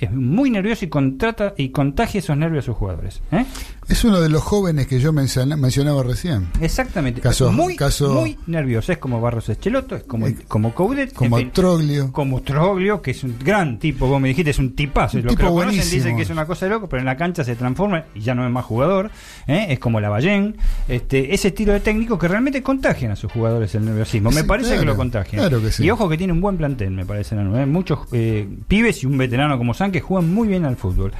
Es 0.02 0.10
muy 0.10 0.50
nervioso 0.50 0.84
y 0.84 0.88
contrata 0.88 1.54
y 1.56 1.68
contagia 1.68 2.18
esos 2.18 2.36
nervios 2.36 2.64
a 2.64 2.66
sus 2.66 2.76
jugadores. 2.76 3.22
¿eh? 3.30 3.46
Es 3.88 4.04
uno 4.04 4.20
de 4.20 4.28
los 4.28 4.42
jóvenes 4.42 4.86
que 4.86 5.00
yo 5.00 5.12
menciona- 5.12 5.56
mencionaba 5.56 6.02
recién. 6.02 6.48
Exactamente. 6.60 7.20
Caso- 7.20 7.50
muy, 7.52 7.76
caso- 7.76 8.14
muy 8.14 8.38
nervioso. 8.46 8.92
Es 8.92 8.98
como 8.98 9.20
Barros 9.20 9.48
Echeloto, 9.48 9.96
es 9.96 10.04
como, 10.04 10.28
Eh, 10.28 10.36
como 10.48 10.72
Coudet. 10.74 11.12
Como 11.12 11.36
en 11.38 11.44
fin. 11.46 11.52
Troglio. 11.52 12.12
como 12.12 12.40
Troglio, 12.42 13.02
que 13.02 13.10
es 13.10 13.22
un 13.24 13.36
gran 13.44 13.78
tipo, 13.78 14.06
vos 14.06 14.20
me 14.20 14.28
dijiste, 14.28 14.50
es 14.52 14.58
un 14.58 14.74
tipazo. 14.74 15.16
Un 15.18 15.24
que 15.24 15.28
tipo 15.30 15.42
lo 15.42 15.48
conocen 15.50 15.66
buenísimo. 15.76 15.96
dicen 16.04 16.16
que 16.16 16.22
es 16.22 16.30
una 16.30 16.46
cosa 16.46 16.66
de 16.66 16.70
loco, 16.70 16.88
pero 16.88 17.00
en 17.00 17.06
la 17.06 17.16
cancha 17.16 17.44
se 17.44 17.56
transforma 17.56 18.04
y 18.14 18.20
ya 18.20 18.34
no 18.34 18.46
es 18.46 18.52
más 18.52 18.64
jugador. 18.64 19.10
¿eh? 19.46 19.66
Es 19.70 19.78
como 19.78 20.00
la 20.00 20.08
Ballén. 20.08 20.56
Este, 20.88 21.34
ese 21.34 21.48
estilo 21.48 21.72
de 21.72 21.80
técnico 21.80 22.18
que 22.18 22.28
realmente 22.28 22.62
contagian 22.62 23.12
a 23.12 23.16
sus 23.16 23.30
jugadores 23.32 23.74
el 23.74 23.84
nerviosismo. 23.84 24.30
Me 24.30 24.44
parece 24.44 24.68
claro, 24.70 24.80
que 24.82 24.86
lo 24.86 24.96
contagian. 24.96 25.40
claro 25.42 25.60
que 25.60 25.72
sí. 25.72 25.84
Y 25.84 25.90
ojo 25.90 26.08
que 26.08 26.16
tiene 26.16 26.32
un 26.32 26.40
buen 26.40 26.56
plantel, 26.56 26.92
me 26.92 27.04
parece. 27.04 27.34
¿eh? 27.34 27.66
Muchos 27.66 27.98
eh, 28.12 28.48
pibes 28.68 29.02
y 29.02 29.06
un 29.06 29.18
veterano 29.18 29.58
como 29.58 29.74
San 29.74 29.90
que 29.92 30.00
juegan 30.00 30.32
muy 30.32 30.48
bien 30.48 30.64
al 30.64 30.76
fútbol. 30.76 31.12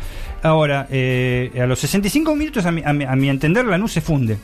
Ahora, 0.42 0.86
eh, 0.90 1.52
a 1.60 1.66
los 1.66 1.78
65 1.78 2.34
minutos, 2.34 2.66
a 2.66 2.72
mi, 2.72 2.82
a 2.84 2.92
mi- 2.92 3.04
a 3.04 3.14
mi 3.14 3.28
entender, 3.28 3.64
Lanús 3.64 3.92
se 3.92 4.00
funde. 4.00 4.36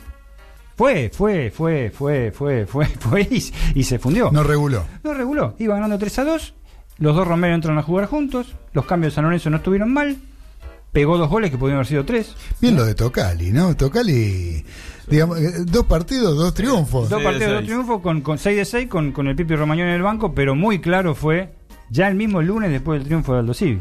Fue, 0.75 1.11
fue, 1.13 1.51
fue, 1.51 1.91
fue, 1.93 2.31
fue, 2.31 2.65
fue, 2.65 2.85
fue 2.99 3.21
y, 3.29 3.51
y 3.75 3.83
se 3.83 3.99
fundió. 3.99 4.31
No 4.31 4.43
reguló. 4.43 4.85
No 5.03 5.13
reguló. 5.13 5.55
Iba 5.59 5.75
ganando 5.75 5.97
3 5.99 6.19
a 6.19 6.23
2. 6.23 6.53
Los 6.99 7.15
dos 7.15 7.27
Romero 7.27 7.55
entraron 7.55 7.77
a 7.79 7.83
jugar 7.83 8.05
juntos. 8.07 8.55
Los 8.73 8.85
cambios 8.85 9.13
de 9.13 9.15
San 9.15 9.23
Lorenzo 9.25 9.49
no 9.49 9.57
estuvieron 9.57 9.91
mal. 9.93 10.17
Pegó 10.91 11.17
dos 11.17 11.29
goles 11.29 11.51
que 11.51 11.57
podían 11.57 11.75
haber 11.75 11.85
sido 11.87 12.03
tres. 12.03 12.35
Bien 12.59 12.75
lo 12.75 12.83
de 12.83 12.95
Tocali, 12.95 13.51
¿no? 13.51 13.75
Tocali, 13.75 14.65
digamos, 15.07 15.39
eh, 15.39 15.51
dos 15.65 15.85
partidos, 15.85 16.35
dos 16.37 16.53
triunfos. 16.53 17.09
Dos 17.09 17.21
partidos 17.21 17.51
de 17.51 17.57
seis. 17.57 17.67
triunfo 17.67 18.01
con, 18.01 18.21
con 18.21 18.37
6 18.39 18.57
de 18.57 18.65
6 18.65 18.87
con, 18.89 19.11
con 19.11 19.27
el 19.27 19.35
Pipi 19.35 19.55
Romagnoli 19.55 19.89
en 19.89 19.95
el 19.95 20.01
banco, 20.01 20.33
pero 20.33 20.55
muy 20.55 20.79
claro 20.79 21.13
fue 21.13 21.53
ya 21.89 22.07
el 22.07 22.15
mismo 22.15 22.41
lunes 22.41 22.71
después 22.71 22.99
del 22.99 23.07
triunfo 23.07 23.33
de 23.33 23.39
Aldo 23.39 23.53
Civi. 23.53 23.79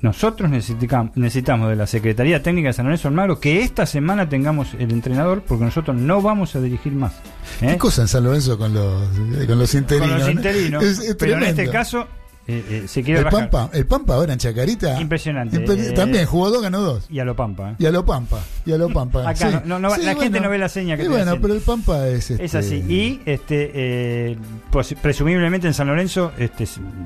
Nosotros 0.00 0.48
necesitamos, 0.48 1.16
necesitamos 1.16 1.68
de 1.70 1.76
la 1.76 1.86
Secretaría 1.86 2.40
Técnica 2.42 2.68
de 2.68 2.72
San 2.72 2.84
Lorenzo 2.86 3.08
Almagro 3.08 3.40
que 3.40 3.62
esta 3.62 3.84
semana 3.84 4.28
tengamos 4.28 4.74
el 4.78 4.92
entrenador 4.92 5.42
porque 5.46 5.64
nosotros 5.64 5.96
no 5.96 6.22
vamos 6.22 6.54
a 6.54 6.60
dirigir 6.60 6.92
más. 6.92 7.14
¿eh? 7.60 7.70
¿Qué 7.70 7.78
cosa 7.78 8.02
en 8.02 8.08
San 8.08 8.22
Lorenzo 8.24 8.56
con 8.58 8.72
los, 8.74 9.02
eh, 9.40 9.46
con 9.46 9.58
los 9.58 9.74
interinos? 9.74 10.08
Con 10.10 10.18
los 10.18 10.26
¿no? 10.26 10.32
interinos. 10.32 10.84
Es- 10.84 10.98
es 11.00 11.14
pero 11.16 11.36
en 11.38 11.42
este 11.44 11.68
caso 11.68 12.06
eh, 12.48 12.64
eh, 12.70 12.88
se 12.88 13.02
quiere 13.02 13.20
El. 13.20 13.26
Pampa, 13.26 13.68
el 13.74 13.86
Pampa 13.86 14.14
ahora 14.14 14.32
en 14.32 14.38
Chacarita. 14.38 15.00
Impresionante. 15.00 15.56
Eh, 15.58 15.92
También 15.92 16.24
jugó 16.26 16.50
dos, 16.50 16.62
ganó 16.62 16.80
dos. 16.80 17.06
Y 17.10 17.18
a 17.20 17.24
lo 17.24 17.36
Pampa. 17.36 17.72
¿eh? 17.72 17.74
Y 17.78 17.84
a 17.86 17.90
lo 17.92 18.04
Pampa, 18.06 18.40
y 18.64 18.72
a 18.72 18.78
lo 18.78 18.88
Pampa. 18.88 19.28
Acá 19.28 19.50
sí. 19.50 19.56
no- 19.66 19.78
no- 19.78 19.90
Sí, 19.94 20.02
la 20.02 20.14
gente 20.16 20.40
no 20.40 20.48
ve 20.48 20.56
la 20.58 20.68
seña 20.70 20.96
que 20.96 21.04
Y 21.04 21.08
bueno, 21.08 21.36
pero 21.40 21.52
el 21.54 21.60
Pampa 21.60 22.08
es 22.08 22.30
este, 22.30 22.44
Es 22.44 22.54
así. 22.54 22.76
Y 22.88 23.20
este, 23.26 23.70
eh, 23.74 24.36
pues, 24.70 24.94
presumiblemente 25.00 25.66
en 25.66 25.74
San 25.74 25.86
Lorenzo 25.88 26.32
este, 26.38 26.64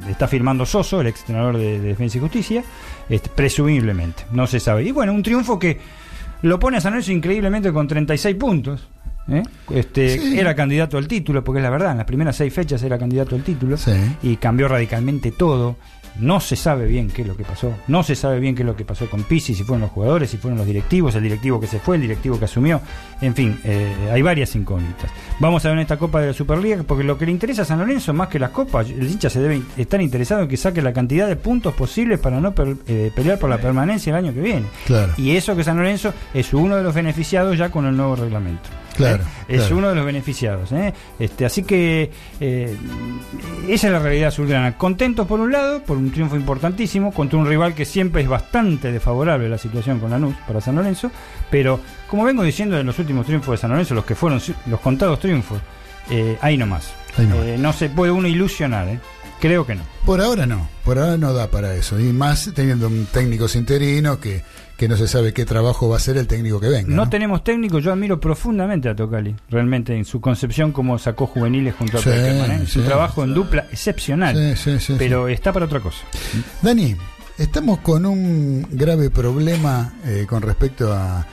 está 0.08 0.28
firmando 0.28 0.64
Soso, 0.64 1.00
el 1.00 1.08
ex 1.08 1.20
entrenador 1.20 1.58
de, 1.58 1.80
de 1.80 1.88
Defensa 1.88 2.18
y 2.18 2.20
Justicia. 2.20 2.64
Este, 3.08 3.28
presumiblemente, 3.28 4.24
no 4.32 4.46
se 4.46 4.60
sabe. 4.60 4.84
Y 4.84 4.92
bueno, 4.92 5.12
un 5.12 5.22
triunfo 5.24 5.58
que 5.58 5.78
lo 6.42 6.58
pone 6.58 6.76
a 6.76 6.80
San 6.80 6.92
Lorenzo 6.92 7.12
increíblemente 7.12 7.72
con 7.72 7.88
36 7.88 8.36
puntos. 8.36 8.88
¿Eh? 9.28 9.42
Este, 9.70 10.18
Sí. 10.18 10.38
Era 10.38 10.54
candidato 10.54 10.98
al 10.98 11.08
título, 11.08 11.42
porque 11.44 11.58
es 11.60 11.62
la 11.64 11.70
verdad, 11.70 11.92
en 11.92 11.98
las 11.98 12.06
primeras 12.06 12.36
seis 12.36 12.52
fechas 12.52 12.82
era 12.82 12.98
candidato 12.98 13.34
al 13.36 13.42
título. 13.42 13.76
Sí. 13.76 13.92
Y 14.22 14.36
cambió 14.36 14.68
radicalmente 14.68 15.30
todo. 15.32 15.76
No 16.20 16.40
se 16.40 16.56
sabe 16.56 16.84
bien 16.86 17.08
qué 17.08 17.22
es 17.22 17.28
lo 17.28 17.34
que 17.38 17.42
pasó. 17.42 17.72
No 17.88 18.02
se 18.02 18.14
sabe 18.14 18.38
bien 18.38 18.54
qué 18.54 18.60
es 18.60 18.66
lo 18.66 18.76
que 18.76 18.84
pasó 18.84 19.08
con 19.08 19.22
Pisi, 19.22 19.54
si 19.54 19.62
fueron 19.64 19.80
los 19.80 19.90
jugadores, 19.92 20.28
si 20.28 20.36
fueron 20.36 20.58
los 20.58 20.66
directivos, 20.66 21.14
el 21.14 21.22
directivo 21.22 21.58
que 21.58 21.66
se 21.66 21.78
fue, 21.78 21.96
el 21.96 22.02
directivo 22.02 22.38
que 22.38 22.44
asumió. 22.44 22.82
En 23.22 23.34
fin, 23.34 23.58
eh, 23.64 23.90
hay 24.12 24.20
varias 24.20 24.54
incógnitas. 24.54 25.10
Vamos 25.40 25.64
a 25.64 25.68
ver 25.68 25.78
en 25.78 25.82
esta 25.82 25.96
Copa 25.96 26.20
de 26.20 26.26
la 26.26 26.32
Superliga, 26.34 26.82
porque 26.82 27.02
lo 27.02 27.16
que 27.16 27.24
le 27.24 27.32
interesa 27.32 27.62
a 27.62 27.64
San 27.64 27.78
Lorenzo, 27.78 28.12
más 28.12 28.28
que 28.28 28.38
las 28.38 28.50
copas, 28.50 28.90
el 28.90 29.10
hincha 29.10 29.30
se 29.30 29.40
debe 29.40 29.62
estar 29.78 30.02
interesado 30.02 30.42
en 30.42 30.48
que 30.48 30.58
saque 30.58 30.82
la 30.82 30.92
cantidad 30.92 31.26
de 31.26 31.36
puntos 31.36 31.72
posibles 31.72 32.18
para 32.18 32.40
no 32.40 32.54
per- 32.54 32.76
eh, 32.86 33.10
pelear 33.16 33.38
por 33.38 33.48
la 33.48 33.56
permanencia 33.56 34.10
el 34.10 34.16
año 34.22 34.34
que 34.34 34.40
viene. 34.42 34.66
Claro. 34.84 35.14
Y 35.16 35.30
eso 35.34 35.56
que 35.56 35.64
San 35.64 35.78
Lorenzo 35.78 36.12
es 36.34 36.52
uno 36.52 36.76
de 36.76 36.82
los 36.82 36.94
beneficiados 36.94 37.56
ya 37.56 37.70
con 37.70 37.86
el 37.86 37.96
nuevo 37.96 38.16
reglamento. 38.16 38.68
Claro, 38.94 39.22
¿Eh? 39.48 39.56
Es 39.56 39.60
claro. 39.60 39.78
uno 39.78 39.88
de 39.90 39.94
los 39.94 40.06
beneficiados. 40.06 40.72
¿eh? 40.72 40.92
Este, 41.18 41.44
así 41.44 41.62
que 41.62 42.10
eh, 42.40 42.76
esa 43.68 43.86
es 43.86 43.92
la 43.92 43.98
realidad 43.98 44.28
azulgrana. 44.28 44.76
Contentos 44.76 45.26
por 45.26 45.40
un 45.40 45.52
lado, 45.52 45.82
por 45.82 45.96
un 45.96 46.10
triunfo 46.10 46.36
importantísimo, 46.36 47.12
contra 47.12 47.38
un 47.38 47.46
rival 47.46 47.74
que 47.74 47.84
siempre 47.84 48.22
es 48.22 48.28
bastante 48.28 48.92
desfavorable 48.92 49.48
la 49.48 49.58
situación 49.58 49.98
con 49.98 50.10
Lanús 50.10 50.34
para 50.46 50.60
San 50.60 50.76
Lorenzo, 50.76 51.10
pero 51.50 51.80
como 52.08 52.24
vengo 52.24 52.42
diciendo 52.42 52.76
de 52.76 52.84
los 52.84 52.98
últimos 52.98 53.26
triunfos 53.26 53.52
de 53.52 53.58
San 53.58 53.70
Lorenzo, 53.70 53.94
los 53.94 54.04
que 54.04 54.14
fueron 54.14 54.40
los 54.66 54.80
contados 54.80 55.18
triunfos, 55.20 55.60
eh, 56.10 56.36
ahí 56.40 56.56
nomás. 56.56 56.92
Ahí 57.16 57.26
nomás. 57.26 57.58
No 57.58 57.72
se 57.72 57.88
puede 57.88 58.12
uno 58.12 58.28
ilusionar, 58.28 58.88
¿eh? 58.88 58.98
creo 59.42 59.66
que 59.66 59.74
no. 59.74 59.82
Por 60.06 60.20
ahora 60.20 60.46
no, 60.46 60.68
por 60.84 61.00
ahora 61.00 61.16
no 61.16 61.32
da 61.32 61.48
para 61.48 61.74
eso. 61.74 61.98
Y 61.98 62.04
más 62.12 62.52
teniendo 62.54 62.86
un 62.86 63.06
técnico 63.06 63.46
interino 63.52 64.20
que, 64.20 64.42
que 64.76 64.88
no 64.88 64.96
se 64.96 65.06
sabe 65.06 65.32
qué 65.32 65.44
trabajo 65.44 65.88
va 65.88 65.94
a 65.94 65.98
hacer 65.98 66.16
el 66.16 66.26
técnico 66.26 66.60
que 66.60 66.68
venga. 66.68 66.88
No 66.88 67.04
¿no? 67.04 67.08
tenemos 67.10 67.44
técnico, 67.44 67.78
yo 67.78 67.92
admiro 67.92 68.20
profundamente 68.20 68.88
a 68.88 68.96
Tocali, 68.96 69.34
realmente 69.50 69.96
en 69.96 70.04
su 70.04 70.20
concepción 70.20 70.72
como 70.72 70.98
sacó 70.98 71.26
juveniles 71.26 71.74
junto 71.74 71.98
a 71.98 72.00
Sí, 72.00 72.10
¿eh? 72.12 72.60
su 72.66 72.80
sí. 72.80 72.86
trabajo 72.86 73.24
en 73.24 73.34
dupla 73.34 73.66
excepcional, 73.70 74.56
sí, 74.56 74.94
pero 74.98 75.28
está 75.28 75.52
para 75.52 75.66
otra 75.66 75.80
cosa. 75.80 75.98
Dani, 76.62 76.96
estamos 77.38 77.78
con 77.78 78.06
un 78.06 78.66
grave 78.70 79.10
problema 79.10 79.94
eh, 80.04 80.26
con 80.28 80.42
respecto 80.42 80.92
a, 80.92 81.26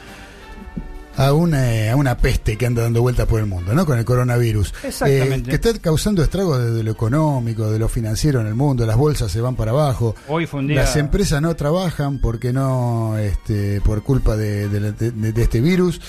a, 1.20 1.34
una, 1.34 1.92
a 1.92 1.96
una 1.96 2.18
peste 2.18 2.56
que 2.58 2.66
anda 2.66 2.82
dando 2.84 3.02
vueltas 3.02 3.28
por 3.28 3.40
el 3.40 3.46
mundo, 3.46 3.74
¿no? 3.74 3.86
Con 3.86 3.98
el 4.00 4.06
coronavirus. 4.06 4.74
Exactamente. 4.84 5.36
Eh, 5.52 5.60
que 5.60 5.68
está 5.70 5.80
causando 5.80 6.24
estragos 6.24 6.64
desde 6.64 6.84
lo 6.84 6.92
económico, 6.92 7.70
de 7.70 7.78
lo 7.80 7.88
financiero 7.90 8.40
en 8.42 8.48
el 8.48 8.56
mundo, 8.56 8.86
las 8.86 8.96
bolsas 8.98 9.32
se 9.32 9.42
van 9.42 9.56
para 9.56 9.72
abajo. 9.72 10.16
Hoy 10.28 10.46
fue 10.46 10.62
un 10.62 10.68
día... 10.68 10.78
Las 10.78 10.96
empresas 10.96 11.42
no 11.42 11.56
trabajan 11.56 12.20
porque 12.20 12.54
no, 12.54 13.18
este, 13.18 13.82
por 13.82 14.02
culpa 14.04 14.36
de, 14.38 14.70
de- 14.70 14.92
de- 14.94 15.32
de 15.34 15.42
este 15.42 15.62
virus. 15.62 16.00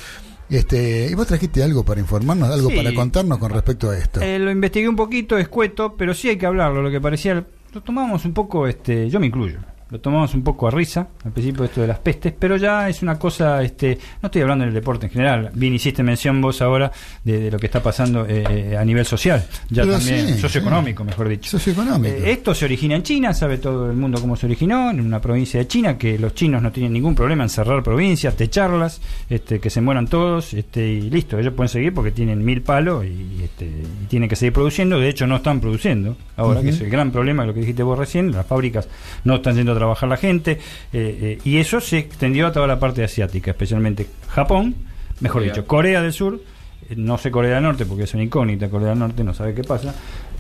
Este, 0.49 1.07
y 1.11 1.15
vos 1.15 1.27
trajiste 1.29 1.63
algo 1.63 1.85
para 1.85 2.01
informarnos, 2.01 2.51
algo 2.51 2.71
Sí. 2.71 2.77
para 2.77 2.93
contarnos 2.93 3.39
con 3.39 3.51
respecto 3.53 3.91
a 3.91 3.97
esto. 3.97 4.21
Eh, 4.21 4.39
lo 4.39 4.51
investigué 4.51 4.89
un 4.89 4.97
poquito, 4.97 5.39
escueto, 5.39 5.95
pero 5.97 6.13
sí 6.13 6.29
hay 6.29 6.39
que 6.39 6.47
hablarlo. 6.47 6.83
Lo 6.83 6.91
que 6.91 7.01
parecía, 7.01 7.45
lo 7.73 7.81
tomamos 7.83 8.25
un 8.25 8.33
poco, 8.35 8.67
este, 8.67 9.09
yo 9.09 9.21
me 9.21 9.27
incluyo, 9.27 9.59
lo 9.91 10.01
tomamos 10.01 10.35
un 10.35 10.43
poco 10.43 10.69
a 10.69 10.71
risa 10.71 11.09
al 11.25 11.33
principio 11.33 11.65
esto 11.65 11.81
de 11.81 11.87
las 11.87 11.99
pestes, 11.99 12.33
pero 12.39 12.57
ya 12.57 12.89
es 12.89 13.03
una 13.03 13.19
cosa, 13.19 13.63
este, 13.63 13.99
no 14.23 14.27
estoy 14.27 14.43
hablando 14.43 14.65
del 14.65 14.75
deporte 14.75 15.07
en 15.07 15.13
general. 15.13 15.51
Bien 15.55 15.75
hiciste 15.75 16.03
mención 16.03 16.41
vos 16.41 16.63
ahora 16.63 16.91
de, 17.25 17.41
de 17.41 17.51
lo 17.51 17.59
que 17.59 17.67
está 17.67 17.83
pasando 17.83 18.25
eh, 18.29 18.77
a 18.79 18.85
nivel 18.85 19.05
social, 19.05 19.45
ya 19.69 19.83
Pero 19.83 19.99
también 19.99 20.29
sí, 20.29 20.39
socioeconómico, 20.39 21.05
mejor 21.05 21.29
dicho. 21.29 21.51
Socioeconómico. 21.51 22.15
Eh, 22.15 22.33
esto 22.33 22.55
se 22.55 22.65
origina 22.65 22.97
en 22.97 23.03
China, 23.03 23.35
sabe 23.35 23.59
todo 23.59 23.91
el 23.91 23.97
mundo 23.97 24.21
cómo 24.21 24.37
se 24.37 24.47
originó, 24.47 24.91
en 24.91 25.01
una 25.01 25.21
provincia 25.21 25.61
de 25.61 25.67
China, 25.67 25.99
que 25.99 26.19
los 26.19 26.35
chinos 26.35 26.63
no 26.63 26.71
tienen 26.71 26.93
ningún 26.93 27.15
problema 27.15 27.43
en 27.43 27.49
cerrar 27.49 27.83
provincias, 27.83 28.37
techarlas, 28.37 29.01
este, 29.29 29.59
que 29.59 29.71
se 29.71 29.81
mueran 29.81 30.07
todos, 30.07 30.55
este, 30.55 30.87
y 30.87 31.11
listo, 31.11 31.39
ellos 31.39 31.55
pueden 31.55 31.69
seguir 31.69 31.93
porque 31.93 32.11
tienen 32.11 32.45
mil 32.45 32.63
palos 32.63 33.05
y, 33.05 33.43
este, 33.43 33.67
y 33.67 34.07
tienen 34.07 34.29
que 34.29 34.37
seguir 34.37 34.53
produciendo, 34.53 34.99
de 34.99 35.09
hecho 35.09 35.27
no 35.27 35.37
están 35.37 35.61
produciendo, 35.61 36.17
ahora 36.37 36.63
que 36.63 36.71
es 36.71 36.81
el 36.81 36.91
gran 36.91 37.11
problema, 37.11 37.45
lo 37.45 37.55
que 37.55 37.61
dijiste 37.61 37.83
vos 37.83 37.99
recién, 37.99 38.33
las 38.33 38.47
fábricas 38.47 38.89
no 39.25 39.37
están 39.37 39.57
yendo 39.57 39.73
a 39.73 39.75
trabajar 39.81 40.09
la 40.09 40.17
gente, 40.17 40.53
eh, 40.53 40.59
eh, 40.93 41.39
y 41.45 41.57
eso 41.59 41.81
se 41.81 41.99
extendió 41.99 42.47
a 42.47 42.53
toda 42.53 42.67
la 42.67 42.79
parte 42.79 43.03
asiática, 43.03 43.51
especialmente 43.51 44.07
Japón, 44.29 44.75
mejor 45.21 45.41
Corea. 45.43 45.53
dicho, 45.53 45.67
Corea 45.67 46.01
del 46.03 46.13
Sur, 46.13 46.41
eh, 46.89 46.95
no 46.97 47.19
sé 47.19 47.31
Corea 47.31 47.55
del 47.57 47.65
Norte 47.65 47.85
porque 47.87 48.05
es 48.05 48.15
una 48.15 48.23
incógnita, 48.23 48.69
Corea 48.71 48.91
del 48.91 48.99
Norte 48.99 49.25
no 49.25 49.35
sabe 49.35 49.55
qué 49.55 49.65
pasa, 49.65 49.95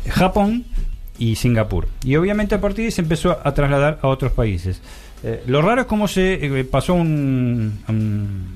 Japón 0.09 0.65
y 1.19 1.37
Singapur. 1.37 1.89
Y 2.05 2.17
obviamente 2.17 2.55
a 2.55 2.61
partir 2.61 2.79
de 2.79 2.85
ahí 2.87 2.91
se 2.93 3.03
empezó 3.03 3.39
a 3.43 3.53
trasladar 3.53 3.99
a 4.03 4.09
otros 4.09 4.33
países. 4.33 4.81
Eh, 5.23 5.43
lo 5.47 5.61
raro 5.61 5.83
es 5.83 5.87
cómo 5.87 6.09
se 6.09 6.35
eh, 6.35 6.65
pasó 6.65 6.95
un, 6.95 7.79
a 7.87 7.93
un, 7.93 8.47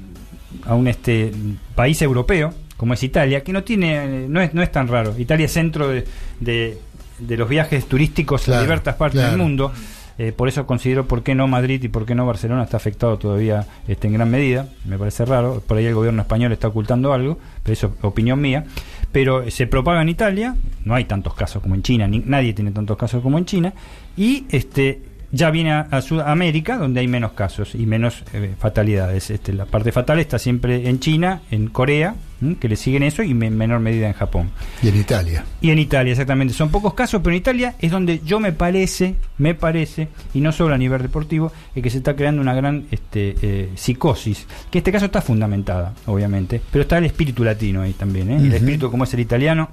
a 0.66 0.74
un, 0.74 0.89
este 0.89 1.31
país 1.74 2.01
europeo, 2.01 2.55
como 2.78 2.94
es 2.94 3.02
Italia, 3.02 3.43
que 3.43 3.52
no 3.52 3.62
tiene, 3.65 4.27
no 4.28 4.40
es, 4.40 4.55
no 4.55 4.62
es 4.62 4.73
tan 4.73 4.89
raro. 4.89 5.15
Italia 5.19 5.44
es 5.47 5.52
centro 5.52 5.89
de, 5.89 6.05
de- 6.40 6.78
de 7.19 7.36
los 7.36 7.48
viajes 7.48 7.86
turísticos 7.86 8.43
Claro, 8.43 8.62
en 8.62 8.66
diversas 8.66 8.97
partes 8.97 9.20
claro. 9.20 9.36
del 9.36 9.40
mundo. 9.40 9.73
Eh, 10.18 10.32
por 10.32 10.46
eso 10.48 10.66
considero 10.66 11.06
por 11.06 11.22
qué 11.22 11.34
no 11.34 11.48
Madrid 11.48 11.82
y 11.82 11.88
por 11.88 12.06
qué 12.06 12.14
no 12.14 12.24
Barcelona 12.24 12.62
está 12.64 12.76
afectado 12.76 13.18
todavía 13.18 13.66
este, 13.88 14.06
en 14.06 14.12
gran 14.14 14.30
medida. 14.30 14.68
Me 14.84 14.96
parece 14.98 15.24
raro. 15.24 15.60
Por 15.66 15.76
ahí 15.78 15.86
el 15.86 15.94
gobierno 15.94 16.22
español 16.22 16.52
está 16.52 16.68
ocultando 16.68 17.12
algo, 17.12 17.38
pero 17.62 17.72
eso 17.72 17.92
es 17.98 18.04
opinión 18.04 18.40
mía. 18.40 18.64
Pero 19.10 19.42
eh, 19.42 19.50
se 19.50 19.66
propaga 19.66 20.02
en 20.02 20.08
Italia, 20.08 20.54
no 20.84 20.94
hay 20.94 21.04
tantos 21.04 21.34
casos 21.34 21.62
como 21.62 21.74
en 21.74 21.82
China, 21.82 22.06
ni- 22.06 22.20
nadie 22.24 22.52
tiene 22.54 22.70
tantos 22.70 22.96
casos 22.96 23.22
como 23.22 23.38
en 23.38 23.44
China, 23.44 23.72
y 24.16 24.44
este 24.50 25.02
ya 25.35 25.51
viene 25.51 25.73
a, 25.73 25.81
a 25.90 26.01
Sudamérica, 26.01 26.78
donde 26.78 27.01
hay 27.01 27.09
menos 27.09 27.32
casos 27.32 27.74
y 27.74 27.86
menos 27.86 28.23
eh, 28.32 28.55
fatalidades. 28.59 29.31
Este, 29.31 29.52
la 29.52 29.66
parte 29.66 29.90
fatal 29.93 30.19
está 30.20 30.39
siempre 30.39 30.89
en 30.89 31.01
China, 31.01 31.43
en 31.51 31.69
Corea, 31.69 32.15
¿m? 32.40 32.56
que 32.56 32.69
le 32.69 32.77
siguen 32.77 33.02
eso, 33.02 33.23
y 33.23 33.35
me- 33.35 33.47
en 33.48 33.56
menor 33.56 33.81
medida 33.81 34.06
en 34.06 34.12
Japón. 34.12 34.51
Y 34.82 34.89
en 34.89 34.97
Italia. 34.97 35.44
Y 35.61 35.70
en 35.70 35.78
Italia, 35.78 36.12
exactamente. 36.12 36.55
Son 36.55 36.70
pocos 36.70 36.94
casos, 36.94 37.20
pero 37.23 37.35
en 37.35 37.39
Italia 37.40 37.74
es 37.81 37.90
donde 37.90 38.20
yo 38.24 38.39
me 38.39 38.52
parece, 38.52 39.16
me 39.39 39.55
parece, 39.55 40.09
y 40.35 40.40
no 40.40 40.52
solo 40.52 40.74
a 40.74 40.78
nivel 40.78 41.02
deportivo, 41.02 41.52
es 41.74 41.82
que 41.82 41.90
se 41.90 41.98
está 41.98 42.15
creando 42.15 42.40
una 42.40 42.55
gran 42.55 42.85
este, 42.90 43.35
eh, 43.43 43.70
psicosis, 43.74 44.47
que 44.70 44.78
en 44.78 44.81
este 44.81 44.93
caso 44.93 45.06
está 45.06 45.20
fundamentada, 45.20 45.94
obviamente, 46.06 46.61
pero 46.70 46.82
está 46.82 46.98
el 46.98 47.06
espíritu 47.06 47.43
latino 47.44 47.82
ahí 47.82 47.93
también, 47.94 48.31
¿eh? 48.31 48.36
El 48.36 48.52
espíritu 48.55 48.90
como 48.90 49.05
es 49.05 49.12
el 49.15 49.20
italiano, 49.20 49.69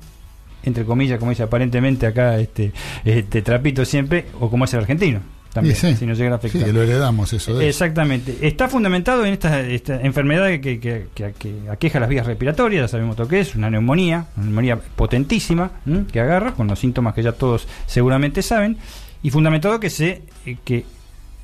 entre 0.63 0.85
comillas, 0.85 1.19
como 1.19 1.31
dice 1.31 1.43
aparentemente 1.43 2.05
acá 2.07 2.37
este, 2.39 2.71
este 3.05 3.41
Trapito 3.41 3.83
siempre, 3.85 4.25
o 4.39 4.49
como 4.49 4.65
es 4.65 4.73
el 4.73 4.79
argentino, 4.81 5.19
también, 5.53 5.75
sí. 5.75 5.95
si 5.95 6.05
nos 6.05 6.17
llega 6.17 6.35
a 6.35 6.39
Sí, 6.39 6.47
afectar. 6.47 6.65
que 6.67 6.73
lo 6.73 6.81
heredamos 6.83 7.33
eso 7.33 7.55
de 7.57 7.67
Exactamente. 7.67 8.37
Está 8.41 8.67
fundamentado 8.69 9.25
en 9.25 9.33
esta, 9.33 9.59
esta 9.61 9.99
enfermedad 10.01 10.47
que, 10.47 10.79
que- 10.79 11.07
que- 11.13 11.33
que 11.37 11.55
aqueja 11.69 11.99
las 11.99 12.07
vías 12.09 12.25
respiratorias, 12.25 12.83
ya 12.83 12.87
sabemos 12.87 13.17
lo 13.17 13.27
que 13.27 13.39
es, 13.41 13.55
una 13.55 13.69
neumonía, 13.69 14.25
una 14.37 14.45
neumonía 14.45 14.77
potentísima 14.77 15.71
¿m? 15.85 16.05
que 16.11 16.19
agarra 16.19 16.53
con 16.53 16.67
los 16.67 16.79
síntomas 16.79 17.13
que 17.13 17.23
ya 17.23 17.33
todos 17.33 17.67
seguramente 17.85 18.41
saben, 18.41 18.77
y 19.23 19.29
fundamentado 19.29 19.79
que 19.79 19.89
se 19.89 20.21
eh, 20.45 20.57
que 20.63 20.85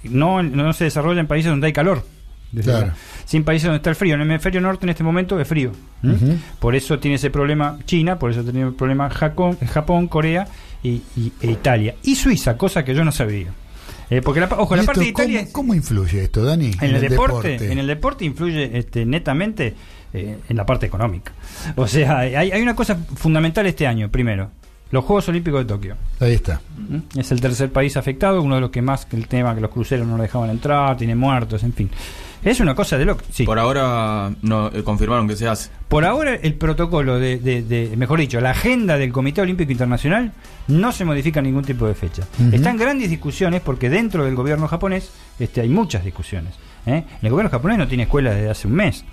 no, 0.04 0.42
no 0.42 0.72
se 0.74 0.86
desarrolla 0.86 1.20
en 1.20 1.28
países 1.28 1.50
donde 1.52 1.68
hay 1.68 1.74
calor. 1.74 2.04
Claro. 2.64 2.94
Sin 3.26 3.44
países 3.44 3.66
donde 3.66 3.78
está 3.78 3.90
el 3.90 3.98
frío. 3.98 4.16
En 4.16 4.22
el 4.22 4.32
hemisferio 4.32 4.62
norte 4.62 4.86
en 4.86 4.90
este 4.92 5.04
momento 5.04 5.38
es 5.40 5.46
frío. 5.48 5.74
Por 6.60 6.76
eso 6.76 6.98
tiene 6.98 7.16
ese 7.16 7.30
problema 7.30 7.78
China, 7.86 8.18
por 8.18 8.32
eso 8.32 8.42
tiene 8.42 8.62
el 8.62 8.74
problema 8.74 9.10
Japón, 9.10 9.58
Japón 9.74 10.08
Corea 10.08 10.48
y, 10.82 11.02
y- 11.18 11.34
e 11.42 11.52
Italia. 11.52 11.96
Y 12.04 12.16
Suiza, 12.16 12.56
cosa 12.58 12.86
que 12.86 12.96
yo 12.96 13.04
no 13.04 13.12
sabía. 13.12 13.48
Eh, 14.10 14.22
porque 14.22 14.40
la, 14.40 14.48
ojo, 14.48 14.76
¿Y 14.76 14.80
la 14.80 14.86
parte 14.86 15.02
de 15.02 15.08
Italia... 15.08 15.40
¿cómo, 15.42 15.54
cómo 15.54 15.74
influye 15.76 16.24
esto, 16.24 16.44
Dani? 16.44 16.72
En 16.82 16.96
el, 16.96 17.02
deporte, 17.02 17.72
en 17.72 17.78
el 17.78 17.88
deporte 17.88 18.24
influye 18.26 18.78
este, 18.78 19.06
netamente 19.06 19.74
eh, 20.14 20.38
en 20.48 20.58
la 20.58 20.66
parte 20.66 20.86
económica. 20.86 21.34
O 21.76 21.88
sea, 21.88 22.20
hay, 22.20 22.36
hay 22.36 22.62
una 22.62 22.76
cosa 22.76 22.96
fundamental 22.96 23.66
este 23.66 23.86
año, 23.86 24.10
primero, 24.10 24.50
los 24.92 25.04
Juegos 25.04 25.28
Olímpicos 25.28 25.62
de 25.62 25.66
Tokio. 25.66 25.96
Ahí 26.20 26.34
está. 26.34 26.62
¿Mm? 26.78 27.20
Es 27.20 27.32
el 27.32 27.42
tercer 27.42 27.72
país 27.72 27.98
afectado, 27.98 28.42
uno 28.42 28.56
de 28.56 28.62
los 28.62 28.70
que 28.70 28.82
más, 28.82 29.08
el 29.12 29.28
tema 29.28 29.54
que 29.54 29.62
los 29.62 29.72
cruceros 29.72 30.08
no 30.08 30.16
lo 30.16 30.24
dejaban 30.24 30.50
entrar, 30.50 30.96
tiene 30.96 31.16
muertos, 31.16 31.64
en 31.64 31.74
fin. 31.74 31.90
Es 32.44 32.60
una 32.60 32.76
cosa 32.76 32.98
de 32.98 33.06
loco. 33.06 33.24
Sí. 33.32 33.44
Por 33.44 33.60
ahora 33.60 34.32
no 34.42 34.68
eh, 34.74 34.84
confirmaron 34.84 35.28
que 35.28 35.36
se 35.36 35.48
hace. 35.48 35.70
Por 35.90 36.06
ahora 36.06 36.36
el 36.36 36.54
protocolo 36.54 37.20
de, 37.20 37.38
de- 37.40 37.62
de- 37.62 37.98
mejor 37.98 38.20
dicho, 38.20 38.40
la 38.40 38.52
agenda 38.52 38.98
del 38.98 39.12
Comité 39.12 39.42
Olímpico 39.42 39.72
Internacional 39.72 40.32
no 40.68 40.92
se 40.92 41.04
modifica 41.06 41.42
ningún 41.42 41.64
tipo 41.64 41.88
de 41.88 41.96
fecha. 41.96 42.24
Están 42.52 42.78
grandes 42.78 43.10
discusiones 43.10 43.62
porque 43.62 43.90
dentro 43.90 44.24
del 44.26 44.36
gobierno 44.36 44.68
japonés 44.68 45.12
este, 45.40 45.62
hay 45.62 45.70
muchas 45.70 46.04
discusiones. 46.06 46.54
¿eh? 46.86 47.04
El 47.22 47.30
gobierno 47.30 47.50
japonés 47.50 47.78
no 47.78 47.88
tiene 47.88 48.04
escuelas 48.04 48.36
desde 48.36 48.50
hace 48.50 48.68
un 48.68 48.74
mes. 48.74 49.04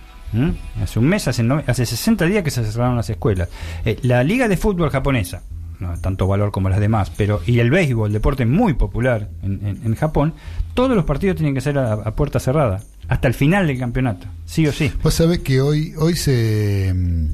Hace 0.83 0.99
un 0.99 1.05
mes, 1.07 1.29
hace, 1.29 1.45
nove- 1.45 1.63
hace 1.67 1.87
60 1.87 2.25
días 2.27 2.43
que 2.43 2.51
se 2.51 2.65
cerraron 2.65 2.97
las 2.97 3.09
escuelas. 3.09 3.49
Eh, 3.85 3.99
la 4.03 4.25
Liga 4.25 4.49
de 4.49 4.57
Fútbol 4.57 4.91
japonesa, 4.91 5.43
no 5.79 5.97
tanto 6.01 6.27
valor 6.27 6.51
como 6.51 6.69
las 6.69 6.81
demás, 6.81 7.13
pero 7.17 7.41
y 7.47 7.61
el 7.61 7.71
béisbol, 7.71 8.13
deporte 8.13 8.45
muy 8.45 8.75
popular 8.75 9.29
en, 9.43 9.65
en- 9.65 9.81
en 9.85 9.95
Japón, 9.95 10.35
todos 10.75 10.97
los 10.97 11.05
partidos 11.05 11.37
tienen 11.37 11.55
que 11.55 11.61
ser 11.61 11.79
a, 11.79 11.93
a 11.93 12.15
puerta 12.17 12.41
cerrada, 12.41 12.81
hasta 13.09 13.29
el 13.29 13.35
final 13.35 13.67
del 13.67 13.79
campeonato, 13.79 14.27
sí 14.47 14.67
o 14.67 14.73
sí. 14.73 14.93
Vos 15.03 15.15
sabés 15.15 15.41
que 15.41 15.61
hoy, 15.61 15.93
hoy 15.99 16.17
se, 16.17 16.93
mm, 16.95 17.27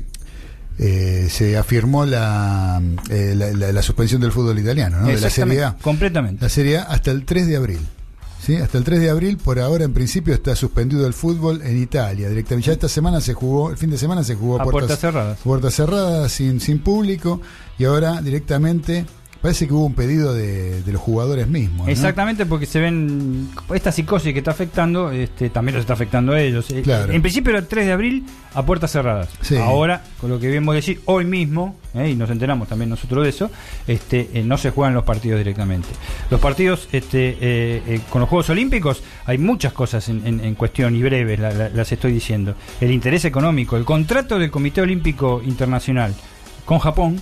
eh, 0.79 1.29
se 1.31 1.57
afirmó 1.59 2.07
la, 2.07 2.81
eh, 3.11 3.35
la, 3.37 3.51
la- 3.53 3.73
la 3.73 3.83
suspensión 3.83 4.21
del 4.21 4.33
fútbol 4.33 4.59
italiano, 4.59 5.01
¿no? 5.01 5.07
de 5.09 5.21
la 5.21 5.31
Serie 5.31 5.63
A. 5.65 5.77
Completamente. 5.77 6.43
La 6.43 6.49
Serie 6.49 6.79
A 6.79 6.83
hasta 6.85 7.11
el 7.11 7.25
3 7.25 7.47
de 7.47 7.57
abril. 7.57 7.81
¿sí? 8.43 8.57
Hasta 8.57 8.79
el 8.79 8.85
3 8.85 9.01
de 9.01 9.11
abril, 9.11 9.37
por 9.37 9.59
ahora 9.61 9.85
en 9.85 9.93
principio 9.93 10.33
está 10.33 10.57
suspendido 10.57 11.07
el 11.07 11.13
fútbol 11.13 11.61
en 11.63 11.77
Italia. 11.83 12.29
Directamente. 12.31 12.67
Ya 12.69 12.73
esta 12.73 12.89
semana 12.89 13.21
se 13.21 13.35
jugó, 13.35 13.71
el 13.71 13.77
fin 13.77 13.91
de 13.91 13.99
semana 13.99 14.25
se 14.25 14.35
jugó 14.35 14.59
A 14.61 14.65
puertas 14.65 14.99
cerradas. 14.99 15.39
Puertas 15.45 15.75
cerradas, 15.75 16.33
sin, 16.33 16.59
sin 16.61 16.79
público. 16.79 17.43
Y 17.79 17.85
ahora 17.85 18.23
directamente, 18.23 19.05
parece 19.41 19.67
que 19.67 19.73
hubo 19.75 19.87
un 19.87 19.95
pedido 19.95 20.35
de, 20.35 20.83
de 20.83 20.93
los 20.93 21.01
jugadores 21.01 21.49
mismos. 21.49 21.87
¿no? 21.87 21.93
Exactamente, 21.93 22.45
porque 22.47 22.67
se 22.67 22.79
ven 22.81 23.49
esta 23.75 23.91
psicosis 23.93 24.33
que 24.33 24.39
está 24.41 24.51
afectando, 24.51 25.11
este, 25.11 25.49
también 25.51 25.75
los 25.77 25.81
está 25.83 25.95
afectando 25.95 26.33
a 26.33 26.41
ellos. 26.41 26.71
Eh, 26.71 26.83
Claro. 26.83 27.13
En 27.13 27.23
principio 27.23 27.51
era 27.51 27.61
el 27.61 27.67
3 27.67 27.87
de 27.87 27.93
abril 27.93 28.25
a 28.55 28.65
puertas 28.67 28.91
cerradas. 28.93 29.29
Sí. 29.43 29.57
Ahora, 29.57 30.03
con 30.21 30.29
lo 30.31 30.39
que 30.39 30.49
vimos 30.49 30.75
decir, 30.75 31.01
hoy 31.07 31.25
mismo, 31.25 31.77
eh, 31.95 32.11
y 32.11 32.15
nos 32.17 32.29
enteramos 32.31 32.69
también 32.69 32.91
nosotros 32.91 33.23
de 33.25 33.31
eso, 33.31 33.51
este, 33.87 34.29
eh, 34.35 34.43
no 34.45 34.59
se 34.59 34.71
juegan 34.71 34.95
los 34.95 35.05
partidos 35.05 35.39
directamente. 35.39 35.89
Los 36.31 36.41
partidos 36.41 36.89
este, 36.93 37.31
eh, 37.41 37.83
eh, 37.87 38.01
con 38.11 38.21
los 38.21 38.29
Juegos 38.29 38.51
Olímpicos 38.51 39.03
hay 39.27 39.39
muchas 39.39 39.73
cosas 39.73 40.09
en, 40.09 40.27
en- 40.27 40.41
en 40.41 40.55
cuestión 40.55 40.95
y 40.97 41.03
breves, 41.03 41.39
la- 41.41 41.53
la- 41.53 41.69
las 41.71 41.91
estoy 41.93 42.13
diciendo. 42.13 42.55
El 42.81 42.91
interés 42.93 43.25
económico, 43.25 43.77
el 43.77 43.85
contrato 43.85 44.39
del 44.39 44.51
Comité 44.51 44.81
Olímpico 44.83 45.41
Internacional 45.45 46.15
con 46.65 46.79
Japón 46.79 47.21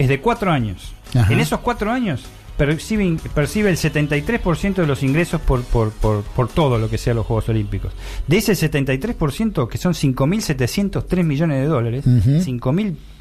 es 0.00 0.08
de 0.08 0.20
cuatro 0.20 0.50
años. 0.50 0.92
Ajá. 1.14 1.32
En 1.32 1.38
esos 1.40 1.60
cuatro 1.60 1.90
años 1.92 2.22
percibe, 2.56 3.16
percibe 3.34 3.70
el 3.70 3.76
73% 3.78 4.74
de 4.74 4.86
los 4.86 5.02
ingresos 5.02 5.40
por, 5.40 5.62
por, 5.62 5.92
por, 5.92 6.22
por 6.22 6.48
todo 6.48 6.76
lo 6.78 6.90
que 6.90 6.98
sea 6.98 7.14
los 7.14 7.24
Juegos 7.24 7.48
Olímpicos. 7.48 7.92
De 8.26 8.36
ese 8.38 8.52
73%, 8.52 9.66
que 9.68 9.78
son 9.78 9.94
5.703 9.94 11.22
millones 11.24 11.60
de 11.62 11.66
dólares, 11.66 12.06
Ujú. 12.06 12.30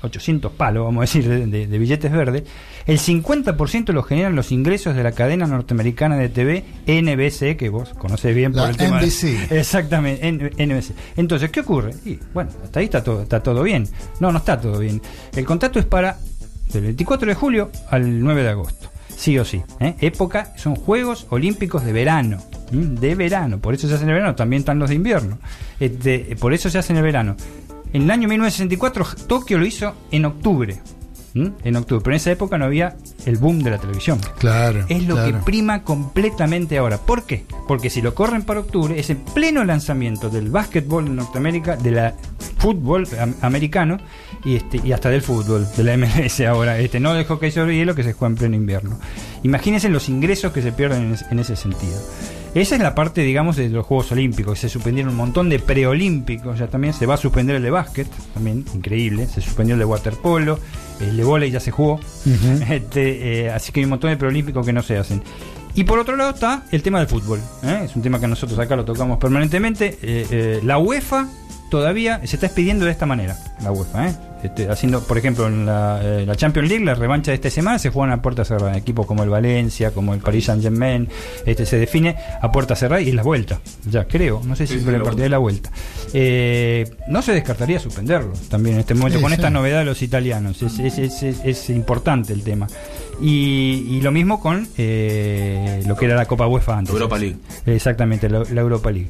5.800 0.03 0.51
palos, 0.51 0.83
vamos 0.85 0.97
a 0.99 1.01
decir, 1.01 1.27
de, 1.27 1.45
de- 1.47 1.67
de 1.67 1.77
billetes 1.79 2.11
verdes, 2.11 2.43
el 2.85 2.99
50% 2.99 3.93
lo 3.93 4.03
generan 4.03 4.35
los 4.35 4.51
ingresos 4.51 4.93
de 4.95 5.03
la 5.03 5.13
cadena 5.13 5.47
norteamericana 5.47 6.17
de 6.17 6.27
TV 6.29 6.65
NBC, 6.85 7.55
que 7.57 7.69
vos 7.69 7.89
conocés 7.97 8.35
bien 8.35 8.51
por 8.51 8.63
La 8.63 8.69
el 8.71 8.77
tema. 8.77 9.01
NBC. 9.01 9.51
Exactamente, 9.51 10.27
N- 10.27 10.51
NBC. 10.57 10.91
Entonces, 11.17 11.49
¿qué 11.49 11.61
ocurre? 11.61 11.93
Y, 12.05 12.19
bueno, 12.33 12.51
hasta 12.63 12.79
ahí 12.81 12.85
está 12.85 13.03
todo, 13.03 13.21
está 13.23 13.41
todo 13.41 13.63
bien. 13.63 13.87
No, 14.19 14.31
no 14.33 14.39
está 14.39 14.59
todo 14.59 14.79
bien. 14.79 15.01
El 15.35 15.45
contrato 15.45 15.79
es 15.79 15.85
para 15.85 16.17
del 16.71 16.83
24 16.83 17.27
de 17.27 17.35
julio 17.35 17.71
al 17.89 18.19
9 18.19 18.43
de 18.43 18.49
agosto. 18.49 18.89
Sí 19.15 19.37
o 19.37 19.43
sí. 19.43 19.61
¿eh? 19.79 19.95
Época 19.99 20.53
son 20.55 20.75
Juegos 20.75 21.27
Olímpicos 21.29 21.83
de 21.83 21.91
verano. 21.91 22.37
De 22.71 23.15
verano. 23.15 23.59
Por 23.59 23.73
eso 23.73 23.87
se 23.87 23.95
hacen 23.95 24.07
en 24.07 24.15
el 24.15 24.21
verano. 24.21 24.35
También 24.35 24.61
están 24.61 24.79
los 24.79 24.89
de 24.89 24.95
invierno. 24.95 25.39
Este, 25.79 26.35
por 26.39 26.53
eso 26.53 26.69
se 26.69 26.77
hacen 26.77 26.95
en 26.95 26.99
el 26.99 27.03
verano. 27.03 27.35
En 27.91 28.03
el 28.03 28.11
año 28.11 28.27
1964 28.29 29.25
Tokio 29.27 29.57
lo 29.57 29.65
hizo 29.65 29.93
en 30.11 30.25
octubre. 30.25 30.79
¿M? 31.35 31.51
En 31.63 31.75
octubre. 31.75 32.01
Pero 32.03 32.13
en 32.13 32.17
esa 32.17 32.31
época 32.31 32.57
no 32.57 32.65
había 32.65 32.95
el 33.25 33.37
boom 33.37 33.59
de 33.59 33.71
la 33.71 33.77
televisión. 33.77 34.19
Claro. 34.39 34.85
Es 34.89 35.03
lo 35.07 35.15
claro. 35.15 35.31
que 35.39 35.43
prima 35.43 35.83
completamente 35.83 36.77
ahora. 36.77 36.97
¿Por 36.97 37.23
qué? 37.23 37.45
Porque 37.67 37.89
si 37.89 38.01
lo 38.01 38.13
corren 38.15 38.43
para 38.43 38.59
octubre, 38.61 38.99
es 38.99 39.09
el 39.09 39.17
pleno 39.17 39.63
lanzamiento 39.63 40.29
del 40.29 40.49
básquetbol 40.49 41.07
en 41.07 41.15
Norteamérica, 41.17 41.75
de 41.77 41.91
la 41.91 42.13
fútbol 42.57 43.07
am- 43.19 43.35
americano 43.41 43.97
y, 44.43 44.55
este, 44.57 44.79
y 44.83 44.91
hasta 44.91 45.09
del 45.09 45.21
fútbol, 45.21 45.67
de 45.77 45.83
la 45.83 45.95
MLS 45.97 46.41
ahora. 46.41 46.77
Este, 46.79 46.99
no 46.99 47.13
del 47.13 47.25
hockey 47.25 47.51
sobre 47.51 47.75
hielo 47.77 47.95
que 47.95 48.03
se 48.03 48.13
juega 48.13 48.31
en 48.31 48.37
pleno 48.37 48.55
invierno. 48.55 48.99
Imagínense 49.43 49.87
los 49.89 50.09
ingresos 50.09 50.51
que 50.51 50.61
se 50.61 50.71
pierden 50.71 51.03
en, 51.03 51.13
es- 51.13 51.25
en 51.31 51.39
ese 51.39 51.55
sentido. 51.55 51.97
Esa 52.55 52.75
es 52.75 52.81
la 52.81 52.95
parte, 52.95 53.21
digamos, 53.21 53.57
de 53.57 53.69
los 53.69 53.85
Juegos 53.85 54.11
Olímpicos. 54.11 54.59
Se 54.59 54.69
suspendieron 54.69 55.11
un 55.11 55.17
montón 55.17 55.49
de 55.49 55.59
preolímpicos. 55.59 56.57
Ya 56.57 56.67
también 56.67 56.93
se 56.93 57.05
va 57.05 57.13
a 57.13 57.17
suspender 57.17 57.55
el 57.55 57.63
de 57.63 57.69
básquet, 57.69 58.07
también 58.33 58.65
increíble. 58.73 59.27
Se 59.27 59.41
suspendió 59.41 59.75
el 59.75 59.79
de 59.79 59.85
waterpolo, 59.85 60.59
el 60.99 61.15
de 61.15 61.23
vóley 61.23 61.51
ya 61.51 61.59
se 61.59 61.71
jugó. 61.71 61.99
Este, 62.69 63.45
eh, 63.45 63.51
así 63.51 63.71
que 63.71 63.79
hay 63.79 63.83
un 63.85 63.91
montón 63.91 64.09
de 64.09 64.17
preolímpicos 64.17 64.65
que 64.65 64.73
no 64.73 64.81
se 64.81 64.97
hacen. 64.97 65.21
Y 65.75 65.83
por 65.83 65.99
otro 65.99 66.15
lado 66.15 66.31
está 66.31 66.63
el 66.71 66.81
tema 66.81 66.99
del 66.99 67.07
fútbol. 67.07 67.39
¿eh? 67.63 67.81
Es 67.85 67.95
un 67.95 68.01
tema 68.01 68.19
que 68.19 68.27
nosotros 68.27 68.57
acá 68.59 68.75
lo 68.75 68.85
tocamos 68.85 69.17
permanentemente. 69.17 69.97
Eh, 70.01 70.27
eh, 70.31 70.59
la 70.63 70.77
UEFA 70.77 71.27
todavía 71.69 72.19
se 72.25 72.35
está 72.35 72.47
expidiendo 72.47 72.85
de 72.85 72.91
esta 72.91 73.05
manera, 73.05 73.37
la 73.63 73.71
UEFA. 73.71 74.07
¿eh? 74.09 74.15
Este, 74.41 74.69
haciendo, 74.69 75.01
por 75.05 75.17
ejemplo, 75.17 75.47
en 75.47 75.65
la, 75.65 75.99
eh, 76.01 76.25
la 76.25 76.33
Champions 76.33 76.69
League, 76.69 76.85
la 76.85 76.95
revancha 76.95 77.31
de 77.31 77.35
esta 77.35 77.49
semana 77.49 77.77
se 77.77 77.89
juegan 77.89 78.13
a 78.17 78.21
puerta 78.21 78.45
cerrada. 78.45 78.77
Equipos 78.77 79.05
como 79.05 79.21
el 79.23 79.29
Valencia, 79.29 79.91
como 79.91 80.13
el 80.13 80.21
Paris 80.21 80.45
Saint 80.45 80.63
Germain, 80.63 81.09
este, 81.45 81.65
se 81.65 81.77
define 81.77 82.15
a 82.41 82.49
puerta 82.49 82.73
cerrada 82.75 83.01
y 83.01 83.09
es 83.09 83.15
la 83.15 83.23
vuelta. 83.23 83.59
Ya 83.91 84.05
creo, 84.05 84.41
no 84.45 84.55
sé 84.55 84.65
si 84.65 84.79
Sí, 84.79 84.85
de 84.85 85.27
la 85.29 85.37
vuelta. 85.39 85.69
Eh, 86.13 86.89
no 87.09 87.21
se 87.21 87.33
descartaría 87.33 87.79
suspenderlo 87.79 88.31
también 88.49 88.75
en 88.75 88.79
este 88.81 88.93
momento, 88.93 89.17
Sí, 89.17 89.21
con 89.23 89.31
sí. 89.31 89.35
esta 89.35 89.49
novedad 89.49 89.79
de 89.79 89.85
los 89.85 90.01
italianos. 90.01 90.61
Es, 90.61 90.79
es- 90.79 90.97
es- 90.99 91.21
es- 91.23 91.41
es 91.43 91.69
importante 91.69 92.31
el 92.31 92.43
tema. 92.43 92.67
Y, 93.21 93.85
y 93.89 94.01
lo 94.01 94.11
mismo 94.11 94.39
con 94.39 94.65
eh, 94.77 95.83
lo 95.85 95.97
que 95.97 96.05
era 96.05 96.15
la 96.15 96.25
Copa 96.25 96.47
UEFA 96.47 96.77
antes. 96.77 96.93
Europa 96.93 97.17
League. 97.17 97.35
Exactamente, 97.65 98.29
la, 98.29 98.43
la 98.49 98.61
Europa 98.61 98.89
League. 98.89 99.09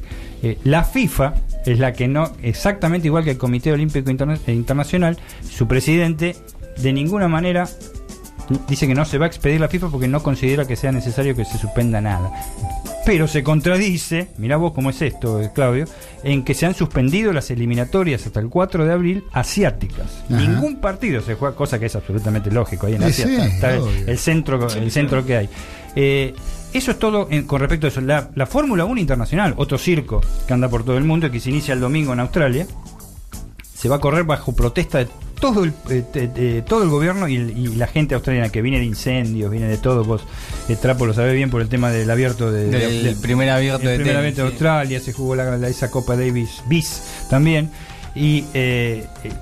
La 0.64 0.82
FIFA 0.82 1.34
es 1.66 1.78
la 1.78 1.92
que 1.92 2.08
no, 2.08 2.32
exactamente 2.42 3.06
igual 3.08 3.24
que 3.24 3.32
el 3.32 3.38
Comité 3.38 3.72
Olímpico 3.72 4.10
Interna- 4.10 4.38
eh, 4.46 4.52
Internacional, 4.52 5.18
su 5.48 5.66
presidente 5.68 6.36
de 6.78 6.92
ninguna 6.92 7.28
manera 7.28 7.68
dice 8.68 8.86
que 8.88 8.94
no 8.94 9.04
se 9.04 9.18
va 9.18 9.26
a 9.26 9.28
expedir 9.28 9.60
la 9.60 9.68
FIFA 9.68 9.88
porque 9.90 10.08
no 10.08 10.22
considera 10.22 10.66
que 10.66 10.74
sea 10.76 10.90
necesario 10.90 11.36
que 11.36 11.44
se 11.44 11.56
suspenda 11.58 12.00
nada. 12.00 12.30
Pero 13.06 13.28
se 13.28 13.42
contradice, 13.42 14.28
mirá 14.38 14.56
vos 14.56 14.72
cómo 14.72 14.90
es 14.90 15.00
esto, 15.02 15.40
eh, 15.40 15.50
Claudio, 15.54 15.84
en 16.24 16.44
que 16.44 16.52
se 16.54 16.66
han 16.66 16.74
suspendido 16.74 17.32
las 17.32 17.50
eliminatorias 17.50 18.26
hasta 18.26 18.40
el 18.40 18.48
4 18.48 18.84
de 18.84 18.92
abril 18.92 19.24
asiáticas. 19.32 20.22
Ajá. 20.28 20.36
Ningún 20.40 20.76
partido 20.80 21.20
se 21.22 21.34
juega, 21.34 21.54
cosa 21.56 21.78
que 21.78 21.86
es 21.86 21.96
absolutamente 21.96 22.50
lógico. 22.50 22.86
Ahí 22.86 22.94
en 22.96 23.02
Sí, 23.02 23.22
Asia 23.22 23.26
sí, 23.26 23.34
está, 23.34 23.46
está 23.46 23.70
el- 23.74 23.80
obvio. 23.80 24.06
el 24.06 24.18
centro, 24.18 24.68
el 24.68 24.90
centro 24.90 25.24
que 25.24 25.36
hay. 25.36 25.48
Eh, 25.96 26.34
eso 26.72 26.90
es 26.92 26.98
todo 26.98 27.28
en- 27.30 27.44
con 27.46 27.60
respecto 27.60 27.86
a 27.86 27.90
eso. 27.90 28.00
La, 28.00 28.30
la 28.34 28.46
Fórmula 28.46 28.84
1 28.84 29.00
internacional, 29.00 29.54
otro 29.56 29.78
circo 29.78 30.20
que 30.46 30.52
anda 30.54 30.68
por 30.68 30.84
todo 30.84 30.96
el 30.98 31.04
mundo 31.04 31.26
y 31.26 31.30
que 31.30 31.40
se 31.40 31.50
inicia 31.50 31.74
el 31.74 31.80
domingo 31.80 32.12
en 32.12 32.20
Australia, 32.20 32.66
se 33.74 33.88
va 33.88 33.96
a 33.96 34.00
correr 34.00 34.24
bajo 34.24 34.54
protesta 34.54 34.98
de 34.98 35.08
todo 35.40 35.64
el, 35.64 35.72
eh, 35.88 36.62
todo 36.66 36.82
el 36.82 36.90
gobierno 36.90 37.26
y, 37.26 37.38
la 37.76 37.86
gente 37.86 38.14
australiana 38.14 38.50
que 38.50 38.60
viene 38.60 38.78
de 38.78 38.84
incendios, 38.84 39.50
viene 39.50 39.68
de 39.68 39.78
todo. 39.78 40.04
Vos, 40.04 40.22
el 40.68 40.76
Trapo 40.76 41.06
lo 41.06 41.14
sabés 41.14 41.34
bien 41.34 41.48
por 41.48 41.62
el 41.62 41.68
tema 41.70 41.90
del 41.90 42.10
abierto 42.10 42.52
de, 42.52 42.66
Del 42.66 43.02
de- 43.04 43.16
primer 43.22 43.48
abierto 43.48 43.82
el 43.88 43.88
de 43.88 44.04
primer 44.04 44.04
tenis, 44.16 44.18
abierto 44.18 44.42
de 44.42 44.48
sí. 44.48 44.52
Australia, 44.52 45.00
se 45.00 45.12
jugó 45.14 45.34
la, 45.34 45.56
la- 45.56 45.68
esa 45.68 45.90
Copa 45.90 46.14
Davis 46.14 46.62
bis 46.68 47.02
también. 47.30 47.70
Y 48.14 48.44
eh, 48.52 49.06
eh, 49.24 49.32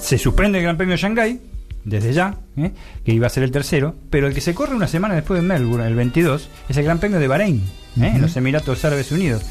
se 0.00 0.18
suspende 0.18 0.58
el 0.58 0.64
Gran 0.64 0.76
Premio 0.76 0.92
de 0.94 1.02
Shanghái, 1.02 1.40
desde 1.84 2.12
ya, 2.12 2.36
¿eh? 2.56 2.72
que 3.04 3.12
iba 3.12 3.26
a 3.26 3.30
ser 3.30 3.42
el 3.42 3.50
tercero, 3.50 3.94
pero 4.10 4.26
el 4.26 4.34
que 4.34 4.40
se 4.40 4.54
corre 4.54 4.74
una 4.74 4.88
semana 4.88 5.14
después 5.14 5.40
de 5.40 5.46
Melbourne, 5.46 5.86
el 5.86 5.94
22, 5.94 6.48
es 6.68 6.76
el 6.76 6.84
Gran 6.84 6.98
Premio 6.98 7.18
de 7.18 7.28
Bahrein, 7.28 7.62
¿eh? 8.00 8.12
en 8.14 8.20
los 8.22 8.36
Emiratos 8.36 8.84
Árabes 8.84 9.12
Unidos. 9.12 9.42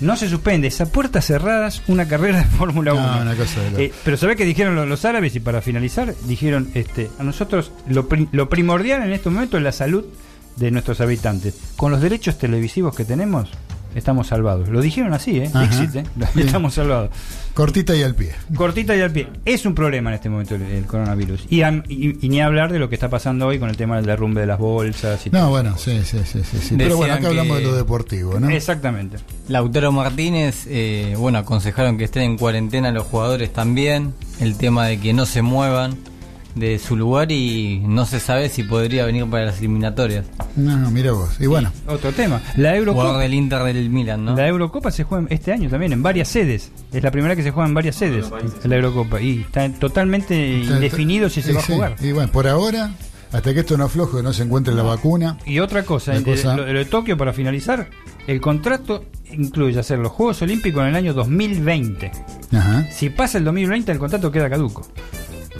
No 0.00 0.16
se 0.16 0.30
suspende, 0.30 0.68
es 0.68 0.80
a 0.80 0.86
puertas 0.86 1.26
cerradas 1.26 1.82
una 1.88 2.08
carrera 2.08 2.38
de 2.38 2.44
Fórmula 2.44 2.94
No, 2.94 3.00
1. 3.16 3.20
una 3.22 3.34
cosa 3.36 3.60
de 3.60 3.70
loco. 3.70 3.82
Eh, 3.82 3.92
pero 4.02 4.16
¿sabés 4.16 4.36
qué 4.36 4.46
dijeron 4.46 4.74
los, 4.76 4.88
los 4.88 5.04
árabes? 5.04 5.36
Y 5.36 5.40
para 5.40 5.60
finalizar, 5.60 6.14
dijeron, 6.26 6.70
este, 6.72 7.10
a 7.18 7.22
nosotros 7.22 7.70
lo, 7.86 8.08
pri- 8.08 8.28
lo 8.32 8.48
primordial 8.48 9.02
en 9.02 9.12
este 9.12 9.28
momento 9.28 9.58
es 9.58 9.62
la 9.62 9.72
salud 9.72 10.06
de 10.56 10.70
nuestros 10.70 11.02
habitantes. 11.02 11.54
Con 11.76 11.90
los 11.92 12.00
derechos 12.00 12.38
televisivos 12.38 12.96
que 12.96 13.04
tenemos, 13.04 13.50
estamos 13.94 14.26
salvados. 14.28 14.68
Lo 14.68 14.80
dijeron 14.80 15.12
así, 15.14 15.38
¿eh? 15.38 15.50
Dixit, 15.52 15.96
¿eh? 15.96 16.04
Estamos 16.36 16.74
salvados. 16.74 17.10
Cortita 17.54 17.94
y 17.94 18.02
al 18.02 18.14
pie. 18.14 18.32
Cortita 18.56 18.96
y 18.96 19.00
al 19.00 19.12
pie. 19.12 19.28
Es 19.44 19.64
un 19.64 19.74
problema 19.74 20.10
en 20.10 20.14
este 20.14 20.28
momento 20.28 20.56
el, 20.56 20.62
el 20.62 20.84
coronavirus. 20.86 21.46
Y, 21.50 21.62
am- 21.62 21.84
y- 21.88 22.24
y 22.24 22.28
ni 22.28 22.40
hablar 22.40 22.72
de 22.72 22.78
lo 22.80 22.88
que 22.88 22.96
está 22.96 23.08
pasando 23.08 23.46
hoy 23.46 23.58
con 23.58 23.68
el 23.70 23.76
tema 23.76 23.96
del 23.96 24.06
derrumbe 24.06 24.40
de 24.40 24.46
las 24.48 24.58
bolsas 24.58 25.24
y 25.26 25.30
No, 25.30 25.38
todo. 25.40 25.50
bueno, 25.50 25.78
sí, 25.78 26.00
sí, 26.04 26.18
sí, 26.24 26.40
sí. 26.42 26.58
sí. 26.58 26.74
Pero 26.76 26.96
bueno, 26.96 27.14
acá 27.14 27.28
hablamos 27.28 27.58
de 27.58 27.64
lo 27.64 27.74
deportivo, 27.76 28.40
¿no? 28.40 28.50
Exactamente. 28.50 29.18
Lautaro 29.48 29.92
Martínez, 29.92 30.66
eh, 30.68 31.14
bueno, 31.18 31.38
aconsejaron 31.38 31.96
que 31.98 32.04
estén 32.04 32.22
en 32.22 32.38
cuarentena 32.38 32.90
los 32.90 33.04
jugadores 33.04 33.52
también. 33.52 34.14
El 34.40 34.56
tema 34.56 34.86
de 34.88 34.98
que 34.98 35.12
no 35.12 35.26
se 35.26 35.42
muevan 35.42 35.96
de 36.54 36.78
su 36.78 36.96
lugar 36.96 37.32
y 37.32 37.80
no 37.84 38.06
se 38.06 38.20
sabe 38.20 38.48
si 38.48 38.62
podría 38.62 39.04
venir 39.06 39.26
para 39.28 39.46
las 39.46 39.58
eliminatorias. 39.58 40.24
No, 40.56 40.90
mira 40.90 41.12
vos. 41.12 41.40
Y 41.40 41.46
bueno, 41.46 41.72
Otro 41.88 42.12
tema. 42.12 42.40
La 42.56 42.70
Jugador 42.70 42.76
Eurocopa, 42.76 43.18
del 43.18 43.34
Inter 43.34 43.62
del 43.64 43.90
Milan, 43.90 44.24
¿no? 44.24 44.36
la 44.36 44.46
Eurocopa 44.46 44.90
se 44.90 45.02
juega 45.04 45.26
este 45.30 45.52
año 45.52 45.68
también 45.68 45.92
en 45.92 46.02
varias 46.02 46.28
sedes. 46.28 46.70
Es 46.92 47.02
la 47.02 47.10
primera 47.10 47.34
que 47.34 47.42
se 47.42 47.50
juega 47.50 47.68
en 47.68 47.74
varias 47.74 47.96
sedes. 47.96 48.26
La 48.64 48.76
Eurocopa. 48.76 49.20
Y 49.20 49.40
está 49.40 49.68
totalmente 49.72 50.34
indefinido 50.58 51.28
si 51.28 51.42
se 51.42 51.50
y 51.50 51.54
va 51.54 51.60
a 51.60 51.64
jugar. 51.64 51.96
Y 52.00 52.12
bueno, 52.12 52.30
por 52.30 52.46
ahora, 52.46 52.90
hasta 53.32 53.52
que 53.52 53.60
esto 53.60 53.76
no 53.76 53.84
afloje, 53.84 54.22
no 54.22 54.32
se 54.32 54.44
encuentre 54.44 54.74
la 54.74 54.82
vacuna. 54.84 55.38
Y 55.46 55.58
otra 55.58 55.82
cosa, 55.84 56.12
de- 56.12 56.22
cosa- 56.22 56.56
lo, 56.56 56.64
de 56.64 56.72
lo 56.72 56.78
de 56.78 56.84
Tokio 56.84 57.16
para 57.16 57.32
finalizar, 57.32 57.88
el 58.28 58.40
contrato 58.40 59.04
incluye 59.32 59.80
hacer 59.80 59.98
los 59.98 60.12
Juegos 60.12 60.40
Olímpicos 60.42 60.82
en 60.82 60.90
el 60.90 60.94
año 60.94 61.14
2020. 61.14 62.12
Ajá. 62.52 62.86
Si 62.92 63.10
pasa 63.10 63.38
el 63.38 63.44
2020, 63.44 63.90
el 63.90 63.98
contrato 63.98 64.30
queda 64.30 64.48
caduco. 64.48 64.86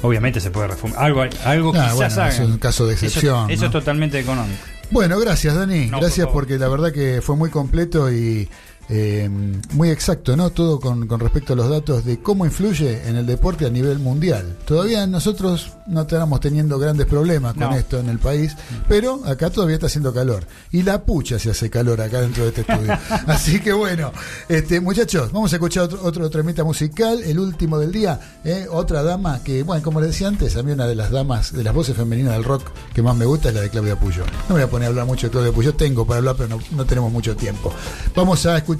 Obviamente 0.05 0.39
se 0.39 0.51
puede 0.51 0.69
reformar. 0.69 1.03
Algo, 1.03 1.25
algo 1.45 1.73
quizás 1.73 1.95
bueno, 1.95 2.13
hagan. 2.15 2.29
es 2.33 2.39
un 2.41 2.59
caso 2.59 2.87
de 2.87 2.93
excepción, 2.93 3.51
Eso, 3.51 3.63
¿no? 3.63 3.67
es 3.67 3.73
totalmente 3.73 4.19
económico. 4.21 4.63
Bueno, 4.91 5.19
gracias, 5.19 5.55
Dani. 5.55 5.87
No, 5.87 5.99
gracias 5.99 6.29
porque 6.29 6.59
la 6.59 6.69
verdad 6.69 6.93
que 6.93 7.23
fue 7.23 7.37
muy 7.37 7.49
completo 7.49 8.13
y 8.13 8.49
eh, 8.89 9.29
muy 9.73 9.91
exacto, 9.91 10.37
¿no? 10.37 10.51
Todo 10.51 10.79
con, 10.79 11.07
con 11.07 11.21
respecto 11.21 11.55
a 11.55 11.57
los 11.57 11.71
datos 11.71 12.05
de 12.05 12.21
cómo 12.21 12.45
influye 12.45 13.09
en 13.09 13.17
el 13.17 13.25
deporte 13.27 13.65
a 13.67 13.71
nivel 13.71 13.99
mundial. 13.99 14.57
Todavía 14.67 15.07
nosotros 15.07 15.73
no 15.87 16.03
estamos 16.03 16.41
teniendo 16.41 16.79
grandes 16.79 17.07
problemas 17.07 17.55
con 17.55 17.71
No. 17.71 17.77
esto 17.77 17.99
en 17.99 18.09
el 18.09 18.19
país, 18.19 18.55
pero 18.89 19.23
acá 19.27 19.49
todavía 19.51 19.75
está 19.77 19.87
haciendo 19.87 20.13
calor. 20.13 20.45
Y 20.71 20.83
la 20.83 21.03
pucha 21.03 21.39
se 21.39 21.51
hace 21.51 21.71
calor 21.71 22.01
acá 22.01 22.21
dentro 22.21 22.43
de 22.45 22.51
este 22.51 22.61
estudio. 22.61 22.93
Así 23.27 23.59
que 23.61 23.73
bueno, 23.73 24.13
este 24.49 24.81
muchachos, 24.81 25.33
vamos 25.33 25.53
a 25.53 25.57
escuchar 25.57 25.85
otro, 25.85 26.01
otro 26.03 26.29
tremita 26.31 26.63
musical, 26.63 27.23
el 27.23 27.39
último 27.39 27.79
del 27.79 27.91
día. 27.93 28.21
¿eh? 28.45 28.67
Otra 28.71 29.03
dama 29.03 29.43
que, 29.43 29.63
bueno, 29.63 29.83
como 29.83 30.01
les 30.01 30.11
decía 30.11 30.29
antes, 30.29 30.57
a 30.57 30.63
mí 30.63 30.73
una 30.73 30.87
de 30.87 30.95
las 30.95 31.11
damas, 31.11 31.53
de 31.53 31.65
las 31.65 31.73
voces 31.75 31.97
femeninas 31.97 32.35
del 32.35 32.45
rock 32.45 32.71
que 32.93 33.01
más 33.03 33.17
me 33.17 33.25
gusta 33.25 33.49
es 33.49 33.55
la 33.55 33.61
de 33.63 33.71
Claudia 33.71 33.97
Puyo. 33.99 34.25
No 34.49 34.55
me 34.55 34.55
voy 34.55 34.63
a 34.63 34.69
poner 34.71 34.87
a 34.87 34.89
hablar 34.91 35.07
mucho 35.07 35.27
de 35.29 35.31
Claudia 35.31 35.53
Puyo, 35.53 35.75
tengo 35.75 36.07
para 36.07 36.19
hablar, 36.19 36.37
pero 36.37 36.49
no, 36.51 36.59
no 36.73 36.85
tenemos 36.85 37.11
mucho 37.11 37.35
tiempo. 37.35 37.73
Vamos 38.15 38.45
a 38.45 38.57
escuchar 38.59 38.74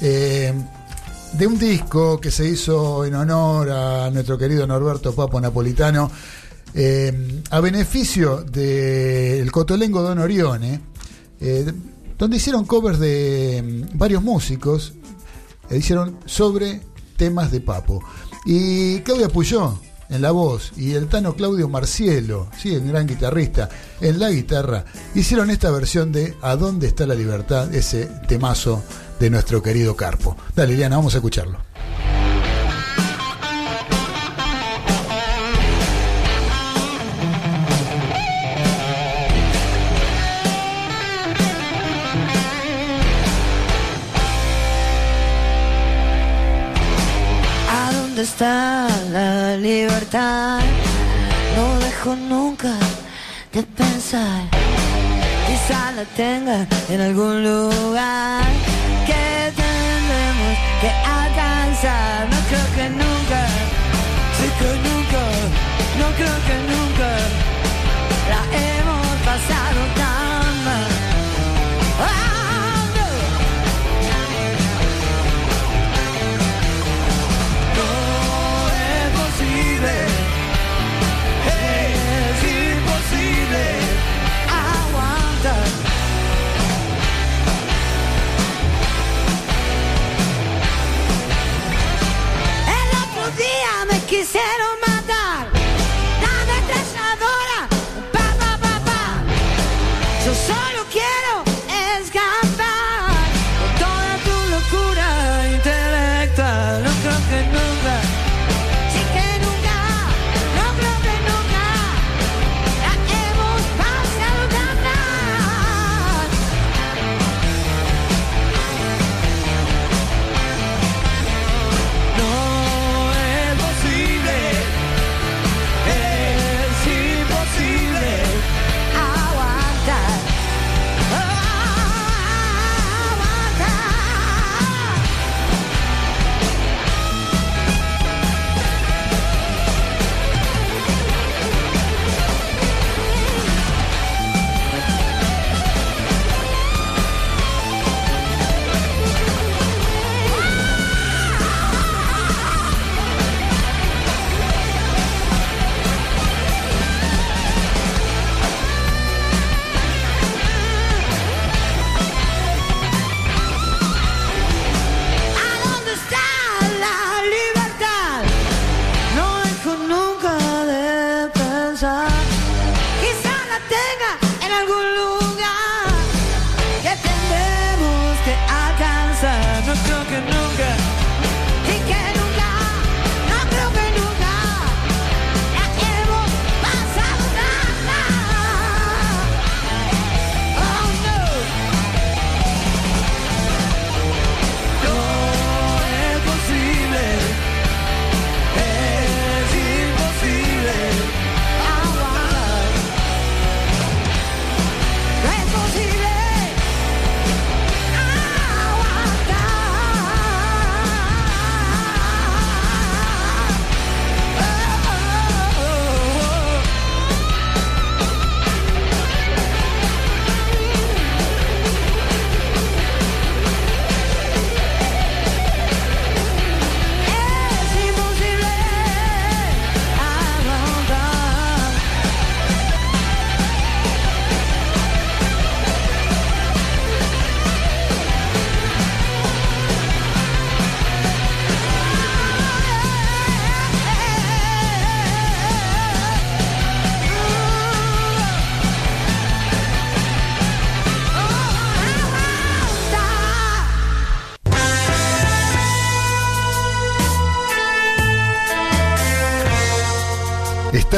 eh, 0.00 0.52
de 1.34 1.46
un 1.46 1.58
disco 1.58 2.18
que 2.20 2.30
se 2.30 2.48
hizo 2.48 3.04
en 3.04 3.14
honor 3.14 3.70
a 3.70 4.10
nuestro 4.10 4.38
querido 4.38 4.66
Norberto 4.66 5.14
Papo 5.14 5.40
Napolitano, 5.40 6.10
eh, 6.74 7.42
a 7.50 7.60
beneficio 7.60 8.42
del 8.42 9.52
Cotolengo 9.52 10.02
Don 10.02 10.18
Orione, 10.18 10.80
eh, 11.40 11.72
donde 12.18 12.36
hicieron 12.36 12.64
covers 12.64 12.98
de 12.98 13.86
mm, 13.92 13.98
varios 13.98 14.22
músicos, 14.22 14.94
hicieron 15.70 16.18
sobre 16.24 16.80
temas 17.16 17.52
de 17.52 17.60
Papo. 17.60 18.02
Y 18.46 19.00
Claudia 19.00 19.28
Puyó 19.28 19.78
en 20.12 20.20
la 20.20 20.30
voz 20.30 20.72
y 20.76 20.92
el 20.92 21.08
Tano 21.08 21.34
Claudio 21.34 21.68
Marcielo, 21.68 22.48
sí, 22.58 22.74
el 22.74 22.86
gran 22.86 23.06
guitarrista, 23.06 23.68
en 24.00 24.18
la 24.18 24.30
guitarra, 24.30 24.84
hicieron 25.14 25.50
esta 25.50 25.70
versión 25.70 26.12
de 26.12 26.34
¿A 26.42 26.56
dónde 26.56 26.86
está 26.86 27.06
la 27.06 27.14
libertad? 27.14 27.74
Ese 27.74 28.06
temazo 28.28 28.82
de 29.18 29.30
nuestro 29.30 29.62
querido 29.62 29.96
Carpo. 29.96 30.36
Dale, 30.54 30.72
Liliana, 30.72 30.96
vamos 30.96 31.14
a 31.14 31.18
escucharlo. 31.18 31.58
¿A 47.70 47.92
dónde 47.92 48.22
está 48.22 48.88
la 49.10 49.56
libertad? 49.56 50.60
No 51.56 51.78
dejo 51.80 52.16
nunca 52.16 52.74
de 53.52 53.62
pensar. 53.62 54.42
Quizá 55.46 55.92
la 55.92 56.04
tenga 56.16 56.66
en 56.88 57.00
algún 57.00 57.44
lugar 57.44 58.71
que 60.82 60.90
alcanzar. 60.90 62.28
No 62.28 62.38
creo 62.48 62.68
que 62.76 62.86
nunca, 62.90 63.40
sí 64.38 64.48
que 64.58 64.70
nunca, 64.86 65.22
no 66.00 66.06
creo 66.18 66.38
que 66.48 66.56
nunca 66.72 67.08
la 68.32 68.42
hemos 68.66 69.06
pasado 69.28 69.80
tan 69.96 70.21
día 94.30 94.61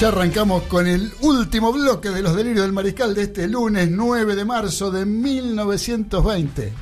ya 0.00 0.08
arrancamos 0.08 0.62
con 0.64 0.86
el 0.86 1.10
último 1.22 1.72
bloque 1.72 2.10
de 2.10 2.20
los 2.22 2.36
delirios 2.36 2.62
del 2.64 2.72
mariscal 2.72 3.14
de 3.14 3.22
este 3.22 3.48
lunes 3.48 3.88
9 3.90 4.34
de 4.36 4.44
marzo 4.44 4.90
de 4.90 5.06
1920. 5.06 6.72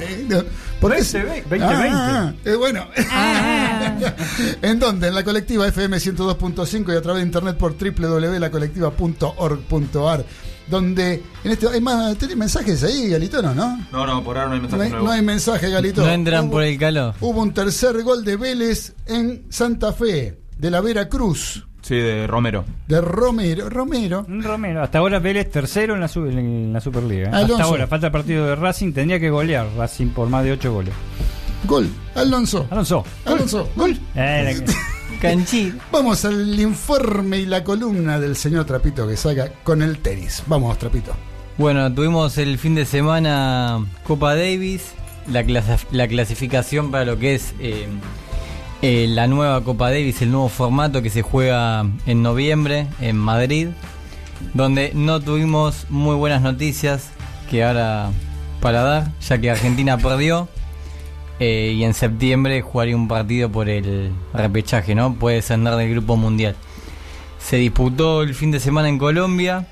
Eh, 0.00 0.26
no, 0.28 0.42
¿por 0.80 0.92
qué 0.92 1.02
20, 1.02 1.04
se- 1.04 1.22
20, 1.24 1.58
Ah, 1.62 2.32
eh, 2.44 2.54
bueno. 2.54 2.86
¿En 4.62 4.78
dónde? 4.78 5.08
En 5.08 5.14
la 5.14 5.22
colectiva 5.24 5.66
FM 5.68 5.98
102.5 5.98 6.94
y 6.94 6.96
a 6.96 7.02
través 7.02 7.20
de 7.22 7.26
internet 7.26 7.56
por 7.58 7.74
www.lacolectiva.org.ar. 7.76 10.24
Donde 10.70 11.22
en 11.44 11.50
este 11.50 11.68
hay 11.68 11.80
más 11.82 12.16
tenés 12.16 12.36
mensajes 12.36 12.82
ahí, 12.84 13.08
Galito, 13.10 13.42
¿no? 13.42 13.52
¿no? 13.54 13.84
No, 13.92 14.06
no, 14.06 14.24
por 14.24 14.38
ahora 14.38 14.48
no 14.50 14.54
hay 14.54 14.60
No 14.60 14.68
mensaje 14.68 14.82
hay, 14.84 14.90
nuevo. 14.90 15.04
no 15.06 15.12
hay 15.12 15.22
mensaje, 15.22 15.68
Galito. 15.70 16.06
No 16.06 16.12
entran 16.12 16.46
Hubo- 16.46 16.50
por 16.52 16.62
el 16.62 16.78
calor. 16.78 17.14
Hubo 17.20 17.42
un 17.42 17.52
tercer 17.52 18.00
gol 18.02 18.24
de 18.24 18.36
Vélez 18.36 18.94
en 19.06 19.44
Santa 19.50 19.92
Fe, 19.92 20.38
de 20.56 20.70
la 20.70 20.80
Vera 20.80 21.08
Cruz, 21.08 21.66
Sí, 21.82 21.96
de 21.96 22.26
Romero. 22.28 22.64
de 22.86 23.00
Romero. 23.00 23.68
Romero. 23.68 24.24
Romero. 24.28 24.82
Hasta 24.82 24.98
ahora 24.98 25.18
Vélez 25.18 25.50
tercero 25.50 25.94
en 25.94 26.00
la, 26.00 26.08
su- 26.08 26.26
en 26.26 26.72
la 26.72 26.80
Superliga. 26.80 27.26
¿eh? 27.28 27.30
Alonso. 27.32 27.54
Hasta 27.54 27.64
ahora, 27.64 27.86
falta 27.88 28.06
el 28.06 28.12
partido 28.12 28.46
de 28.46 28.54
Racing. 28.56 28.92
Tendría 28.92 29.18
que 29.18 29.30
golear 29.30 29.66
Racing 29.76 30.08
por 30.10 30.28
más 30.28 30.44
de 30.44 30.52
8 30.52 30.72
goles. 30.72 30.94
Gol. 31.64 31.88
Alonso. 32.14 32.66
Alonso. 32.70 33.04
Alonso. 33.24 33.68
Gol. 33.76 33.98
Eh, 34.14 34.64
Canchi. 35.20 35.72
Vamos 35.92 36.24
al 36.24 36.58
informe 36.58 37.38
y 37.38 37.46
la 37.46 37.62
columna 37.64 38.18
del 38.18 38.36
señor 38.36 38.64
Trapito 38.64 39.06
que 39.06 39.16
saca 39.16 39.50
con 39.64 39.82
el 39.82 39.98
tenis. 39.98 40.42
Vamos, 40.46 40.78
Trapito. 40.78 41.12
Bueno, 41.58 41.92
tuvimos 41.92 42.38
el 42.38 42.58
fin 42.58 42.74
de 42.74 42.84
semana 42.86 43.84
Copa 44.04 44.34
Davis, 44.34 44.92
la 45.28 46.08
clasificación 46.08 46.90
para 46.90 47.04
lo 47.04 47.18
que 47.18 47.34
es 47.34 47.54
eh, 47.60 47.86
eh, 48.82 49.06
la 49.08 49.28
nueva 49.28 49.62
Copa 49.62 49.90
Davis, 49.90 50.22
el 50.22 50.32
nuevo 50.32 50.48
formato 50.48 51.02
que 51.02 51.10
se 51.10 51.22
juega 51.22 51.86
en 52.04 52.20
noviembre 52.20 52.88
en 53.00 53.16
Madrid, 53.16 53.68
donde 54.54 54.90
no 54.92 55.20
tuvimos 55.20 55.86
muy 55.88 56.16
buenas 56.16 56.42
noticias 56.42 57.10
que 57.48 57.62
ahora 57.62 58.10
para 58.60 58.82
dar, 58.82 59.12
ya 59.20 59.38
que 59.38 59.52
Argentina 59.52 59.98
perdió 60.02 60.48
eh, 61.38 61.74
y 61.76 61.84
en 61.84 61.94
septiembre 61.94 62.60
jugaría 62.60 62.96
un 62.96 63.06
partido 63.06 63.52
por 63.52 63.68
el 63.68 64.10
repechaje, 64.34 64.96
¿no? 64.96 65.14
Puede 65.14 65.36
descender 65.36 65.76
del 65.76 65.90
grupo 65.90 66.16
mundial. 66.16 66.56
Se 67.38 67.58
disputó 67.58 68.22
el 68.22 68.34
fin 68.34 68.50
de 68.50 68.58
semana 68.58 68.88
en 68.88 68.98
Colombia. 68.98 69.64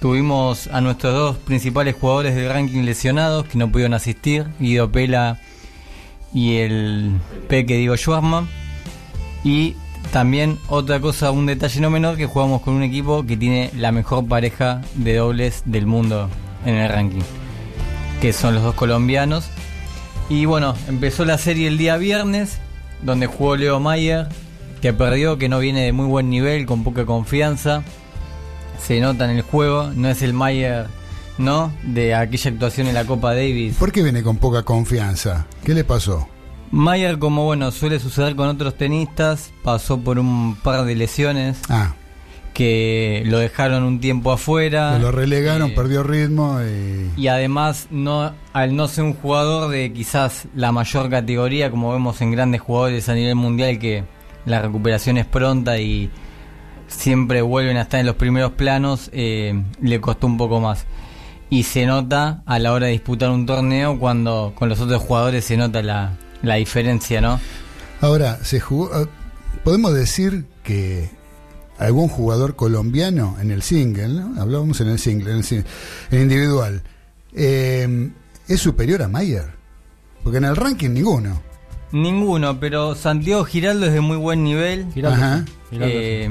Tuvimos 0.00 0.68
a 0.68 0.80
nuestros 0.80 1.12
dos 1.12 1.36
principales 1.36 1.96
jugadores 2.00 2.34
del 2.34 2.48
ranking 2.48 2.82
lesionados 2.84 3.46
que 3.46 3.58
no 3.58 3.70
pudieron 3.70 3.92
asistir, 3.92 4.46
Guido 4.58 4.90
Pela 4.90 5.38
y 6.32 6.56
el 6.56 7.12
Peque 7.48 7.76
Diego 7.76 7.96
Schwartzman. 7.96 8.48
Y 9.44 9.76
también 10.12 10.58
otra 10.68 11.00
cosa, 11.00 11.30
un 11.30 11.46
detalle 11.46 11.80
no 11.80 11.90
menor, 11.90 12.16
que 12.16 12.26
jugamos 12.26 12.62
con 12.62 12.74
un 12.74 12.82
equipo 12.82 13.24
que 13.26 13.36
tiene 13.36 13.70
la 13.76 13.92
mejor 13.92 14.26
pareja 14.26 14.80
de 14.94 15.16
dobles 15.16 15.62
del 15.64 15.86
mundo 15.86 16.28
en 16.64 16.74
el 16.76 16.88
ranking, 16.88 17.22
que 18.20 18.32
son 18.32 18.54
los 18.54 18.62
dos 18.62 18.74
colombianos. 18.74 19.48
Y 20.28 20.44
bueno, 20.44 20.74
empezó 20.88 21.24
la 21.24 21.38
serie 21.38 21.68
el 21.68 21.78
día 21.78 21.96
viernes, 21.96 22.58
donde 23.02 23.26
jugó 23.26 23.56
Leo 23.56 23.80
Mayer, 23.80 24.28
que 24.80 24.92
perdió, 24.92 25.38
que 25.38 25.48
no 25.48 25.58
viene 25.58 25.82
de 25.82 25.92
muy 25.92 26.06
buen 26.06 26.30
nivel, 26.30 26.66
con 26.66 26.84
poca 26.84 27.04
confianza. 27.06 27.82
Se 28.80 29.00
nota 29.00 29.24
en 29.24 29.36
el 29.36 29.42
juego, 29.42 29.90
no 29.94 30.08
es 30.08 30.22
el 30.22 30.32
Mayer, 30.32 30.86
¿no? 31.38 31.72
De 31.82 32.14
aquella 32.14 32.50
actuación 32.50 32.86
en 32.88 32.94
la 32.94 33.04
Copa 33.04 33.34
Davis. 33.34 33.76
¿Por 33.76 33.92
qué 33.92 34.02
viene 34.02 34.22
con 34.22 34.36
poca 34.36 34.62
confianza? 34.64 35.46
¿Qué 35.64 35.74
le 35.74 35.84
pasó? 35.84 36.28
Mayer, 36.70 37.18
como 37.18 37.44
bueno, 37.46 37.70
suele 37.70 37.98
suceder 37.98 38.36
con 38.36 38.48
otros 38.48 38.76
tenistas, 38.76 39.52
pasó 39.62 40.00
por 40.00 40.18
un 40.18 40.56
par 40.56 40.84
de 40.84 40.94
lesiones 40.94 41.58
Ah, 41.70 41.94
que 42.52 43.22
lo 43.24 43.38
dejaron 43.38 43.84
un 43.84 44.00
tiempo 44.00 44.32
afuera. 44.32 44.98
lo 44.98 45.10
relegaron, 45.12 45.70
Eh, 45.70 45.74
perdió 45.74 46.02
ritmo 46.02 46.58
y... 46.60 47.10
Y 47.20 47.28
además, 47.28 47.86
no, 47.90 48.32
al 48.52 48.74
no 48.76 48.86
ser 48.88 49.04
un 49.04 49.14
jugador 49.14 49.70
de 49.70 49.92
quizás 49.92 50.46
la 50.54 50.72
mayor 50.72 51.08
categoría, 51.08 51.70
como 51.70 51.92
vemos 51.92 52.20
en 52.20 52.32
grandes 52.32 52.60
jugadores 52.60 53.08
a 53.08 53.14
nivel 53.14 53.36
mundial, 53.36 53.78
que 53.78 54.04
la 54.44 54.60
recuperación 54.60 55.16
es 55.18 55.24
pronta 55.26 55.78
y 55.78 56.10
siempre 56.88 57.42
vuelven 57.42 57.76
a 57.76 57.82
estar 57.82 58.00
en 58.00 58.06
los 58.06 58.16
primeros 58.16 58.52
planos, 58.52 59.08
eh, 59.12 59.62
le 59.80 60.00
costó 60.00 60.26
un 60.26 60.36
poco 60.36 60.60
más. 60.60 60.84
Y 61.50 61.62
se 61.62 61.86
nota 61.86 62.42
a 62.46 62.58
la 62.58 62.72
hora 62.72 62.86
de 62.86 62.92
disputar 62.92 63.30
un 63.30 63.46
torneo 63.46 63.98
cuando 63.98 64.52
con 64.54 64.68
los 64.68 64.80
otros 64.80 65.02
jugadores 65.02 65.44
se 65.46 65.56
nota 65.56 65.82
la, 65.82 66.12
la 66.42 66.56
diferencia, 66.56 67.20
¿no? 67.20 67.40
Ahora, 68.00 68.38
se 68.44 68.60
jugó... 68.60 68.90
ah, 68.92 69.06
Podemos 69.64 69.92
decir 69.94 70.44
que 70.62 71.10
algún 71.78 72.08
jugador 72.08 72.54
colombiano 72.54 73.36
en 73.40 73.50
el 73.50 73.62
single, 73.62 74.08
¿no? 74.08 74.40
hablábamos 74.40 74.80
en 74.80 74.88
el 74.88 74.98
single, 74.98 75.30
en 75.32 75.36
el, 75.38 75.44
sin- 75.44 75.64
en 76.10 76.22
individual, 76.22 76.82
eh, 77.34 78.10
es 78.46 78.60
superior 78.60 79.02
a 79.02 79.08
Mayer. 79.08 79.46
Porque 80.22 80.38
en 80.38 80.44
el 80.44 80.56
ranking 80.56 80.90
ninguno. 80.90 81.40
Ninguno, 81.92 82.60
pero 82.60 82.94
Santiago 82.94 83.44
Giraldo 83.44 83.86
es 83.86 83.92
de 83.94 84.00
muy 84.00 84.16
buen 84.16 84.44
nivel. 84.44 84.86
Ajá. 85.04 85.44
Eh, 85.72 86.28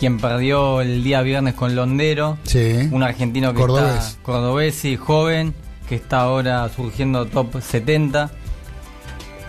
quien 0.00 0.18
perdió 0.18 0.80
el 0.80 1.04
día 1.04 1.20
viernes 1.22 1.54
con 1.54 1.76
Londero. 1.76 2.38
Sí. 2.44 2.88
Un 2.90 3.02
argentino 3.04 3.52
que 3.52 3.60
Cordobés. 3.60 3.94
está 3.94 4.22
cordobés 4.22 4.84
y 4.86 4.96
joven, 4.96 5.54
que 5.88 5.94
está 5.94 6.22
ahora 6.22 6.68
surgiendo 6.74 7.26
top 7.26 7.60
70. 7.62 8.30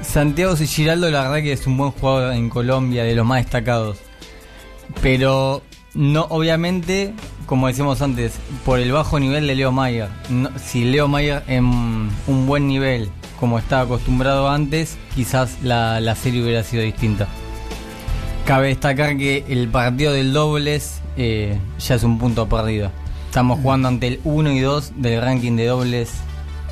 Santiago 0.02 0.56
Giraldo, 0.58 1.10
la 1.10 1.22
verdad 1.24 1.42
que 1.42 1.54
es 1.54 1.66
un 1.68 1.78
buen 1.78 1.92
jugador 1.92 2.34
en 2.34 2.50
Colombia, 2.50 3.04
de 3.04 3.16
los 3.16 3.26
más 3.26 3.44
destacados. 3.44 3.98
Pero 5.02 5.62
no, 5.94 6.26
obviamente, 6.30 7.14
como 7.46 7.68
decíamos 7.68 8.02
antes, 8.02 8.34
por 8.66 8.80
el 8.80 8.92
bajo 8.92 9.20
nivel 9.20 9.48
de 9.48 9.56
Leo 9.56 9.72
Mayer. 9.72 10.10
No- 10.30 10.52
si 10.60 10.84
Leo 10.84 11.08
Mayer 11.08 11.44
en 11.48 11.64
un 11.66 12.46
buen 12.46 12.68
nivel, 12.68 13.10
como 13.40 13.58
estaba 13.58 13.84
acostumbrado 13.84 14.50
antes, 14.50 14.98
quizás 15.16 15.60
la, 15.64 16.00
la 16.02 16.16
serie 16.16 16.44
hubiera 16.44 16.64
sido 16.64 16.84
distinta. 16.84 17.28
Cabe 18.52 18.68
destacar 18.68 19.16
que 19.16 19.46
el 19.48 19.70
partido 19.70 20.12
del 20.12 20.34
dobles 20.34 21.00
eh, 21.16 21.58
ya 21.80 21.96
es 21.96 22.04
un 22.04 22.20
punto 22.20 22.50
perdido. 22.50 22.92
Estamos 23.28 23.62
jugando 23.62 23.88
ante 23.88 24.08
el 24.10 24.20
1 24.26 24.52
y 24.52 24.60
2 24.60 24.92
del 24.98 25.22
ranking 25.22 25.56
de 25.56 25.68
dobles 25.68 26.10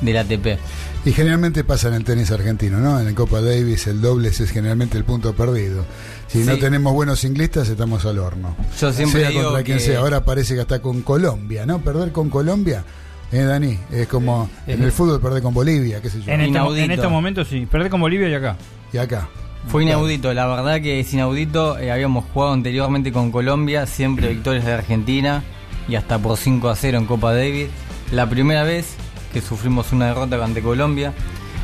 del 0.02 0.18
ATP. 0.18 0.58
Y 1.06 1.12
generalmente 1.12 1.64
pasa 1.64 1.88
en 1.88 1.94
el 1.94 2.04
tenis 2.04 2.30
argentino, 2.32 2.80
¿no? 2.80 3.00
En 3.00 3.06
el 3.06 3.14
Copa 3.14 3.40
Davis 3.40 3.86
el 3.86 4.02
dobles 4.02 4.40
es 4.40 4.50
generalmente 4.50 4.98
el 4.98 5.04
punto 5.04 5.32
perdido. 5.32 5.86
Si 6.26 6.40
no 6.40 6.58
tenemos 6.58 6.92
buenos 6.92 7.22
cinglistas, 7.22 7.70
estamos 7.70 8.04
al 8.04 8.18
horno. 8.18 8.54
Yo 8.78 8.92
siempre 8.92 9.22
sea 9.22 9.30
digo 9.30 9.44
contra 9.44 9.62
quien 9.62 9.80
sea. 9.80 10.00
Ahora 10.00 10.22
parece 10.22 10.56
que 10.56 10.60
hasta 10.60 10.82
con 10.82 11.00
Colombia, 11.00 11.64
¿no? 11.64 11.80
Perder 11.80 12.12
con 12.12 12.28
Colombia, 12.28 12.84
¿eh, 13.32 13.40
Dani? 13.40 13.78
Es 13.90 14.06
como 14.06 14.50
en 14.66 14.82
el 14.82 14.92
fútbol 14.92 15.18
perder 15.18 15.42
con 15.42 15.54
Bolivia, 15.54 16.02
qué 16.02 16.10
sé 16.10 16.20
yo. 16.20 16.30
en, 16.30 16.42
este, 16.42 16.84
en 16.84 16.90
estos 16.90 17.10
momentos 17.10 17.48
sí. 17.48 17.64
Perdé 17.64 17.88
con 17.88 18.02
Bolivia 18.02 18.28
y 18.28 18.34
acá. 18.34 18.58
Y 18.92 18.98
acá. 18.98 19.30
Fue 19.68 19.84
inaudito, 19.84 20.32
la 20.34 20.46
verdad 20.46 20.80
que 20.80 21.00
es 21.00 21.12
inaudito. 21.12 21.78
Eh, 21.78 21.92
habíamos 21.92 22.24
jugado 22.32 22.52
anteriormente 22.52 23.12
con 23.12 23.30
Colombia, 23.30 23.86
siempre 23.86 24.28
victorias 24.28 24.64
de 24.64 24.72
Argentina 24.72 25.42
y 25.88 25.94
hasta 25.94 26.18
por 26.18 26.36
5 26.36 26.68
a 26.68 26.76
0 26.76 26.98
en 26.98 27.06
Copa 27.06 27.32
Davis. 27.34 27.68
La 28.12 28.28
primera 28.28 28.64
vez 28.64 28.96
que 29.32 29.40
sufrimos 29.40 29.92
una 29.92 30.06
derrota 30.06 30.42
ante 30.44 30.62
Colombia, 30.62 31.12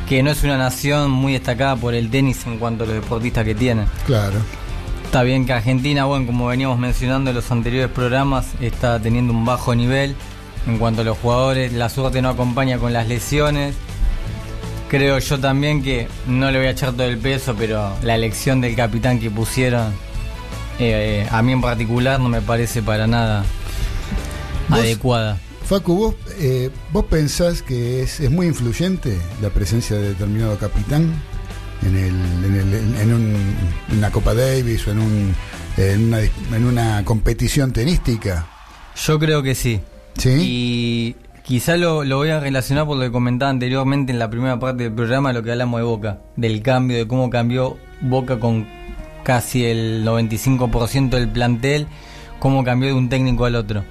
que 0.07 0.23
no 0.23 0.31
es 0.31 0.43
una 0.43 0.57
nación 0.57 1.11
muy 1.11 1.33
destacada 1.33 1.75
por 1.75 1.93
el 1.93 2.09
tenis 2.09 2.45
en 2.45 2.57
cuanto 2.59 2.85
a 2.85 2.87
los 2.87 2.95
deportistas 2.95 3.43
que 3.43 3.55
tiene. 3.55 3.85
Claro. 4.05 4.39
Está 5.03 5.23
bien 5.23 5.45
que 5.45 5.53
Argentina, 5.53 6.05
bueno, 6.05 6.25
como 6.25 6.47
veníamos 6.47 6.79
mencionando 6.79 7.29
en 7.31 7.35
los 7.35 7.51
anteriores 7.51 7.89
programas, 7.89 8.47
está 8.61 9.01
teniendo 9.01 9.33
un 9.33 9.45
bajo 9.45 9.73
nivel 9.75 10.15
en 10.67 10.77
cuanto 10.77 11.01
a 11.01 11.03
los 11.05 11.17
jugadores. 11.17 11.73
La 11.73 11.89
suerte 11.89 12.21
no 12.21 12.29
acompaña 12.29 12.77
con 12.77 12.93
las 12.93 13.07
lesiones. 13.07 13.75
Creo 14.89 15.19
yo 15.19 15.37
también 15.39 15.83
que 15.83 16.07
no 16.27 16.49
le 16.49 16.59
voy 16.59 16.67
a 16.67 16.71
echar 16.71 16.93
todo 16.93 17.03
el 17.03 17.17
peso, 17.17 17.55
pero 17.57 17.93
la 18.03 18.15
elección 18.15 18.61
del 18.61 18.75
capitán 18.75 19.19
que 19.19 19.29
pusieron, 19.29 19.91
eh, 20.79 21.25
eh, 21.25 21.27
a 21.29 21.41
mí 21.41 21.51
en 21.51 21.61
particular, 21.61 22.19
no 22.19 22.29
me 22.29 22.41
parece 22.41 22.81
para 22.81 23.05
nada 23.07 23.43
adecuada. 24.69 25.37
Facu, 25.65 25.95
¿vos, 25.95 26.15
eh, 26.39 26.69
¿vos 26.93 27.05
pensás 27.05 27.61
que 27.61 28.01
es, 28.01 28.19
es 28.21 28.31
muy 28.31 28.47
influyente 28.47 29.17
la 29.41 29.49
presencia 29.49 29.97
de 29.97 30.09
determinado 30.09 30.57
capitán? 30.57 31.13
en, 31.83 31.95
el, 31.95 32.09
en, 32.45 32.55
el- 32.55 32.95
en 33.01 33.13
un- 33.13 33.55
una 33.97 34.09
Copa 34.11 34.33
Davis 34.33 34.87
o 34.87 34.91
en, 34.91 34.99
un, 34.99 35.35
en, 35.77 36.05
una, 36.05 36.19
en 36.21 36.65
una 36.65 37.05
competición 37.05 37.71
tenística? 37.71 38.47
Yo 39.05 39.19
creo 39.19 39.43
que 39.43 39.53
sí. 39.53 39.79
¿Sí? 40.17 40.29
Y 40.41 41.15
quizá 41.47 41.77
lo, 41.77 42.03
lo 42.03 42.17
voy 42.17 42.29
a 42.29 42.39
relacionar 42.39 42.85
por 42.85 42.97
lo 42.97 43.03
que 43.03 43.11
comentaba 43.11 43.49
anteriormente 43.49 44.11
en 44.11 44.19
la 44.19 44.29
primera 44.29 44.59
parte 44.59 44.83
del 44.83 44.93
programa, 44.93 45.33
lo 45.33 45.43
que 45.43 45.51
hablamos 45.51 45.79
de 45.79 45.83
Boca, 45.85 46.19
del 46.35 46.61
cambio, 46.61 46.97
de 46.97 47.07
cómo 47.07 47.29
cambió 47.29 47.77
Boca 48.01 48.39
con 48.39 48.67
casi 49.23 49.65
el 49.65 50.05
95% 50.05 51.09
del 51.09 51.29
plantel, 51.29 51.87
cómo 52.39 52.63
cambió 52.63 52.89
de 52.89 52.95
un 52.95 53.09
técnico 53.09 53.45
al 53.45 53.55
otro. 53.55 53.83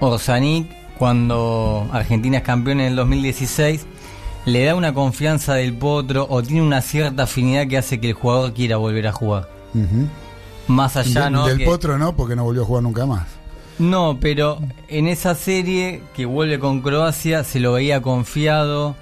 Orsanic, 0.00 0.68
cuando 0.98 1.88
Argentina 1.92 2.38
es 2.38 2.42
campeón 2.44 2.80
en 2.80 2.88
el 2.88 2.96
2016, 2.96 3.86
le 4.44 4.64
da 4.64 4.74
una 4.74 4.92
confianza 4.92 5.54
del 5.54 5.74
potro 5.74 6.26
o 6.28 6.42
tiene 6.42 6.62
una 6.62 6.80
cierta 6.80 7.24
afinidad 7.24 7.66
que 7.68 7.78
hace 7.78 8.00
que 8.00 8.08
el 8.08 8.14
jugador 8.14 8.52
quiera 8.52 8.76
volver 8.76 9.06
a 9.06 9.12
jugar. 9.12 9.48
Más 10.66 10.96
allá, 10.96 11.24
De- 11.24 11.30
¿no? 11.30 11.46
del 11.46 11.58
que- 11.58 11.64
Potro 11.64 11.98
no, 11.98 12.14
porque 12.16 12.34
no 12.36 12.44
volvió 12.44 12.62
a 12.62 12.64
jugar 12.66 12.82
nunca 12.82 13.06
más. 13.06 13.26
No, 13.78 14.18
pero 14.20 14.58
en 14.88 15.08
esa 15.08 15.34
serie 15.34 16.02
que 16.14 16.26
vuelve 16.26 16.58
con 16.58 16.80
Croacia 16.82 17.44
se 17.44 17.60
lo 17.60 17.72
veía 17.72 18.02
confiado. 18.02 18.96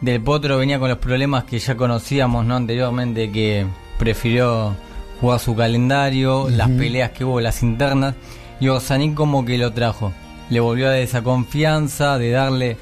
Del 0.00 0.20
Potro 0.20 0.58
venía 0.58 0.78
con 0.78 0.88
los 0.88 0.98
problemas 0.98 1.44
que 1.44 1.58
ya 1.58 1.76
conocíamos 1.76 2.44
¿no? 2.44 2.56
anteriormente, 2.56 3.30
que 3.30 3.66
prefirió 3.98 4.74
jugar 5.20 5.38
su 5.38 5.54
calendario, 5.54 6.48
las 6.50 6.68
peleas 6.70 7.10
que 7.10 7.24
hubo, 7.24 7.40
las 7.40 7.62
internas. 7.62 8.14
Y 8.60 8.68
Orsanic 8.68 9.14
como 9.14 9.44
que 9.44 9.58
lo 9.58 9.72
trajo. 9.72 10.12
Le 10.50 10.60
volvió 10.60 10.86
a 10.86 10.90
dar 10.90 10.98
esa 10.98 11.22
confianza 11.22 12.18
de 12.18 12.30
darle, 12.30 12.76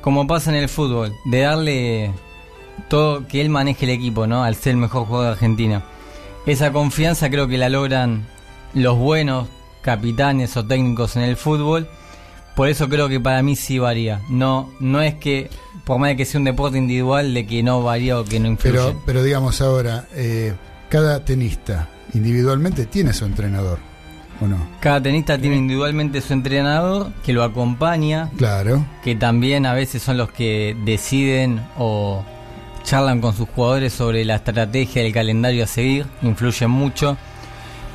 como 0.00 0.26
pasa 0.26 0.50
en 0.50 0.56
el 0.56 0.68
fútbol, 0.68 1.12
de 1.24 1.40
darle 1.40 2.12
todo 2.88 3.26
que 3.26 3.40
él 3.40 3.48
maneje 3.48 3.86
el 3.86 3.92
equipo, 3.92 4.26
¿no? 4.26 4.44
Al 4.44 4.54
ser 4.54 4.72
el 4.72 4.76
mejor 4.78 5.06
jugador 5.06 5.26
de 5.26 5.32
Argentina. 5.32 5.82
Esa 6.46 6.72
confianza 6.72 7.30
creo 7.30 7.48
que 7.48 7.58
la 7.58 7.68
logran 7.70 8.26
los 8.74 8.98
buenos 8.98 9.48
capitanes 9.84 10.56
o 10.56 10.64
técnicos 10.64 11.14
en 11.16 11.22
el 11.22 11.36
fútbol. 11.36 11.86
Por 12.56 12.68
eso 12.68 12.88
creo 12.88 13.08
que 13.08 13.20
para 13.20 13.42
mí 13.42 13.54
sí 13.56 13.78
varía. 13.78 14.20
No, 14.28 14.70
no 14.80 15.02
es 15.02 15.14
que, 15.14 15.50
por 15.84 15.98
más 15.98 16.10
de 16.10 16.16
que 16.16 16.24
sea 16.24 16.38
un 16.38 16.44
deporte 16.44 16.78
individual, 16.78 17.34
de 17.34 17.46
que 17.46 17.62
no 17.62 17.82
varía 17.82 18.18
o 18.18 18.24
que 18.24 18.40
no 18.40 18.48
influye. 18.48 18.76
Pero, 18.78 19.02
pero 19.04 19.22
digamos 19.22 19.60
ahora, 19.60 20.06
eh, 20.14 20.54
cada 20.88 21.24
tenista 21.24 21.88
individualmente 22.14 22.86
tiene 22.86 23.12
su 23.12 23.24
entrenador, 23.24 23.78
¿o 24.40 24.46
no? 24.46 24.56
Cada 24.80 25.02
tenista 25.02 25.36
tiene 25.36 25.56
individualmente 25.56 26.20
su 26.20 26.32
entrenador 26.32 27.10
que 27.24 27.32
lo 27.32 27.42
acompaña, 27.42 28.30
Claro. 28.36 28.86
que 29.02 29.16
también 29.16 29.66
a 29.66 29.74
veces 29.74 30.00
son 30.02 30.16
los 30.16 30.30
que 30.30 30.76
deciden 30.84 31.60
o 31.76 32.24
charlan 32.84 33.20
con 33.20 33.34
sus 33.34 33.48
jugadores 33.48 33.92
sobre 33.92 34.24
la 34.24 34.36
estrategia 34.36 35.02
del 35.02 35.12
calendario 35.12 35.64
a 35.64 35.66
seguir, 35.66 36.06
influyen 36.22 36.70
mucho. 36.70 37.16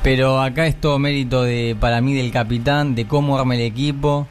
Pero 0.02 0.40
acá 0.40 0.66
es 0.66 0.80
todo 0.80 0.98
mérito 0.98 1.42
de, 1.42 1.76
para 1.78 2.00
mí, 2.00 2.14
del 2.14 2.30
capitán, 2.30 2.94
de 2.94 3.06
cómo 3.06 3.38
arma 3.38 3.54
el 3.54 3.60
equipo, 3.60 4.26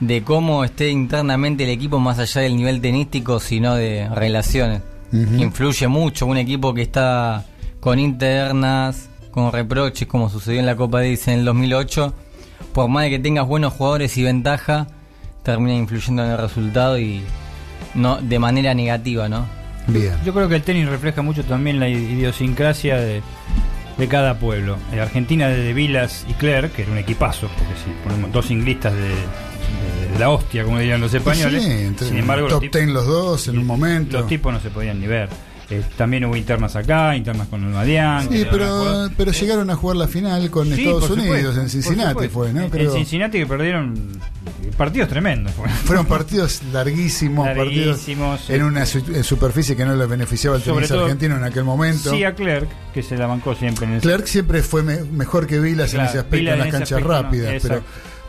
de 0.00 0.22
cómo 0.22 0.64
esté 0.64 0.90
internamente 0.90 1.64
el 1.64 1.70
equipo 1.70 2.00
más 2.00 2.18
allá 2.18 2.40
del 2.40 2.56
nivel 2.56 2.80
tenístico, 2.80 3.38
sino 3.38 3.74
de 3.76 4.08
relaciones. 4.08 4.82
Influye 5.12 5.88
mucho 5.88 6.26
un 6.26 6.38
equipo 6.38 6.72
que 6.72 6.82
está 6.82 7.44
con 7.80 7.98
internas, 7.98 9.10
con 9.30 9.52
reproches, 9.52 10.08
como 10.08 10.28
sucedió 10.30 10.58
en 10.58 10.66
la 10.66 10.74
Copa 10.74 10.98
Davis 10.98 11.28
en 11.28 11.40
el 11.40 11.44
2008. 11.44 12.14
Por 12.72 12.88
más 12.88 13.04
de 13.04 13.10
que 13.10 13.18
tengas 13.18 13.46
buenos 13.46 13.74
jugadores 13.74 14.16
y 14.16 14.22
ventaja, 14.22 14.86
termina 15.42 15.74
influyendo 15.74 16.24
en 16.24 16.30
el 16.30 16.38
resultado 16.38 16.98
y 16.98 17.22
no 17.94 18.16
de 18.16 18.38
manera 18.38 18.74
negativa, 18.74 19.28
¿no? 19.28 19.46
Bien. 19.86 20.14
Yo 20.24 20.32
creo 20.32 20.48
que 20.48 20.56
el 20.56 20.62
tenis 20.62 20.88
refleja 20.88 21.22
mucho 21.22 21.44
también 21.44 21.78
la 21.78 21.88
idiosincrasia 21.88 22.96
de, 22.96 23.20
de 23.98 24.08
cada 24.08 24.38
pueblo. 24.38 24.78
En 24.92 24.98
Argentina 25.00 25.48
de 25.48 25.72
Vilas 25.72 26.24
y 26.28 26.32
Clerc, 26.34 26.72
que 26.72 26.82
era 26.82 26.92
un 26.92 26.98
equipazo, 26.98 27.48
porque 27.48 27.74
si 27.84 27.90
ponemos 28.04 28.32
dos 28.32 28.50
inglistas 28.50 28.92
de, 28.94 29.00
de- 29.02 30.12
de 30.12 30.18
la 30.18 30.30
hostia, 30.30 30.64
como 30.64 30.78
dirían 30.78 31.00
los 31.00 31.12
españoles, 31.14 31.62
Sí, 31.64 31.70
entre- 31.70 32.08
sin 32.08 32.18
embargo 32.18 32.42
los 32.44 32.52
top 32.54 32.60
tipos- 32.62 32.80
ten 32.80 32.92
los 32.94 33.06
dos 33.06 33.48
en 33.48 33.58
un 33.58 33.66
momento. 33.66 34.18
los 34.18 34.26
tipos 34.28 34.52
no 34.52 34.60
se 34.60 34.70
podían 34.70 35.00
ni 35.00 35.06
ver. 35.06 35.28
Eh, 35.72 35.82
también 35.96 36.24
hubo 36.26 36.36
internas 36.36 36.76
acá, 36.76 37.16
internas 37.16 37.48
con 37.48 37.62
el 37.64 37.70
Madián. 37.70 38.28
Sí, 38.30 38.44
pero, 38.50 39.08
pero 39.16 39.32
llegaron 39.32 39.70
a 39.70 39.74
jugar 39.76 39.96
la 39.96 40.06
final 40.06 40.50
con 40.50 40.66
Sí, 40.66 40.72
Estados 40.84 41.08
Unidos, 41.10 41.26
supuesto, 41.54 41.60
en 41.62 41.68
Cincinnati 41.70 42.28
fue, 42.28 42.52
¿no? 42.52 42.60
En- 42.62 42.70
Creo. 42.70 42.90
En 42.90 42.96
Cincinnati 42.98 43.38
que 43.38 43.46
perdieron 43.46 43.94
partidos 44.76 45.08
tremendos. 45.08 45.52
fue. 45.52 45.68
Fueron 45.70 46.04
partidos 46.06 46.60
larguísimos, 46.72 47.46
Larguísimos, 47.46 48.40
partidos 48.40 48.50
en 48.50 48.62
una 48.64 48.84
su- 48.84 49.24
superficie 49.24 49.74
que 49.76 49.84
no 49.86 49.94
le 49.96 50.04
beneficiaba 50.06 50.56
al 50.56 50.62
tenis 50.62 50.90
argentino 50.90 51.36
en 51.36 51.44
aquel 51.44 51.64
momento. 51.64 52.10
Sí, 52.10 52.22
a 52.24 52.34
Clerc, 52.34 52.68
que 52.92 53.02
se 53.02 53.16
la 53.16 53.26
bancó 53.26 53.54
siempre 53.54 53.86
en 53.86 53.92
el 53.94 54.00
Clerc 54.02 54.26
siempre 54.26 54.62
fue 54.62 54.82
me- 54.82 55.02
mejor 55.04 55.46
que 55.46 55.58
Vilas 55.58 55.94
en 55.94 56.02
ese 56.02 56.18
aspecto 56.18 56.50
en 56.52 56.58
las 56.58 56.68
canchas 56.68 56.92
aspecto, 56.92 57.08
no, 57.14 57.22
rápidas, 57.22 57.54
pero. 57.62 57.82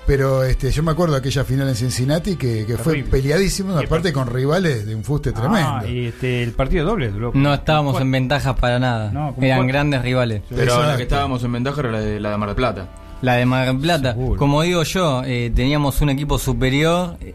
Pero 0.05 0.43
este 0.43 0.71
yo 0.71 0.83
me 0.83 0.91
acuerdo 0.91 1.13
de 1.13 1.19
aquella 1.19 1.43
final 1.43 1.67
en 1.69 1.75
Cincinnati 1.75 2.35
que, 2.35 2.65
que 2.65 2.77
fue 2.77 3.03
peleadísimo, 3.03 3.77
aparte 3.77 4.11
con 4.13 4.27
rivales 4.27 4.85
de 4.85 4.95
un 4.95 5.03
fuste 5.03 5.31
tremendo. 5.31 5.67
Ah, 5.81 5.85
y 5.87 6.07
este, 6.07 6.43
el 6.43 6.51
partido 6.51 6.85
doble 6.85 7.09
duró. 7.09 7.31
No 7.33 7.53
estábamos 7.53 7.99
en 8.01 8.11
ventajas 8.11 8.55
para 8.59 8.79
nada. 8.79 9.11
No, 9.11 9.29
Eran 9.39 9.57
cuatro- 9.59 9.67
grandes 9.67 10.01
rivales. 10.01 10.41
Pero 10.49 10.63
Exacto. 10.63 10.87
la 10.87 10.97
que 10.97 11.03
estábamos 11.03 11.43
en 11.43 11.51
ventaja 11.53 11.79
era 11.81 11.91
la 11.91 11.99
de, 12.01 12.19
la 12.19 12.31
de 12.31 12.37
Mar 12.37 12.49
del 12.49 12.55
Plata. 12.55 12.87
La 13.21 13.33
de 13.35 13.45
Mar 13.45 13.67
del 13.67 13.77
Plata. 13.79 14.11
Seguro. 14.13 14.37
Como 14.39 14.61
digo 14.63 14.83
yo, 14.83 15.23
eh, 15.25 15.51
teníamos 15.55 16.01
un 16.01 16.09
equipo 16.09 16.37
superior, 16.37 17.15
eh, 17.21 17.33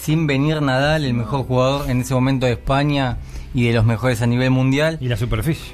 sin 0.00 0.26
venir 0.26 0.62
Nadal, 0.62 1.04
el 1.04 1.14
mejor 1.14 1.44
jugador 1.46 1.90
en 1.90 2.02
ese 2.02 2.14
momento 2.14 2.46
de 2.46 2.52
España 2.52 3.16
y 3.54 3.68
de 3.68 3.72
los 3.72 3.84
mejores 3.84 4.20
a 4.20 4.26
nivel 4.26 4.50
mundial, 4.50 4.98
Y 5.00 5.08
la 5.08 5.16
superficie. 5.16 5.72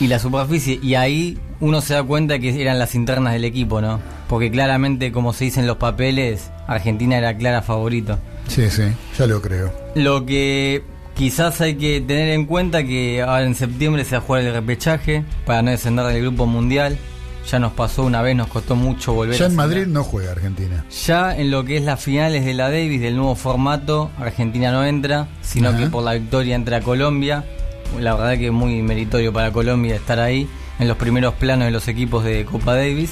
y 0.00 0.08
la 0.08 0.18
superficie. 0.18 0.80
Y 0.82 0.94
ahí 0.96 1.38
uno 1.60 1.80
se 1.80 1.94
da 1.94 2.02
cuenta 2.02 2.38
que 2.40 2.60
eran 2.60 2.78
las 2.78 2.94
internas 2.94 3.32
del 3.32 3.44
equipo, 3.44 3.80
¿no? 3.80 4.00
Porque 4.28 4.50
claramente, 4.50 5.12
como 5.12 5.32
se 5.32 5.44
dice 5.44 5.60
en 5.60 5.66
los 5.66 5.76
papeles, 5.76 6.50
Argentina 6.66 7.16
era 7.18 7.36
clara 7.36 7.62
favorito. 7.62 8.18
Sí, 8.48 8.68
sí, 8.70 8.82
ya 9.18 9.26
lo 9.26 9.40
creo. 9.40 9.72
Lo 9.94 10.26
que 10.26 10.82
quizás 11.14 11.60
hay 11.60 11.76
que 11.76 12.00
tener 12.00 12.30
en 12.30 12.46
cuenta 12.46 12.82
que 12.82 13.22
ahora 13.22 13.44
en 13.44 13.54
septiembre 13.54 14.04
se 14.04 14.12
va 14.16 14.18
a 14.18 14.26
jugar 14.26 14.42
el 14.42 14.52
repechaje 14.52 15.22
para 15.46 15.62
no 15.62 15.70
descender 15.70 16.06
del 16.06 16.22
grupo 16.22 16.46
mundial. 16.46 16.98
Ya 17.48 17.58
nos 17.58 17.72
pasó 17.72 18.04
una 18.04 18.22
vez, 18.22 18.36
nos 18.36 18.48
costó 18.48 18.76
mucho 18.76 19.12
volver 19.12 19.36
Ya 19.36 19.46
a 19.46 19.48
en. 19.48 19.56
Madrid 19.56 19.86
no 19.86 20.04
juega 20.04 20.32
Argentina. 20.32 20.84
Ya 21.06 21.36
en 21.36 21.50
lo 21.50 21.64
que 21.64 21.78
es 21.78 21.82
las 21.84 22.00
finales 22.02 22.44
de 22.44 22.54
la 22.54 22.70
Davis 22.70 23.00
del 23.00 23.16
nuevo 23.16 23.34
formato, 23.34 24.10
Argentina 24.18 24.70
no 24.72 24.84
entra, 24.84 25.26
sino 25.42 25.70
Ajá. 25.70 25.78
que 25.78 25.86
por 25.86 26.04
la 26.04 26.12
victoria 26.14 26.54
entra 26.54 26.80
Colombia. 26.80 27.44
La 27.98 28.14
verdad 28.14 28.38
que 28.38 28.46
es 28.46 28.52
muy 28.52 28.82
meritorio 28.82 29.32
para 29.32 29.50
Colombia 29.52 29.96
estar 29.96 30.20
ahí 30.20 30.48
en 30.78 30.86
los 30.86 30.96
primeros 30.96 31.34
planos 31.34 31.64
de 31.64 31.72
los 31.72 31.88
equipos 31.88 32.24
de 32.24 32.44
Copa 32.44 32.74
Davis. 32.74 33.10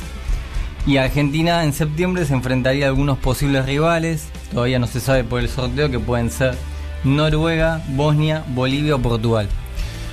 Y 0.87 0.99
Argentina 0.99 1.65
en 1.65 1.73
septiembre 1.73 2.25
se 2.25 2.33
enfrentaría 2.35 2.87
a 2.87 2.89
algunos 2.89 3.19
posibles 3.19 3.67
rivales, 3.67 4.29
todavía 4.53 4.79
no 4.79 4.87
se 4.87 5.01
sabe 5.01 5.25
por 5.25 5.41
el 5.41 5.49
sorteo, 5.49 5.91
que 5.91 5.99
pueden 5.99 6.31
ser 6.31 6.55
Noruega, 7.05 7.83
Bosnia, 7.89 8.45
Bolivia 8.49 8.95
o 8.95 8.99
Portugal. 8.99 9.49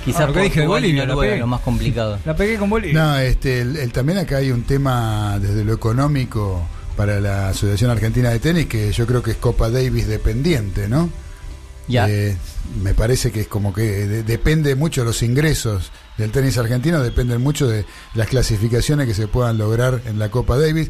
Quizás 0.06 0.22
Ah, 0.22 0.26
lo 0.28 0.32
que 0.32 0.40
dije 0.42 0.60
de 0.60 0.66
Bolivia, 0.66 1.04
Noruega 1.04 1.30
pegué. 1.32 1.40
lo 1.40 1.46
más 1.46 1.60
complicado. 1.60 2.18
La 2.24 2.34
pegué 2.34 2.56
con 2.56 2.70
Bolivia. 2.70 2.98
No, 2.98 3.18
este, 3.18 3.60
el- 3.60 3.76
el- 3.76 3.92
también 3.92 4.18
acá 4.18 4.38
hay 4.38 4.50
un 4.52 4.62
tema 4.62 5.38
desde 5.38 5.64
lo 5.64 5.74
económico 5.74 6.66
para 6.96 7.20
la 7.20 7.48
Asociación 7.50 7.90
Argentina 7.90 8.30
de 8.30 8.38
Tenis 8.38 8.66
que 8.66 8.90
yo 8.92 9.06
creo 9.06 9.22
que 9.22 9.32
es 9.32 9.36
Copa 9.36 9.68
Davis 9.68 10.06
dependiente, 10.06 10.88
¿no? 10.88 11.10
Ya. 11.88 12.08
Eh, 12.08 12.36
me 12.82 12.94
parece 12.94 13.30
que 13.30 13.42
es 13.42 13.46
como 13.48 13.72
que 13.74 13.82
de- 13.82 14.22
depende 14.22 14.74
mucho 14.74 15.04
los 15.04 15.22
ingresos 15.22 15.92
del 16.18 16.30
tenis 16.32 16.56
argentino, 16.58 17.02
dependen 17.02 17.42
mucho 17.42 17.68
de 17.68 17.84
las 18.14 18.26
clasificaciones 18.28 19.06
que 19.06 19.14
se 19.14 19.28
puedan 19.28 19.58
lograr 19.58 20.00
en 20.06 20.18
la 20.18 20.30
Copa 20.30 20.56
Davis. 20.58 20.88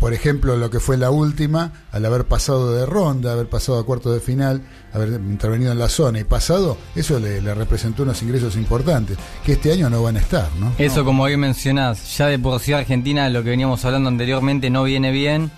Por 0.00 0.14
ejemplo, 0.14 0.56
lo 0.56 0.70
que 0.70 0.80
fue 0.80 0.96
la 0.96 1.10
última, 1.10 1.72
al 1.92 2.04
haber 2.04 2.24
pasado 2.24 2.72
de 2.72 2.86
ronda, 2.86 3.32
haber 3.32 3.48
pasado 3.48 3.78
a 3.78 3.86
cuartos 3.86 4.14
de 4.14 4.20
final, 4.20 4.62
haber 4.92 5.20
intervenido 5.20 5.72
en 5.72 5.78
la 5.78 5.88
zona 5.88 6.20
y 6.20 6.24
pasado, 6.24 6.76
eso 6.94 7.18
le, 7.18 7.40
le 7.40 7.54
representó 7.54 8.02
unos 8.02 8.22
ingresos 8.22 8.56
importantes, 8.56 9.18
que 9.44 9.52
este 9.52 9.72
año 9.72 9.90
no 9.90 10.02
van 10.02 10.16
a 10.16 10.20
estar, 10.20 10.48
¿no? 10.58 10.72
Eso, 10.78 11.04
como 11.04 11.24
bien 11.24 11.40
mencionás, 11.40 12.16
ya 12.16 12.26
de 12.26 12.38
por 12.38 12.60
sí 12.60 12.72
Argentina, 12.72 13.28
lo 13.28 13.42
que 13.42 13.50
veníamos 13.50 13.84
hablando 13.84 14.08
anteriormente, 14.08 14.70
no 14.70 14.84
viene 14.84 15.10
bien. 15.10 15.50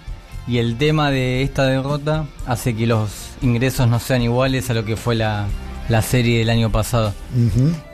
Y 0.46 0.58
el 0.58 0.78
tema 0.78 1.10
de 1.10 1.42
esta 1.42 1.64
derrota 1.64 2.26
hace 2.46 2.74
que 2.74 2.86
los 2.86 3.10
ingresos 3.42 3.86
no 3.86 4.00
sean 4.00 4.22
iguales 4.22 4.70
a 4.70 4.74
lo 4.74 4.82
que 4.82 4.96
fue 4.96 5.14
la, 5.14 5.46
la 5.90 6.00
serie 6.00 6.38
del 6.38 6.48
año 6.48 6.70
pasado. 6.72 7.12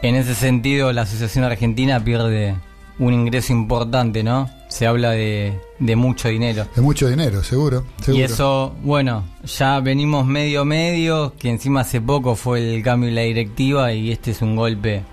En 0.02 0.14
ese 0.14 0.34
sentido, 0.36 0.92
la 0.92 1.02
Asociación 1.02 1.44
Argentina 1.44 2.02
pierde 2.02 2.54
un 2.98 3.12
ingreso 3.12 3.52
importante, 3.52 4.22
¿no? 4.22 4.48
Se 4.74 4.88
habla 4.88 5.12
de, 5.12 5.56
de 5.78 5.94
mucho 5.94 6.26
dinero. 6.26 6.66
Es 6.74 6.82
mucho 6.82 7.08
dinero, 7.08 7.44
seguro. 7.44 7.84
seguro. 8.02 8.18
Y 8.18 8.24
eso, 8.24 8.74
bueno, 8.82 9.22
ya 9.44 9.78
venimos 9.78 10.26
medio 10.26 10.64
medio, 10.64 11.32
que 11.38 11.48
encima 11.48 11.82
hace 11.82 12.00
poco 12.00 12.34
fue 12.34 12.74
el 12.74 12.82
cambio 12.82 13.08
en 13.08 13.14
la 13.14 13.20
directiva 13.20 13.92
y 13.92 14.10
este 14.10 14.32
es 14.32 14.42
un 14.42 14.56
golpe 14.56 15.04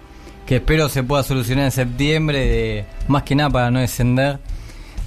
que 0.47 0.55
espero 0.55 0.89
se 0.89 1.03
pueda 1.03 1.21
solucionar 1.21 1.65
en 1.65 1.71
septiembre, 1.71 2.39
de, 2.39 2.85
más 3.07 3.21
que 3.21 3.35
nada 3.35 3.51
para 3.51 3.69
no 3.69 3.81
descender 3.81 4.39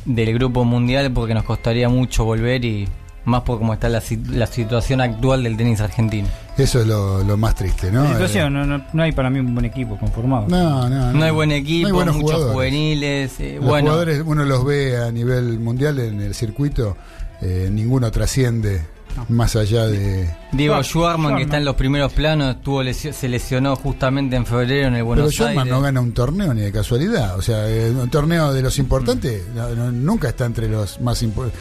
del 0.04 0.32
grupo 0.34 0.64
mundial 0.64 1.10
porque 1.10 1.34
nos 1.34 1.42
costaría 1.42 1.88
mucho 1.88 2.24
volver 2.24 2.64
y 2.64 2.86
más 3.24 3.42
por 3.42 3.58
cómo 3.58 3.72
está 3.74 3.88
la, 3.88 4.02
la 4.30 4.46
situación 4.46 5.00
actual 5.00 5.42
del 5.42 5.56
tenis 5.56 5.80
argentino. 5.80 6.28
Eso 6.58 6.80
es 6.80 6.86
lo, 6.86 7.22
lo 7.24 7.36
más 7.36 7.54
triste, 7.54 7.90
¿no? 7.90 8.04
La 8.04 8.12
situación, 8.12 8.46
Eh, 8.56 8.58
no, 8.58 8.66
no, 8.78 8.84
no 8.92 9.02
hay 9.02 9.12
para 9.12 9.30
mí 9.30 9.38
un 9.40 9.54
buen 9.54 9.64
equipo 9.66 9.96
conformado. 9.98 10.46
No, 10.48 10.88
no, 10.88 11.12
No 11.12 11.24
hay 11.24 11.30
buen 11.30 11.50
equipo, 11.52 11.82
No 11.82 11.86
hay 11.88 11.92
buenos 11.94 12.14
muchos 12.16 12.30
jugadores. 12.32 12.52
juveniles. 12.54 13.40
eh, 13.40 13.54
Los 13.56 13.64
bueno, 13.64 13.86
jugadores, 13.90 14.22
uno 14.24 14.44
los 14.44 14.64
ve 14.64 14.96
a 15.02 15.10
nivel 15.10 15.58
mundial 15.58 15.98
en 15.98 16.20
el 16.20 16.34
circuito, 16.34 16.96
eh, 17.40 17.68
ninguno 17.72 18.10
trasciende 18.10 18.82
más 19.28 19.56
allá 19.56 19.86
de. 19.86 20.28
Diego 20.52 20.80
Schwarman, 20.82 21.36
que 21.36 21.42
está 21.42 21.56
en 21.56 21.64
los 21.64 21.74
primeros 21.74 22.12
planos, 22.12 22.56
estuvo 22.56 22.82
lesio- 22.82 23.12
se 23.12 23.28
lesionó 23.28 23.74
justamente 23.76 24.36
en 24.36 24.46
febrero 24.46 24.86
en 24.88 24.94
el 24.94 25.00
Pero 25.00 25.04
Buenos 25.06 25.32
Sherman 25.32 25.58
Aires. 25.58 25.72
no 25.72 25.80
gana 25.80 26.00
un 26.00 26.12
torneo 26.12 26.54
ni 26.54 26.60
de 26.60 26.70
casualidad. 26.72 27.36
O 27.36 27.42
sea, 27.42 27.68
eh, 27.68 27.90
un 27.90 28.08
torneo 28.10 28.52
de 28.52 28.62
los 28.62 28.78
importantes 28.78 29.42
no- 29.54 29.68
no- 29.70 29.90
nunca 29.90 30.28
está 30.28 30.44
entre 30.44 30.68
los 30.68 31.00
más 31.00 31.22
importantes. 31.22 31.60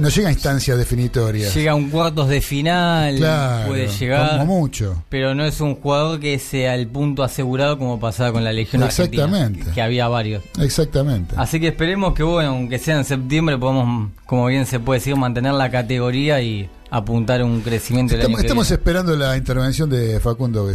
No 0.00 0.08
llega 0.08 0.28
a 0.28 0.32
instancias 0.32 0.76
definitorias. 0.76 1.54
Llega 1.54 1.72
a 1.72 1.74
un 1.74 1.88
cuartos 1.90 2.28
de 2.28 2.40
final, 2.40 3.16
Claro, 3.16 3.68
puede 3.68 3.88
llegar. 3.88 4.38
como 4.38 4.44
mucho. 4.60 5.02
Pero 5.08 5.34
no 5.34 5.44
es 5.44 5.60
un 5.60 5.76
jugador 5.76 6.20
que 6.20 6.38
sea 6.38 6.74
el 6.74 6.86
punto 6.86 7.22
asegurado 7.22 7.78
como 7.78 7.98
pasaba 7.98 8.32
con 8.32 8.44
la 8.44 8.52
Legión 8.52 8.82
Argentina. 8.82 9.24
Exactamente. 9.24 9.70
Que 9.72 9.80
había 9.82 10.08
varios. 10.08 10.42
Exactamente. 10.60 11.34
Así 11.38 11.60
que 11.60 11.68
esperemos 11.68 12.14
que, 12.14 12.22
bueno, 12.22 12.50
aunque 12.50 12.78
sea 12.78 12.96
en 12.98 13.04
septiembre, 13.04 13.56
podamos, 13.56 14.10
como 14.26 14.46
bien 14.46 14.66
se 14.66 14.80
puede 14.80 15.00
decir, 15.00 15.16
mantener 15.16 15.52
la 15.54 15.70
categoría 15.70 16.40
y 16.42 16.68
apuntar 16.96 17.42
un 17.42 17.60
crecimiento 17.60 18.14
Estamos, 18.14 18.36
año 18.36 18.42
que 18.42 18.46
estamos 18.46 18.70
esperando 18.70 19.16
la 19.16 19.36
intervención 19.36 19.88
de 19.90 20.20
Facundo. 20.20 20.66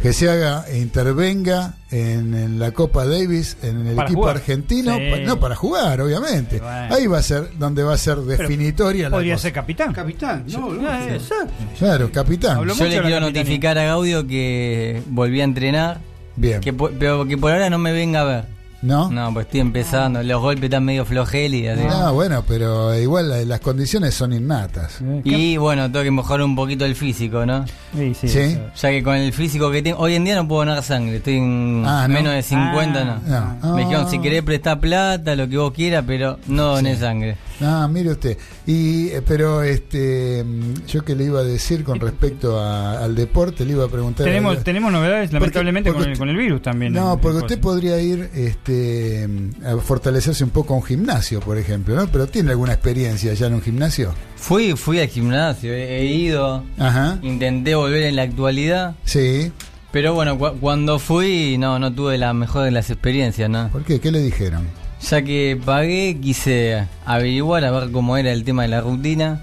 Que 0.00 0.12
se 0.12 0.30
haga 0.30 0.64
e 0.68 0.78
intervenga 0.78 1.74
en, 1.90 2.34
en 2.34 2.58
la 2.60 2.70
Copa 2.70 3.04
Davis, 3.04 3.56
en 3.64 3.84
el 3.88 3.96
Para 3.96 4.06
equipo 4.06 4.20
jugar. 4.20 4.36
argentino, 4.36 4.94
Sí. 4.96 5.02
pa- 5.10 5.16
no 5.26 5.40
para 5.40 5.56
jugar, 5.56 6.00
obviamente. 6.00 6.60
Bueno. 6.60 6.94
Ahí 6.94 7.06
va 7.08 7.18
a 7.18 7.22
ser 7.22 7.50
donde 7.58 7.82
va 7.82 7.94
a 7.94 7.98
ser 7.98 8.18
definitoria 8.18 9.08
la 9.08 9.16
Podría 9.16 9.34
cosa. 9.34 9.42
ser 9.42 9.52
capitán. 9.54 9.92
Capitán, 9.92 10.44
no, 10.52 10.72
no. 10.72 10.88
Ah, 10.88 11.08
exacto. 11.10 11.52
Claro, 11.78 12.12
capitán. 12.12 12.58
Habló 12.58 12.74
Yo 12.74 12.84
le 12.84 13.00
quiero 13.02 13.18
notificar 13.20 13.76
a 13.78 13.84
Gaudio 13.86 14.24
que 14.28 15.02
volví 15.08 15.40
a 15.40 15.44
entrenar, 15.44 15.98
Bien. 16.36 16.60
que 16.60 16.72
pero 16.72 17.26
que 17.26 17.36
por 17.36 17.50
ahora 17.50 17.68
no 17.68 17.78
me 17.78 17.92
venga 17.92 18.20
a 18.20 18.24
ver. 18.24 18.55
¿No? 18.82 19.10
No, 19.10 19.32
pues 19.32 19.46
estoy 19.46 19.60
empezando, 19.60 20.22
los 20.22 20.40
golpes 20.40 20.64
están 20.64 20.84
medio 20.84 21.04
flojeli. 21.04 21.66
así. 21.66 21.82
Ah, 21.90 22.10
bueno, 22.12 22.44
pero 22.46 22.94
igual 22.96 23.28
la- 23.30 23.44
las 23.44 23.60
condiciones 23.60 24.14
son 24.14 24.32
innatas. 24.34 24.98
¿qué? 25.24 25.30
Y 25.30 25.56
bueno, 25.56 25.90
tengo 25.90 26.04
que 26.04 26.10
mejorar 26.10 26.44
un 26.44 26.54
poquito 26.54 26.84
el 26.84 26.94
físico, 26.94 27.44
¿no? 27.46 27.64
Sí, 27.96 28.14
sí. 28.14 28.58
Ya 28.76 28.90
que 28.90 29.02
con 29.02 29.16
el 29.16 29.32
físico 29.32 29.70
que 29.70 29.82
tengo, 29.82 29.98
hoy 29.98 30.14
en 30.14 30.24
día 30.24 30.36
no 30.36 30.46
puedo 30.46 30.64
donar 30.66 30.82
sangre, 30.82 31.16
estoy 31.16 31.38
en 31.38 31.82
Ah, 31.86 32.06
¿no? 32.06 32.14
menos 32.14 32.34
de 32.34 32.42
50, 32.42 33.00
Ah. 33.00 33.54
no. 33.60 33.68
No. 33.70 33.74
Me 33.76 33.82
dijeron, 33.84 34.10
si 34.10 34.18
querés 34.20 34.42
prestar 34.42 34.78
plata, 34.78 35.34
lo 35.34 35.48
que 35.48 35.56
vos 35.56 35.72
quieras, 35.72 36.04
pero 36.06 36.38
no 36.46 36.66
doné 36.74 36.96
sangre. 36.96 37.36
Ah, 37.60 37.88
mire 37.90 38.10
usted. 38.10 38.36
Y 38.66 39.08
eh, 39.08 39.22
pero 39.26 39.62
este 39.62 40.44
mm, 40.44 40.86
yo 40.86 41.02
que 41.04 41.14
le 41.14 41.24
iba 41.24 41.40
a 41.40 41.44
decir 41.44 41.84
con 41.84 41.98
respecto 42.00 42.60
a- 42.60 43.02
al 43.02 43.14
deporte, 43.14 43.64
le 43.64 43.72
iba 43.72 43.84
a 43.84 43.88
preguntar. 43.88 44.26
Tenemos, 44.26 44.58
a- 44.58 44.62
tenemos 44.62 44.92
novedades, 44.92 45.30
Porque- 45.30 45.40
lamentablemente, 45.40 45.90
porque 45.90 46.04
con, 46.04 46.12
el, 46.12 46.18
con 46.18 46.28
el 46.28 46.36
virus 46.36 46.62
también. 46.62 46.92
No, 46.92 47.18
porque 47.20 47.38
usted 47.38 47.58
podría 47.60 48.00
ir 48.00 48.28
este, 48.34 49.28
a 49.64 49.76
fortalecerse 49.78 50.44
un 50.44 50.50
poco 50.50 50.74
a 50.74 50.76
un 50.76 50.82
gimnasio, 50.82 51.40
por 51.40 51.56
ejemplo, 51.58 51.94
¿no? 51.94 52.06
Pero 52.08 52.26
tiene 52.26 52.50
alguna 52.50 52.72
experiencia 52.74 53.32
ya 53.34 53.46
en 53.46 53.54
un 53.54 53.62
gimnasio. 53.62 54.12
Fui, 54.36 54.74
fui 54.76 55.00
al 55.00 55.08
gimnasio, 55.08 55.72
he, 55.72 56.00
he 56.00 56.04
ido, 56.06 56.62
Ajá. 56.78 57.18
intenté 57.22 57.74
volver 57.74 58.02
en 58.04 58.16
la 58.16 58.22
actualidad, 58.22 58.94
Sí. 59.04 59.50
pero 59.92 60.12
bueno, 60.14 60.38
cu- 60.38 60.58
cuando 60.60 60.98
fui 60.98 61.56
no, 61.58 61.78
no 61.78 61.92
tuve 61.92 62.18
la 62.18 62.32
mejor 62.34 62.64
de 62.64 62.70
las 62.70 62.90
experiencias, 62.90 63.48
¿no? 63.48 63.68
¿Por 63.68 63.82
qué? 63.84 63.98
¿Qué 64.00 64.10
le 64.12 64.20
dijeron? 64.20 64.66
Ya 65.00 65.22
que 65.22 65.60
pagué, 65.64 66.18
quise 66.20 66.86
averiguar 67.04 67.64
a 67.64 67.70
ver 67.70 67.90
cómo 67.92 68.16
era 68.16 68.32
el 68.32 68.44
tema 68.44 68.62
de 68.62 68.68
la 68.68 68.80
rutina, 68.80 69.40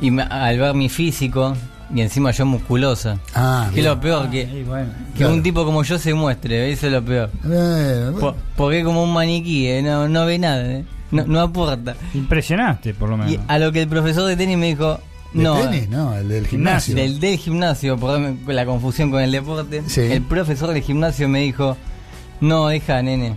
y 0.00 0.10
me- 0.10 0.22
al 0.22 0.58
ver 0.58 0.74
mi 0.74 0.88
físico, 0.88 1.54
y 1.94 2.00
encima 2.00 2.30
yo 2.30 2.46
musculosa, 2.46 3.18
Ah, 3.34 3.68
que 3.72 3.80
es 3.80 3.86
lo 3.86 4.00
peor, 4.00 4.24
Ah, 4.26 4.30
que, 4.30 4.46
sí, 4.46 4.62
bueno. 4.62 4.90
que 5.12 5.18
Claro. 5.18 5.34
un 5.34 5.42
tipo 5.42 5.64
como 5.64 5.82
yo 5.82 5.98
se 5.98 6.14
muestre, 6.14 6.72
eso 6.72 6.86
es 6.86 6.92
lo 6.92 7.04
peor. 7.04 7.30
Bueno, 7.44 8.12
Po- 8.14 8.20
bueno. 8.20 8.36
porque 8.56 8.78
es 8.80 8.84
como 8.84 9.04
un 9.04 9.12
maniquí, 9.12 9.66
¿eh? 9.68 9.82
no, 9.82 10.08
no 10.08 10.24
ve 10.26 10.38
nada, 10.38 10.64
¿eh? 10.64 10.84
no, 11.10 11.26
no 11.26 11.40
aporta. 11.42 11.94
Impresionaste, 12.14 12.94
por 12.94 13.10
lo 13.10 13.18
menos. 13.18 13.32
Y 13.32 13.38
a 13.46 13.58
lo 13.58 13.70
que 13.72 13.82
el 13.82 13.88
profesor 13.88 14.26
de 14.26 14.36
tenis 14.36 14.56
me 14.56 14.66
dijo, 14.68 14.98
¿De 15.34 15.42
no, 15.42 15.54
tenis? 15.56 15.88
No, 15.90 16.14
el 16.16 16.28
del 16.28 16.46
gimnasio. 16.46 16.94
del, 16.96 17.20
del 17.20 17.36
gimnasio, 17.38 17.96
perdón 17.98 18.40
la 18.46 18.64
confusión 18.66 19.10
con 19.10 19.20
el 19.20 19.30
deporte, 19.32 19.82
Sí. 19.86 20.00
el 20.00 20.22
profesor 20.22 20.72
del 20.72 20.82
gimnasio 20.82 21.28
me 21.28 21.40
dijo, 21.40 21.76
no, 22.40 22.68
deja, 22.68 23.00
nene. 23.02 23.36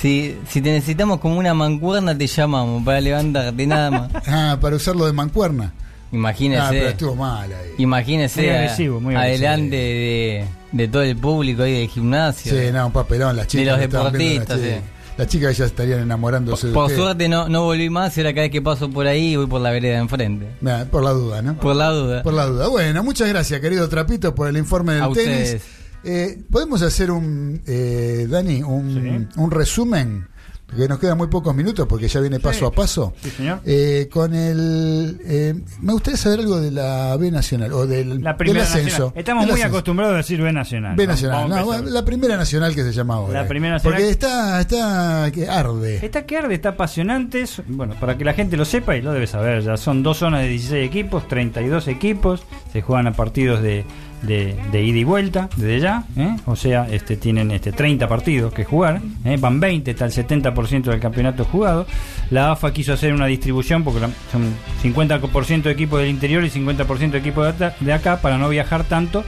Si, 0.00 0.36
si 0.48 0.60
te 0.60 0.72
necesitamos 0.72 1.20
como 1.20 1.38
una 1.38 1.54
mancuerna, 1.54 2.16
te 2.16 2.26
llamamos 2.26 2.82
para 2.84 3.00
levantarte, 3.00 3.66
nada 3.66 3.90
más. 3.90 4.10
Ah, 4.26 4.58
para 4.60 4.76
usarlo 4.76 5.06
de 5.06 5.12
mancuerna. 5.12 5.72
Imagínese. 6.12 6.60
Ah, 6.62 6.68
pero 6.70 6.88
estuvo 6.88 7.16
mal 7.16 7.50
ahí. 7.52 7.70
Imagínese 7.78 8.40
Muy 8.42 8.50
agresivo, 8.50 9.00
muy 9.00 9.14
agresivo. 9.16 9.48
adelante 9.48 9.76
de, 9.76 10.44
de 10.72 10.88
todo 10.88 11.02
el 11.02 11.16
público 11.16 11.62
ahí 11.62 11.72
del 11.80 11.88
gimnasio. 11.88 12.52
Sí, 12.52 12.70
no, 12.72 12.86
un 12.86 12.92
papelón, 12.92 13.36
las 13.36 13.46
chicas. 13.48 13.76
los 13.76 13.84
estaban 13.84 14.12
viendo 14.12 14.40
deportistas, 14.40 14.58
las 14.60 14.68
sí. 14.68 14.74
chicas. 14.74 14.90
Las 15.16 15.28
chicas 15.28 15.56
ya 15.56 15.64
estarían 15.66 16.00
enamorándose 16.00 16.62
Por, 16.62 16.68
de 16.68 16.74
por 16.74 16.84
usted. 16.86 16.96
suerte 16.96 17.28
no, 17.28 17.48
no 17.48 17.62
volví 17.64 17.88
más 17.88 18.16
y 18.16 18.20
ahora 18.20 18.32
cada 18.32 18.42
vez 18.42 18.50
que 18.50 18.60
paso 18.62 18.90
por 18.90 19.06
ahí 19.06 19.36
voy 19.36 19.46
por 19.46 19.60
la 19.60 19.70
vereda 19.70 19.94
de 19.94 20.00
enfrente. 20.00 20.46
Por 20.90 21.04
la 21.04 21.10
duda, 21.10 21.40
¿no? 21.42 21.54
Por 21.54 21.76
la 21.76 21.88
duda. 21.90 22.22
Por 22.24 22.34
la 22.34 22.46
duda. 22.46 22.66
Bueno, 22.68 23.02
muchas 23.04 23.28
gracias, 23.28 23.60
querido 23.60 23.88
Trapito, 23.88 24.34
por 24.34 24.48
el 24.48 24.56
informe 24.56 24.94
del 24.94 25.02
A 25.04 25.08
tenis. 25.12 25.18
ustedes. 25.54 25.62
Eh, 26.04 26.38
¿Podemos 26.50 26.82
hacer 26.82 27.10
un, 27.10 27.62
eh, 27.66 28.26
Dani, 28.28 28.62
un, 28.62 29.28
un 29.36 29.50
resumen? 29.50 30.28
Que 30.74 30.88
nos 30.88 30.98
quedan 30.98 31.16
muy 31.18 31.28
pocos 31.28 31.54
minutos 31.54 31.86
porque 31.86 32.08
ya 32.08 32.18
viene 32.20 32.40
paso 32.40 32.66
a 32.66 32.72
paso. 32.72 33.12
Sí, 33.22 33.30
señor. 33.30 33.60
Eh, 33.64 34.08
con 34.10 34.34
el. 34.34 35.20
eh, 35.24 35.54
me 35.80 35.92
gustaría 35.92 36.16
saber 36.16 36.40
algo 36.40 36.58
de 36.60 36.72
la 36.72 37.16
B 37.16 37.30
Nacional 37.30 37.72
o 37.74 37.86
del, 37.86 38.20
La 38.22 38.32
del 38.32 38.56
ascenso. 38.58 38.88
nacional. 38.88 39.12
Estamos 39.14 39.42
Del 39.44 39.50
muy 39.52 39.60
ascenso. 39.60 39.76
acostumbrados 39.76 40.14
a 40.14 40.16
decir 40.16 40.42
B 40.42 40.52
Nacional. 40.52 40.96
B 40.96 41.04
¿no? 41.06 41.12
Nacional, 41.12 41.48
no, 41.48 41.82
la 41.82 42.04
primera 42.04 42.36
nacional 42.36 42.74
que 42.74 42.82
se 42.82 42.92
llama 42.92 43.14
ahora. 43.14 43.42
La 43.42 43.46
primera 43.48 43.74
nacional. 43.74 43.98
Porque 44.00 44.10
está, 44.10 44.60
está 44.60 45.30
que 45.32 45.46
arde. 45.48 46.04
Está 46.04 46.26
que 46.26 46.38
arde, 46.38 46.54
está 46.54 46.70
apasionante. 46.70 47.44
Bueno, 47.68 47.94
para 48.00 48.18
que 48.18 48.24
la 48.24 48.32
gente 48.32 48.56
lo 48.56 48.64
sepa 48.64 48.96
y 48.96 49.02
lo 49.02 49.12
debe 49.12 49.28
saber, 49.28 49.62
ya 49.62 49.76
son 49.76 50.02
dos 50.02 50.16
zonas 50.16 50.42
de 50.42 50.48
16 50.48 50.84
equipos, 50.88 51.28
32 51.28 51.86
equipos, 51.86 52.42
se 52.72 52.82
juegan 52.82 53.06
a 53.06 53.12
partidos 53.12 53.62
de, 53.62 53.84
de, 54.26 54.56
ida 54.72 54.98
y 54.98 55.04
vuelta, 55.04 55.48
desde 55.56 55.80
ya, 55.80 56.04
¿eh? 56.16 56.36
o 56.46 56.56
sea, 56.56 56.88
este 56.90 57.16
tienen 57.16 57.50
este 57.50 57.72
30 57.72 58.08
partidos 58.08 58.52
que 58.52 58.64
jugar, 58.64 59.00
¿eh? 59.24 59.36
van 59.38 59.60
20, 59.60 59.90
está 59.90 60.06
el 60.06 60.12
70% 60.12 60.84
del 60.84 61.00
campeonato 61.00 61.44
jugado. 61.44 61.86
La 62.30 62.52
AFA 62.52 62.72
quiso 62.72 62.92
hacer 62.92 63.12
una 63.12 63.26
distribución 63.26 63.84
porque 63.84 64.00
son 64.32 64.54
50% 64.82 65.62
de 65.62 65.70
equipos 65.70 66.00
del 66.00 66.10
interior 66.10 66.44
y 66.44 66.50
50% 66.50 67.10
de 67.10 67.18
equipos 67.18 67.54
de 67.58 67.92
acá 67.92 68.20
para 68.20 68.38
no 68.38 68.48
viajar 68.48 68.84
tanto. 68.84 69.24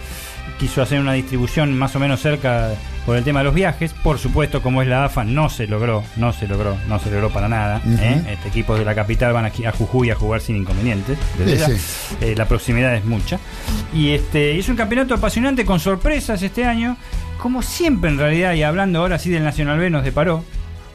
Quiso 0.58 0.80
hacer 0.80 1.00
una 1.00 1.12
distribución 1.12 1.76
más 1.76 1.94
o 1.96 1.98
menos 1.98 2.20
cerca 2.20 2.70
por 3.06 3.16
el 3.16 3.24
tema 3.24 3.40
de 3.40 3.44
los 3.44 3.54
viajes. 3.54 3.94
Por 3.94 4.18
supuesto, 4.18 4.60
como 4.60 4.82
es 4.82 4.88
la 4.88 5.04
AFA, 5.04 5.24
no 5.24 5.48
se 5.48 5.68
logró, 5.68 6.02
no 6.16 6.32
se 6.32 6.48
logró, 6.48 6.76
no 6.88 6.98
se 6.98 7.10
logró 7.10 7.30
para 7.30 7.48
nada. 7.48 7.80
¿eh? 7.86 8.22
Este, 8.28 8.48
equipos 8.48 8.78
de 8.78 8.84
la 8.84 8.94
capital 8.94 9.32
van 9.32 9.44
aquí 9.44 9.64
a 9.64 9.72
Jujuy 9.72 10.10
a 10.10 10.16
jugar 10.16 10.40
sin 10.40 10.56
inconvenientes. 10.56 11.16
desde 11.38 11.78
Sí. 11.78 12.16
Eh, 12.20 12.34
la 12.36 12.46
proximidad 12.46 12.94
es 12.96 13.04
mucha. 13.04 13.38
Y 13.94 14.10
este 14.10 14.58
es 14.58 14.68
un 14.68 14.76
campeonato 14.76 15.14
apasionante 15.14 15.64
con 15.64 15.78
sorpresas 15.78 16.42
este 16.42 16.64
año. 16.64 16.96
Como 17.38 17.62
siempre 17.62 18.10
en 18.10 18.18
realidad, 18.18 18.54
y 18.54 18.64
hablando 18.64 18.98
ahora 19.00 19.18
sí 19.18 19.30
del 19.30 19.44
Nacional 19.44 19.78
B 19.78 19.88
nos 19.88 20.04
deparó. 20.04 20.44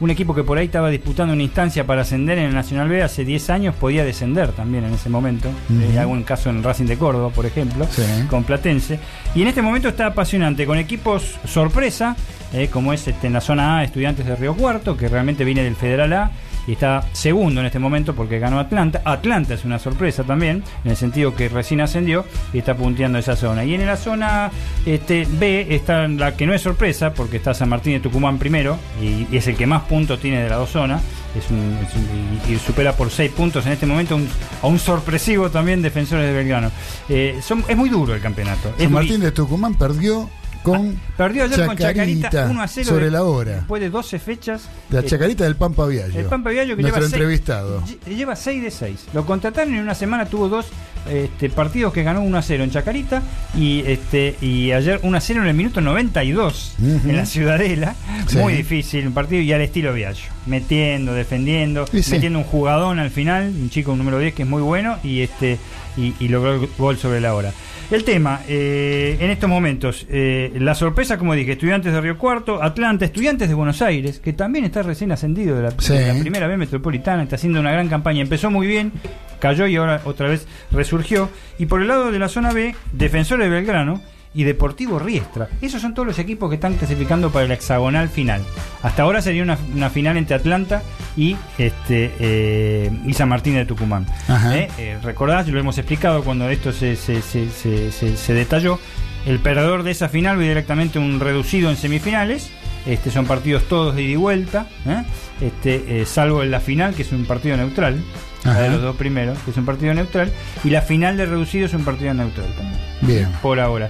Un 0.02 0.10
equipo 0.10 0.34
que 0.34 0.42
por 0.42 0.58
ahí 0.58 0.64
estaba 0.64 0.90
disputando 0.90 1.32
una 1.32 1.44
instancia 1.44 1.86
para 1.86 2.00
ascender 2.00 2.36
en 2.36 2.46
el 2.46 2.54
Nacional 2.54 2.88
B 2.88 3.04
hace 3.04 3.24
10 3.24 3.50
años 3.50 3.72
podía 3.76 4.04
descender 4.04 4.50
también 4.50 4.82
en 4.84 4.94
ese 4.94 5.08
momento. 5.08 5.48
Eh, 5.70 5.96
hago 5.96 6.10
un 6.10 6.24
caso 6.24 6.50
en 6.50 6.60
Racing 6.64 6.86
de 6.86 6.98
Córdoba, 6.98 7.28
por 7.30 7.46
ejemplo, 7.46 7.86
Sí. 7.88 8.02
con 8.28 8.42
Platense. 8.42 8.98
Y 9.36 9.42
en 9.42 9.46
este 9.48 9.62
momento 9.62 9.88
está 9.88 10.06
apasionante, 10.06 10.66
con 10.66 10.76
equipos 10.76 11.36
sorpresa, 11.46 12.16
eh, 12.52 12.66
como 12.68 12.92
es 12.92 13.06
este, 13.06 13.28
en 13.28 13.32
la 13.34 13.40
zona 13.40 13.78
A, 13.78 13.84
Estudiantes 13.84 14.26
de 14.26 14.34
Río 14.34 14.56
Cuarto, 14.56 14.96
que 14.96 15.08
realmente 15.08 15.44
viene 15.44 15.62
del 15.62 15.76
Federal 15.76 16.12
A 16.14 16.30
y 16.66 16.72
está 16.72 17.04
segundo 17.12 17.60
en 17.60 17.66
este 17.66 17.78
momento 17.78 18.14
porque 18.14 18.38
ganó 18.38 18.58
Atlanta. 18.60 19.02
Atlanta 19.04 19.54
es 19.54 19.64
una 19.64 19.78
sorpresa 19.78 20.22
también, 20.24 20.62
en 20.84 20.90
el 20.90 20.96
sentido 20.96 21.34
que 21.34 21.48
recién 21.48 21.80
ascendió 21.80 22.24
y 22.52 22.58
está 22.58 22.74
punteando 22.76 23.18
esa 23.18 23.36
zona. 23.36 23.64
Y 23.64 23.74
en 23.74 23.84
la 23.86 23.96
zona 23.96 24.50
este, 24.86 25.26
B 25.30 25.66
está 25.70 26.06
la 26.08 26.36
que 26.36 26.46
no 26.46 26.54
es 26.54 26.62
sorpresa, 26.62 27.14
porque 27.14 27.36
está 27.38 27.54
San 27.54 27.68
Martín 27.68 27.94
de 27.94 28.00
Tucumán 28.00 28.38
primero 28.38 28.78
y, 29.00 29.26
y 29.32 29.36
es 29.36 29.46
el 29.48 29.56
que 29.56 29.66
más 29.66 29.82
puntos 29.82 30.20
tiene 30.20 30.42
de 30.42 30.48
las 30.48 30.58
dos 30.58 30.70
zonas. 30.70 31.02
Es 31.36 31.50
un, 31.50 31.78
es 31.82 31.94
un- 31.96 32.50
y, 32.50 32.52
y 32.54 32.58
supera 32.58 32.94
por 32.94 33.10
6 33.10 33.30
puntos 33.32 33.64
en 33.66 33.72
este 33.72 33.86
momento 33.86 34.16
un- 34.16 34.28
a 34.62 34.66
un 34.66 34.78
sorpresivo 34.78 35.50
también 35.50 35.80
Defensores 35.80 36.26
de 36.26 36.32
Belgrano. 36.34 36.70
Eh, 37.08 37.38
son- 37.42 37.64
es 37.68 37.76
muy 37.76 37.88
duro 37.88 38.14
el 38.14 38.20
campeonato. 38.20 38.70
San 38.84 38.92
Martín 38.92 39.20
de 39.20 39.32
Tucumán 39.32 39.74
perdió 39.74 40.28
con 40.62 41.00
Perdió 41.16 41.44
ayer 41.44 41.66
con 41.66 41.76
Chacarita 41.76 42.46
1 42.50 42.62
a 42.62 42.68
0 42.68 42.88
sobre 42.88 43.04
de- 43.06 43.10
la 43.10 43.22
hora. 43.24 43.52
Después 43.56 43.82
de 43.82 43.90
12 43.90 44.18
fechas. 44.18 44.68
La 44.90 45.00
Eh, 45.00 45.04
Chacarita 45.04 45.44
del 45.44 45.56
Pampa 45.56 45.86
Viallo. 45.86 46.18
El 46.18 46.26
Pampa 46.26 46.50
Viallo 46.50 46.76
que 46.76 46.82
Nuestro 46.82 47.00
lleva 47.02 47.10
seis- 47.10 47.20
entrevistado. 47.20 47.82
lle- 47.82 48.16
lleva 48.16 48.36
6 48.36 48.62
de 48.62 48.70
6. 48.70 49.06
Lo 49.12 49.26
contrataron 49.26 49.72
y 49.74 49.76
en 49.78 49.82
una 49.82 49.94
semana 49.94 50.26
tuvo 50.26 50.48
dos 50.48 50.66
este, 51.10 51.50
partidos 51.50 51.92
que 51.92 52.04
ganó 52.04 52.22
1 52.22 52.38
a 52.38 52.42
0 52.42 52.62
en 52.62 52.70
Chacarita 52.70 53.22
y 53.58 53.82
este 53.86 54.36
y 54.40 54.70
ayer 54.70 55.00
1 55.02 55.16
a 55.18 55.20
0 55.20 55.42
en 55.42 55.48
el 55.48 55.54
minuto 55.54 55.80
92 55.80 56.74
Ujú. 56.78 57.08
en 57.08 57.16
la 57.16 57.26
Ciudadela. 57.26 57.96
Sí. 58.28 58.36
Muy 58.38 58.52
difícil 58.54 59.08
un 59.08 59.12
partido 59.12 59.42
y 59.42 59.52
al 59.52 59.62
estilo 59.62 59.92
Viallo. 59.92 60.22
Metiendo, 60.46 61.12
defendiendo, 61.12 61.86
sí. 61.88 62.02
metiendo 62.12 62.38
un 62.38 62.44
jugadón 62.44 63.00
al 63.00 63.10
final, 63.10 63.48
un 63.48 63.68
chico 63.68 63.96
número 63.96 64.18
10 64.20 64.32
que 64.34 64.42
es 64.44 64.48
muy 64.48 64.62
bueno 64.62 64.96
y 65.02 65.22
este 65.22 65.58
y, 65.96 66.14
y 66.20 66.28
logró 66.28 66.54
el 66.54 66.68
gol 66.78 66.96
sobre 66.98 67.20
la 67.20 67.34
hora. 67.34 67.52
El 67.92 68.04
tema, 68.04 68.40
eh, 68.48 69.18
en 69.20 69.30
estos 69.30 69.50
momentos, 69.50 70.06
eh, 70.08 70.50
la 70.58 70.74
sorpresa, 70.74 71.18
como 71.18 71.34
dije, 71.34 71.52
estudiantes 71.52 71.92
de 71.92 72.00
Río 72.00 72.16
Cuarto, 72.16 72.62
Atlanta, 72.62 73.04
estudiantes 73.04 73.50
de 73.50 73.54
Buenos 73.54 73.82
Aires, 73.82 74.18
que 74.18 74.32
también 74.32 74.64
está 74.64 74.82
recién 74.82 75.12
ascendido 75.12 75.56
de 75.56 75.62
la, 75.64 75.72
Sí. 75.78 75.92
de 75.92 76.14
la 76.14 76.18
primera 76.18 76.46
B 76.46 76.56
metropolitana, 76.56 77.22
está 77.22 77.36
haciendo 77.36 77.60
una 77.60 77.70
gran 77.70 77.88
campaña, 77.90 78.22
empezó 78.22 78.50
muy 78.50 78.66
bien, 78.66 78.92
cayó 79.40 79.66
y 79.66 79.76
ahora 79.76 80.00
otra 80.06 80.26
vez 80.28 80.48
resurgió. 80.70 81.28
Y 81.58 81.66
por 81.66 81.82
el 81.82 81.88
lado 81.88 82.10
de 82.10 82.18
la 82.18 82.30
zona 82.30 82.54
B, 82.54 82.74
Defensores 82.94 83.44
de 83.50 83.54
Belgrano 83.54 84.00
y 84.34 84.44
Deportivo 84.44 84.98
Riestra. 84.98 85.48
Esos 85.60 85.82
son 85.82 85.94
todos 85.94 86.06
los 86.06 86.18
equipos 86.18 86.48
que 86.48 86.54
están 86.54 86.74
clasificando 86.74 87.30
para 87.30 87.44
el 87.44 87.52
hexagonal 87.52 88.08
final. 88.08 88.42
Hasta 88.82 89.02
ahora 89.02 89.20
sería 89.20 89.42
una, 89.42 89.58
una 89.74 89.90
final 89.90 90.16
entre 90.16 90.36
Atlanta 90.36 90.82
y 91.16 91.36
este 91.58 92.12
eh, 92.18 92.90
y 93.04 93.12
San 93.14 93.28
Martín 93.28 93.54
de 93.54 93.66
Tucumán. 93.66 94.06
¿Eh? 94.52 94.68
Eh, 94.78 94.98
recordás, 95.02 95.46
lo 95.48 95.60
hemos 95.60 95.76
explicado 95.78 96.22
cuando 96.24 96.48
esto 96.48 96.72
se, 96.72 96.96
se, 96.96 97.20
se, 97.22 97.50
se- 97.90 98.34
detalló. 98.34 98.78
El 99.26 99.38
perdedor 99.38 99.82
de 99.82 99.90
esa 99.92 100.08
final 100.08 100.38
va 100.38 100.42
directamente 100.42 100.98
un 100.98 101.20
reducido 101.20 101.70
en 101.70 101.76
semifinales. 101.76 102.50
Este, 102.84 103.12
son 103.12 103.26
partidos 103.26 103.62
todos 103.68 103.94
de 103.94 104.02
ida 104.02 104.12
y 104.12 104.16
vuelta, 104.16 104.66
¿eh? 104.86 105.04
este, 105.40 106.00
eh, 106.00 106.04
salvo 106.04 106.42
en 106.42 106.50
la 106.50 106.58
final, 106.58 106.94
que 106.96 107.02
es 107.02 107.12
un 107.12 107.26
partido 107.26 107.56
neutral, 107.56 108.02
la 108.42 108.58
de 108.58 108.70
los 108.70 108.82
dos 108.82 108.96
primeros, 108.96 109.38
que 109.44 109.52
es 109.52 109.56
un 109.56 109.64
partido 109.64 109.94
neutral, 109.94 110.32
y 110.64 110.70
la 110.70 110.82
final 110.82 111.16
de 111.16 111.26
reducido 111.26 111.66
es 111.66 111.74
un 111.74 111.84
partido 111.84 112.12
neutral 112.12 112.48
también 112.56 112.80
Bien. 113.02 113.28
por 113.40 113.60
ahora. 113.60 113.88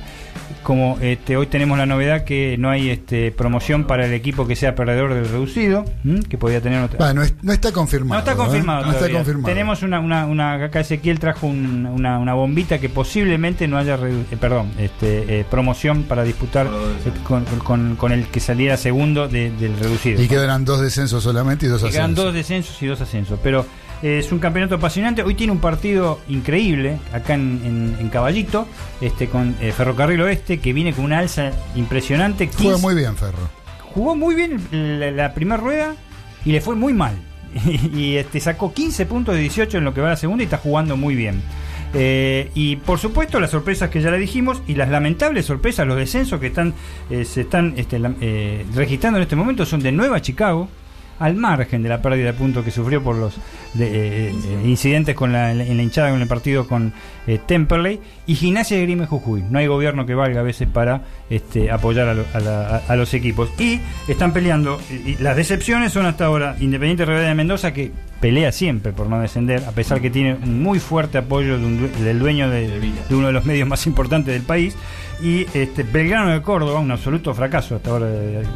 Como 0.62 0.98
este, 1.01 1.36
hoy 1.36 1.47
tenemos 1.47 1.76
la 1.76 1.86
novedad 1.86 2.24
que 2.24 2.56
no 2.59 2.70
hay 2.70 2.90
este, 2.90 3.32
promoción 3.32 3.84
para 3.84 4.06
el 4.06 4.12
equipo 4.12 4.47
que 4.47 4.55
sea 4.55 4.74
perdedor 4.74 5.12
del 5.14 5.28
reducido, 5.28 5.84
¿m? 6.05 6.20
que 6.28 6.39
podía 6.39 6.60
tener 6.60 6.82
otra. 6.82 7.12
No, 7.12 7.22
es- 7.22 7.34
no 7.43 7.52
está 7.52 7.72
confirmado. 7.72 8.14
No 8.14 8.18
está 8.20 8.32
¿eh? 8.32 8.36
confirmado 8.36 8.80
No 8.82 8.86
está 8.86 8.98
todavía. 8.98 9.18
confirmado. 9.18 9.47
Tenemos 9.47 9.82
una, 9.82 10.01
una, 10.01 10.26
una 10.26 10.55
acá 10.64 10.80
Ezequiel 10.80 11.18
trajo 11.18 11.47
un- 11.48 11.86
una, 11.86 12.18
una 12.18 12.34
bombita 12.34 12.78
que 12.78 12.89
posiblemente 12.89 13.66
no 13.66 13.76
haya 13.76 13.97
redu- 13.98 14.24
eh, 14.30 14.36
perdón, 14.39 14.70
este, 14.78 15.40
eh, 15.40 15.44
promoción 15.51 16.05
para 16.05 16.22
disputar 16.22 16.66
eh, 16.66 17.10
con, 17.24 17.44
con- 17.64 17.97
con 17.97 18.12
el 18.12 18.26
que 18.28 18.39
saliera 18.40 18.76
segundo 18.76 19.26
de- 19.28 19.51
del 19.51 19.76
reducido. 19.78 20.22
Y 20.22 20.28
quedarán 20.28 20.64
dos 20.64 20.80
descensos 20.80 21.22
solamente 21.24 21.66
y 21.66 21.68
dos 21.68 21.82
Y 21.82 21.86
quedan 21.90 22.02
ascensos. 22.05 22.24
dos 22.24 22.34
descensos 22.34 22.82
y 22.82 22.86
dos 22.86 23.01
ascensos. 23.01 23.39
Pero 23.43 23.66
es 24.02 24.32
un 24.32 24.38
campeonato 24.38 24.74
apasionante. 24.74 25.22
Hoy 25.22 25.34
tiene 25.34 25.52
un 25.52 25.60
partido 25.60 26.20
increíble 26.28 26.98
acá 27.12 27.34
en, 27.34 27.60
en- 27.64 27.96
en 28.00 28.08
Caballito, 28.10 28.66
este 29.00 29.28
con 29.28 29.54
eh, 29.60 29.72
Ferrocarril 29.72 30.20
Oeste, 30.22 30.58
que 30.58 30.72
viene 30.72 30.92
con 30.92 31.04
una 31.04 31.18
alza 31.20 31.52
impresionante. 31.74 32.48
15 32.48 32.80
muy 32.82 32.94
bien, 32.94 33.16
Ferro. 33.16 33.38
jugó 33.94 34.16
muy 34.16 34.34
bien 34.34 34.60
la, 34.70 35.10
la 35.10 35.34
primera 35.34 35.56
rueda 35.60 35.94
y 36.44 36.52
le 36.52 36.60
fue 36.60 36.74
muy 36.74 36.92
mal. 36.92 37.14
y 37.94 38.16
este, 38.16 38.40
sacó 38.40 38.72
15 38.72 39.04
puntos 39.06 39.34
de 39.34 39.42
18 39.42 39.78
en 39.78 39.84
lo 39.84 39.92
que 39.94 40.00
va 40.00 40.06
a 40.08 40.10
la 40.10 40.16
segunda 40.16 40.42
y 40.42 40.46
está 40.46 40.56
jugando 40.58 40.96
muy 40.96 41.14
bien. 41.14 41.42
Eh, 41.94 42.50
y 42.54 42.76
por 42.76 42.98
supuesto 42.98 43.38
las 43.38 43.50
sorpresas 43.50 43.90
que 43.90 44.00
ya 44.00 44.10
le 44.10 44.16
dijimos 44.16 44.62
y 44.66 44.74
las 44.76 44.88
lamentables 44.88 45.44
sorpresas, 45.44 45.86
los 45.86 45.98
descensos 45.98 46.40
que 46.40 46.46
están 46.46 46.72
eh, 47.10 47.26
se 47.26 47.42
están 47.42 47.74
este, 47.76 48.00
eh, 48.22 48.64
registrando 48.74 49.18
en 49.18 49.24
este 49.24 49.36
momento 49.36 49.66
son 49.66 49.80
de 49.80 49.92
Nueva 49.92 50.22
Chicago, 50.22 50.70
al 51.24 51.36
margen 51.36 51.82
de 51.82 51.88
la 51.88 52.02
pérdida 52.02 52.26
de 52.26 52.32
puntos 52.32 52.64
que 52.64 52.70
sufrió 52.70 53.02
por 53.02 53.16
los 53.16 53.36
de, 53.74 53.86
eh, 53.86 54.28
eh, 54.30 54.62
incidentes 54.64 55.14
con 55.14 55.32
la, 55.32 55.52
en 55.52 55.76
la 55.76 55.82
hinchada 55.82 56.10
con 56.10 56.20
el 56.20 56.28
partido 56.28 56.66
con 56.66 56.92
eh, 57.26 57.38
Temperley 57.46 58.00
y 58.26 58.34
Gimnasia 58.34 58.76
de 58.76 58.82
Grime 58.84 59.06
Jujuy. 59.06 59.42
No 59.48 59.58
hay 59.58 59.66
gobierno 59.66 60.04
que 60.06 60.14
valga 60.14 60.40
a 60.40 60.42
veces 60.42 60.68
para 60.68 61.02
este, 61.30 61.70
apoyar 61.70 62.08
a, 62.08 62.14
lo- 62.14 62.24
a 62.34 62.40
la- 62.40 62.76
a- 62.88 62.96
los 62.96 63.14
equipos. 63.14 63.50
Y 63.58 63.80
están 64.08 64.32
peleando, 64.32 64.80
y, 64.90 65.16
las 65.22 65.36
decepciones 65.36 65.92
son 65.92 66.06
hasta 66.06 66.26
ahora 66.26 66.56
Independiente 66.60 67.04
Rivadavia 67.04 67.28
de 67.30 67.34
Mendoza 67.34 67.72
que 67.72 67.92
pelea 68.20 68.52
siempre 68.52 68.92
por 68.92 69.08
no 69.08 69.20
descender, 69.20 69.64
a 69.66 69.72
pesar 69.72 70.00
que 70.00 70.08
tiene 70.10 70.34
un 70.34 70.62
muy 70.62 70.78
fuerte 70.78 71.18
apoyo 71.18 71.58
de 71.58 71.64
un 71.66 71.90
del 72.04 72.18
dueño 72.20 72.48
de, 72.50 72.68
de 73.08 73.14
uno 73.14 73.26
de 73.28 73.32
los 73.32 73.44
medios 73.44 73.66
más 73.68 73.86
importantes 73.86 74.32
del 74.32 74.42
país. 74.44 74.76
Y 75.22 75.46
este, 75.54 75.84
Belgrano 75.84 76.30
de 76.32 76.42
Córdoba, 76.42 76.80
un 76.80 76.90
absoluto 76.90 77.32
fracaso 77.32 77.76
hasta 77.76 77.90
ahora 77.90 78.06
de, 78.06 78.26
de- 78.26 78.38
de 78.40 78.46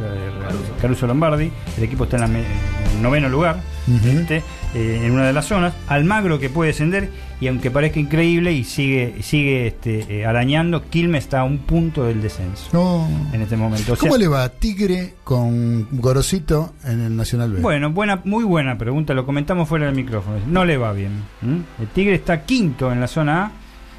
Caruso 0.81 1.07
Lombardi. 1.07 1.49
El 1.77 1.83
equipo 1.83 2.03
está 2.03 2.17
en, 2.17 2.21
la 2.33 2.39
en 2.39 2.45
el 2.97 3.01
noveno 3.01 3.29
lugar, 3.29 3.61
este, 4.05 4.43
eh, 4.75 5.01
en 5.03 5.11
una 5.11 5.25
de 5.27 5.33
las 5.33 5.45
zonas. 5.45 5.73
Almagro 5.87 6.39
que 6.39 6.49
puede 6.49 6.71
descender 6.71 7.09
y 7.39 7.47
aunque 7.47 7.71
parezca 7.71 7.99
increíble 7.99 8.51
y 8.51 8.63
sigue, 8.65 9.15
sigue 9.21 9.67
este, 9.67 10.19
eh, 10.19 10.25
arañando, 10.25 10.89
Quilmes 10.89 11.23
está 11.23 11.41
a 11.41 11.43
un 11.45 11.59
punto 11.59 12.03
del 12.03 12.21
descenso 12.21 12.67
No. 12.73 13.07
en 13.33 13.41
este 13.41 13.55
momento. 13.55 13.93
O 13.93 13.95
sea, 13.95 14.09
¿Cómo 14.09 14.17
le 14.17 14.27
va 14.27 14.49
Tigre 14.49 15.13
con 15.23 15.87
Gorosito 15.91 16.73
en 16.83 16.99
el 17.01 17.15
Nacional 17.15 17.53
B? 17.53 17.61
Bueno, 17.61 17.91
buena, 17.91 18.21
muy 18.25 18.43
buena 18.43 18.77
pregunta, 18.77 19.13
lo 19.13 19.25
comentamos 19.25 19.69
fuera 19.69 19.85
del 19.85 19.95
micrófono. 19.95 20.37
No 20.47 20.65
le 20.65 20.75
va 20.77 20.91
bien. 20.91 21.11
El 21.79 21.87
Tigre 21.93 22.15
está 22.15 22.43
quinto 22.43 22.91
en 22.91 22.99
la 22.99 23.07
zona 23.07 23.43
A, 23.45 23.51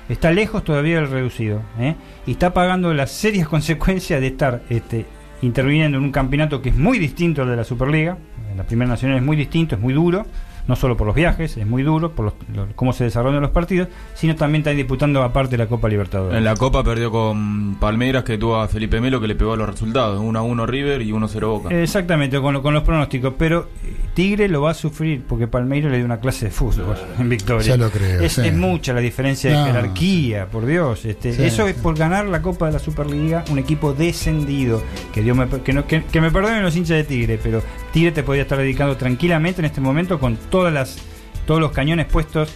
está 0.08 0.30
lejos 0.32 0.64
todavía 0.64 0.96
del 0.96 1.10
reducido, 1.10 1.62
¿eh? 1.78 1.94
y 2.26 2.32
está 2.32 2.52
pagando 2.54 2.92
las 2.94 3.10
serias 3.10 3.48
consecuencias 3.54 4.20
de 4.20 4.26
estar 4.28 4.62
este, 4.70 5.06
interviniendo 5.42 5.98
en 5.98 6.04
un 6.04 6.12
campeonato 6.12 6.60
que 6.62 6.70
es 6.70 6.76
muy 6.76 6.98
distinto 6.98 7.42
al 7.42 7.48
de 7.50 7.56
la 7.56 7.64
Superliga. 7.64 8.18
La 8.56 8.64
Primera 8.64 8.88
Nacional 8.90 9.18
es 9.18 9.22
muy 9.22 9.36
distinto, 9.36 9.74
es 9.76 9.80
muy 9.80 9.92
duro, 9.94 10.26
no 10.66 10.74
solo 10.76 10.96
por 10.96 11.06
los 11.06 11.14
viajes, 11.16 11.56
es 11.56 11.66
muy 11.66 11.82
duro, 11.82 12.12
por 12.12 12.24
los- 12.26 12.34
cómo 12.74 12.92
se 12.92 13.04
desarrollan 13.04 13.40
los 13.40 13.50
partidos, 13.52 13.88
sino 14.14 14.34
también 14.34 14.60
está 14.62 14.70
disputando 14.72 15.22
aparte 15.22 15.56
la 15.56 15.66
Copa 15.66 15.88
Libertadores. 15.88 16.36
En 16.36 16.44
la 16.44 16.56
Copa 16.56 16.82
perdió 16.82 17.10
con 17.10 17.76
Palmeiras, 17.76 18.24
que 18.24 18.36
tuvo 18.36 18.56
a 18.56 18.66
Felipe 18.68 19.00
Melo, 19.00 19.20
que 19.20 19.28
le 19.28 19.34
pegó 19.34 19.52
a 19.52 19.56
los 19.56 19.68
resultados: 19.68 20.20
1 20.20 20.38
a 20.38 20.42
1 20.42 20.66
River 20.66 21.02
y 21.02 21.12
1 21.12 21.24
a 21.24 21.28
0 21.28 21.50
Boca. 21.50 21.74
Exactamente, 21.82 22.40
con, 22.40 22.60
con 22.60 22.74
los 22.74 22.82
pronósticos. 22.82 23.34
Pero 23.38 23.68
eh, 23.84 23.94
Tigre 24.18 24.48
lo 24.48 24.62
va 24.62 24.72
a 24.72 24.74
sufrir 24.74 25.22
porque 25.28 25.46
Palmeiras 25.46 25.92
le 25.92 25.98
dio 25.98 26.04
una 26.04 26.18
clase 26.18 26.46
de 26.46 26.50
fútbol 26.50 26.96
en 27.20 27.28
Victoria. 27.28 27.64
Ya 27.68 27.76
lo 27.76 27.88
creo, 27.88 28.20
Es, 28.20 28.32
sí. 28.32 28.40
es 28.44 28.52
mucha 28.52 28.92
la 28.92 28.98
diferencia 29.00 29.48
de 29.48 29.56
No. 29.56 29.66
jerarquía, 29.66 30.46
por 30.46 30.66
Dios. 30.66 31.04
Este, 31.04 31.32
Sí, 31.32 31.44
eso 31.44 31.66
sí. 31.66 31.70
es 31.70 31.76
por 31.76 31.96
ganar 31.96 32.26
la 32.26 32.42
Copa 32.42 32.66
de 32.66 32.72
la 32.72 32.78
Superliga, 32.80 33.44
un 33.48 33.60
equipo 33.60 33.92
descendido. 33.92 34.82
Que, 35.14 35.22
Dios 35.22 35.36
me, 35.36 35.46
que, 35.62 35.72
no- 35.72 35.86
que- 35.86 36.02
que 36.02 36.20
me 36.20 36.32
perdonen 36.32 36.64
los 36.64 36.74
hinchas 36.74 36.96
de 36.96 37.04
Tigre, 37.04 37.38
pero 37.40 37.62
Tigre 37.92 38.10
te 38.10 38.24
podría 38.24 38.42
estar 38.42 38.58
dedicando 38.58 38.96
tranquilamente 38.96 39.60
en 39.60 39.66
este 39.66 39.80
momento 39.80 40.18
con 40.18 40.36
todas 40.36 40.72
las 40.74 40.98
todos 41.46 41.60
los 41.60 41.70
cañones 41.70 42.04
puestos 42.06 42.50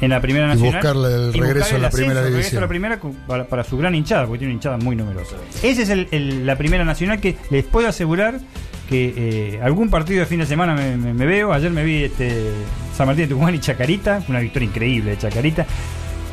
en 0.00 0.10
la 0.10 0.20
primera 0.20 0.46
Y 0.46 0.48
nacional 0.48 0.72
buscarle 0.82 1.14
el 1.28 1.36
y 1.36 1.40
regreso 1.40 1.76
a 1.76 1.78
la 1.78 1.86
ascenso, 1.88 1.96
primera 1.96 2.20
el 2.20 2.26
regreso 2.26 2.36
división. 2.38 2.58
a 2.58 2.60
la 2.60 2.68
primera 2.68 3.00
para, 3.26 3.46
para 3.46 3.64
su 3.64 3.78
gran 3.78 3.94
hinchada, 3.94 4.26
porque 4.26 4.40
tiene 4.40 4.52
una 4.52 4.56
hinchada 4.58 4.76
muy 4.78 4.96
numerosa. 4.96 5.36
Esa 5.62 5.82
es 5.82 5.88
el- 5.90 6.08
el- 6.10 6.44
la 6.44 6.56
primera 6.58 6.84
nacional 6.84 7.20
que 7.20 7.36
les 7.50 7.64
puedo 7.64 7.88
asegurar 7.88 8.40
que 8.90 9.14
eh, 9.54 9.60
algún 9.62 9.88
partido 9.88 10.20
de 10.20 10.26
fin 10.26 10.40
de 10.40 10.46
semana 10.46 10.74
me, 10.74 10.96
me- 10.98 11.14
me 11.14 11.24
veo. 11.24 11.52
Ayer 11.54 11.70
me 11.70 11.82
vi 11.84 12.04
este, 12.04 12.50
San 12.94 13.06
Martín 13.06 13.24
de 13.24 13.28
Tucumán 13.28 13.54
y 13.54 13.60
Chacarita, 13.60 14.22
una 14.28 14.40
victoria 14.40 14.68
increíble 14.68 15.12
de 15.12 15.18
Chacarita. 15.18 15.64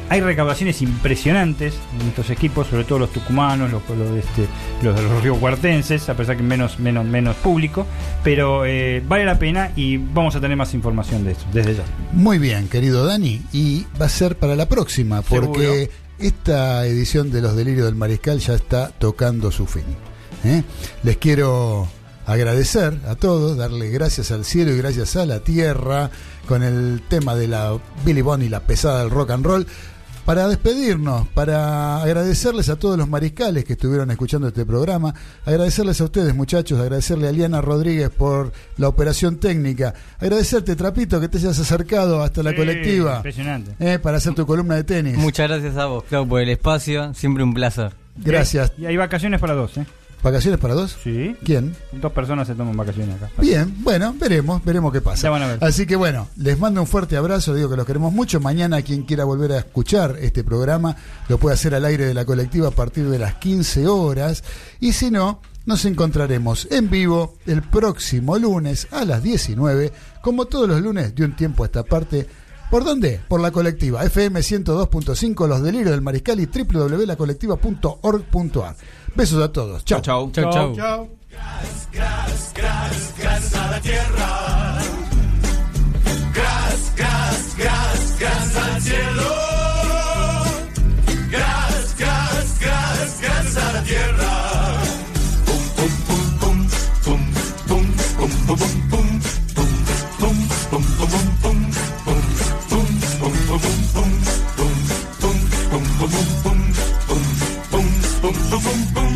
Hay 0.10 0.22
recaudaciones 0.22 0.82
impresionantes 0.82 1.74
en 2.00 2.08
estos 2.08 2.30
equipos, 2.30 2.68
sobre 2.68 2.86
todo 2.86 2.98
los 3.00 3.12
tucumanos, 3.12 3.70
los, 3.70 3.82
los, 3.90 4.12
este, 4.18 4.46
los 4.82 5.00
los 5.02 5.22
riocuartenses, 5.22 6.08
a 6.08 6.14
pesar 6.16 6.38
que 6.38 6.44
menos, 6.44 6.80
menos, 6.80 7.06
menos 7.06 7.36
público, 7.36 7.86
pero 8.24 8.66
eh, 8.66 9.04
vale 9.06 9.26
la 9.26 9.38
pena 9.38 9.72
y 9.76 9.98
vamos 9.98 10.34
a 10.38 10.40
tener 10.40 10.56
más 10.56 10.74
información 10.74 11.26
de 11.26 11.34
eso 11.34 11.46
desde 11.52 11.76
ya. 11.76 11.84
Muy 12.14 12.38
bien, 12.40 12.70
querido 12.70 13.06
Dani. 13.06 13.42
Y 13.52 13.86
va 14.02 14.06
a 14.06 14.10
ser 14.10 14.38
para 14.38 14.56
la 14.56 14.70
próxima, 14.70 15.22
porque 15.22 15.90
esta 16.20 16.86
edición 16.88 17.30
de 17.30 17.42
Los 17.42 17.58
Delirios 17.58 17.86
del 17.86 17.96
Mariscal 17.96 18.40
ya 18.40 18.54
está 18.54 18.90
tocando 18.98 19.52
su 19.52 19.66
fin. 19.68 19.84
¿eh? 20.46 20.64
Les 21.04 21.18
quiero 21.18 21.86
agradecer 22.28 22.99
a 23.08 23.16
todos, 23.16 23.58
darle 23.58 23.90
gracias 23.90 24.32
al 24.32 24.45
cielo 24.45 24.72
y 24.72 24.78
gracias 24.78 25.16
a 25.16 25.26
la 25.26 25.40
tierra 25.40 26.12
con 26.48 26.62
el 26.62 27.02
tema 27.10 27.36
de 27.36 27.48
la 27.48 27.78
Billy 28.06 28.22
Bond 28.22 28.44
y 28.44 28.49
la 28.49 28.60
pesada 28.60 28.99
del 28.99 29.10
rock 29.10 29.32
and 29.32 29.45
roll. 29.45 29.68
Para 30.26 30.45
despedirnos, 30.49 31.26
para 31.30 32.02
agradecerles 32.04 32.68
a 32.68 32.76
todos 32.76 32.98
los 32.98 33.08
mariscales 33.08 33.64
que 33.64 33.74
estuvieron 33.74 34.12
escuchando 34.12 34.49
este 34.49 34.66
programa, 34.66 35.16
agradecerles 35.45 36.02
a 36.02 36.04
ustedes 36.04 36.36
muchachos, 36.36 36.82
agradecerle 36.82 37.30
a 37.30 37.32
Liana 37.32 37.62
Rodríguez 37.62 38.10
por 38.10 38.52
la 38.76 38.90
operación 38.90 39.38
técnica, 39.38 39.94
agradecerte 40.20 40.76
Trapito 40.76 41.22
que 41.22 41.30
te 41.30 41.38
hayas 41.38 41.58
acercado 41.60 42.22
hasta 42.24 42.44
la 42.44 42.49
Sí, 42.49 42.58
colectiva 42.58 43.16
Impresionante. 43.16 43.72
eh, 43.80 43.99
para 43.99 44.18
hacer 44.18 44.36
tu 44.36 44.45
columna 44.45 44.76
de 44.76 44.84
tenis. 44.84 45.16
Muchas 45.18 45.48
gracias 45.48 45.78
a 45.78 45.86
vos, 45.86 46.04
Clau, 46.10 46.28
por 46.28 46.41
el 46.41 46.49
espacio. 46.49 47.14
Siempre 47.14 47.41
un 47.41 47.54
placer. 47.54 47.94
Gracias. 48.18 48.74
Y 48.78 48.86
hay 48.86 48.98
vacaciones 48.98 49.40
para 49.40 49.54
dos, 49.54 49.78
¿eh? 49.78 49.86
¿Vacaciones 50.28 50.60
para 50.60 50.74
dos? 50.74 50.98
Sí. 51.02 51.38
¿Quién? 51.45 51.74
Dos 51.94 52.12
personas 52.12 52.48
se 52.48 52.54
toman 52.54 52.76
vacaciones 52.76 53.16
acá. 53.16 53.32
Bien, 53.38 53.74
bueno, 53.82 54.14
veremos, 54.20 54.62
veremos 54.62 54.91
qué 54.91 54.99
pasa. 54.99 55.24
Ya 55.24 55.30
van 55.30 55.44
a 55.44 55.48
ver. 55.48 55.64
Así 55.64 55.86
que 55.86 55.95
bueno, 55.95 56.28
les 56.36 56.60
mando 56.60 56.82
un 56.82 56.88
fuerte 56.88 57.16
abrazo, 57.16 57.56
digo 57.56 57.70
que 57.70 57.78
los 57.78 57.86
queremos 57.86 58.12
mucho. 58.12 58.41
Mañana 58.41 58.82
quien 58.82 59.04
quiera 59.04 59.24
volver 59.24 59.54
a 59.54 59.60
escuchar 59.60 60.18
este 60.20 60.44
programa 60.44 60.98
lo 61.30 61.38
puede 61.38 61.54
hacer 61.54 61.74
al 61.76 61.86
aire 61.86 62.06
de 62.06 62.14
la 62.14 62.26
colectiva 62.26 62.68
a 62.68 62.72
partir 62.72 63.08
de 63.08 63.20
las 63.20 63.36
15 63.36 63.88
horas. 63.88 64.44
Y 64.82 64.91
si 64.91 65.12
no, 65.12 65.40
nos 65.66 65.86
encontraremos 65.86 66.68
en 66.72 66.90
vivo 66.90 67.38
el 67.45 67.62
próximo 67.62 68.38
lunes 68.38 68.90
a 68.91 69.06
las 69.06 69.24
19, 69.24 69.94
como 70.22 70.44
todos 70.44 70.68
los 70.68 70.82
lunes 70.82 71.16
de 71.16 71.24
un 71.24 71.38
tiempo 71.38 71.64
a 71.64 71.68
esta 71.68 71.84
parte. 71.84 72.28
¿Por 72.70 72.84
dónde? 72.84 73.22
Por 73.30 73.40
la 73.40 73.52
colectiva, 73.52 74.04
FM 74.04 74.41
102.5, 74.41 75.48
Los 75.48 75.64
Delirios 75.64 75.91
del 75.91 76.02
Mariscal 76.02 76.41
y 76.41 76.48
www.lacolectiva.org.ar. 76.48 78.76
Besos 79.18 79.41
a 79.41 79.52
todos. 79.52 79.84
Chao. 79.84 79.99
Chao, 79.99 80.30
chao. 80.31 80.52
Chao. 80.76 81.10
Gras, 81.31 81.89
gras, 81.91 82.53
gras, 82.53 83.14
gras 83.18 83.56
a 83.56 83.72
la 83.72 83.81
tierra. 83.81 84.77
Gras, 86.35 86.94
gras, 86.95 87.56
gras, 87.57 88.19
gras 88.19 88.56
al 88.56 88.81
cielo. 88.81 89.35
Gras, 91.31 91.95
gras, 91.98 92.60
gras, 92.60 93.22
gras 93.22 93.57
a 93.57 93.73
la 93.73 93.84
tierra. 93.84 94.38
boom, 108.68 108.94
boom. 108.94 109.07